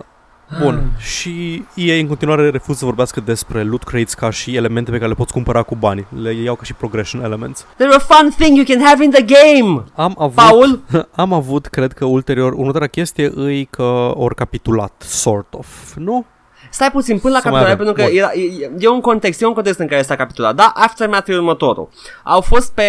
Bun, 0.60 0.90
și 0.98 1.64
EA 1.74 1.96
în 1.96 2.06
continuare 2.06 2.50
refuză 2.50 2.78
să 2.78 2.84
vorbească 2.84 3.20
despre 3.20 3.62
loot 3.62 3.82
crates 3.82 4.14
ca 4.14 4.30
și 4.30 4.56
elemente 4.56 4.90
pe 4.90 4.96
care 4.96 5.08
le 5.08 5.14
poți 5.14 5.32
cumpăra 5.32 5.62
cu 5.62 5.74
bani. 5.74 6.06
Le 6.22 6.32
iau 6.32 6.54
ca 6.54 6.64
și 6.64 6.74
progression 6.74 7.22
elements. 7.22 7.62
They're 7.64 7.96
a 7.96 7.98
fun 7.98 8.30
thing 8.38 8.56
you 8.56 8.64
can 8.64 8.86
have 8.86 9.04
in 9.04 9.10
the 9.10 9.22
game! 9.22 9.84
Am 9.94 10.14
avut, 10.18 10.34
Paul? 10.34 10.80
am 11.24 11.32
avut, 11.32 11.66
cred 11.66 11.92
că 11.92 12.04
ulterior, 12.04 12.52
următoarea 12.52 12.88
chestie 12.88 13.30
îi 13.34 13.64
că 13.64 14.12
ori 14.14 14.34
capitulat, 14.34 15.02
sort 15.06 15.54
of, 15.54 15.94
nu? 15.96 16.24
Stai 16.74 16.90
puțin, 16.90 17.18
până 17.18 17.32
la 17.34 17.40
Să 17.40 17.48
mai 17.48 17.60
capitulare, 17.62 17.72
avem. 17.72 17.86
pentru 17.86 18.04
că 18.04 18.10
Bun. 18.10 18.18
era, 18.18 18.30
e, 18.62 18.86
e, 18.86 18.88
un 18.88 19.00
context, 19.00 19.42
e 19.42 19.46
un 19.46 19.52
context 19.52 19.78
în 19.78 19.86
care 19.86 20.02
s-a 20.02 20.16
capitulat. 20.16 20.54
Da, 20.54 20.72
Aftermath 20.74 21.28
e 21.28 21.34
următorul. 21.34 21.88
Au 22.22 22.40
fost 22.40 22.72
pe, 22.72 22.82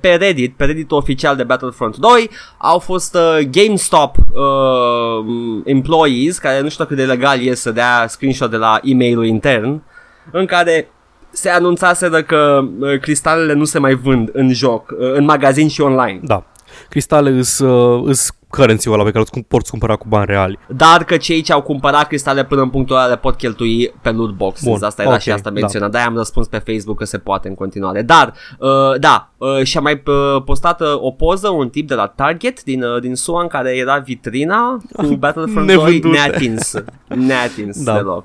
pe 0.00 0.14
Reddit, 0.14 0.56
pe 0.56 0.64
Reddit 0.64 0.90
oficial 0.90 1.36
de 1.36 1.42
Battlefront 1.42 1.96
2, 1.96 2.30
au 2.58 2.78
fost 2.78 3.14
uh, 3.14 3.38
GameStop 3.50 4.16
uh, 4.16 5.62
employees, 5.64 6.38
care 6.38 6.60
nu 6.60 6.68
știu 6.68 6.84
cât 6.84 6.96
de 6.96 7.04
legal 7.04 7.40
e 7.46 7.54
să 7.54 7.70
dea 7.70 8.04
screenshot 8.08 8.50
de 8.50 8.56
la 8.56 8.80
e-mailul 8.82 9.26
intern, 9.26 9.82
în 10.30 10.46
care 10.46 10.88
se 11.30 11.48
anunțase 11.48 12.08
că 12.26 12.60
uh, 12.78 13.00
cristalele 13.00 13.52
nu 13.52 13.64
se 13.64 13.78
mai 13.78 13.94
vând 13.94 14.30
în 14.32 14.52
joc, 14.52 14.90
uh, 14.90 15.12
în 15.12 15.24
magazin 15.24 15.68
și 15.68 15.80
online. 15.80 16.20
Da. 16.22 16.44
Cristale 16.88 17.30
îs, 17.30 17.58
uh, 17.58 18.02
îs 18.06 18.30
currency-ul 18.48 18.94
ăla 18.94 19.04
pe 19.04 19.10
care 19.10 19.24
îl 19.24 19.30
cum- 19.30 19.44
poți 19.48 19.70
cumpăra 19.70 19.96
cu 19.96 20.06
bani 20.08 20.24
reali. 20.26 20.58
Dar 20.76 21.04
că 21.04 21.16
cei 21.16 21.40
ce 21.42 21.52
au 21.52 21.62
cumpărat 21.62 22.06
cristale 22.06 22.44
până 22.44 22.62
în 22.62 22.68
punctul 22.70 22.96
ăla 22.96 23.06
le 23.06 23.16
pot 23.16 23.34
cheltui 23.36 23.94
pe 24.02 24.10
loot 24.10 24.30
boxes. 24.30 24.64
Bun, 24.68 24.82
Asta 24.82 25.02
era 25.02 25.12
ok, 25.12 25.18
și 25.20 25.30
asta 25.30 25.50
da. 25.50 25.60
menționat. 25.60 25.86
Da. 25.90 25.92
De-aia 25.92 26.08
am 26.10 26.16
răspuns 26.16 26.46
pe 26.46 26.58
Facebook 26.66 26.98
că 26.98 27.04
se 27.04 27.18
poate 27.18 27.48
în 27.48 27.54
continuare. 27.54 28.02
Dar, 28.02 28.32
uh, 28.58 28.68
da, 29.00 29.30
uh, 29.36 29.62
și-a 29.62 29.80
mai 29.80 30.02
uh, 30.06 30.42
postat 30.44 30.80
uh, 30.80 30.86
o 31.00 31.10
poză 31.10 31.48
un 31.48 31.68
tip 31.68 31.88
de 31.88 31.94
la 31.94 32.06
Target 32.06 32.62
din, 32.62 32.82
uh, 32.82 33.00
din 33.00 33.14
SUA 33.14 33.40
în 33.42 33.48
care 33.48 33.76
era 33.76 33.98
vitrina 33.98 34.76
cu 34.92 35.06
Battlefront 35.06 35.66
2 35.66 35.76
Nevândute. 35.76 36.08
neatins. 36.08 36.72
Neatins 37.26 37.82
Da. 37.84 37.92
deloc. 37.94 38.24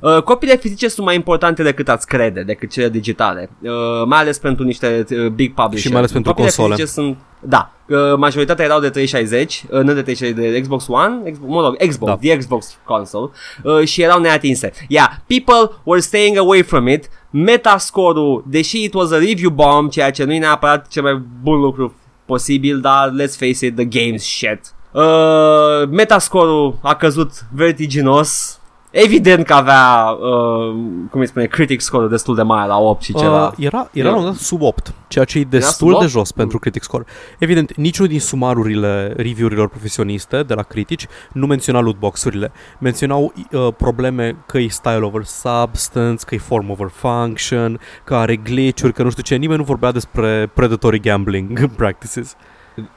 Uh, 0.00 0.22
copiile 0.22 0.56
fizice 0.56 0.88
sunt 0.88 1.06
mai 1.06 1.14
importante 1.14 1.62
decât 1.62 1.88
ați 1.88 2.06
crede, 2.06 2.42
decât 2.42 2.70
cele 2.70 2.88
digitale, 2.88 3.50
uh, 3.62 3.70
mai 4.06 4.18
ales 4.18 4.38
pentru 4.38 4.64
niște 4.64 5.06
uh, 5.10 5.26
big 5.26 5.54
publishers. 5.54 5.82
Și 5.82 5.88
mai 5.88 5.98
ales 5.98 6.12
pentru 6.12 6.30
copiile 6.30 6.50
console. 6.56 6.74
fizice 6.74 6.92
sunt, 6.92 7.16
da, 7.40 7.72
uh, 7.88 8.16
majoritatea 8.16 8.64
erau 8.64 8.80
de 8.80 8.90
360, 8.90 9.64
uh, 9.70 9.80
nu 9.80 9.92
de 9.92 10.02
360, 10.02 10.52
de 10.52 10.60
Xbox 10.60 10.86
One, 10.88 11.30
Xbox, 11.30 11.50
mă 11.52 11.60
rog, 11.60 11.76
Xbox, 11.88 12.10
Da. 12.10 12.16
the 12.16 12.36
Xbox 12.36 12.78
console, 12.84 13.30
uh, 13.62 13.84
și 13.84 14.02
erau 14.02 14.20
neatinse. 14.20 14.72
Yeah, 14.88 15.08
people 15.26 15.80
were 15.84 16.00
staying 16.00 16.36
away 16.38 16.62
from 16.62 16.86
it, 16.88 17.08
metascore-ul, 17.30 18.44
deși 18.46 18.84
it 18.84 18.94
was 18.94 19.10
a 19.10 19.18
review 19.18 19.50
bomb, 19.50 19.90
ceea 19.90 20.10
ce 20.10 20.24
nu 20.24 20.32
e 20.32 20.38
neapărat 20.38 20.88
cel 20.88 21.02
mai 21.02 21.22
bun 21.42 21.60
lucru 21.60 21.94
posibil, 22.24 22.80
dar 22.80 23.12
let's 23.20 23.36
face 23.36 23.66
it, 23.66 23.74
the 23.76 23.84
game's 23.84 24.22
shit. 24.22 24.60
Uh, 24.92 25.88
metascore-ul 25.90 26.78
a 26.82 26.94
căzut 26.94 27.30
vertiginos. 27.54 28.59
Evident 28.90 29.46
că 29.46 29.52
avea, 29.52 30.10
uh, 30.10 30.74
cum 31.10 31.20
îi 31.20 31.26
spune, 31.26 31.46
critic 31.46 31.80
score 31.80 32.06
destul 32.06 32.34
de 32.34 32.42
mare 32.42 32.68
la 32.68 32.78
8 32.78 33.02
și 33.02 33.14
ceva. 33.14 33.46
Uh, 33.46 33.52
era, 33.58 33.88
era 33.92 34.08
Eu- 34.08 34.14
la 34.14 34.20
un 34.20 34.24
dat 34.24 34.34
sub 34.34 34.62
8, 34.62 34.92
ceea 35.08 35.24
ce 35.24 35.38
e 35.38 35.44
destul 35.44 35.88
sub 35.88 35.98
de 35.98 36.04
8? 36.04 36.12
jos 36.12 36.32
pentru 36.32 36.58
critic 36.58 36.82
score. 36.82 37.04
Evident, 37.38 37.76
niciunul 37.76 38.10
din 38.10 38.20
sumarurile 38.20 39.12
review-urilor 39.16 39.68
profesioniste 39.68 40.42
de 40.42 40.54
la 40.54 40.62
critici 40.62 41.06
nu 41.32 41.46
menționa 41.46 41.80
lootbox-urile. 41.80 42.52
Menționau 42.78 43.32
uh, 43.52 43.68
probleme 43.76 44.36
că 44.46 44.58
e 44.58 44.68
style 44.68 45.00
over 45.02 45.24
substance, 45.24 46.24
că 46.26 46.34
e 46.34 46.38
form 46.38 46.70
over 46.70 46.88
function, 46.92 47.80
că 48.04 48.14
are 48.14 48.36
glitch-uri, 48.36 48.92
că 48.92 49.02
nu 49.02 49.10
știu 49.10 49.22
ce. 49.22 49.34
Nimeni 49.34 49.58
nu 49.58 49.64
vorbea 49.64 49.92
despre 49.92 50.50
predatory 50.54 51.00
gambling 51.00 51.66
practices. 51.76 52.36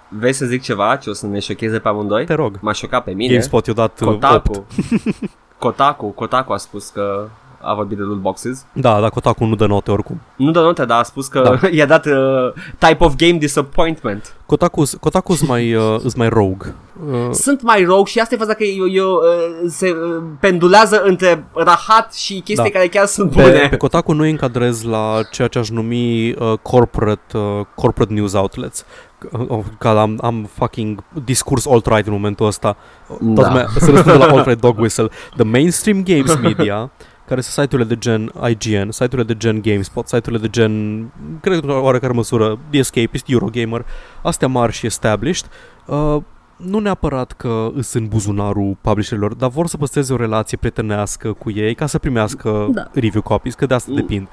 Vrei 0.10 0.34
să 0.34 0.46
zic 0.46 0.62
ceva 0.62 0.96
ce 0.96 1.10
o 1.10 1.14
să 1.14 1.28
ne 1.28 1.40
șocheze 1.40 1.80
pe 1.80 1.88
amândoi? 1.88 2.26
Te 2.26 2.34
rog. 2.34 2.58
M-a 2.62 2.72
șocat 2.72 3.04
pe 3.04 3.12
mine. 3.12 3.32
GameSpot 3.32 3.66
i-a 3.66 3.74
dat 3.74 4.02
uh, 4.02 4.18
8. 4.34 4.62
Kotaku. 5.64 6.06
Kotaku, 6.06 6.08
Kotaku 6.16 6.54
a 6.54 6.58
spus 6.58 6.90
că 6.90 7.28
a 7.66 7.74
vorbit 7.74 7.98
de 7.98 8.04
loot 8.04 8.18
boxes. 8.18 8.66
Da, 8.74 9.00
dar 9.00 9.10
Kotaku 9.10 9.46
nu 9.46 9.56
dă 9.56 9.66
note 9.66 9.92
oricum. 9.92 10.22
Nu 10.36 10.52
dă 10.52 10.60
note, 10.62 10.86
dar 10.86 11.00
a 11.00 11.04
spus 11.04 11.28
că 11.28 11.58
da. 11.62 11.68
i-a 11.78 11.86
dat 11.86 12.06
uh, 12.06 12.54
type 12.78 13.04
of 13.04 13.16
game 13.16 13.38
disappointment. 13.38 14.36
Kotaku, 14.46 14.84
Kotaku 15.00 15.34
sunt 15.34 15.50
mai, 15.50 15.74
uh, 15.76 16.00
îs 16.04 16.14
mai 16.16 16.30
rogue. 16.30 16.76
Uh, 17.12 17.30
Sunt 17.32 17.62
mai 17.62 17.84
rogue 17.84 18.06
și 18.06 18.20
asta 18.20 18.36
e 18.36 18.38
faza 18.38 18.54
că 18.54 18.64
eu, 18.64 18.88
eu, 18.90 19.12
uh, 19.12 19.70
se 19.70 19.90
uh, 19.90 20.24
pendulează 20.40 21.02
între 21.04 21.46
rahat 21.54 22.14
și 22.14 22.34
chestii 22.34 22.72
Da. 22.72 22.78
care 22.78 22.88
chiar 22.88 23.06
sunt 23.06 23.32
Pe, 23.32 23.42
bune. 23.42 23.68
pe 23.70 23.78
Kotaku 23.78 24.12
nu 24.14 24.22
îi 24.22 24.30
încadrez 24.30 24.84
la 24.84 25.20
ceea 25.32 25.48
ce 25.48 25.60
aș 25.60 25.70
numi 25.70 26.30
uh, 26.32 26.54
corporate, 26.62 27.38
uh, 27.38 27.66
corporate 27.76 28.14
news 28.14 28.34
outlets. 28.34 28.86
Uh, 29.32 29.60
Că 29.78 29.88
am, 29.88 30.18
am 30.22 30.50
fucking 30.54 31.04
discurs 31.24 31.66
alt-right 31.68 32.08
în 32.08 32.14
momentul 32.14 32.46
ăsta. 32.46 32.78
Da. 33.08 33.34
Toată 33.34 33.50
lumea 33.50 33.68
se 33.78 33.92
răspunde 33.92 34.18
la 34.18 34.26
alt-right 34.26 34.60
dog 34.62 34.78
whistle. 34.80 35.08
The 35.36 35.44
mainstream 35.44 36.04
games 36.04 36.36
media, 36.40 36.92
care 37.28 37.42
sunt 37.42 37.66
site-urile 37.66 37.96
de 37.96 38.00
gen 38.00 38.32
IGN, 38.50 38.90
site-urile 38.90 39.24
de 39.24 39.38
gen 39.38 39.62
GameSpot, 39.62 40.08
site-urile 40.08 40.42
de 40.42 40.50
gen, 40.50 41.04
cred 41.42 41.60
că 41.60 41.66
în 41.66 41.72
oarecare 41.72 42.14
măsură, 42.14 42.60
The 42.70 42.80
Escapist, 42.80 43.26
Eurogamer, 43.28 43.86
astea 44.22 44.48
mari 44.48 44.72
și 44.74 44.86
established, 44.86 45.46
uh, 45.86 46.18
nu 46.58 46.80
neapărat 46.80 47.32
că 47.32 47.70
îs 47.76 47.94
în 47.94 48.08
buzunarul 48.08 48.78
publisherilor, 48.82 49.34
dar 49.34 49.50
vor 49.50 49.68
să 49.68 49.78
păstreze 49.78 50.14
o 50.14 50.16
relație 50.16 50.58
prietenească 50.58 51.34
cu 51.34 51.52
ei 51.52 51.76
ca 51.76 51.86
să 51.86 51.98
primească 52.00 52.68
Da. 52.72 52.88
review 52.94 53.22
copies, 53.22 53.54
că 53.56 53.66
de 53.66 53.74
asta 53.74 53.90
Mm. 53.92 53.96
depind. 53.98 54.28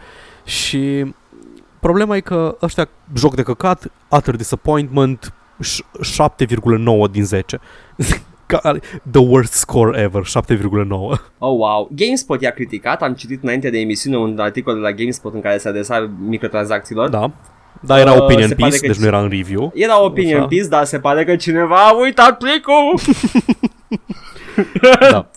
Și 0.45 1.15
problema 1.81 2.17
e 2.17 2.21
că 2.21 2.57
ăștia 2.63 2.89
joc 3.17 3.35
de 3.35 3.43
căcat, 3.43 3.91
utter 4.11 4.37
disappointment, 4.37 5.35
ș- 5.65 6.01
7,9 6.03 7.11
din 7.11 7.25
10. 7.25 7.59
Ca- 8.47 8.73
The 9.11 9.21
worst 9.21 9.53
score 9.53 10.01
ever, 10.01 10.23
7,9. 10.27 10.89
Oh, 11.39 11.57
wow. 11.59 11.89
GameSpot 11.95 12.41
i-a 12.43 12.51
criticat, 12.51 13.03
am 13.03 13.15
citit 13.15 13.43
înainte 13.43 13.71
de 13.71 13.79
emisiune 13.79 14.17
un 14.17 14.39
articol 14.39 14.75
de 14.75 14.81
la 14.81 14.93
GameSpot 14.93 15.35
în 15.35 15.41
care 15.41 15.59
se 15.59 15.69
adresa 15.69 16.11
microtransacțiilor. 16.21 17.09
Da. 17.09 17.31
Dar 17.81 17.99
era 17.99 18.13
Uh, 18.13 18.21
opinion 18.21 18.49
se 18.49 18.55
pare 18.55 18.71
piece, 18.71 18.87
că- 18.87 18.93
deci 18.93 19.01
nu 19.01 19.07
era 19.07 19.21
în 19.21 19.29
review. 19.29 19.73
Era 19.75 20.03
opinion 20.03 20.39
Așa. 20.39 20.47
piece, 20.49 20.69
dar 20.69 20.85
se 20.85 20.99
pare 20.99 21.25
că 21.25 21.37
cineva 21.37 21.77
a 21.87 21.95
uitat 22.01 22.39
plicul. 22.39 22.99
Da. 25.11 25.31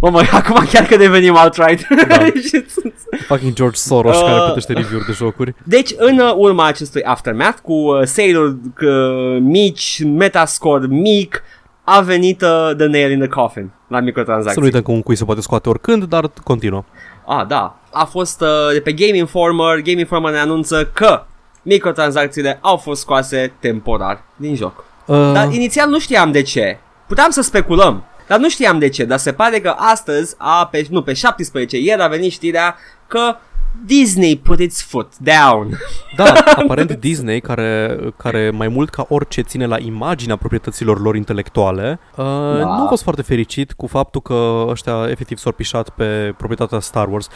Mamă, 0.00 0.20
acum 0.32 0.64
chiar 0.72 0.84
că 0.84 0.96
devenim 0.96 1.34
outright. 1.34 1.86
Da. 2.08 2.24
Și 2.48 2.64
sunt- 2.68 2.94
Fucking 3.26 3.52
George 3.52 3.76
Soros 3.76 4.16
Uh. 4.16 4.24
care 4.24 4.40
plătește 4.44 4.72
review-uri 4.72 5.06
de 5.06 5.12
jocuri. 5.12 5.54
deci, 5.64 5.90
în 5.96 6.18
uh, 6.18 6.32
urma 6.36 6.64
acestui 6.66 7.02
aftermath, 7.02 7.58
cu 7.62 7.72
uh, 7.72 8.02
sale-uri 8.04 8.56
uh, 8.82 9.38
mici, 9.40 10.02
metascore 10.04 10.86
mic, 10.86 11.42
a 11.84 12.00
venit 12.00 12.42
uh, 12.42 12.70
the 12.76 12.86
nail 12.86 13.10
in 13.10 13.18
the 13.18 13.28
coffin 13.28 13.70
la 13.88 13.96
Să 13.98 14.02
microtransacții. 14.04 14.60
nu 14.60 14.66
uităm 14.66 14.82
că 14.82 14.90
un 14.90 15.02
cui 15.02 15.16
se 15.16 15.24
poate 15.24 15.40
scoate 15.40 15.68
oricând, 15.68 16.04
dar 16.04 16.30
continuă. 16.44 16.84
Ah, 17.26 17.46
da. 17.46 17.78
A 17.92 18.04
fost 18.04 18.40
uh, 18.40 18.48
de 18.72 18.80
pe 18.80 18.92
Game 18.92 19.16
Informer. 19.16 19.80
Game 19.80 19.98
Informer 20.00 20.32
ne 20.32 20.38
anunță 20.38 20.90
că 20.94 21.24
microtransacțiile 21.62 22.58
au 22.60 22.76
fost 22.76 23.00
scoase 23.00 23.52
temporar 23.60 24.22
din 24.36 24.54
joc. 24.54 24.84
Uh, 25.06 25.30
Dar 25.32 25.52
inițial 25.52 25.88
nu 25.88 25.98
știam 25.98 26.32
de 26.32 26.42
ce. 26.42 26.78
Puteam 27.06 27.30
să 27.30 27.42
speculăm, 27.42 28.04
dar 28.30 28.38
nu 28.38 28.48
știam 28.48 28.78
de 28.78 28.88
ce. 28.88 29.04
Dar 29.04 29.18
se 29.18 29.32
pare 29.32 29.60
că 29.60 29.74
astăzi, 29.76 30.34
a, 30.38 30.66
pe, 30.66 30.86
nu, 30.90 31.02
pe 31.02 31.12
17 31.12 31.78
ieri 31.78 32.02
a 32.02 32.08
venit 32.08 32.32
știrea 32.32 32.76
că 33.06 33.36
Disney 33.84 34.36
put 34.36 34.60
its 34.60 34.82
foot 34.82 35.12
down. 35.18 35.78
Da, 36.16 36.32
aparent 36.62 36.92
Disney, 36.92 37.40
care, 37.40 37.98
care 38.16 38.50
mai 38.50 38.68
mult 38.68 38.90
ca 38.90 39.06
orice 39.08 39.40
ține 39.40 39.66
la 39.66 39.78
imaginea 39.78 40.36
proprietăților 40.36 41.00
lor 41.00 41.16
intelectuale, 41.16 42.00
uh, 42.16 42.24
Da. 42.58 42.76
nu 42.76 42.84
a 42.84 42.86
fost 42.88 43.02
foarte 43.02 43.22
fericit 43.22 43.72
cu 43.72 43.86
faptul 43.86 44.20
că 44.20 44.64
ăștia 44.68 45.06
efectiv 45.08 45.38
s-au 45.38 45.52
pișat 45.52 45.88
pe 45.88 46.34
proprietatea 46.36 46.80
Star 46.80 47.08
Wars. 47.08 47.28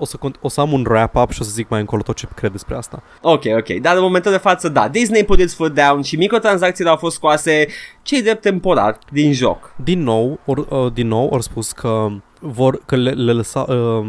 Îi- 0.00 0.02
O 0.02 0.04
să, 0.04 0.16
cont- 0.16 0.38
o 0.40 0.48
să 0.48 0.60
am 0.60 0.72
un 0.72 0.84
wrap-up 0.88 1.30
și 1.30 1.38
o 1.40 1.44
să 1.44 1.50
zic 1.50 1.68
mai 1.68 1.80
încolo 1.80 2.02
tot 2.02 2.16
ce 2.16 2.26
cred 2.34 2.50
despre 2.52 2.76
asta. 2.76 3.02
Ok, 3.22 3.42
ok. 3.58 3.68
Dar 3.80 3.96
în 3.96 4.02
momentul 4.02 4.30
de 4.30 4.36
față, 4.36 4.68
da, 4.68 4.88
Disney 4.88 5.24
put 5.24 5.38
its 5.40 5.54
foot 5.54 5.74
down 5.74 6.02
și 6.02 6.16
microtransacțiile 6.16 6.90
au 6.90 6.96
fost 6.96 7.14
scoase 7.16 7.66
cei 8.02 8.22
drept 8.22 8.40
temporar 8.40 8.98
din 9.12 9.32
joc. 9.32 9.74
Din 9.84 10.02
nou, 10.02 10.38
or, 10.46 10.58
uh, 10.68 10.92
din 10.92 11.08
nou, 11.08 11.28
au 11.32 11.40
spus 11.40 11.72
că 11.72 12.06
vor 12.40 12.80
că 12.86 12.96
le, 12.96 13.10
le 13.10 13.32
lăsa 13.32 13.60
uh, 13.60 14.06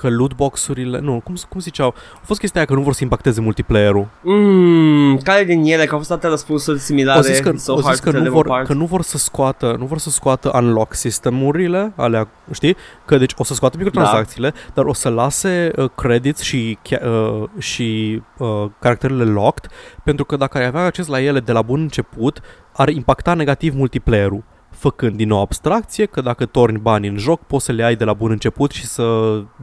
că 0.00 0.08
lootbox-urile, 0.10 1.00
nu, 1.00 1.20
cum, 1.24 1.34
cum 1.48 1.60
ziceau, 1.60 1.94
a 2.14 2.20
fost 2.24 2.40
chestia 2.40 2.60
aia 2.60 2.68
că 2.70 2.76
nu 2.76 2.84
vor 2.84 2.92
să 2.92 3.02
impacteze 3.02 3.40
multiplayer-ul. 3.40 4.06
Mmm, 4.22 5.18
care 5.18 5.44
din 5.44 5.64
ele, 5.64 5.84
că 5.84 5.92
au 5.92 5.98
fost 5.98 6.10
atâtea 6.10 6.28
răspunsuri 6.30 6.78
similare. 6.78 7.18
Au 7.18 7.24
zis 7.24 7.38
că, 7.38 7.52
so 7.56 7.72
au 7.72 7.80
hard 7.82 7.94
zis 7.94 8.04
că, 8.04 8.10
to 8.10 8.16
nu 8.16 8.22
tell 8.22 8.34
vor, 8.34 8.42
them 8.42 8.54
apart. 8.54 8.68
că 8.68 8.74
nu 8.74 8.84
vor 8.84 9.02
să 9.02 9.18
scoată, 9.18 9.76
nu 9.78 9.84
vor 9.84 9.98
să 9.98 10.10
scoată 10.10 10.50
unlock 10.54 10.94
sistemurile 10.94 11.92
alea, 11.96 12.28
știi? 12.52 12.76
Că 13.04 13.18
deci 13.18 13.32
o 13.36 13.44
să 13.44 13.54
scoată 13.54 13.76
microtransacțiile, 13.76 14.50
Da. 14.50 14.56
dar 14.74 14.84
o 14.84 14.92
să 14.92 15.08
lase 15.08 15.70
uh, 15.76 15.90
credits 15.94 16.40
și 16.40 16.78
cha- 16.88 17.02
uh, 17.04 17.44
și 17.58 18.22
uh, 18.38 18.48
caracterele 18.78 19.24
locked, 19.24 19.70
pentru 20.04 20.24
că 20.24 20.36
dacă 20.36 20.58
ai 20.58 20.64
avea 20.66 20.84
acces 20.84 21.06
la 21.06 21.20
ele 21.20 21.40
de 21.40 21.52
la 21.52 21.62
bun 21.62 21.80
început, 21.80 22.40
ar 22.72 22.88
impacta 22.88 23.34
negativ 23.34 23.74
multiplayer-ul 23.74 24.44
făcând 24.70 25.16
din 25.16 25.28
nou 25.28 25.40
abstracție 25.40 26.06
că 26.06 26.20
dacă 26.20 26.44
torni 26.46 26.78
bani 26.78 27.08
în 27.08 27.16
joc 27.16 27.40
poți 27.46 27.64
să 27.64 27.72
le 27.72 27.84
ai 27.84 27.96
de 27.96 28.04
la 28.04 28.12
bun 28.12 28.30
început 28.30 28.70
și 28.70 28.86
să 28.86 29.04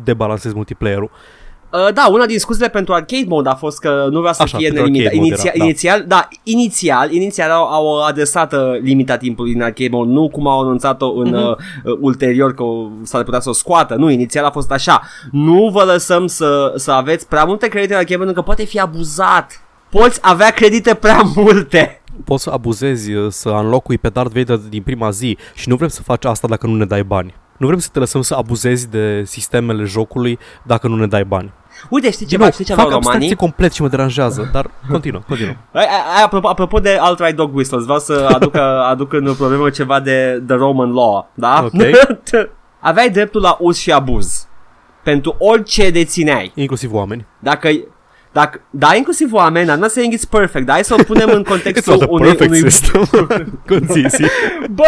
debalancezi 0.04 0.56
multiplayer-ul. 0.56 1.12
Uh, 1.72 1.94
da, 1.94 2.08
una 2.12 2.26
din 2.26 2.40
scuzele 2.40 2.70
pentru 2.70 2.94
arcade 2.94 3.26
mode 3.28 3.50
a 3.50 3.56
fost 3.56 3.80
că 3.80 4.08
nu 4.12 4.20
vrea 4.20 4.32
să 4.34 4.42
Așa, 4.42 4.58
fie 4.58 4.68
pentru 4.72 4.84
nelimitat. 4.92 5.14
arcade 5.14 5.22
mode 5.22 5.34
Inițial, 5.34 5.54
era, 5.56 5.58
da. 5.58 5.66
inițial, 5.66 6.04
da, 6.08 6.28
inițial, 6.44 7.12
inițial 7.12 7.52
au, 7.52 7.64
au 7.66 8.04
adresat 8.04 8.54
uh, 8.54 8.60
limita 8.82 9.18
timpului 9.18 9.54
în 9.54 9.62
arcade 9.62 9.90
mode, 9.92 10.12
nu 10.12 10.30
cum 10.30 10.48
au 10.48 10.60
anunțat-o 10.62 11.12
în 11.12 11.28
Mhm. 11.28 11.36
uh, 11.36 11.56
uh, 11.84 11.98
ulterior 12.02 12.54
că 12.54 12.64
o- 12.64 12.88
s-ar 13.04 13.24
putea 13.24 13.40
să 13.40 13.50
o 13.50 13.54
scoată. 13.54 13.96
Nu, 13.96 14.10
inițial 14.10 14.46
a 14.46 14.52
fost 14.52 14.72
așa. 14.72 15.02
Nu 15.32 15.70
vă 15.74 15.84
lăsăm 15.84 16.28
să, 16.28 16.74
să 16.76 16.92
aveți 16.92 17.28
prea 17.28 17.44
multe 17.44 17.68
credite 17.68 17.94
în 17.94 18.00
arcade 18.00 18.16
mode, 18.18 18.26
pentru 18.32 18.42
că 18.44 18.56
poate 18.56 18.70
fi 18.70 18.80
abuzat. 18.80 19.62
Poți 19.90 20.20
avea 20.22 20.50
credite 20.50 20.94
prea 20.94 21.22
multe. 21.36 21.97
Poți 22.26 22.44
să 22.44 22.50
abuzezi, 22.50 23.14
uh, 23.14 23.32
să 23.32 23.50
înlocui 23.50 23.98
pe 23.98 24.10
Darth 24.10 24.34
Vader 24.36 24.58
din 24.58 24.82
prima 24.82 25.10
zi 25.10 25.38
și 25.54 25.70
nu 25.70 25.76
vrem 25.76 25.90
să 25.90 26.02
faci 26.02 26.26
asta 26.26 26.48
dacă 26.48 26.68
nu 26.68 26.76
ne 26.76 26.86
dai 26.86 27.04
bani. 27.04 27.34
Nu 27.58 27.68
vrem 27.68 27.80
să 27.80 27.90
te 27.92 28.00
lăsăm 28.00 28.22
să 28.22 28.36
abuzezi 28.36 28.90
de 28.90 29.24
sistemele 29.26 29.84
jocului 29.84 30.40
dacă 30.64 30.88
nu 30.88 30.96
ne 30.96 31.08
dai 31.08 31.24
bani. 31.24 31.54
Uite, 31.90 32.12
știi 32.12 32.26
Din 32.26 32.28
ceva, 32.28 32.44
nou, 32.44 32.52
știi 32.52 32.66
ceva, 32.66 32.82
fac 32.82 32.92
romanii? 32.92 33.08
abstracție 33.10 33.36
complet 33.36 33.74
și 33.74 33.82
mă 33.82 33.88
deranjează, 33.88 34.50
dar 34.52 34.70
continuă, 34.90 35.22
continuă. 35.28 35.54
Ai, 35.74 35.84
ai, 35.84 36.16
ai, 36.16 36.24
apropo, 36.24 36.48
apropo 36.48 36.80
de 36.80 36.98
alt-right 37.00 37.36
dog 37.36 37.56
whistles, 37.56 37.84
vreau 37.84 38.00
să 38.00 38.30
aduc, 38.34 38.56
aduc 38.92 39.14
în 39.14 39.34
problemă 39.34 39.70
ceva 39.70 40.00
de 40.00 40.44
the 40.48 40.56
Roman 40.56 40.94
law, 40.94 41.30
da? 41.34 41.64
Ok. 41.64 41.84
Aveai 42.80 43.10
dreptul 43.10 43.42
la 43.42 43.58
uz 43.60 43.78
și 43.78 43.92
abuz 43.92 44.48
pentru 45.04 45.36
orice 45.40 45.90
dețineai. 45.90 46.52
Inclusiv 46.56 46.94
oameni. 46.94 47.26
Dacă, 47.40 47.70
dacă, 48.38 48.62
da, 48.70 48.96
inclusiv 48.96 49.34
oameni, 49.34 49.72
I'm 49.72 49.76
not 49.80 49.90
saying 49.92 50.14
it's 50.14 50.30
perfect, 50.30 50.66
dar 50.66 50.74
hai 50.76 50.84
să 50.84 50.96
o 51.00 51.04
punem 51.04 51.30
în 51.30 51.42
It's 51.46 51.48
contextul 51.48 51.94
not 51.94 52.02
a 52.02 52.06
unui, 52.10 52.28
perfect 52.36 52.50
unui, 52.50 52.72
system. 52.72 53.10
Conțisi. 53.72 54.24
bă, 54.72 54.84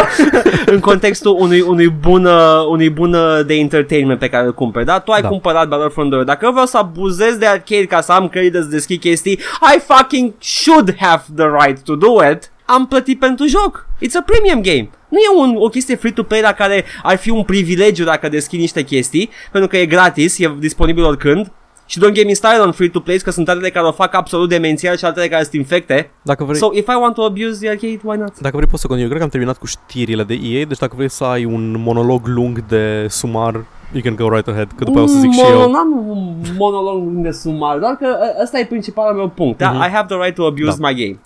în 0.66 0.80
contextul 0.80 1.36
unui, 1.40 1.62
unui, 1.62 1.88
bun, 1.90 2.26
uh, 2.26 2.66
unui 2.70 2.90
bun 2.90 3.14
uh, 3.14 3.40
de 3.46 3.54
entertainment 3.54 4.20
pe 4.20 4.30
care 4.30 4.46
îl 4.46 4.54
cumperi, 4.54 4.86
da? 4.86 5.00
Tu 5.00 5.12
ai 5.12 5.22
Da. 5.22 5.28
cumpărat 5.28 5.68
Battlefront 5.68 6.10
2. 6.10 6.26
Dacă 6.26 6.46
eu 6.46 6.52
vreau 6.52 6.66
să 6.66 6.78
abuzez 6.78 7.36
de 7.36 7.46
arcade 7.46 7.86
ca 7.86 8.02
să 8.02 8.12
am 8.12 8.28
credit 8.28 8.54
să 8.54 8.60
deschid 8.62 9.00
chestii, 9.00 9.40
I 9.76 9.80
fucking 9.88 10.34
should 10.40 10.96
have 11.00 11.24
the 11.36 11.48
right 11.66 11.84
to 11.84 11.96
do 11.96 12.30
it. 12.32 12.52
Am 12.66 12.88
plătit 12.88 13.20
pentru 13.20 13.46
joc. 13.48 13.86
It's 14.06 14.16
a 14.20 14.24
premium 14.26 14.62
game. 14.62 14.90
Nu 15.10 15.18
e 15.18 15.40
un, 15.42 15.56
o 15.58 15.68
chestie 15.68 15.96
free-to-play 15.96 16.42
la 16.42 16.52
care 16.54 16.86
ar 17.04 17.18
fi 17.18 17.30
un 17.30 17.44
privilegiu 17.44 18.04
dacă 18.04 18.30
deschid 18.30 18.60
niște 18.60 18.84
chestii, 18.84 19.30
pentru 19.52 19.70
că 19.70 19.78
e 19.78 19.86
gratis, 19.86 20.40
e 20.40 20.56
disponibil 20.60 21.04
oricând. 21.04 21.52
Și 21.92 22.00
don't 22.00 22.14
get 22.14 22.26
me 22.26 22.34
started 22.34 22.62
on 22.66 22.72
free-to-play, 22.72 23.18
că 23.18 23.32
sunt 23.32 23.50
altele 23.50 23.70
care 23.70 23.86
o 23.86 23.92
fac 23.92 24.14
absolut 24.14 24.50
demențial 24.50 24.98
și 24.98 25.06
altele 25.06 25.28
care 25.28 25.42
sunt 25.42 25.54
infecte. 25.54 26.12
Dacă 26.22 26.44
vrei, 26.44 26.58
So 26.58 26.70
if 26.74 26.88
I 26.88 26.98
want 27.02 27.14
to 27.14 27.24
abuse 27.24 27.60
the 27.60 27.70
arcade, 27.70 28.00
why 28.04 28.18
not? 28.18 28.40
dacă 28.40 28.56
vrei 28.56 28.68
poți 28.70 28.82
să 28.82 28.88
continui. 28.88 29.02
Eu 29.02 29.08
cred 29.08 29.18
că 29.18 29.24
am 29.24 29.30
terminat 29.30 29.58
cu 29.58 29.66
știrile 29.66 30.24
de 30.24 30.34
EA, 30.44 30.66
deci 30.66 30.78
dacă 30.78 30.94
vrei 30.96 31.10
să 31.10 31.24
ai 31.24 31.46
un 31.46 31.76
monolog 31.82 32.28
lung 32.28 32.66
de 32.66 33.06
sumar, 33.10 33.54
you 33.92 34.02
can 34.04 34.16
go 34.16 34.30
right 34.36 34.48
ahead, 34.48 34.68
că 34.76 34.84
după 34.84 34.98
aia 34.98 35.08
o 35.08 35.10
să 35.10 35.18
zic 35.20 35.32
și 35.32 35.40
Mono- 35.44 35.50
eu. 35.62 35.72
N-am 35.72 36.08
un 36.10 36.36
monolog 36.58 37.04
de 37.10 37.32
sumar, 37.32 37.78
doar 37.78 37.94
că 37.96 38.06
ă, 38.22 38.42
ăsta 38.44 38.60
e 38.60 38.66
principalul 38.66 39.16
meu 39.18 39.28
punct. 39.30 39.60
Mhm. 39.62 39.70
Mm-hmm. 39.72 39.88
I 39.88 39.90
have 39.94 40.06
the 40.16 40.24
right 40.24 40.36
to 40.36 40.46
abuse 40.46 40.78
Da. 40.80 40.88
my 40.90 40.94
game. 41.04 41.20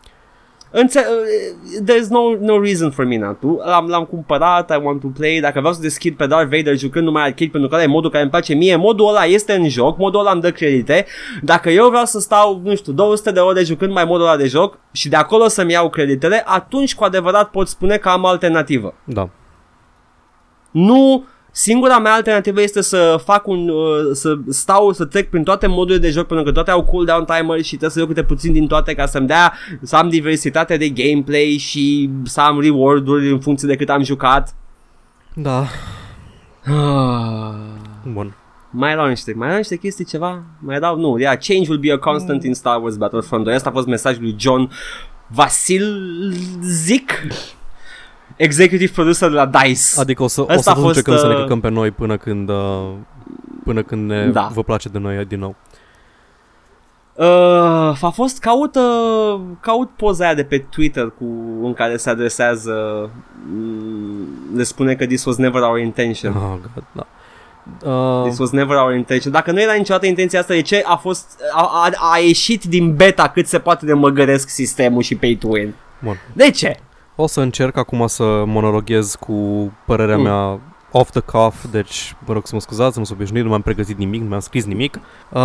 Înțe- 0.75 1.05
uh, 1.09 1.83
there's 1.83 2.07
no, 2.09 2.19
no 2.39 2.61
reason 2.61 2.91
for 2.91 3.05
me 3.05 3.17
not 3.17 3.39
to. 3.39 3.47
L-am, 3.65 3.87
l-am 3.87 4.03
cumpărat, 4.05 4.71
I 4.71 4.79
want 4.83 5.01
to 5.01 5.07
play. 5.07 5.39
Dacă 5.39 5.59
vreau 5.59 5.73
să 5.73 5.81
deschid 5.81 6.15
pe 6.15 6.25
Darth 6.27 6.55
Vader 6.55 6.77
jucând 6.77 7.05
numai 7.05 7.23
arcade 7.23 7.49
pentru 7.51 7.69
că 7.69 7.75
ăla 7.75 7.83
e 7.83 7.87
modul 7.87 8.09
care 8.09 8.21
îmi 8.21 8.31
place 8.31 8.53
mie, 8.53 8.75
modul 8.75 9.07
ăla 9.07 9.25
este 9.25 9.53
în 9.53 9.69
joc, 9.69 9.97
modul 9.97 10.19
ăla 10.19 10.31
îmi 10.31 10.41
dă 10.41 10.51
credite. 10.51 11.05
Dacă 11.41 11.69
eu 11.69 11.89
vreau 11.89 12.05
să 12.05 12.19
stau, 12.19 12.61
nu 12.63 12.75
știu, 12.75 12.93
200 12.93 13.31
de 13.31 13.39
ore 13.39 13.63
jucând 13.63 13.91
mai 13.93 14.05
modul 14.05 14.25
ăla 14.25 14.37
de 14.37 14.47
joc 14.47 14.79
și 14.91 15.09
de 15.09 15.15
acolo 15.15 15.47
să-mi 15.47 15.71
iau 15.71 15.89
creditele, 15.89 16.43
atunci 16.45 16.95
cu 16.95 17.03
adevărat 17.03 17.49
pot 17.49 17.67
spune 17.67 17.97
că 17.97 18.09
am 18.09 18.25
alternativă. 18.25 18.93
Da. 19.03 19.29
Nu, 20.71 21.25
singura 21.55 21.99
mea 21.99 22.13
alternativă 22.13 22.61
este 22.61 22.81
să 22.81 23.21
fac 23.23 23.47
un, 23.47 23.69
uh, 23.69 24.09
să 24.13 24.37
stau, 24.49 24.91
să 24.91 25.05
trec 25.05 25.29
prin 25.29 25.43
toate 25.43 25.67
modurile 25.67 25.97
de 25.97 26.09
joc 26.09 26.27
pentru 26.27 26.45
că 26.45 26.51
toate 26.51 26.71
au 26.71 26.83
cooldown 26.83 27.25
timer 27.25 27.61
și 27.61 27.67
trebuie 27.69 27.89
să 27.89 27.99
iau 27.99 28.07
câte 28.07 28.23
puțin 28.23 28.53
din 28.53 28.67
toate 28.67 28.93
ca 28.93 29.05
să-mi 29.05 29.27
dea, 29.27 29.53
să 29.81 29.95
am 29.95 30.09
diversitate 30.09 30.77
de 30.77 30.89
gameplay 30.89 31.57
și 31.59 32.09
să 32.23 32.41
am 32.41 32.59
reward-uri 32.59 33.31
în 33.31 33.39
funcție 33.39 33.67
de 33.67 33.75
cât 33.75 33.89
am 33.89 34.03
jucat. 34.03 34.55
Da. 35.33 35.65
Bun. 38.13 38.35
Mai 38.69 38.91
erau 38.91 39.07
niște, 39.07 39.33
mai 39.35 39.47
erau 39.47 39.57
niște 39.57 39.75
chestii 39.75 40.05
ceva? 40.05 40.43
Mai 40.59 40.75
erau? 40.75 40.99
Nu, 40.99 41.19
yeah, 41.19 41.37
change 41.37 41.69
will 41.69 41.81
be 41.81 41.91
a 41.91 41.97
constant 41.97 42.43
in 42.43 42.53
Star 42.53 42.81
Wars 42.81 42.95
Battlefront 42.95 43.43
2. 43.43 43.53
Asta 43.53 43.69
a 43.69 43.71
fost 43.71 43.87
mesajul 43.87 44.21
lui 44.21 44.35
John 44.37 44.69
Vasilzik, 45.27 47.11
executive 48.35 48.91
producer 48.91 49.29
de 49.29 49.35
la 49.35 49.45
DICE. 49.45 49.99
Adică 49.99 50.23
o 50.23 50.27
să, 50.27 50.41
o 50.41 50.45
Ăsta 50.49 50.61
să 50.61 50.69
a 50.69 50.73
tot 50.73 50.83
fost, 50.83 50.95
încercăm 50.95 51.17
să 51.21 51.27
ne 51.27 51.33
uh, 51.33 51.41
căcăm 51.41 51.59
pe 51.59 51.69
noi 51.69 51.91
până 51.91 52.17
când, 52.17 52.49
uh, 52.49 52.89
până 53.63 53.83
când 53.83 54.09
ne 54.09 54.27
Da. 54.27 54.49
vă 54.53 54.63
place 54.63 54.89
de 54.89 54.97
noi 54.99 55.25
din 55.25 55.39
nou. 55.39 55.55
Uh, 57.15 57.25
a 58.01 58.11
fost 58.13 58.39
caut, 58.39 58.75
uh, 58.75 59.39
caut 59.59 59.89
poza 59.89 60.25
aia 60.25 60.33
de 60.33 60.43
pe 60.43 60.57
Twitter 60.57 61.13
cu, 61.17 61.25
în 61.63 61.73
care 61.73 61.97
se 61.97 62.09
adresează 62.09 62.73
mm, 63.53 64.27
le 64.55 64.63
spune 64.63 64.95
că 64.95 65.05
this 65.05 65.25
was 65.25 65.35
never 65.35 65.61
our 65.61 65.79
intention. 65.79 66.33
Oh, 66.35 66.57
God, 66.73 66.83
da. 66.91 67.07
Uh, 67.89 68.23
This 68.23 68.37
was 68.39 68.49
never 68.49 68.77
our 68.77 68.93
intention. 68.95 69.31
Dacă 69.31 69.51
nu 69.51 69.61
era 69.61 69.73
niciodată 69.73 70.05
intenția 70.05 70.39
asta, 70.39 70.53
de 70.53 70.61
ce 70.61 70.83
a 70.85 70.95
fost 70.95 71.39
a, 71.53 71.69
a, 71.73 71.89
a 72.13 72.17
ieșit 72.17 72.63
din 72.63 72.95
beta 72.95 73.29
cât 73.29 73.47
se 73.47 73.59
poate 73.59 73.85
de 73.85 73.93
măgăresc 73.93 74.49
sistemul 74.49 75.01
și 75.01 75.15
pay 75.15 75.37
to 75.39 75.47
win? 75.47 75.73
bun. 76.03 76.17
De 76.33 76.51
ce? 76.51 76.79
O 77.15 77.27
să 77.27 77.41
încerc 77.41 77.77
acum 77.77 78.07
să 78.07 78.43
monologhez 78.45 79.15
cu 79.15 79.71
părerea 79.85 80.17
Mm. 80.17 80.23
mea 80.23 80.59
off 80.91 81.09
the 81.11 81.19
cuff, 81.19 81.65
deci 81.71 82.15
vă 82.25 82.33
rog 82.33 82.47
să 82.47 82.55
mă 82.55 82.59
scuzați, 82.61 82.97
nu 82.99 83.03
sunt 83.03 83.17
obișnuit, 83.17 83.43
nu 83.43 83.49
mi-am 83.49 83.61
pregătit 83.61 83.97
nimic, 83.97 84.21
nu 84.21 84.27
mi-am 84.27 84.39
scris 84.39 84.65
nimic. 84.65 84.99
Uh, 85.31 85.39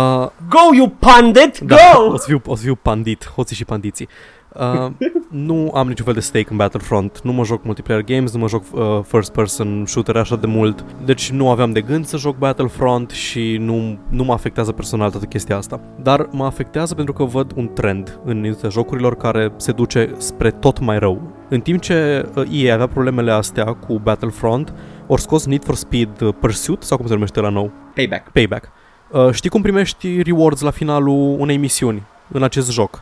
Go, 0.49 0.75
you 0.75 0.93
pundit! 0.99 1.59
da, 1.59 1.75
Go! 1.75 2.03
o 2.13 2.17
să 2.17 2.25
fiu, 2.27 2.41
o 2.45 2.55
să 2.55 2.63
fiu 2.63 2.75
pandit, 2.75 3.31
hoții 3.35 3.55
și 3.55 3.65
pandiții. 3.65 4.07
Uh, 4.53 4.91
nu 5.47 5.71
am 5.73 5.87
niciun 5.87 6.05
fel 6.05 6.13
de 6.13 6.19
stake 6.19 6.47
în 6.49 6.57
Battlefront, 6.57 7.19
nu 7.23 7.31
mă 7.31 7.43
joc 7.43 7.63
multiplayer 7.63 8.03
games, 8.03 8.33
nu 8.33 8.39
mă 8.39 8.47
joc 8.47 8.63
uh, 8.71 8.99
first 9.07 9.31
person 9.31 9.83
shooter 9.87 10.15
așa 10.15 10.35
de 10.35 10.47
mult, 10.47 10.85
deci 11.05 11.29
nu 11.31 11.49
aveam 11.49 11.71
de 11.71 11.81
gând 11.81 12.05
să 12.05 12.17
joc 12.17 12.37
Battlefront 12.37 13.09
și 13.09 13.57
nu, 13.59 13.97
nu 14.09 14.23
mă 14.23 14.33
afectează 14.33 14.71
personal 14.71 15.11
toată 15.11 15.25
chestia 15.25 15.57
asta. 15.57 15.79
Dar 16.01 16.27
mă 16.31 16.45
afectează 16.45 16.93
pentru 16.95 17.13
că 17.13 17.23
văd 17.23 17.51
un 17.55 17.69
trend 17.73 18.19
în 18.25 18.35
industria 18.35 18.69
jocurilor 18.69 19.15
care 19.15 19.51
se 19.57 19.71
duce 19.71 20.13
spre 20.17 20.51
tot 20.51 20.79
mai 20.79 20.99
rău. 20.99 21.21
În 21.49 21.61
timp 21.61 21.81
ce 21.81 22.29
uh, 22.35 22.47
EA 22.51 22.73
avea 22.73 22.87
problemele 22.87 23.31
astea 23.31 23.73
cu 23.73 23.99
Battlefront, 23.99 24.73
ori 25.07 25.21
scos 25.21 25.45
Need 25.45 25.63
for 25.63 25.75
Speed 25.75 26.21
uh, 26.21 26.33
Pursuit, 26.39 26.83
sau 26.83 26.97
cum 26.97 27.07
se 27.07 27.13
numește 27.13 27.39
la 27.39 27.49
nou, 27.49 27.71
Payback. 27.93 28.29
Payback. 28.31 28.69
Uh, 29.11 29.31
știi 29.31 29.49
cum 29.49 29.61
primești 29.61 30.21
rewards 30.21 30.61
la 30.61 30.71
finalul 30.71 31.35
unei 31.39 31.57
misiuni 31.57 32.03
în 32.31 32.43
acest 32.43 32.71
joc? 32.71 33.01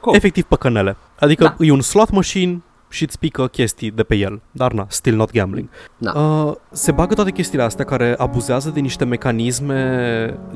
Cum? 0.00 0.14
Efectiv 0.14 0.44
păcănele. 0.44 0.96
Adică 1.18 1.42
Da. 1.58 1.64
e 1.64 1.70
un 1.70 1.80
slot 1.80 2.10
machine 2.10 2.62
și 2.90 3.02
îți 3.02 3.18
pică 3.18 3.46
chestii 3.46 3.90
de 3.90 4.02
pe 4.02 4.14
el. 4.14 4.40
Dar 4.50 4.72
na, 4.72 4.86
still 4.88 5.16
not 5.16 5.32
gambling. 5.32 5.68
Da. 5.98 6.12
Uh, 6.12 6.54
se 6.70 6.92
bagă 6.92 7.14
toate 7.14 7.30
chestiile 7.30 7.64
astea 7.64 7.84
care 7.84 8.14
abuzează 8.18 8.70
de 8.70 8.80
niște 8.80 9.04
mecanisme 9.04 9.80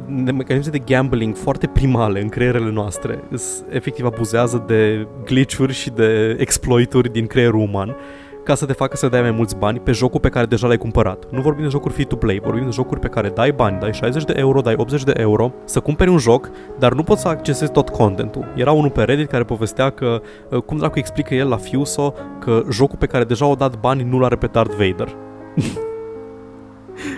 de 0.08 0.30
mecanisme 0.30 0.70
de 0.70 0.82
gambling 0.86 1.36
foarte 1.36 1.66
primale 1.66 2.20
în 2.20 2.28
creierele 2.28 2.70
noastre. 2.70 3.24
Îs, 3.30 3.64
efectiv 3.70 4.04
abuzează 4.04 4.64
de 4.66 5.06
glitch-uri 5.24 5.72
și 5.72 5.90
de 5.90 6.36
exploituri 6.38 7.12
din 7.12 7.26
creierul 7.26 7.60
uman 7.60 7.96
ca 8.44 8.54
să 8.54 8.66
te 8.66 8.72
facă 8.72 8.96
să 8.96 9.08
dai 9.08 9.20
mai 9.20 9.30
mulți 9.30 9.56
bani 9.56 9.80
pe 9.80 9.92
jocul 9.92 10.20
pe 10.20 10.28
care 10.28 10.46
deja 10.46 10.66
l-ai 10.66 10.76
cumpărat. 10.76 11.24
Nu 11.30 11.40
vorbim 11.40 11.62
de 11.62 11.68
jocuri 11.68 11.94
free-to-play, 11.94 12.40
vorbim 12.44 12.64
de 12.64 12.70
jocuri 12.70 13.00
pe 13.00 13.08
care 13.08 13.28
dai 13.28 13.52
bani, 13.52 13.80
dai 13.80 13.92
60 13.92 14.24
de 14.24 14.32
euro, 14.36 14.60
dai 14.60 14.74
80 14.76 15.04
de 15.04 15.12
euro, 15.16 15.52
să 15.64 15.80
cumperi 15.80 16.10
un 16.10 16.18
joc, 16.18 16.50
dar 16.78 16.92
nu 16.92 17.02
poți 17.02 17.20
să 17.20 17.28
accesezi 17.28 17.72
tot 17.72 17.88
contentul. 17.88 18.44
Era 18.54 18.72
unul 18.72 18.90
pe 18.90 19.02
Reddit 19.02 19.28
care 19.28 19.44
povestea 19.44 19.90
că, 19.90 20.20
uh, 20.50 20.58
cum 20.62 20.76
dracu 20.76 20.98
explică 20.98 21.34
el 21.34 21.48
la 21.48 21.56
Fuso, 21.56 22.14
că 22.38 22.62
jocul 22.70 22.98
pe 22.98 23.06
care 23.06 23.24
deja 23.24 23.44
au 23.44 23.54
dat 23.56 23.80
bani 23.80 24.02
nu 24.02 24.18
l-are 24.18 24.36
pe 24.36 24.46
Darth 24.46 24.74
Vader. 24.74 25.08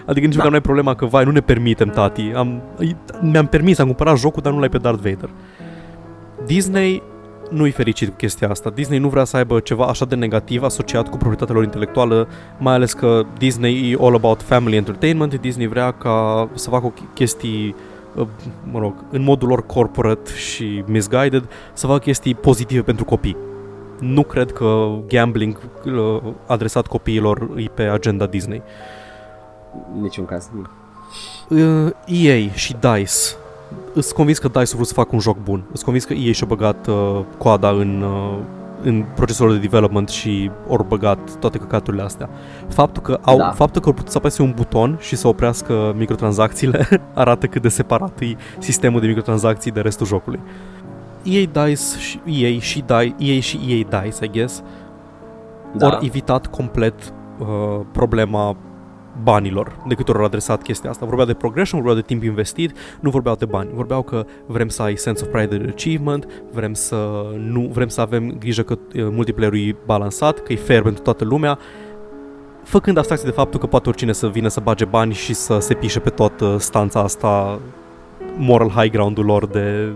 Adică 0.06 0.26
nici 0.26 0.36
Da. 0.36 0.36
măcar 0.36 0.48
nu 0.48 0.54
ai 0.54 0.60
problema 0.60 0.94
că, 0.94 1.04
vai, 1.06 1.24
nu 1.24 1.30
ne 1.30 1.40
permitem, 1.40 1.88
tati. 1.88 2.32
Am, 2.34 2.62
mi-am 3.20 3.46
permis, 3.46 3.78
am 3.78 3.86
cumpărat 3.86 4.18
jocul, 4.18 4.42
dar 4.42 4.52
nu 4.52 4.58
l-ai 4.58 4.68
pe 4.68 4.78
Darth 4.78 5.02
Vader. 5.02 5.30
Disney 6.46 7.02
nu-i 7.50 7.70
fericit 7.70 8.08
cu 8.08 8.14
chestia 8.16 8.48
asta. 8.48 8.70
Disney 8.70 8.98
nu 8.98 9.08
vrea 9.08 9.24
să 9.24 9.36
aibă 9.36 9.60
ceva 9.60 9.86
așa 9.86 10.04
de 10.04 10.14
negativ 10.14 10.62
asociat 10.62 11.08
cu 11.08 11.16
proprietatea 11.16 11.54
lor 11.54 11.64
intelectuală, 11.64 12.28
mai 12.58 12.74
ales 12.74 12.92
că 12.92 13.22
Disney 13.38 13.90
e 13.90 13.96
all 14.00 14.14
about 14.14 14.42
family 14.42 14.76
entertainment. 14.76 15.40
Disney 15.40 15.66
vrea 15.66 15.90
ca 15.90 16.48
să 16.54 16.70
facă 16.70 16.92
ch- 16.92 17.14
chestii 17.14 17.74
uh, 18.14 18.26
mă 18.70 18.78
rog, 18.78 18.94
în 19.10 19.22
modul 19.22 19.48
lor 19.48 19.66
corporate 19.66 20.30
și 20.32 20.84
misguided, 20.86 21.48
să 21.72 21.86
facă 21.86 21.98
chestii 21.98 22.34
pozitive 22.34 22.82
pentru 22.82 23.04
copii. 23.04 23.36
Nu 24.00 24.22
cred 24.22 24.52
că 24.52 24.88
gambling 25.08 25.58
uh, 25.84 26.32
adresat 26.46 26.86
copiilor 26.86 27.48
e 27.56 27.64
pe 27.74 27.82
agenda 27.82 28.26
Disney. 28.26 28.62
Niciun 30.00 30.24
caz. 30.24 30.50
Nu. 30.54 30.66
Uh, 31.48 31.90
EA 32.06 32.48
și 32.54 32.76
DICE 32.80 33.36
Îs 33.92 34.12
convins 34.12 34.38
că 34.38 34.48
DICE 34.48 34.70
a 34.72 34.74
vrut 34.74 34.86
să 34.86 34.94
facă 34.94 35.08
un 35.12 35.18
joc 35.18 35.36
bun 35.42 35.64
Îs 35.72 35.82
convins 35.82 36.04
că 36.04 36.12
EA 36.12 36.32
și-a 36.32 36.46
băgat 36.46 36.86
uh, 36.86 37.20
coada 37.38 37.70
în, 37.70 38.02
uh, 38.02 38.38
în 38.82 39.04
procesul 39.14 39.52
de 39.52 39.58
development 39.58 40.08
și 40.08 40.50
ori 40.68 40.86
băgat 40.86 41.18
toate 41.38 41.58
căcaturile 41.58 42.02
astea. 42.02 42.28
Faptul 42.68 43.02
că 43.02 43.18
au, 43.22 43.36
Da. 43.36 43.50
faptul 43.50 43.80
că 43.80 43.88
au 43.88 43.94
putut 43.94 44.10
să 44.10 44.18
apese 44.18 44.42
un 44.42 44.52
buton 44.56 44.98
și 45.00 45.16
să 45.16 45.28
oprească 45.28 45.94
microtransacțiile 45.96 46.88
arată 47.14 47.46
cât 47.46 47.62
de 47.62 47.68
separat 47.68 48.20
e 48.20 48.36
sistemul 48.58 49.00
de 49.00 49.06
microtransacții 49.06 49.70
de 49.70 49.80
restul 49.80 50.06
jocului. 50.06 50.40
EA 51.22 51.44
DICE 51.66 51.98
și 51.98 52.20
EA 52.24 52.58
și 52.58 52.84
DICE, 52.86 53.14
EA 53.18 53.40
și 53.40 53.58
EA 53.68 54.02
DICE, 54.02 54.24
I 54.24 54.30
guess, 54.30 54.62
Da. 55.76 55.86
ori 55.86 56.06
evitat 56.06 56.46
complet 56.46 56.94
uh, 57.38 57.46
problema 57.92 58.56
banilor 59.22 59.76
de 59.88 59.94
câte 59.94 60.10
ori 60.10 60.20
au 60.20 60.24
adresat 60.26 60.62
chestia 60.62 60.90
asta. 60.90 61.06
Vorbeau 61.06 61.26
de 61.26 61.34
progression, 61.34 61.80
vorbeau 61.80 62.00
de 62.00 62.06
timp 62.06 62.22
investit, 62.22 62.76
nu 63.00 63.10
vorbeau 63.10 63.34
de 63.34 63.44
bani. 63.44 63.70
Vorbeau 63.74 64.02
că 64.02 64.24
vrem 64.46 64.68
să 64.68 64.82
ai 64.82 64.96
sense 64.96 65.24
of 65.24 65.30
pride 65.30 65.54
and 65.56 65.68
achievement, 65.68 66.26
vrem 66.52 66.74
să 66.74 67.26
nu 67.38 67.70
vrem 67.72 67.88
să 67.88 68.00
avem 68.00 68.36
grijă 68.38 68.62
că 68.62 68.72
uh, 68.72 69.06
multiplayer-ul 69.10 69.58
e 69.58 69.76
balansat, 69.86 70.42
că 70.42 70.52
e 70.52 70.56
fair 70.56 70.82
pentru 70.82 71.02
toată 71.02 71.24
lumea, 71.24 71.58
făcând 72.62 72.96
abstracție 72.96 73.28
de 73.28 73.34
faptul 73.34 73.60
că 73.60 73.66
poate 73.66 73.88
oricine 73.88 74.12
să 74.12 74.28
vină 74.28 74.48
să 74.48 74.60
bage 74.60 74.84
bani 74.84 75.12
și 75.12 75.34
să 75.34 75.58
se 75.58 75.74
pișe 75.74 76.00
pe 76.00 76.10
toată 76.10 76.56
stanța 76.58 77.00
asta 77.00 77.60
moral 78.36 78.68
high 78.68 78.90
ground-ul 78.92 79.24
lor 79.24 79.46
de 79.46 79.88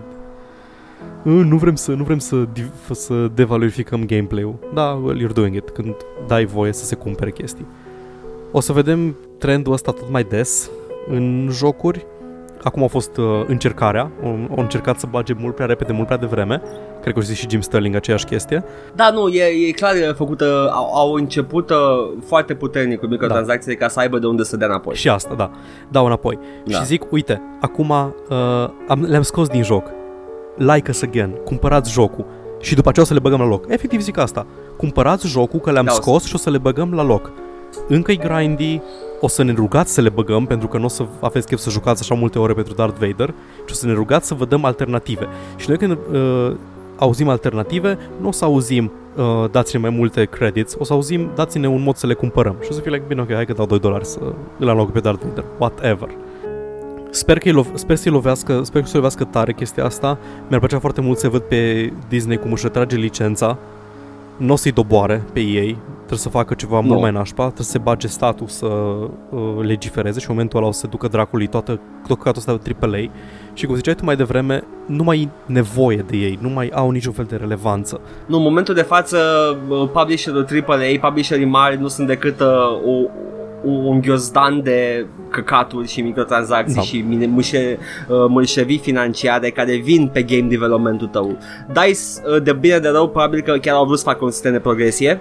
"Uh, 1.23 1.41
nu 1.45 1.57
vrem 1.57 1.75
să 1.75 1.91
nu 1.91 2.03
vrem 2.03 2.17
să, 2.19 2.47
div- 2.53 2.91
să 2.91 3.27
devalorificăm 3.33 4.05
gameplay-ul. 4.05 4.55
Da, 4.73 4.99
well, 5.03 5.25
you're 5.25 5.33
doing 5.33 5.55
it 5.55 5.69
când 5.69 5.95
dai 6.27 6.45
voie 6.45 6.73
să 6.73 6.85
se 6.85 6.95
cumpere 6.95 7.31
chestii. 7.31 7.65
O 8.51 8.59
să 8.59 8.71
vedem 8.73 9.15
trendul 9.37 9.73
ăsta 9.73 9.91
tot 9.91 10.09
mai 10.11 10.23
des 10.23 10.69
în 11.09 11.49
jocuri. 11.51 12.05
Acum 12.63 12.83
a 12.83 12.87
fost 12.87 13.17
uh, 13.17 13.25
încercarea, 13.47 14.11
au, 14.23 14.29
au 14.49 14.57
încercat 14.57 14.99
să 14.99 15.07
bage 15.09 15.33
mult 15.39 15.55
prea 15.55 15.65
repede, 15.65 15.91
mult 15.91 16.05
prea 16.05 16.17
devreme. 16.17 16.61
Cred 17.01 17.13
că 17.13 17.19
o 17.19 17.21
să 17.21 17.33
și 17.33 17.49
Jim 17.49 17.61
Sterling 17.61 17.95
aceeași 17.95 18.25
chestie. 18.25 18.63
Da, 18.95 19.09
nu, 19.11 19.27
e, 19.27 19.67
e 19.67 19.71
clar 19.71 19.95
e 19.95 20.11
făcută, 20.13 20.71
au, 20.73 20.93
au 20.93 21.13
început 21.13 21.69
uh, 21.69 21.77
foarte 22.25 22.53
puternic 22.53 22.99
cu 22.99 23.05
microtransacțiile 23.05 23.75
ca 23.75 23.87
să 23.87 23.99
aibă 23.99 24.19
de 24.19 24.27
unde 24.27 24.43
să 24.43 24.57
dea 24.57 24.67
înapoi. 24.67 24.95
Și 24.95 25.09
asta, 25.09 25.33
da. 25.33 25.51
Dau 25.89 26.05
înapoi. 26.05 26.39
Da. 26.65 26.77
Și 26.77 26.85
zic, 26.85 27.11
uite, 27.11 27.41
acum 27.61 27.89
uh, 27.89 28.69
am, 28.87 29.03
le-am 29.07 29.21
scos 29.21 29.47
din 29.47 29.63
joc. 29.63 29.85
Like 30.57 30.89
us 30.89 31.01
again. 31.01 31.31
Cumpărați 31.45 31.91
jocul. 31.91 32.25
Și 32.59 32.75
după 32.75 32.89
aceea 32.89 33.05
o 33.05 33.07
să 33.07 33.13
le 33.13 33.19
băgăm 33.19 33.39
la 33.39 33.47
loc. 33.47 33.65
Efectiv 33.67 34.01
zic 34.01 34.17
asta. 34.17 34.45
Cumpărați 34.77 35.27
jocul 35.27 35.59
că 35.59 35.71
le-am 35.71 35.85
Da, 35.85 35.91
o 35.91 35.95
să- 35.95 36.01
scos 36.01 36.23
și 36.23 36.35
o 36.35 36.37
să 36.37 36.49
le 36.49 36.57
băgăm 36.57 36.93
la 36.93 37.03
loc. 37.03 37.31
Încă-i 37.87 38.17
grindy, 38.17 38.81
o 39.19 39.27
să 39.27 39.43
ne 39.43 39.51
rugați 39.51 39.93
să 39.93 40.01
le 40.01 40.09
băgăm 40.09 40.45
pentru 40.45 40.67
că 40.67 40.77
nu 40.77 40.85
o 40.85 40.87
să 40.87 41.05
aveți 41.19 41.47
chef 41.47 41.59
să 41.59 41.69
jucați 41.69 42.01
așa 42.01 42.15
multe 42.15 42.39
ore 42.39 42.53
pentru 42.53 42.73
Darth 42.73 42.99
Vader 42.99 43.33
și 43.57 43.71
o 43.71 43.73
să 43.73 43.85
ne 43.85 43.93
rugați 43.93 44.27
să 44.27 44.33
vă 44.33 44.45
dăm 44.45 44.65
alternative. 44.65 45.27
Și 45.55 45.69
noi 45.69 45.77
când 45.77 45.91
uh, 45.91 46.55
auzim 46.97 47.29
alternative, 47.29 47.97
nu 48.21 48.27
o 48.27 48.31
să 48.31 48.45
auzim 48.45 48.91
uh, 49.15 49.49
dați-ne 49.51 49.81
mai 49.81 49.89
multe 49.89 50.25
credits, 50.25 50.75
o 50.79 50.83
să 50.83 50.93
auzim 50.93 51.29
dați-ne 51.35 51.67
un 51.67 51.81
mod 51.83 51.95
să 51.95 52.07
le 52.07 52.13
cumpărăm. 52.13 52.55
Și 52.61 52.67
o 52.71 52.73
să 52.73 52.79
fie 52.81 52.91
like, 52.91 53.03
bine, 53.07 53.21
ok, 53.21 53.33
hai 53.33 53.45
că 53.45 53.53
dau 53.53 53.65
2 53.65 53.79
dolari 53.79 54.05
să 54.05 54.19
îl 54.59 54.69
aloc 54.69 54.91
pe 54.91 54.99
Darth 54.99 55.23
Vader, 55.27 55.43
whatever. 55.57 56.09
Sper, 57.09 57.37
că 57.37 57.49
lo- 57.49 57.73
sper 57.73 57.95
să-i 57.95 58.11
lovească, 58.11 58.61
sper 58.63 58.85
să 58.85 58.95
lovească 58.95 59.23
tare 59.23 59.53
chestia 59.53 59.85
asta. 59.85 60.17
Mi-ar 60.47 60.59
plăcea 60.59 60.79
foarte 60.79 61.01
mult 61.01 61.17
să 61.17 61.29
văd 61.29 61.41
pe 61.41 61.93
Disney 62.07 62.37
cum 62.37 62.51
își 62.51 62.63
retrage 62.63 62.95
licența. 62.95 63.57
Nu 64.41 64.53
o 64.53 64.55
să-i 64.55 64.71
doboare 64.71 65.23
pe 65.33 65.39
ei, 65.39 65.77
trebuie 65.97 66.19
să 66.19 66.29
facă 66.29 66.53
ceva 66.53 66.79
Nu. 66.79 66.87
mult 66.87 67.01
mai 67.01 67.11
nașpa, 67.11 67.43
trebuie 67.43 67.65
să 67.65 67.71
se 67.71 67.77
bage 67.77 68.07
statul 68.07 68.47
să 68.47 68.65
uh, 68.65 69.39
legifereze 69.61 70.19
și 70.19 70.25
în 70.29 70.33
momentul 70.33 70.59
ăla 70.59 70.67
o 70.67 70.71
să 70.71 70.79
se 70.79 70.87
ducă 70.87 71.07
dracului 71.07 71.47
toată, 71.47 71.79
tot 72.07 72.17
căcatul 72.17 72.37
ăsta 72.47 72.59
de 72.63 72.75
AAA 72.81 73.11
și 73.53 73.65
cum 73.65 73.75
ziceai 73.75 73.95
tu 73.95 74.05
mai 74.05 74.15
devreme, 74.15 74.63
nu 74.85 75.03
mai 75.03 75.21
e 75.21 75.29
nevoie 75.45 76.05
de 76.07 76.17
ei, 76.17 76.39
nu 76.41 76.49
mai 76.49 76.71
au 76.73 76.89
niciun 76.89 77.13
fel 77.13 77.25
de 77.25 77.35
relevanță. 77.35 77.99
Nu, 78.25 78.37
în 78.37 78.43
momentul 78.43 78.73
de 78.73 78.81
față, 78.81 79.17
uh, 79.69 79.89
publisherul 79.93 80.45
AAA, 80.67 81.07
publisherii 81.07 81.45
mari 81.45 81.79
nu 81.79 81.87
sunt 81.87 82.07
decât 82.07 82.39
uh, 82.39 82.47
o, 82.85 83.09
un, 83.63 83.85
un 83.85 84.01
ghiozdan 84.01 84.63
de 84.63 85.05
căcaturi 85.29 85.87
și 85.87 86.01
microtransacții 86.01 86.75
Da. 86.75 86.81
și 86.81 86.97
mine- 87.07 87.25
mâșe, 87.25 87.77
uh, 88.07 88.15
mârșăvii 88.27 88.77
financiare 88.77 89.49
care 89.49 89.75
vin 89.75 90.07
pe 90.13 90.23
game 90.23 90.47
development-ul 90.49 91.07
tău. 91.07 91.37
DICE, 91.73 91.99
uh, 92.35 92.41
de 92.43 92.53
bine 92.53 92.77
de 92.77 92.87
rău, 92.89 93.07
probabil 93.09 93.41
că 93.41 93.51
chiar 93.61 93.75
au 93.75 93.85
vrut 93.85 93.97
să 93.97 94.03
facă 94.03 94.23
un 94.25 94.31
sistem 94.31 94.51
de 94.51 94.59
progresie. 94.59 95.19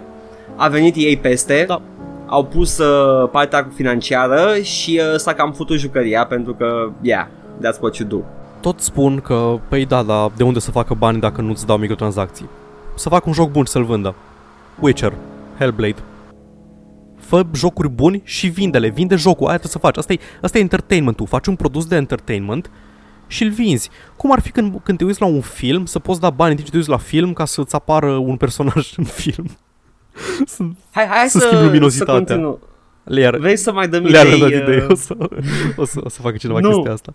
A 0.56 0.68
venit 0.68 0.94
ei 0.96 1.16
peste, 1.16 1.64
Da. 1.68 1.80
au 2.26 2.44
pus 2.44 2.78
uh, 2.78 3.28
partea 3.32 3.68
financiară 3.74 4.54
și 4.62 5.00
uh, 5.12 5.18
s-a 5.18 5.32
cam 5.34 5.52
futut 5.52 5.78
jucăria 5.78 6.24
pentru 6.26 6.54
că, 6.54 6.90
yeah, 7.00 7.26
that's 7.58 7.80
what 7.80 7.96
you 7.96 8.08
do. 8.08 8.16
Tot 8.60 8.80
spun 8.80 9.20
că, 9.20 9.58
păi 9.68 9.84
da, 9.86 10.02
dar 10.02 10.30
de 10.36 10.42
unde 10.42 10.58
să 10.58 10.70
facă 10.70 10.94
bani 10.98 11.20
dacă 11.20 11.40
nu-ți 11.40 11.66
dau 11.66 11.76
microtransacții? 11.76 12.48
Să 12.94 13.08
fac 13.08 13.26
un 13.26 13.32
joc 13.32 13.50
bun 13.50 13.64
și 13.64 13.70
să-l 13.70 13.84
vândă. 13.84 14.14
Witcher, 14.80 15.12
Hellblade. 15.58 15.94
Fă 17.30 17.46
jocuri 17.54 17.88
buni 17.88 18.20
și 18.24 18.46
vinde-le, 18.48 18.88
vinde 18.88 19.14
jocul, 19.16 19.46
aia 19.46 19.58
trebuie 19.58 19.72
să 19.72 19.78
faci. 19.78 19.96
Asta 19.96 20.12
e, 20.12 20.18
asta 20.42 20.58
e 20.58 20.60
entertainment-ul, 20.60 21.26
faci 21.26 21.46
un 21.46 21.56
produs 21.56 21.86
de 21.86 21.96
entertainment 21.96 22.70
și 23.26 23.42
îl 23.42 23.50
vinzi. 23.50 23.90
Cum 24.16 24.32
ar 24.32 24.40
fi 24.40 24.50
când, 24.50 24.80
când 24.82 24.98
te 24.98 25.04
uiți 25.04 25.20
la 25.20 25.26
un 25.26 25.40
film, 25.40 25.84
să 25.86 25.98
poți 25.98 26.20
da 26.20 26.30
bani 26.30 26.50
în 26.50 26.54
timp 26.56 26.66
ce 26.66 26.72
te 26.72 26.78
uiți 26.78 26.90
la 26.90 26.96
film 26.96 27.32
ca 27.32 27.44
să-ți 27.44 27.74
apară 27.74 28.10
un 28.16 28.36
personaj 28.36 28.92
în 28.96 29.04
film? 29.04 29.46
Să 30.46 30.62
Hai, 30.90 31.06
hai 31.06 31.28
Să 31.28 31.38
să, 31.38 31.44
schimb 31.44 31.60
să 31.60 31.64
luminositatea. 31.66 32.14
continu. 32.14 32.58
le 33.04 33.20
iar, 33.20 33.36
Vrei 33.36 33.56
să 33.56 33.72
mai 33.72 33.88
dăm 33.88 34.04
le-a 34.04 34.20
idei? 34.22 34.38
dat 34.40 34.50
uh, 34.50 34.56
idei, 34.56 34.86
o 34.90 34.94
să, 34.94 35.16
o, 35.76 35.84
să, 35.84 36.00
o 36.04 36.08
să 36.08 36.20
facă 36.20 36.36
cineva 36.36 36.58
Nu. 36.60 36.68
chestia 36.70 36.92
asta. 36.92 37.14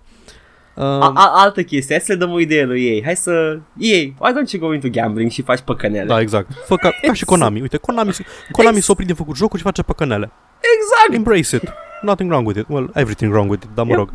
Uh, 0.76 0.84
A, 0.84 1.12
a, 1.16 1.32
altă 1.34 1.64
chestie, 1.64 1.96
hai 1.96 2.06
să 2.06 2.12
le 2.12 2.18
dăm 2.18 2.32
o 2.32 2.40
idee 2.40 2.64
lui 2.66 2.86
ei. 2.86 3.02
Hai 3.04 3.16
să... 3.16 3.60
Ei, 3.78 4.16
why 4.20 4.32
don't 4.32 4.52
you 4.52 4.68
go 4.68 4.74
into 4.74 4.88
gambling 4.90 5.32
și 5.32 5.42
faci 5.42 5.60
păcănele? 5.60 6.06
Da, 6.06 6.20
exact. 6.20 6.52
Fă 6.66 6.76
ca, 6.76 6.90
ca 7.02 7.14
și 7.14 7.26
Konami. 7.26 7.62
Uite, 7.62 7.78
Konami, 7.78 8.12
Konami 8.52 8.80
s-a 8.82 8.92
oprit 8.92 9.08
de 9.08 9.14
făcut 9.14 9.36
jocuri 9.36 9.58
și 9.58 9.64
face 9.66 9.82
păcănele. 9.84 10.32
Exact! 10.76 11.14
Embrace 11.14 11.56
it. 11.56 11.74
Nothing 12.02 12.30
wrong 12.32 12.48
with 12.48 12.60
it. 12.60 12.66
Well, 12.70 12.92
everything 12.94 13.32
wrong 13.34 13.50
with 13.50 13.64
it, 13.64 13.70
dar 13.76 13.86
mă 13.86 13.90
Yep. 13.92 14.00
rog. 14.00 14.12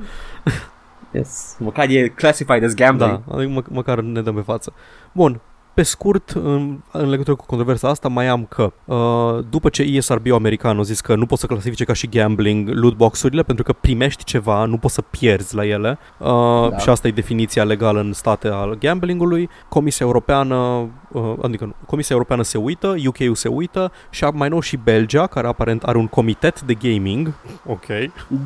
Yes. 1.13 1.57
Măcar 1.59 1.89
e 1.89 2.09
classified 2.09 2.65
as 2.65 2.75
gambling. 2.75 3.23
Da, 3.27 3.35
adică 3.35 3.51
mă, 3.51 3.63
măcar 3.69 4.01
ne 4.01 4.21
dăm 4.23 4.35
pe 4.35 4.41
față. 4.41 4.73
Bun, 5.13 5.41
pe 5.75 5.83
scurt, 5.83 6.31
în, 6.31 6.79
în 6.93 7.09
legătură 7.09 7.37
cu 7.37 7.47
controversa 7.47 7.89
asta, 7.89 8.09
mai 8.09 8.27
am 8.27 8.45
că 8.45 8.73
uh, 8.85 9.45
după 9.51 9.69
ce 9.69 9.83
ESRB 9.83 10.33
american 10.33 10.79
a 10.79 10.83
zis 10.83 11.01
că 11.01 11.15
nu 11.15 11.27
poți 11.27 11.41
să 11.41 11.47
clasifice 11.47 11.85
ca 11.85 11.93
și 11.93 12.09
gambling 12.09 12.69
lootbox-urile 12.69 13.43
pentru 13.43 13.65
că 13.65 13.73
primești 13.73 14.25
ceva, 14.25 14.65
nu 14.65 14.77
poți 14.77 14.95
să 14.95 15.03
pierzi 15.03 15.55
la 15.55 15.67
ele 15.67 15.99
uh, 16.19 16.27
Da. 16.71 16.79
și 16.79 16.89
asta 16.89 17.09
e 17.09 17.11
definiția 17.11 17.65
legală 17.65 18.01
în 18.01 18.13
state 18.13 18.49
al 18.49 18.77
gamblingului, 18.79 19.49
Comisia 19.69 20.07
Europeană, 20.07 20.89
uh, 21.13 21.33
adică 21.43 21.65
nu, 21.65 21.75
Comisia 21.87 22.15
Europeană 22.15 22.43
se 22.43 22.59
uită, 22.59 22.95
UK-ul 23.07 23.35
se 23.35 23.49
uită 23.49 23.93
și 24.11 24.25
mai 24.25 24.49
nou 24.49 24.61
și 24.61 24.77
Belgia, 24.77 25.27
care 25.27 25.47
aparent 25.47 25.83
are 25.83 25.99
un 25.99 26.07
comitet 26.07 26.61
de 26.61 26.75
gaming, 26.75 27.33
ok, 27.67 27.87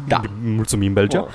Da. 0.09 0.21
mulțumim 0.45 0.93
Belgia, 0.93 1.21
Oh. 1.21 1.29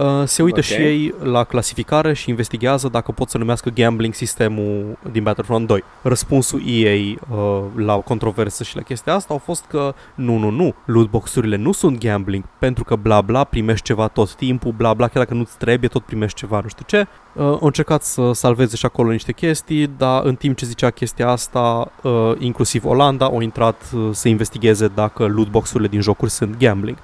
Uh, 0.00 0.22
se 0.24 0.42
uită 0.42 0.58
Ok. 0.58 0.64
și 0.64 0.74
ei 0.74 1.14
la 1.22 1.44
clasificare 1.44 2.12
și 2.12 2.28
investigează 2.28 2.88
dacă 2.88 3.12
pot 3.12 3.28
să 3.28 3.38
numească 3.38 3.70
gambling 3.74 4.14
sistemul 4.14 4.98
din 5.12 5.22
Battlefront 5.22 5.66
2. 5.66 5.84
Răspunsul 6.02 6.62
EA 6.66 6.94
uh, 6.94 7.62
la 7.76 7.94
controversă 7.94 8.64
și 8.64 8.76
la 8.76 8.82
chestia 8.82 9.14
asta 9.14 9.32
au 9.32 9.38
fost 9.38 9.64
că 9.68 9.94
nu, 10.14 10.36
nu, 10.38 10.50
nu, 10.50 10.74
lootbox-urile 10.84 11.56
nu 11.56 11.72
sunt 11.72 11.98
gambling 11.98 12.44
pentru 12.58 12.84
că 12.84 12.96
bla 12.96 13.20
bla 13.20 13.44
primești 13.44 13.84
ceva 13.84 14.08
tot 14.08 14.34
timpul, 14.34 14.72
bla 14.72 14.94
bla, 14.94 15.08
chiar 15.08 15.22
dacă 15.22 15.34
nu-ți 15.34 15.56
trebuie, 15.58 15.88
tot 15.88 16.02
primești 16.02 16.38
ceva, 16.38 16.60
nu 16.62 16.68
știu 16.68 16.84
ce. 16.86 17.06
Uh, 17.32 17.42
au 17.42 17.58
încercat 17.62 18.02
să 18.02 18.32
salveze 18.32 18.76
și 18.76 18.86
acolo 18.86 19.10
niște 19.10 19.32
chestii, 19.32 19.86
dar 19.96 20.24
în 20.24 20.34
timp 20.34 20.56
ce 20.56 20.66
zicea 20.66 20.90
chestia 20.90 21.28
asta, 21.28 21.92
uh, 22.02 22.32
inclusiv 22.38 22.84
Olanda 22.84 23.24
au 23.24 23.40
intrat 23.40 23.82
uh, 23.94 24.08
să 24.12 24.28
investigheze 24.28 24.88
dacă 24.88 25.26
lootbox-urile 25.26 25.88
din 25.88 26.00
jocuri 26.00 26.30
sunt 26.30 26.58
gambling 26.58 26.96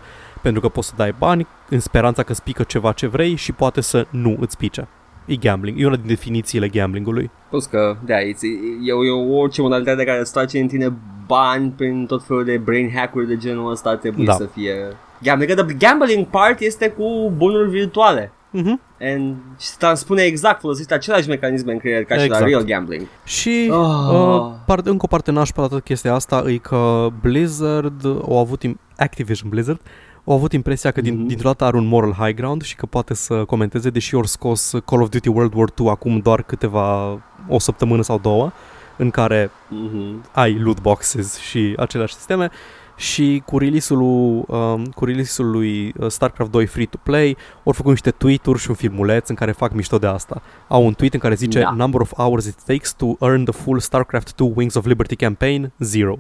pentru 0.47 0.65
că 0.65 0.69
poți 0.75 0.89
să 0.89 0.95
dai 0.97 1.15
bani 1.19 1.47
în 1.69 1.81
speranța 1.81 2.23
că 2.23 2.33
îți 2.33 2.43
pică 2.43 2.63
ceva 2.63 2.93
ce 2.93 3.07
vrei 3.07 3.35
și 3.35 3.53
poate 3.53 3.81
să 3.81 4.07
nu 4.11 4.37
îți 4.41 4.57
pice. 4.57 4.89
E 5.25 5.37
gambling. 5.37 5.81
E 5.81 5.87
una 5.87 5.97
din 5.97 6.07
definițiile 6.07 6.69
gamblingului. 6.69 7.31
Plus 7.49 7.67
că, 7.67 7.97
da, 8.05 8.21
e, 8.21 8.27
e, 8.27 8.93
e 9.07 9.11
orice 9.37 9.61
modalitate 9.61 10.05
care 10.05 10.21
îți 10.21 10.33
face 10.33 10.59
în 10.59 10.67
tine 10.67 10.93
bani 11.27 11.71
prin 11.77 12.07
tot 12.07 12.25
felul 12.27 12.45
de 12.45 12.57
brain 12.65 12.91
hack-uri 12.95 13.27
de 13.27 13.37
genul 13.37 13.71
ăsta 13.71 13.97
trebuie 13.97 14.27
Da. 14.27 14.33
să 14.33 14.45
fie 14.55 14.75
gambling. 15.23 15.55
Că 15.55 15.65
the 15.65 15.75
gambling 15.75 16.27
part 16.27 16.61
este 16.61 16.89
cu 16.89 17.33
bunuri 17.37 17.69
virtuale. 17.71 18.33
Mhm. 18.51 18.81
And 19.01 19.35
se 19.57 19.75
transpune 19.79 20.23
exact, 20.23 20.61
folosește 20.61 20.95
același 20.95 21.29
mecanisme 21.29 21.73
în 21.73 21.79
creier 21.79 22.05
ca 22.05 22.17
și 22.17 22.25
Exact. 22.25 22.41
la 22.43 22.49
real 22.49 22.63
gambling. 22.65 23.07
Și 23.25 23.69
Oh. 23.73 23.79
uh, 24.13 24.53
part, 24.67 24.87
încă 24.87 25.05
o 25.05 25.07
parte 25.09 25.31
nașpa 25.31 25.63
la 25.63 25.69
toată 25.69 25.83
chestia 25.83 26.15
asta 26.15 26.45
e 26.47 26.57
că 26.57 27.09
Blizzard 27.21 28.05
au 28.05 28.39
avut 28.39 28.63
im- 28.67 28.81
Activision 28.97 29.49
Blizzard 29.51 29.81
au 30.29 30.35
avut 30.35 30.53
impresia 30.53 30.91
că 30.91 31.01
din, 31.01 31.17
Mhm. 31.19 31.27
dintr-o 31.27 31.49
dată 31.49 31.65
are 31.65 31.77
un 31.77 31.87
moral 31.87 32.13
high 32.13 32.35
ground 32.37 32.63
și 32.63 32.77
că 32.77 32.87
poate 32.87 33.15
să 33.15 33.45
comenteze, 33.45 33.91
deși 33.91 34.15
ori 34.15 34.29
scos 34.29 34.73
Call 34.85 35.03
of 35.03 35.09
Duty 35.09 35.29
World 35.29 35.53
War 35.55 35.69
2 35.75 35.89
acum 35.89 36.19
doar 36.19 36.43
câteva, 36.43 37.19
o 37.49 37.59
săptămână 37.59 38.03
sau 38.03 38.19
două, 38.19 38.53
în 38.97 39.11
care 39.11 39.51
Mhm. 39.69 40.25
ai 40.33 40.59
loot 40.59 40.81
boxes 40.81 41.39
și 41.39 41.75
aceleași 41.79 42.15
sisteme 42.15 42.51
și 42.97 43.43
cu 43.47 43.59
release-ul, 43.59 43.99
lui, 43.99 44.45
um, 44.59 44.85
cu 44.85 45.05
release-ul 45.05 45.51
lui 45.51 45.93
uh, 45.99 46.09
StarCraft 46.11 46.51
2 46.51 46.67
Free-to-Play 46.67 47.37
au 47.65 47.73
făcut 47.73 47.91
niște 47.91 48.11
tweet-uri 48.11 48.59
și 48.59 48.69
un 48.71 48.75
filmuleț 48.77 49.29
în 49.29 49.35
care 49.35 49.53
fac 49.53 49.73
mișto 49.73 49.99
de 49.99 50.07
asta. 50.07 50.43
Au 50.69 50.85
un 50.87 50.93
tweet 50.93 51.15
în 51.15 51.21
care 51.21 51.35
zice 51.35 51.61
Da. 51.61 51.71
Number 51.71 52.01
of 52.01 52.13
hours 52.17 52.47
it 52.47 52.63
takes 52.67 52.93
to 52.95 53.07
earn 53.21 53.45
the 53.45 53.53
full 53.53 53.79
StarCraft 53.79 54.35
2 54.35 54.53
Wings 54.57 54.75
of 54.75 54.85
Liberty 54.87 55.17
campaign, 55.17 55.73
zero. 55.79 56.19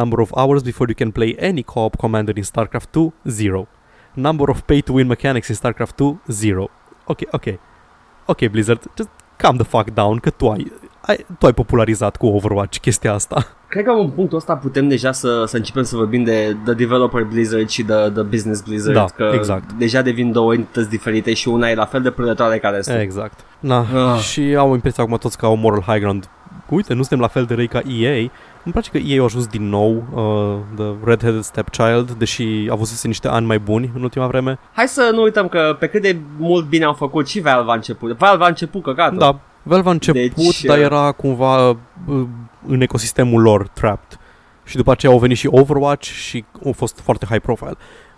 Number 0.00 0.18
of 0.20 0.30
hours 0.40 0.62
before 0.62 0.86
you 0.88 0.94
can 1.02 1.10
play 1.10 1.36
any 1.50 1.62
co-op 1.62 1.94
commander 1.96 2.36
in 2.36 2.42
StarCraft 2.42 2.88
2, 2.92 3.12
zero. 3.24 3.66
Number 4.14 4.48
of 4.48 4.60
pay-to-win 4.60 5.06
mechanics 5.06 5.48
in 5.48 5.54
StarCraft 5.54 5.96
2, 5.96 6.20
zero. 6.28 6.68
Ok, 7.04 7.18
ok. 7.30 7.44
Ok, 8.26 8.40
Blizzard, 8.50 8.82
just 8.96 9.08
calm 9.36 9.56
the 9.56 9.64
fuck 9.66 9.90
down, 9.94 10.16
că 10.18 10.30
tu 10.30 10.48
ai, 10.48 10.72
ai, 11.00 11.26
tu 11.38 11.46
ai 11.46 11.52
popularizat 11.52 12.16
cu 12.16 12.26
Overwatch 12.26 12.78
chestia 12.78 13.12
asta. 13.12 13.46
Cred 13.68 13.84
că 13.84 13.90
în 13.90 14.10
punctul 14.10 14.38
ăsta 14.38 14.56
putem 14.56 14.88
deja 14.88 15.12
să, 15.12 15.44
să 15.46 15.56
începem 15.56 15.82
să 15.82 15.96
vorbim 15.96 16.24
de 16.24 16.56
The 16.64 16.74
Developer 16.74 17.22
Blizzard 17.22 17.68
și 17.68 17.82
The, 17.82 18.10
the 18.10 18.22
Business 18.22 18.60
Blizzard. 18.62 18.94
Da, 18.96 19.04
că 19.04 19.30
exact. 19.34 19.72
deja 19.72 20.02
devin 20.02 20.32
două 20.32 20.54
entități 20.54 20.88
diferite 20.88 21.34
și 21.34 21.48
una 21.48 21.68
e 21.70 21.74
la 21.74 21.84
fel 21.84 22.02
de 22.02 22.10
prădătoare 22.10 22.58
ca 22.58 22.68
restul. 22.68 22.94
Exact. 22.94 23.38
Na, 23.60 23.86
Ah. 24.14 24.20
și 24.20 24.54
au 24.58 24.74
impresia 24.74 25.04
acum 25.04 25.16
toți 25.16 25.38
că 25.38 25.46
au 25.46 25.56
moral 25.56 25.82
high 25.86 26.00
ground. 26.00 26.28
Uite, 26.68 26.94
nu 26.94 27.00
suntem 27.00 27.20
la 27.20 27.26
fel 27.28 27.44
de 27.44 27.54
răi 27.54 27.68
ca 27.68 27.80
EA. 27.88 28.28
Îmi 28.66 28.74
place 28.74 28.90
că 28.90 28.98
EA 28.98 29.18
au 29.18 29.24
ajuns 29.24 29.46
din 29.46 29.68
nou 29.68 30.04
uh, 30.14 30.76
The 30.76 31.10
Red-Headed 31.10 31.42
Stepchild, 31.42 32.10
deși 32.10 32.68
avusese 32.70 33.06
niște 33.06 33.28
ani 33.28 33.46
mai 33.46 33.58
buni 33.58 33.90
în 33.94 34.02
ultima 34.02 34.26
vreme. 34.26 34.58
Hai 34.72 34.88
să 34.88 35.10
nu 35.12 35.22
uităm 35.22 35.48
că 35.48 35.76
pe 35.78 35.86
cât 35.86 36.02
de 36.02 36.16
mult 36.38 36.68
bine 36.68 36.84
au 36.84 36.92
făcut 36.92 37.28
și 37.28 37.40
Valve 37.40 37.70
a 37.70 37.74
început. 37.74 38.16
Valve 38.16 38.44
a 38.44 38.46
început 38.46 38.82
căcatul. 38.82 39.18
Da, 39.18 39.40
Valve 39.62 39.88
a 39.88 39.92
început, 39.92 40.34
Deci, 40.34 40.64
dar 40.64 40.76
uh, 40.78 40.84
era 40.84 41.12
cumva 41.12 41.68
uh, 41.68 41.76
în 42.66 42.80
ecosistemul 42.80 43.42
lor 43.42 43.68
trapped. 43.68 44.18
Și 44.64 44.76
după 44.76 44.90
aceea 44.90 45.12
au 45.12 45.18
venit 45.18 45.36
și 45.36 45.48
Overwatch 45.50 46.06
și 46.06 46.44
au 46.64 46.72
fost 46.72 47.00
foarte 47.00 47.26
high 47.28 47.42
profile. 47.42 47.76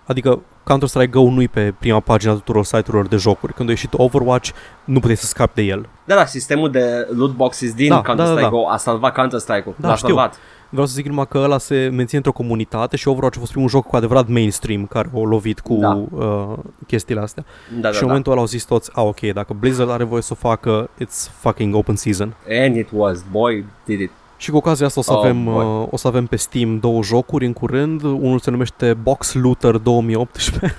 Adică 0.09 0.41
Counter-Strike 0.65 1.11
Go 1.11 1.31
nu-i 1.31 1.49
pe 1.49 1.75
prima 1.79 2.01
pagina 2.01 2.33
tuturor 2.33 2.65
site-urilor 2.65 3.07
de 3.07 3.17
jocuri. 3.17 3.53
Când 3.53 3.69
a 3.69 3.73
ieșit 3.73 3.93
Overwatch, 3.93 4.51
nu 4.85 4.99
puteai 4.99 5.17
să 5.17 5.27
scapi 5.27 5.55
de 5.55 5.63
el. 5.63 5.89
Da, 6.05 6.15
da, 6.15 6.25
sistemul 6.25 6.71
de 6.71 7.07
loot 7.17 7.35
boxes 7.35 7.75
din 7.75 7.89
Da, 7.89 8.01
Counter-Strike 8.03 8.35
da, 8.35 8.49
da, 8.49 8.57
da. 8.57 8.63
Go 8.63 8.69
a 8.69 8.77
salvat 8.77 9.15
Counter-Strike-ul. 9.15 9.75
Da, 9.79 9.89
L-a 9.89 9.95
știu. 9.95 10.09
salvat. 10.09 10.37
Vreau 10.71 10.87
să 10.87 10.93
zic 10.95 11.07
numai 11.07 11.27
că 11.29 11.39
ăla 11.39 11.59
se 11.59 11.75
menține 11.93 12.17
într-o 12.17 12.33
comunitate 12.33 12.97
și 12.97 13.09
Overwatch 13.09 13.37
a 13.37 13.41
fost 13.41 13.53
primul 13.53 13.69
joc 13.69 13.87
cu 13.87 13.97
adevărat 13.97 14.29
mainstream 14.29 14.87
care 14.87 15.11
a 15.15 15.19
lovit 15.19 15.61
cu 15.61 15.75
Da. 15.75 16.05
uh, 16.11 16.53
chestiile 16.87 17.21
astea. 17.21 17.45
Da, 17.69 17.75
și 17.77 17.81
da, 17.83 17.89
în 17.89 17.95
da. 18.01 18.07
momentul 18.07 18.33
ăla 18.33 18.41
au 18.41 18.47
zis 18.47 18.65
toți, 18.65 18.91
a, 18.95 19.03
ok, 19.03 19.21
dacă 19.21 19.57
Blizzard 19.59 19.91
are 19.91 20.05
voie 20.05 20.23
să 20.23 20.33
o 20.33 20.49
facă, 20.49 20.91
it's 21.05 21.31
fucking 21.41 21.75
open 21.75 21.97
season. 21.97 22.35
And 22.65 22.77
it 22.77 22.89
was, 22.93 23.25
boy, 23.31 23.65
did 23.85 24.01
it. 24.01 24.11
Și 24.41 24.51
cu 24.51 24.57
ocazia 24.57 24.87
asta 24.87 25.01
o 25.01 25.03
să, 25.03 25.13
Oh, 25.13 25.19
avem, 25.19 25.45
boy. 25.45 25.65
uh, 25.65 25.87
o 25.91 25.97
să 25.97 26.07
avem 26.09 26.27
pe 26.27 26.37
Steam 26.37 26.79
două 26.79 27.03
jocuri 27.03 27.47
în 27.47 27.53
curând. 27.53 28.03
Unul 28.03 28.39
se 28.39 28.51
numește 28.51 28.95
Box 28.95 29.35
Looter 29.35 29.77
2018, 29.77 30.75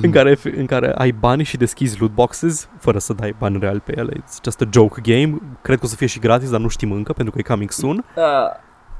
în, 0.00 0.10
care, 0.10 0.38
în 0.56 0.66
care 0.66 0.92
ai 0.94 1.10
bani 1.12 1.42
și 1.44 1.56
deschizi 1.56 2.00
loot 2.00 2.10
boxes 2.14 2.68
fără 2.78 2.98
să 2.98 3.12
dai 3.12 3.34
bani 3.38 3.58
reali 3.60 3.80
pe 3.80 3.92
ele. 3.96 4.12
It's 4.16 4.42
just 4.44 4.60
a 4.60 4.68
joke 4.72 5.00
game. 5.02 5.38
Cred 5.62 5.78
că 5.78 5.84
o 5.84 5.88
să 5.88 5.96
fie 5.96 6.06
și 6.06 6.18
gratis, 6.18 6.50
dar 6.50 6.60
nu 6.60 6.68
știm 6.68 6.92
încă 6.92 7.12
pentru 7.12 7.32
că 7.34 7.38
e 7.38 7.42
coming 7.52 7.70
soon. 7.70 8.04
Uh, 8.16 8.22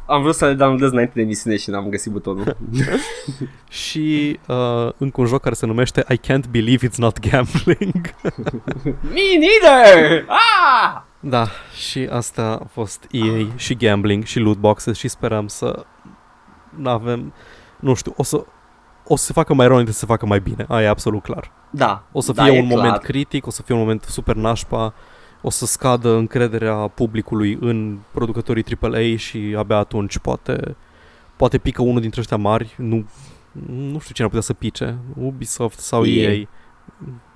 am 0.06 0.22
vrut 0.22 0.34
să 0.34 0.46
le 0.46 0.52
downloadez 0.54 0.90
înainte 0.90 1.12
de 1.14 1.20
emisiune 1.20 1.56
și 1.56 1.70
n-am 1.70 1.88
găsit 1.88 2.12
butonul. 2.12 2.56
Și 3.68 4.38
uh, 4.48 4.90
încă 4.96 5.20
un 5.20 5.26
joc 5.26 5.40
care 5.40 5.54
se 5.54 5.66
numește 5.66 6.04
I 6.08 6.18
Can't 6.18 6.50
Believe 6.50 6.88
It's 6.88 6.96
Not 6.96 7.28
Gambling. 7.30 8.14
Me 9.14 9.26
neither! 9.38 10.24
Ah! 10.28 11.00
Da, 11.26 11.48
și 11.86 12.08
asta 12.10 12.58
a 12.62 12.66
fost 12.66 13.06
EA 13.10 13.46
și 13.56 13.74
gambling 13.74 14.24
și 14.24 14.38
loot 14.38 14.56
boxes 14.56 14.96
și 14.96 15.08
sperăm 15.08 15.46
să 15.46 15.84
avem, 16.84 17.32
nu 17.80 17.94
știu, 17.94 18.14
o 18.16 18.22
să, 18.22 18.44
o 19.04 19.16
să 19.16 19.24
se 19.24 19.32
facă 19.32 19.54
mai 19.54 19.64
rău 19.64 19.72
înainte 19.72 19.92
să 19.92 19.98
se 19.98 20.06
facă 20.06 20.26
mai 20.26 20.40
bine. 20.40 20.64
Aia 20.68 20.86
e 20.86 20.88
absolut 20.88 21.22
clar. 21.22 21.50
Da. 21.70 22.04
O 22.12 22.20
să 22.20 22.32
da, 22.32 22.44
fie 22.44 22.56
e 22.56 22.60
un 22.60 22.68
clar. 22.68 22.78
moment 22.78 23.02
critic, 23.02 23.46
o 23.46 23.50
să 23.50 23.62
fie 23.62 23.74
un 23.74 23.80
moment 23.80 24.02
super 24.02 24.34
nașpa, 24.34 24.94
o 25.42 25.50
să 25.50 25.66
scadă 25.66 26.14
încrederea 26.14 26.74
publicului 26.74 27.58
în 27.60 27.98
producătorii 28.10 28.64
AAA 28.80 29.16
și 29.16 29.54
abia 29.58 29.76
atunci 29.76 30.18
poate, 30.18 30.76
poate 31.36 31.58
pică 31.58 31.82
unul 31.82 32.00
dintre 32.00 32.20
ăștia 32.20 32.36
mari, 32.36 32.74
nu, 32.76 33.06
nu 33.66 33.98
știu 33.98 34.14
cine 34.14 34.26
ar 34.26 34.32
putea 34.32 34.40
să 34.40 34.52
pice, 34.52 34.98
Ubisoft 35.20 35.78
sau 35.78 36.04
EA. 36.04 36.32
EA. 36.32 36.46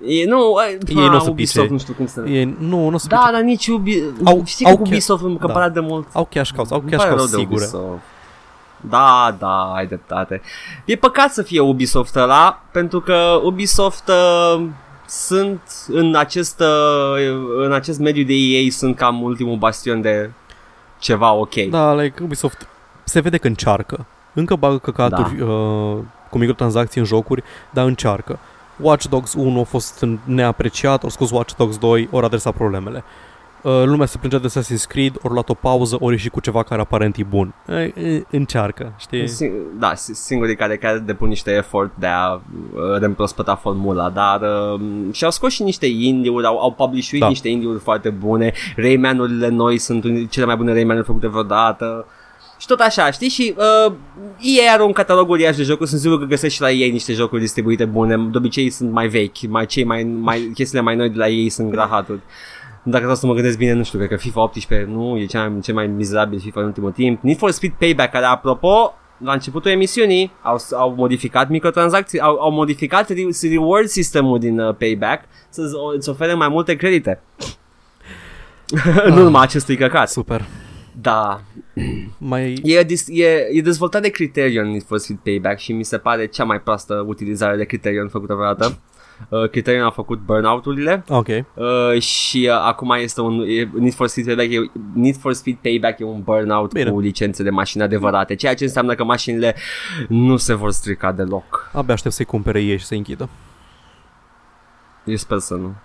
E, 0.05 0.25
nu, 0.25 0.55
Ei 0.87 1.03
ah, 1.03 1.09
n-o 1.09 1.19
să 1.19 1.29
Ubisoft, 1.29 1.59
pice. 1.61 1.71
nu 1.71 1.77
știu 1.79 1.93
cum 1.93 2.05
să... 2.07 2.23
EA 2.27 2.45
nu, 2.59 2.89
nu 2.89 2.95
o 2.95 2.97
să 2.97 3.07
Da, 3.07 3.17
pice. 3.17 3.31
dar 3.31 3.41
nici 3.41 3.67
Ubi... 3.67 4.03
Au- 4.23 4.41
Știi 4.45 4.65
au 4.65 4.71
că 4.75 4.81
chiar- 4.81 4.91
Ubisoft 4.91 5.23
încă 5.23 5.47
da. 5.47 5.53
da. 5.53 5.69
de 5.69 5.79
mult. 5.79 6.07
Au 6.13 6.27
cash 6.31 6.51
cows, 6.51 6.71
au 6.71 6.79
Îmi 6.79 6.89
cash 6.91 7.03
pare 7.03 7.15
cows 7.15 7.31
rău 7.31 7.39
de 7.39 7.45
sigure. 7.45 7.63
Ubisoft. 7.63 8.01
Da, 8.81 9.35
da, 9.39 9.71
ai 9.73 9.87
dreptate. 9.87 10.41
E 10.85 10.95
păcat 10.95 11.31
să 11.33 11.41
fie 11.41 11.59
Ubisoft 11.59 12.15
ăla, 12.15 12.63
pentru 12.71 12.99
că 12.99 13.39
Ubisoft 13.43 14.07
uh, 14.07 14.65
sunt 15.07 15.61
în 15.87 16.15
acest, 16.15 16.59
uh, 16.59 17.65
în 17.65 17.71
acest 17.73 17.99
mediu 17.99 18.23
de 18.23 18.33
EA 18.33 18.69
sunt 18.71 18.95
cam 18.95 19.21
ultimul 19.21 19.55
bastion 19.57 20.01
de 20.01 20.31
ceva 20.99 21.31
ok. 21.33 21.53
Da, 21.69 21.93
like 21.93 22.23
Ubisoft 22.23 22.67
se 23.03 23.19
vede 23.19 23.37
că 23.37 23.47
încearcă. 23.47 24.05
Încă 24.33 24.55
bagă 24.55 24.77
căcaturi 24.77 25.37
Da. 25.37 25.45
uh, 25.45 25.97
cu 26.29 26.37
microtransacții 26.37 26.99
în 26.99 27.05
jocuri, 27.07 27.43
dar 27.69 27.85
încearcă. 27.85 28.39
Watch 28.81 29.05
Dogs 29.09 29.33
1 29.33 29.59
a 29.59 29.63
fost 29.63 30.05
neapreciat, 30.23 31.03
au 31.03 31.09
scos 31.09 31.31
Watch 31.31 31.53
Dogs 31.55 31.77
2, 31.77 32.07
ori 32.11 32.25
adresat 32.25 32.53
problemele. 32.53 33.03
Uh, 33.61 33.83
lumea 33.85 34.05
se 34.05 34.17
plângea 34.17 34.39
de 34.39 34.47
Assassin's 34.47 34.87
Creed, 34.87 35.15
ori 35.21 35.33
luat 35.33 35.49
o 35.49 35.53
pauză, 35.53 35.97
ori 35.99 36.13
ieșit 36.13 36.31
cu 36.31 36.39
ceva 36.39 36.63
care 36.63 36.81
aparent 36.81 37.15
e 37.17 37.23
bun. 37.23 37.53
E, 37.67 37.73
e, 37.81 38.23
încearcă, 38.31 38.93
știi? 38.97 39.27
Sing- 39.27 39.79
da, 39.79 39.95
si- 39.95 40.13
singurii 40.13 40.55
care, 40.55 40.77
care 40.77 40.97
depun 40.97 41.27
niște 41.27 41.51
efort 41.51 41.91
de 41.95 42.05
a 42.07 42.33
uh, 42.33 42.41
reîmprospăta 42.99 43.55
formula, 43.55 44.09
dar 44.09 44.41
uh, 44.41 44.81
și-au 45.11 45.31
scos 45.31 45.51
și 45.53 45.63
niște 45.63 45.85
indie-uri, 45.85 46.45
au, 46.45 46.57
au 46.59 46.71
publishuit 46.71 47.21
Da. 47.21 47.27
niște 47.27 47.49
indie-uri 47.49 47.79
foarte 47.79 48.09
bune, 48.09 48.53
Rayman-urile 48.75 49.47
noi 49.47 49.77
sunt 49.77 50.03
unii- 50.03 50.27
cele 50.27 50.45
mai 50.45 50.55
bune 50.55 50.73
Rayman-uri 50.73 51.05
făcute 51.05 51.27
vreodată. 51.27 52.05
Și 52.59 52.67
tot 52.67 52.79
așa, 52.79 53.11
știi? 53.11 53.29
Și 53.29 53.55
uh, 53.57 53.93
EA 54.39 54.73
are 54.73 54.83
un 54.83 54.91
catalog 54.91 55.29
uriaș 55.29 55.55
de 55.55 55.63
jocuri, 55.63 55.89
sunt 55.89 56.01
sigur 56.01 56.19
că 56.19 56.25
găsești 56.25 56.55
și 56.55 56.61
la 56.61 56.71
ei 56.71 56.91
niște 56.91 57.13
jocuri 57.13 57.41
distribuite 57.41 57.85
bune, 57.85 58.17
de 58.17 58.37
obicei 58.37 58.69
sunt 58.69 58.91
mai 58.91 59.07
vechi, 59.07 59.41
mai, 59.47 59.65
cei 59.65 59.83
mai, 59.83 60.03
mai, 60.03 60.51
chestiile 60.53 60.83
mai 60.83 60.95
noi 60.95 61.09
de 61.09 61.17
la 61.17 61.27
ei 61.27 61.49
sunt 61.49 61.69
grahaturi. 61.69 62.19
Dacă 62.83 63.01
vreau 63.01 63.15
să 63.15 63.25
mă 63.25 63.33
gândesc 63.33 63.57
bine, 63.57 63.73
nu 63.73 63.83
știu, 63.83 63.97
cred 63.97 64.09
că 64.09 64.15
FIFA 64.15 64.41
18 64.41 64.89
nu 64.91 65.17
e 65.17 65.25
cea 65.25 65.47
mai, 65.47 65.59
cel 65.61 65.73
mai 65.73 65.87
mizerabil 65.87 66.39
FIFA 66.39 66.59
în 66.59 66.65
ultimul 66.65 66.91
timp. 66.91 67.23
Need 67.23 67.37
for 67.37 67.51
Speed 67.51 67.73
Payback, 67.79 68.11
care 68.11 68.25
apropo, 68.25 68.93
la 69.17 69.33
începutul 69.33 69.71
emisiunii 69.71 70.31
au, 70.41 70.57
au 70.71 70.93
modificat 70.97 71.49
microtransacții, 71.49 72.19
au, 72.19 72.39
au 72.39 72.51
modificat 72.51 73.09
re- 73.09 73.49
reward 73.49 73.87
sistemul 73.87 74.39
din 74.39 74.59
uh, 74.59 74.75
Payback 74.75 75.23
să 75.49 75.61
îți 75.97 76.09
ofere 76.09 76.33
mai 76.33 76.47
multe 76.47 76.75
credite. 76.75 77.21
în 79.09 79.17
urma 79.17 79.41
acestui 79.41 79.75
căcat. 79.75 80.09
Super. 80.09 80.45
Da, 81.01 81.41
Mai... 82.17 82.53
E, 82.63 82.83
dis- 82.83 83.07
e, 83.09 83.47
e 83.51 83.61
dezvoltat 83.61 84.01
de 84.01 84.09
Criterion 84.09 84.67
Need 84.67 84.83
for 84.83 84.97
Speed 84.97 85.19
Payback 85.23 85.59
și 85.59 85.73
mi 85.73 85.83
se 85.83 85.97
pare 85.97 86.25
cea 86.25 86.43
mai 86.43 86.61
proastă 86.61 87.03
utilizare 87.07 87.57
de 87.57 87.63
Criterion 87.63 88.07
făcută 88.07 88.33
vreodată. 88.33 88.77
Uh, 89.29 89.49
Criterion 89.49 89.85
a 89.85 89.89
făcut 89.89 90.19
burnout-urile 90.19 91.03
Ok. 91.09 91.27
uh, 91.27 92.01
și 92.01 92.47
uh, 92.49 92.55
acum 92.65 92.91
este 92.91 93.21
un 93.21 93.43
e, 93.47 93.69
Need 93.73 93.93
for 93.93 94.07
Speed 94.07 94.25
Payback 94.25 94.51
e, 94.51 94.79
Need 94.93 95.15
for 95.17 95.33
Speed 95.33 95.57
Payback 95.61 95.99
e 95.99 96.03
un 96.03 96.21
burnout 96.21 96.73
Bine. 96.73 96.91
cu 96.91 96.99
licențe 96.99 97.43
de 97.43 97.49
mașini 97.49 97.83
adevărate, 97.83 98.35
ceea 98.35 98.53
ce 98.53 98.63
înseamnă 98.63 98.93
că 98.95 99.03
mașinile 99.03 99.55
nu 100.07 100.37
se 100.37 100.53
vor 100.53 100.71
strica 100.71 101.11
deloc. 101.11 101.69
Abia 101.73 101.93
aștept 101.93 102.13
să-i 102.13 102.25
cumpere 102.25 102.61
ei 102.61 102.77
și 102.77 102.85
să-i 102.85 102.97
închidă. 102.97 103.29
Eu 105.05 105.15
sper 105.15 105.37
să 105.37 105.53
nu, 105.53 105.75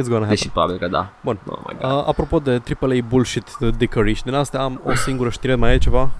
It's 0.00 0.02
gonna 0.08 0.12
happen. 0.14 0.28
deși 0.28 0.48
probabil 0.50 0.78
că 0.78 0.88
da. 0.88 1.10
Bun. 1.24 1.38
Oh 1.48 1.58
my 1.68 1.76
God. 1.80 1.90
Uh, 1.90 2.04
apropo 2.06 2.38
de 2.38 2.62
AAA 2.80 2.96
bullshit 3.08 3.56
de 3.60 3.70
dickery 3.70 4.12
și 4.12 4.22
din 4.22 4.34
astea 4.34 4.60
am 4.60 4.80
o 4.86 4.94
singură 4.94 5.28
știre, 5.30 5.54
mai 5.54 5.74
e 5.74 5.78
ceva? 5.78 6.10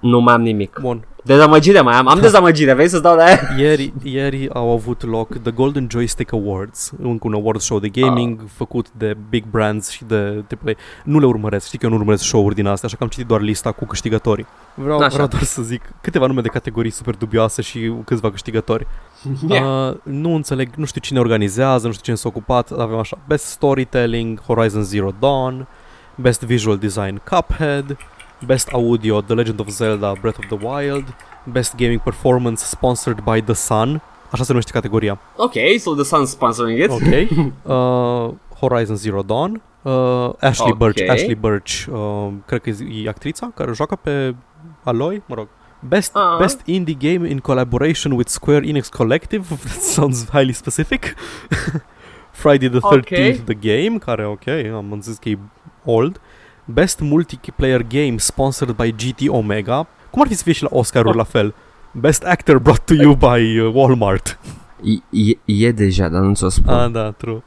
Nu 0.00 0.20
mai 0.20 0.34
am 0.34 0.40
nimic. 0.42 0.78
Bun. 0.80 1.04
Dezamăgire 1.26 1.80
mai 1.80 1.94
am, 1.94 2.08
am 2.08 2.20
dezamăgire, 2.20 2.72
vrei 2.72 2.88
să-ți 2.88 3.02
dau 3.02 3.16
de 3.16 3.22
aia? 3.22 3.38
Ieri, 3.58 3.92
ieri 4.02 4.48
au 4.52 4.70
avut 4.72 5.02
loc 5.04 5.28
The 5.42 5.50
Golden 5.50 5.86
Joystick 5.90 6.32
Awards, 6.32 6.92
încă 7.02 7.26
un 7.26 7.34
award 7.34 7.60
show 7.60 7.78
de 7.78 7.88
gaming 7.88 8.40
Ah. 8.42 8.48
făcut 8.54 8.86
de 8.90 9.16
big 9.28 9.44
brands 9.50 9.90
și 9.90 10.04
de 10.04 10.44
AAA. 10.64 10.72
Nu 11.04 11.18
le 11.18 11.26
urmăresc, 11.26 11.66
știi 11.66 11.78
că 11.78 11.84
eu 11.84 11.90
nu 11.92 11.96
urmăresc 11.98 12.22
show-uri 12.22 12.54
din 12.54 12.66
astea, 12.66 12.88
așa 12.88 12.96
că 12.96 13.02
am 13.02 13.08
citit 13.08 13.26
doar 13.26 13.40
lista 13.40 13.72
cu 13.72 13.84
câștigătorii. 13.84 14.46
Vreau, 14.74 14.98
Așa. 14.98 15.08
vreau 15.08 15.26
doar 15.26 15.42
să 15.42 15.62
zic 15.62 15.82
câteva 16.00 16.26
nume 16.26 16.40
de 16.40 16.48
categorii 16.48 16.90
super 16.90 17.14
dubioase 17.14 17.62
și 17.62 17.92
câțiva 18.04 18.30
câștigători. 18.30 18.86
Yeah. 19.48 19.90
Uh, 19.90 19.96
nu 20.02 20.34
înțeleg, 20.34 20.74
nu 20.74 20.84
știu 20.84 21.00
cine 21.00 21.18
organizează, 21.18 21.86
nu 21.86 21.92
știu 21.92 22.04
cine 22.04 22.16
s-a 22.16 22.28
ocupat, 22.28 22.70
avem 22.70 22.98
așa 22.98 23.18
Best 23.26 23.44
Storytelling, 23.44 24.40
Horizon 24.40 24.82
Zero 24.82 25.10
Dawn, 25.18 25.66
Best 26.14 26.42
Visual 26.42 26.76
Design, 26.76 27.20
Cuphead, 27.30 27.96
Best 28.46 28.68
Audio, 28.72 29.20
The 29.20 29.34
Legend 29.34 29.60
of 29.60 29.68
Zelda, 29.68 30.12
Breath 30.20 30.38
of 30.38 30.58
the 30.58 30.66
Wild, 30.68 31.04
Best 31.44 31.76
Gaming 31.76 32.00
Performance, 32.02 32.64
Sponsored 32.64 33.20
by 33.32 33.40
The 33.42 33.54
Sun, 33.54 34.02
așa 34.30 34.42
se 34.42 34.48
numește 34.48 34.70
categoria, 34.72 35.18
Ok, 35.36 35.52
so 35.78 35.94
the 35.94 36.04
sun's 36.16 36.30
sponsoring 36.30 36.78
it. 36.82 36.90
ok, 36.90 37.02
uh, 37.62 38.34
Horizon 38.60 38.96
Zero 38.96 39.22
Dawn, 39.22 39.62
uh, 39.82 39.92
Ashley 40.40 40.70
Ok. 40.70 40.78
Birch, 40.78 41.10
Ashley 41.10 41.34
Birch, 41.34 41.84
uh, 41.92 42.28
cred 42.46 42.60
că 42.60 42.70
e 43.04 43.08
actrița 43.08 43.50
care 43.54 43.72
joacă 43.72 43.96
pe 43.96 44.34
Aloy, 44.84 45.22
mă 45.26 45.34
rog, 45.34 45.48
Best, 45.88 46.10
Ah. 46.14 46.36
best 46.38 46.60
indie 46.66 46.96
game 46.98 47.28
in 47.28 47.38
collaboration 47.40 48.12
with 48.16 48.28
Square 48.28 48.62
Enix 48.64 48.88
Collective. 48.90 49.44
That 49.64 49.80
sounds 49.82 50.28
highly 50.30 50.52
specific. 50.52 51.14
Friday 52.32 52.68
the 52.68 52.80
13th, 52.80 53.38
Ok. 53.38 53.44
the 53.44 53.54
game, 53.54 53.98
care 53.98 54.26
ok, 54.26 54.46
am 54.74 54.98
zis 55.02 55.16
că 55.16 55.28
e 55.28 55.38
old. 55.84 56.20
Best 56.64 57.00
multiplayer 57.00 57.80
game 57.88 58.14
sponsored 58.18 58.76
by 58.76 58.92
GT 58.92 59.28
Omega. 59.28 59.86
Cum 60.10 60.22
ar 60.22 60.28
fi 60.28 60.34
să 60.34 60.42
fie 60.42 60.52
și 60.52 60.62
la 60.62 60.68
Oscar-uri 60.72 61.10
Oh. 61.18 61.24
la 61.24 61.24
fel? 61.30 61.54
Best 61.92 62.22
actor 62.22 62.58
brought 62.58 62.84
to 62.84 62.94
you 62.94 63.14
by 63.26 63.58
uh, 63.58 63.72
Walmart. 63.74 64.38
E, 64.82 65.18
e, 65.30 65.66
e 65.66 65.72
deja, 65.72 66.08
dar 66.08 66.20
nu 66.20 66.34
ți-o 66.34 66.48
spun. 66.48 66.72
Ah, 66.74 66.90
da, 66.90 67.10
true. 67.10 67.42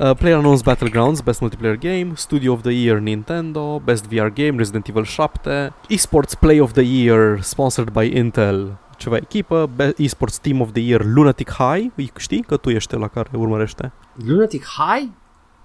Uh, 0.00 0.12
PlayerUnknown's 0.14 0.62
Battlegrounds, 0.62 1.22
Best 1.24 1.40
Multiplayer 1.40 1.76
Game, 1.78 2.12
Studio 2.16 2.52
of 2.52 2.62
the 2.62 2.72
Year 2.72 2.98
Nintendo, 3.00 3.80
Best 3.84 4.06
VR 4.10 4.28
Game 4.34 4.56
Resident 4.58 4.88
Evil 4.88 5.04
7, 5.04 5.72
Esports 5.88 6.34
Play 6.38 6.60
of 6.60 6.72
the 6.72 6.82
Year 6.82 7.38
sponsored 7.42 7.92
by 7.92 8.10
Intel, 8.18 8.76
ceva 8.96 9.16
echipă, 9.16 9.70
Be- 9.76 9.94
Esports 9.98 10.38
Team 10.38 10.60
of 10.60 10.72
the 10.72 10.80
Year 10.82 11.04
Lunatic 11.04 11.50
High, 11.50 11.90
Îi 11.94 12.12
știi 12.16 12.42
că 12.42 12.56
tu 12.56 12.70
ești 12.70 12.94
la 12.96 13.08
care 13.08 13.28
urmărește. 13.32 13.92
Lunatic 14.26 14.64
High? 14.64 15.08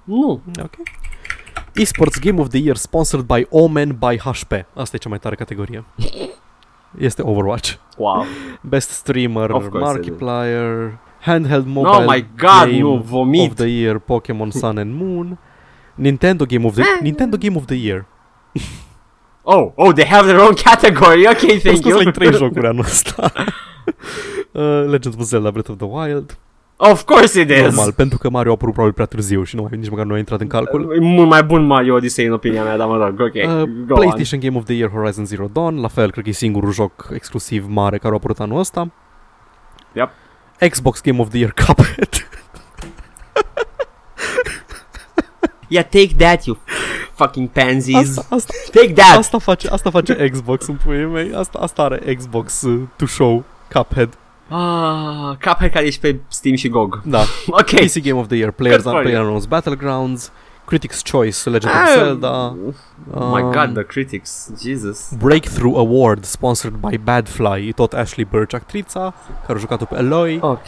Nu. 0.04 0.42
Ok. 0.64 0.74
Esports 1.74 2.20
Game 2.20 2.40
of 2.42 2.48
the 2.48 2.58
Year 2.60 2.76
sponsored 2.76 3.26
by 3.26 3.46
Omen 3.50 3.98
by 4.00 4.18
HP. 4.18 4.52
Asta 4.74 4.96
e 4.96 5.00
cea 5.00 5.10
mai 5.10 5.20
tare 5.20 5.36
categorie. 5.36 5.84
Este 6.98 7.22
Overwatch. 7.22 7.76
Wow. 7.98 8.26
Best 8.62 8.90
Streamer, 8.90 9.50
Of 9.50 9.68
course 9.68 9.76
it 9.76 9.82
Markiplier, 9.82 10.98
Handheld 11.30 11.66
Mobile 11.66 12.04
oh 12.06 12.14
my 12.14 12.26
god, 12.38 12.66
Game 12.70 12.80
nu, 12.80 12.94
of 12.94 13.02
vomit. 13.06 13.54
the 13.56 13.68
Year, 13.68 14.00
Pokemon 14.00 14.50
Sun 14.50 14.78
and 14.78 14.94
Moon, 15.02 15.40
Nintendo 16.02 16.46
Game 16.48 16.66
of 16.66 16.74
the 16.76 16.84
Nintendo 17.02 17.38
Game 17.40 17.56
of 17.56 17.66
the 17.66 17.76
Year. 17.76 18.06
Oh, 19.52 19.72
oh, 19.76 19.94
they 19.94 20.06
have 20.06 20.26
their 20.28 20.40
own 20.40 20.54
category. 20.70 21.28
Okay, 21.28 21.54
Au 21.54 21.60
thank 21.60 21.78
scos 21.78 21.90
you. 21.92 21.98
like 22.00 22.12
3 22.12 22.32
jocuri 22.42 22.68
anul 22.68 22.84
ăsta. 22.84 23.32
uh, 24.52 24.62
Legend 24.88 25.16
of 25.20 25.22
Zelda 25.22 25.52
Breath 25.52 25.70
of 25.70 25.78
the 25.78 25.86
Wild 25.88 26.38
Of 26.78 27.04
course 27.04 27.42
it 27.42 27.50
is. 27.50 27.62
Normal, 27.62 27.92
pentru 27.94 28.18
că 28.18 28.30
Mario 28.30 28.50
a 28.52 28.54
apărut 28.54 28.74
probabil 28.74 28.94
prea 28.96 29.06
târziu 29.06 29.44
Și 29.44 29.56
nu 29.56 29.62
mai, 29.62 29.72
nici 29.80 29.90
măcar 29.90 30.06
nu 30.06 30.14
a 30.14 30.18
intrat 30.18 30.42
în 30.42 30.48
calcul 30.48 30.96
E 30.96 31.00
mult 31.00 31.28
mai 31.30 31.44
bun 31.44 31.66
Mario 31.66 31.94
Odyssey 31.96 32.26
în 32.26 32.34
opinia 32.34 32.64
mea, 32.64 32.78
dar 32.78 32.88
mă 32.88 32.98
rog, 32.98 33.20
ok. 33.20 33.34
uh, 33.62 33.70
go 33.86 33.94
PlayStation 33.94 34.40
Game 34.40 34.58
of 34.58 34.64
the 34.64 34.74
Year 34.76 34.90
Horizon 34.90 35.26
Zero 35.26 35.48
Dawn 35.54 35.82
La 35.82 35.88
fel, 35.88 36.12
cred 36.12 36.24
că 36.24 36.30
e 36.30 36.34
singurul 36.34 36.72
joc 36.72 37.10
exclusiv 37.14 37.66
mare 37.70 37.98
Care 37.98 38.14
a 38.14 38.16
apărut 38.18 38.40
anul 38.40 38.60
ăsta 38.60 38.92
Yep. 39.94 40.10
Xbox 40.62 41.02
Game 41.04 41.20
of 41.22 41.30
the 41.30 41.38
Year 41.38 41.54
Cuphead 41.66 42.14
on. 42.14 42.28
Yeah, 45.72 45.84
take 45.84 46.16
that, 46.18 46.46
you 46.48 46.58
fucking 47.16 47.50
pansies. 47.52 48.18
Asta, 48.18 48.26
asta, 48.36 48.54
Take 48.72 48.94
that. 48.94 49.18
asta, 49.18 49.38
face, 49.38 49.68
asta 49.70 49.90
face 49.90 50.30
Xbox 50.30 50.68
în 50.68 50.76
puii 50.76 51.06
mei 51.06 51.34
Asta, 51.36 51.60
asta 51.60 51.82
are 51.82 52.16
Xbox 52.16 52.62
uh, 52.62 52.82
to 52.96 53.06
show 53.06 53.44
Cuphead 53.74 54.18
Ah, 54.48 55.36
Cuphead 55.42 55.72
care 55.72 55.86
ești 55.86 56.00
pe 56.02 56.20
Steam 56.28 56.56
și 56.56 56.68
GOG. 56.70 57.02
Da, 57.06 57.20
Ok. 57.48 57.70
PC 57.74 58.00
Game 58.04 58.20
of 58.20 58.28
the 58.28 58.36
Year 58.38 58.52
Players 58.52 58.84
Good 58.84 58.94
for 58.96 59.04
you. 59.06 59.12
PlayerUnknown's 59.40 59.48
Battlegrounds 59.48 60.32
Critics 60.70 61.02
Choice 61.02 61.50
Legend 61.50 61.74
of 61.74 61.82
Ah, 61.82 61.94
Zelda 61.94 62.56
Oh 63.14 63.30
my 63.36 63.42
um, 63.42 63.52
god, 63.52 63.74
the 63.74 63.84
critics. 63.84 64.52
Jesus. 64.62 65.10
Breakthrough 65.18 65.76
Award 65.76 66.26
sponsored 66.26 66.76
by 66.82 66.98
Badfly, 66.98 67.60
e 67.68 67.72
tot 67.72 67.94
Ashley 67.94 68.26
Birch 68.26 68.54
actrița, 68.54 69.14
care 69.46 69.56
a 69.56 69.60
jucat-o 69.60 69.86
pe 69.86 69.96
Aloy. 69.96 70.38
Ok. 70.42 70.68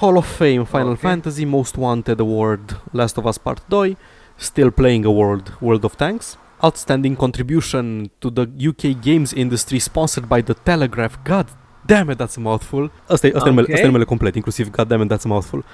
Hall 0.00 0.16
of 0.16 0.26
Fame, 0.36 0.64
Final 0.64 0.88
Ok. 0.96 0.98
Fantasy, 0.98 1.44
Most 1.44 1.74
Wanted 1.76 2.18
Award, 2.20 2.80
Last 2.92 3.16
of 3.16 3.24
Us 3.24 3.38
Part 3.38 3.62
2, 3.68 3.96
Still 4.36 4.70
Playing 4.70 5.04
Award, 5.04 5.56
World 5.60 5.84
of 5.84 5.94
Tanks. 5.94 6.38
Outstanding 6.64 7.16
contribution 7.16 8.10
to 8.18 8.30
the 8.30 8.46
UK 8.68 8.94
games 9.02 9.32
industry 9.32 9.78
sponsored 9.78 10.28
by 10.28 10.40
The 10.42 10.54
Telegraph. 10.54 11.18
God 11.24 11.46
damn 11.86 12.10
it, 12.10 12.16
that's 12.18 12.36
a 12.36 12.40
mouthful. 12.40 12.90
Asta 13.08 13.26
e, 13.26 13.32
asta 13.34 13.46
e 13.48 13.50
numele, 13.50 13.66
Ok. 13.66 13.72
asta 13.72 13.82
e 13.82 13.86
numele 13.86 14.04
complet, 14.04 14.34
inclusiv 14.34 14.70
God 14.70 14.86
damn 14.88 15.02
it, 15.02 15.08
that's 15.08 15.24
a 15.24 15.28
mouthful. 15.28 15.64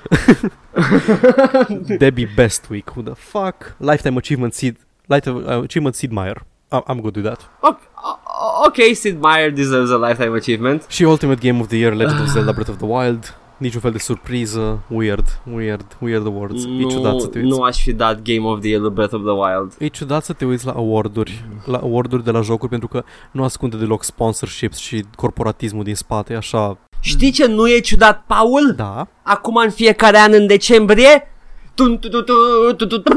Debbie 1.99 2.29
Best 2.37 2.69
Week, 2.71 2.91
who 2.95 3.03
the 3.03 3.15
fuck? 3.15 3.75
Lifetime 3.79 4.17
Achievement 4.19 4.55
Seed, 4.55 4.77
Lifetime 5.07 5.45
Achievement 5.65 5.95
Sid 5.95 6.11
Meier. 6.13 6.43
I- 6.71 6.83
I'm 6.89 7.01
good 7.01 7.17
with 7.17 7.25
that. 7.25 7.41
Ok, 7.61 7.79
o- 7.97 8.65
ok, 8.67 8.95
Sid 8.95 9.19
Meier 9.21 9.51
deserves 9.53 9.91
a 9.91 9.97
lifetime 10.09 10.37
achievement. 10.37 10.85
Și 10.89 11.05
Ultimate 11.05 11.49
Game 11.49 11.61
of 11.61 11.67
the 11.69 11.77
Year, 11.77 11.95
Legend 11.95 12.21
of 12.21 12.27
Zelda 12.27 12.53
Breath 12.53 12.69
of 12.71 12.77
the 12.77 12.87
Wild. 12.87 13.38
Niciun 13.59 13.81
fel 13.81 13.91
de 13.91 13.99
surpriză. 13.99 14.79
Weird, 14.89 15.41
weird, 15.55 15.97
weird 16.01 16.27
awards. 16.27 16.65
E 16.65 16.85
ciudat 16.89 17.21
să 17.21 17.27
te 17.27 17.39
uiți. 17.39 17.57
nu 17.57 17.63
aș 17.63 17.83
fi 17.83 17.93
dat 17.93 18.23
Game 18.23 18.47
of 18.49 18.61
the 18.61 18.69
Year 18.69 18.81
lui 18.81 18.91
Breath 18.91 19.15
of 19.15 19.21
the 19.23 19.31
Wild. 19.31 19.73
E 19.79 19.87
ciudat 19.87 20.25
să 20.25 20.33
te 20.33 20.45
uiți 20.45 20.67
la 20.67 20.73
awarduri, 20.73 21.45
la 21.65 21.79
awarduri 21.79 22.25
de 22.25 22.31
la 22.31 22.41
jocuri 22.41 22.71
pentru 22.71 22.89
că 22.89 23.03
nu 23.31 23.45
ascunde 23.45 23.77
deloc 23.77 24.05
sponsorships 24.05 24.77
și 24.79 25.05
corporatismul 25.17 25.85
din 25.85 25.95
spate, 25.95 26.35
așa, 26.35 26.79
Știi 27.01 27.31
ce 27.31 27.47
nu 27.47 27.69
e 27.69 27.79
ciudat, 27.81 28.25
Paul? 28.27 28.73
da. 28.77 29.07
Acum 29.23 29.57
în 29.57 29.71
fiecare 29.71 30.19
an 30.19 30.33
în 30.33 30.47
decembrie 30.47 31.29
tun, 31.75 31.99
tu, 31.99 32.09
tu, 32.09 32.23
tu, 32.23 32.33
tu, 32.77 32.87
tu, 32.87 32.99
tu, 32.99 33.13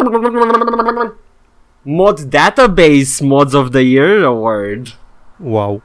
Mod 1.81 2.19
Database 2.19 3.25
Mods 3.25 3.53
of 3.53 3.69
the 3.69 3.79
Year 3.81 4.23
Award 4.23 4.87
Wow. 5.43 5.81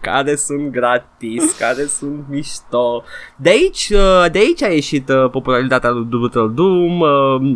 Care 0.00 0.36
sunt 0.36 0.70
gratis, 0.70 1.56
care 1.58 1.86
sunt 1.86 2.24
mișto. 2.28 3.02
De 3.36 3.48
aici, 3.48 3.90
uh, 3.92 4.30
de 4.32 4.38
aici 4.38 4.62
a 4.62 4.68
ieșit 4.68 5.08
uh, 5.08 5.30
popularitatea 5.30 5.90
lui 5.90 6.04
Brutal 6.04 6.52
Doom, 6.54 7.00
uh, 7.00 7.08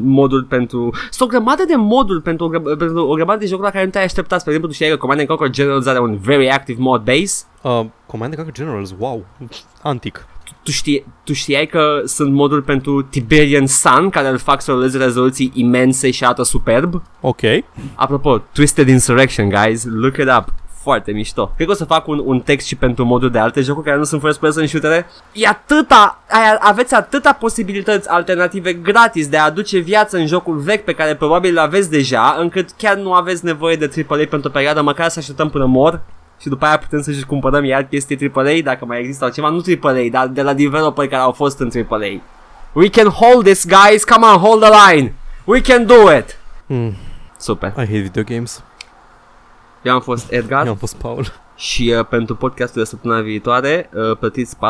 modul 0.03 0.45
pentru... 0.45 0.91
Sunt 1.11 1.29
o 1.29 1.33
grămadă 1.33 1.65
de 1.65 1.77
moduri 1.77 2.23
pentru 2.23 2.45
o, 2.45 2.49
gră- 2.49 2.79
pentru 2.79 3.07
o 3.07 3.15
grămadă 3.15 3.39
de 3.39 3.47
jocuri 3.47 3.67
la 3.67 3.73
care 3.73 3.85
nu 3.85 3.91
te-ai 3.91 4.05
așteptat. 4.05 4.41
Spre 4.41 4.53
exemplu, 4.53 4.69
tu 4.69 4.75
știai 4.75 4.91
că 4.91 5.07
Command 5.07 5.27
Conquer 5.27 5.51
Generals 5.51 5.87
are 5.87 6.01
un 6.01 6.19
very 6.19 6.51
active 6.51 6.81
mod 6.81 7.03
base. 7.03 7.45
Uh, 7.63 7.85
Command 8.07 8.35
Conquer 8.35 8.55
Generals, 8.55 8.95
wow. 8.99 9.27
Antic. 9.83 10.27
Tu, 10.63 10.71
știi, 10.71 11.07
tu 11.25 11.33
știai 11.33 11.67
că 11.67 12.01
sunt 12.05 12.33
moduri 12.33 12.63
pentru 12.63 13.03
Tiberian 13.03 13.67
Sun 13.67 14.11
care 14.11 14.29
îl 14.29 14.39
fac 14.39 14.63
să 14.63 14.71
ruleze 14.71 14.99
rezoluții 14.99 15.51
imense 15.55 16.11
și 16.11 16.25
arată 16.25 16.43
superb? 16.43 17.03
Ok. 17.21 17.41
Apropo, 17.95 18.43
Twisted 18.53 18.89
Insurrection, 18.89 19.49
guys, 19.49 19.85
look 19.85 20.17
it 20.17 20.29
up. 20.39 20.53
Foarte 20.83 21.13
mișto. 21.13 21.53
Cred 21.55 21.67
că 21.67 21.73
o 21.73 21.77
să 21.77 21.85
fac 21.85 22.07
un, 22.07 22.23
un 22.25 22.41
text 22.41 22.67
și 22.67 22.77
pentru 22.77 23.05
modul 23.05 23.31
de 23.31 23.39
alte 23.39 23.61
jocuri 23.61 23.85
care 23.85 23.99
nu 23.99 24.05
sunt 24.05 24.21
first 24.21 24.41
person 24.41 24.67
shootere. 24.67 25.07
E 25.33 25.47
atâta, 25.47 26.23
ai, 26.31 26.57
aveți 26.59 26.95
atâta 26.95 27.33
posibilități 27.33 28.09
alternative 28.09 28.73
gratis 28.73 29.29
de 29.29 29.37
a 29.37 29.45
aduce 29.45 29.79
viață 29.79 30.17
în 30.17 30.27
jocul 30.27 30.59
vechi 30.59 30.85
pe 30.85 30.93
care 30.93 31.15
probabil 31.15 31.51
îl 31.51 31.59
aveți 31.59 31.91
deja, 31.91 32.37
încât 32.39 32.71
chiar 32.77 32.97
nu 32.97 33.13
aveți 33.13 33.45
nevoie 33.45 33.77
de 33.77 33.91
AAA 33.97 34.25
pentru 34.31 34.49
o 34.49 34.53
perioadă, 34.53 34.83
măcar 34.83 35.09
să 35.09 35.19
așteptăm 35.19 35.51
până 35.51 35.65
mor 35.65 36.01
și 36.41 36.49
după 36.49 36.65
aia 36.65 36.79
putem 36.79 37.03
să-și 37.03 37.25
cumpărăm 37.25 37.65
iar 37.65 37.83
chestii 37.83 38.31
AAA 38.35 38.59
dacă 38.63 38.85
mai 38.85 38.99
există 38.99 39.25
altceva, 39.25 39.49
nu 39.49 39.63
AAA, 39.83 40.09
dar 40.11 40.27
de 40.27 40.43
la 40.43 40.55
developeri 40.55 41.09
care 41.09 41.23
au 41.23 41.33
fost 41.33 41.59
în 41.59 41.71
AAA. 41.89 42.21
We 42.73 42.89
can 42.89 43.07
hold 43.07 43.45
this, 43.45 43.67
guys, 43.67 44.05
come 44.05 44.27
on, 44.27 44.39
hold 44.39 44.63
the 44.63 44.71
line. 44.93 45.15
We 45.45 45.61
can 45.61 45.87
do 45.87 46.17
it. 46.19 46.39
Hmm. 46.67 46.93
Super. 47.37 47.69
I 47.69 47.81
hate 47.81 47.99
video 47.99 48.23
games. 48.23 48.63
Eu 49.83 49.93
am 49.95 50.01
fost 50.01 50.33
Edgar. 50.33 50.65
Eu 50.65 50.71
am 50.71 50.77
fost 50.77 50.95
Paul. 50.97 51.25
Și 51.57 51.95
uh, 51.99 52.07
pentru 52.07 52.37
podcastul 52.37 52.83
de 52.83 52.89
săptămâna 52.89 53.21
viitoare 53.21 53.91
uh, 53.95 54.17
plătiți 54.19 54.57
4,99 54.57 54.61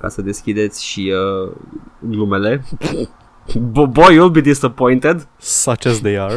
ca 0.00 0.08
să 0.08 0.22
deschideți 0.22 0.84
și 0.84 1.12
uh, 1.46 1.52
glumele. 1.98 2.64
Bo- 3.72 3.90
Boy, 3.90 4.14
you'll 4.16 4.32
be 4.32 4.40
disappointed. 4.40 5.28
Such 5.38 5.86
as 5.86 6.00
they 6.00 6.18
are. 6.18 6.36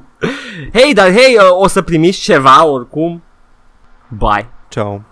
Hei, 0.78 0.94
dar 0.94 1.10
hei, 1.12 1.36
uh, 1.36 1.42
o 1.62 1.66
să 1.68 1.82
primiți 1.82 2.20
ceva 2.20 2.66
oricum. 2.66 3.22
Bye. 4.18 4.50
Ciao. 4.68 5.02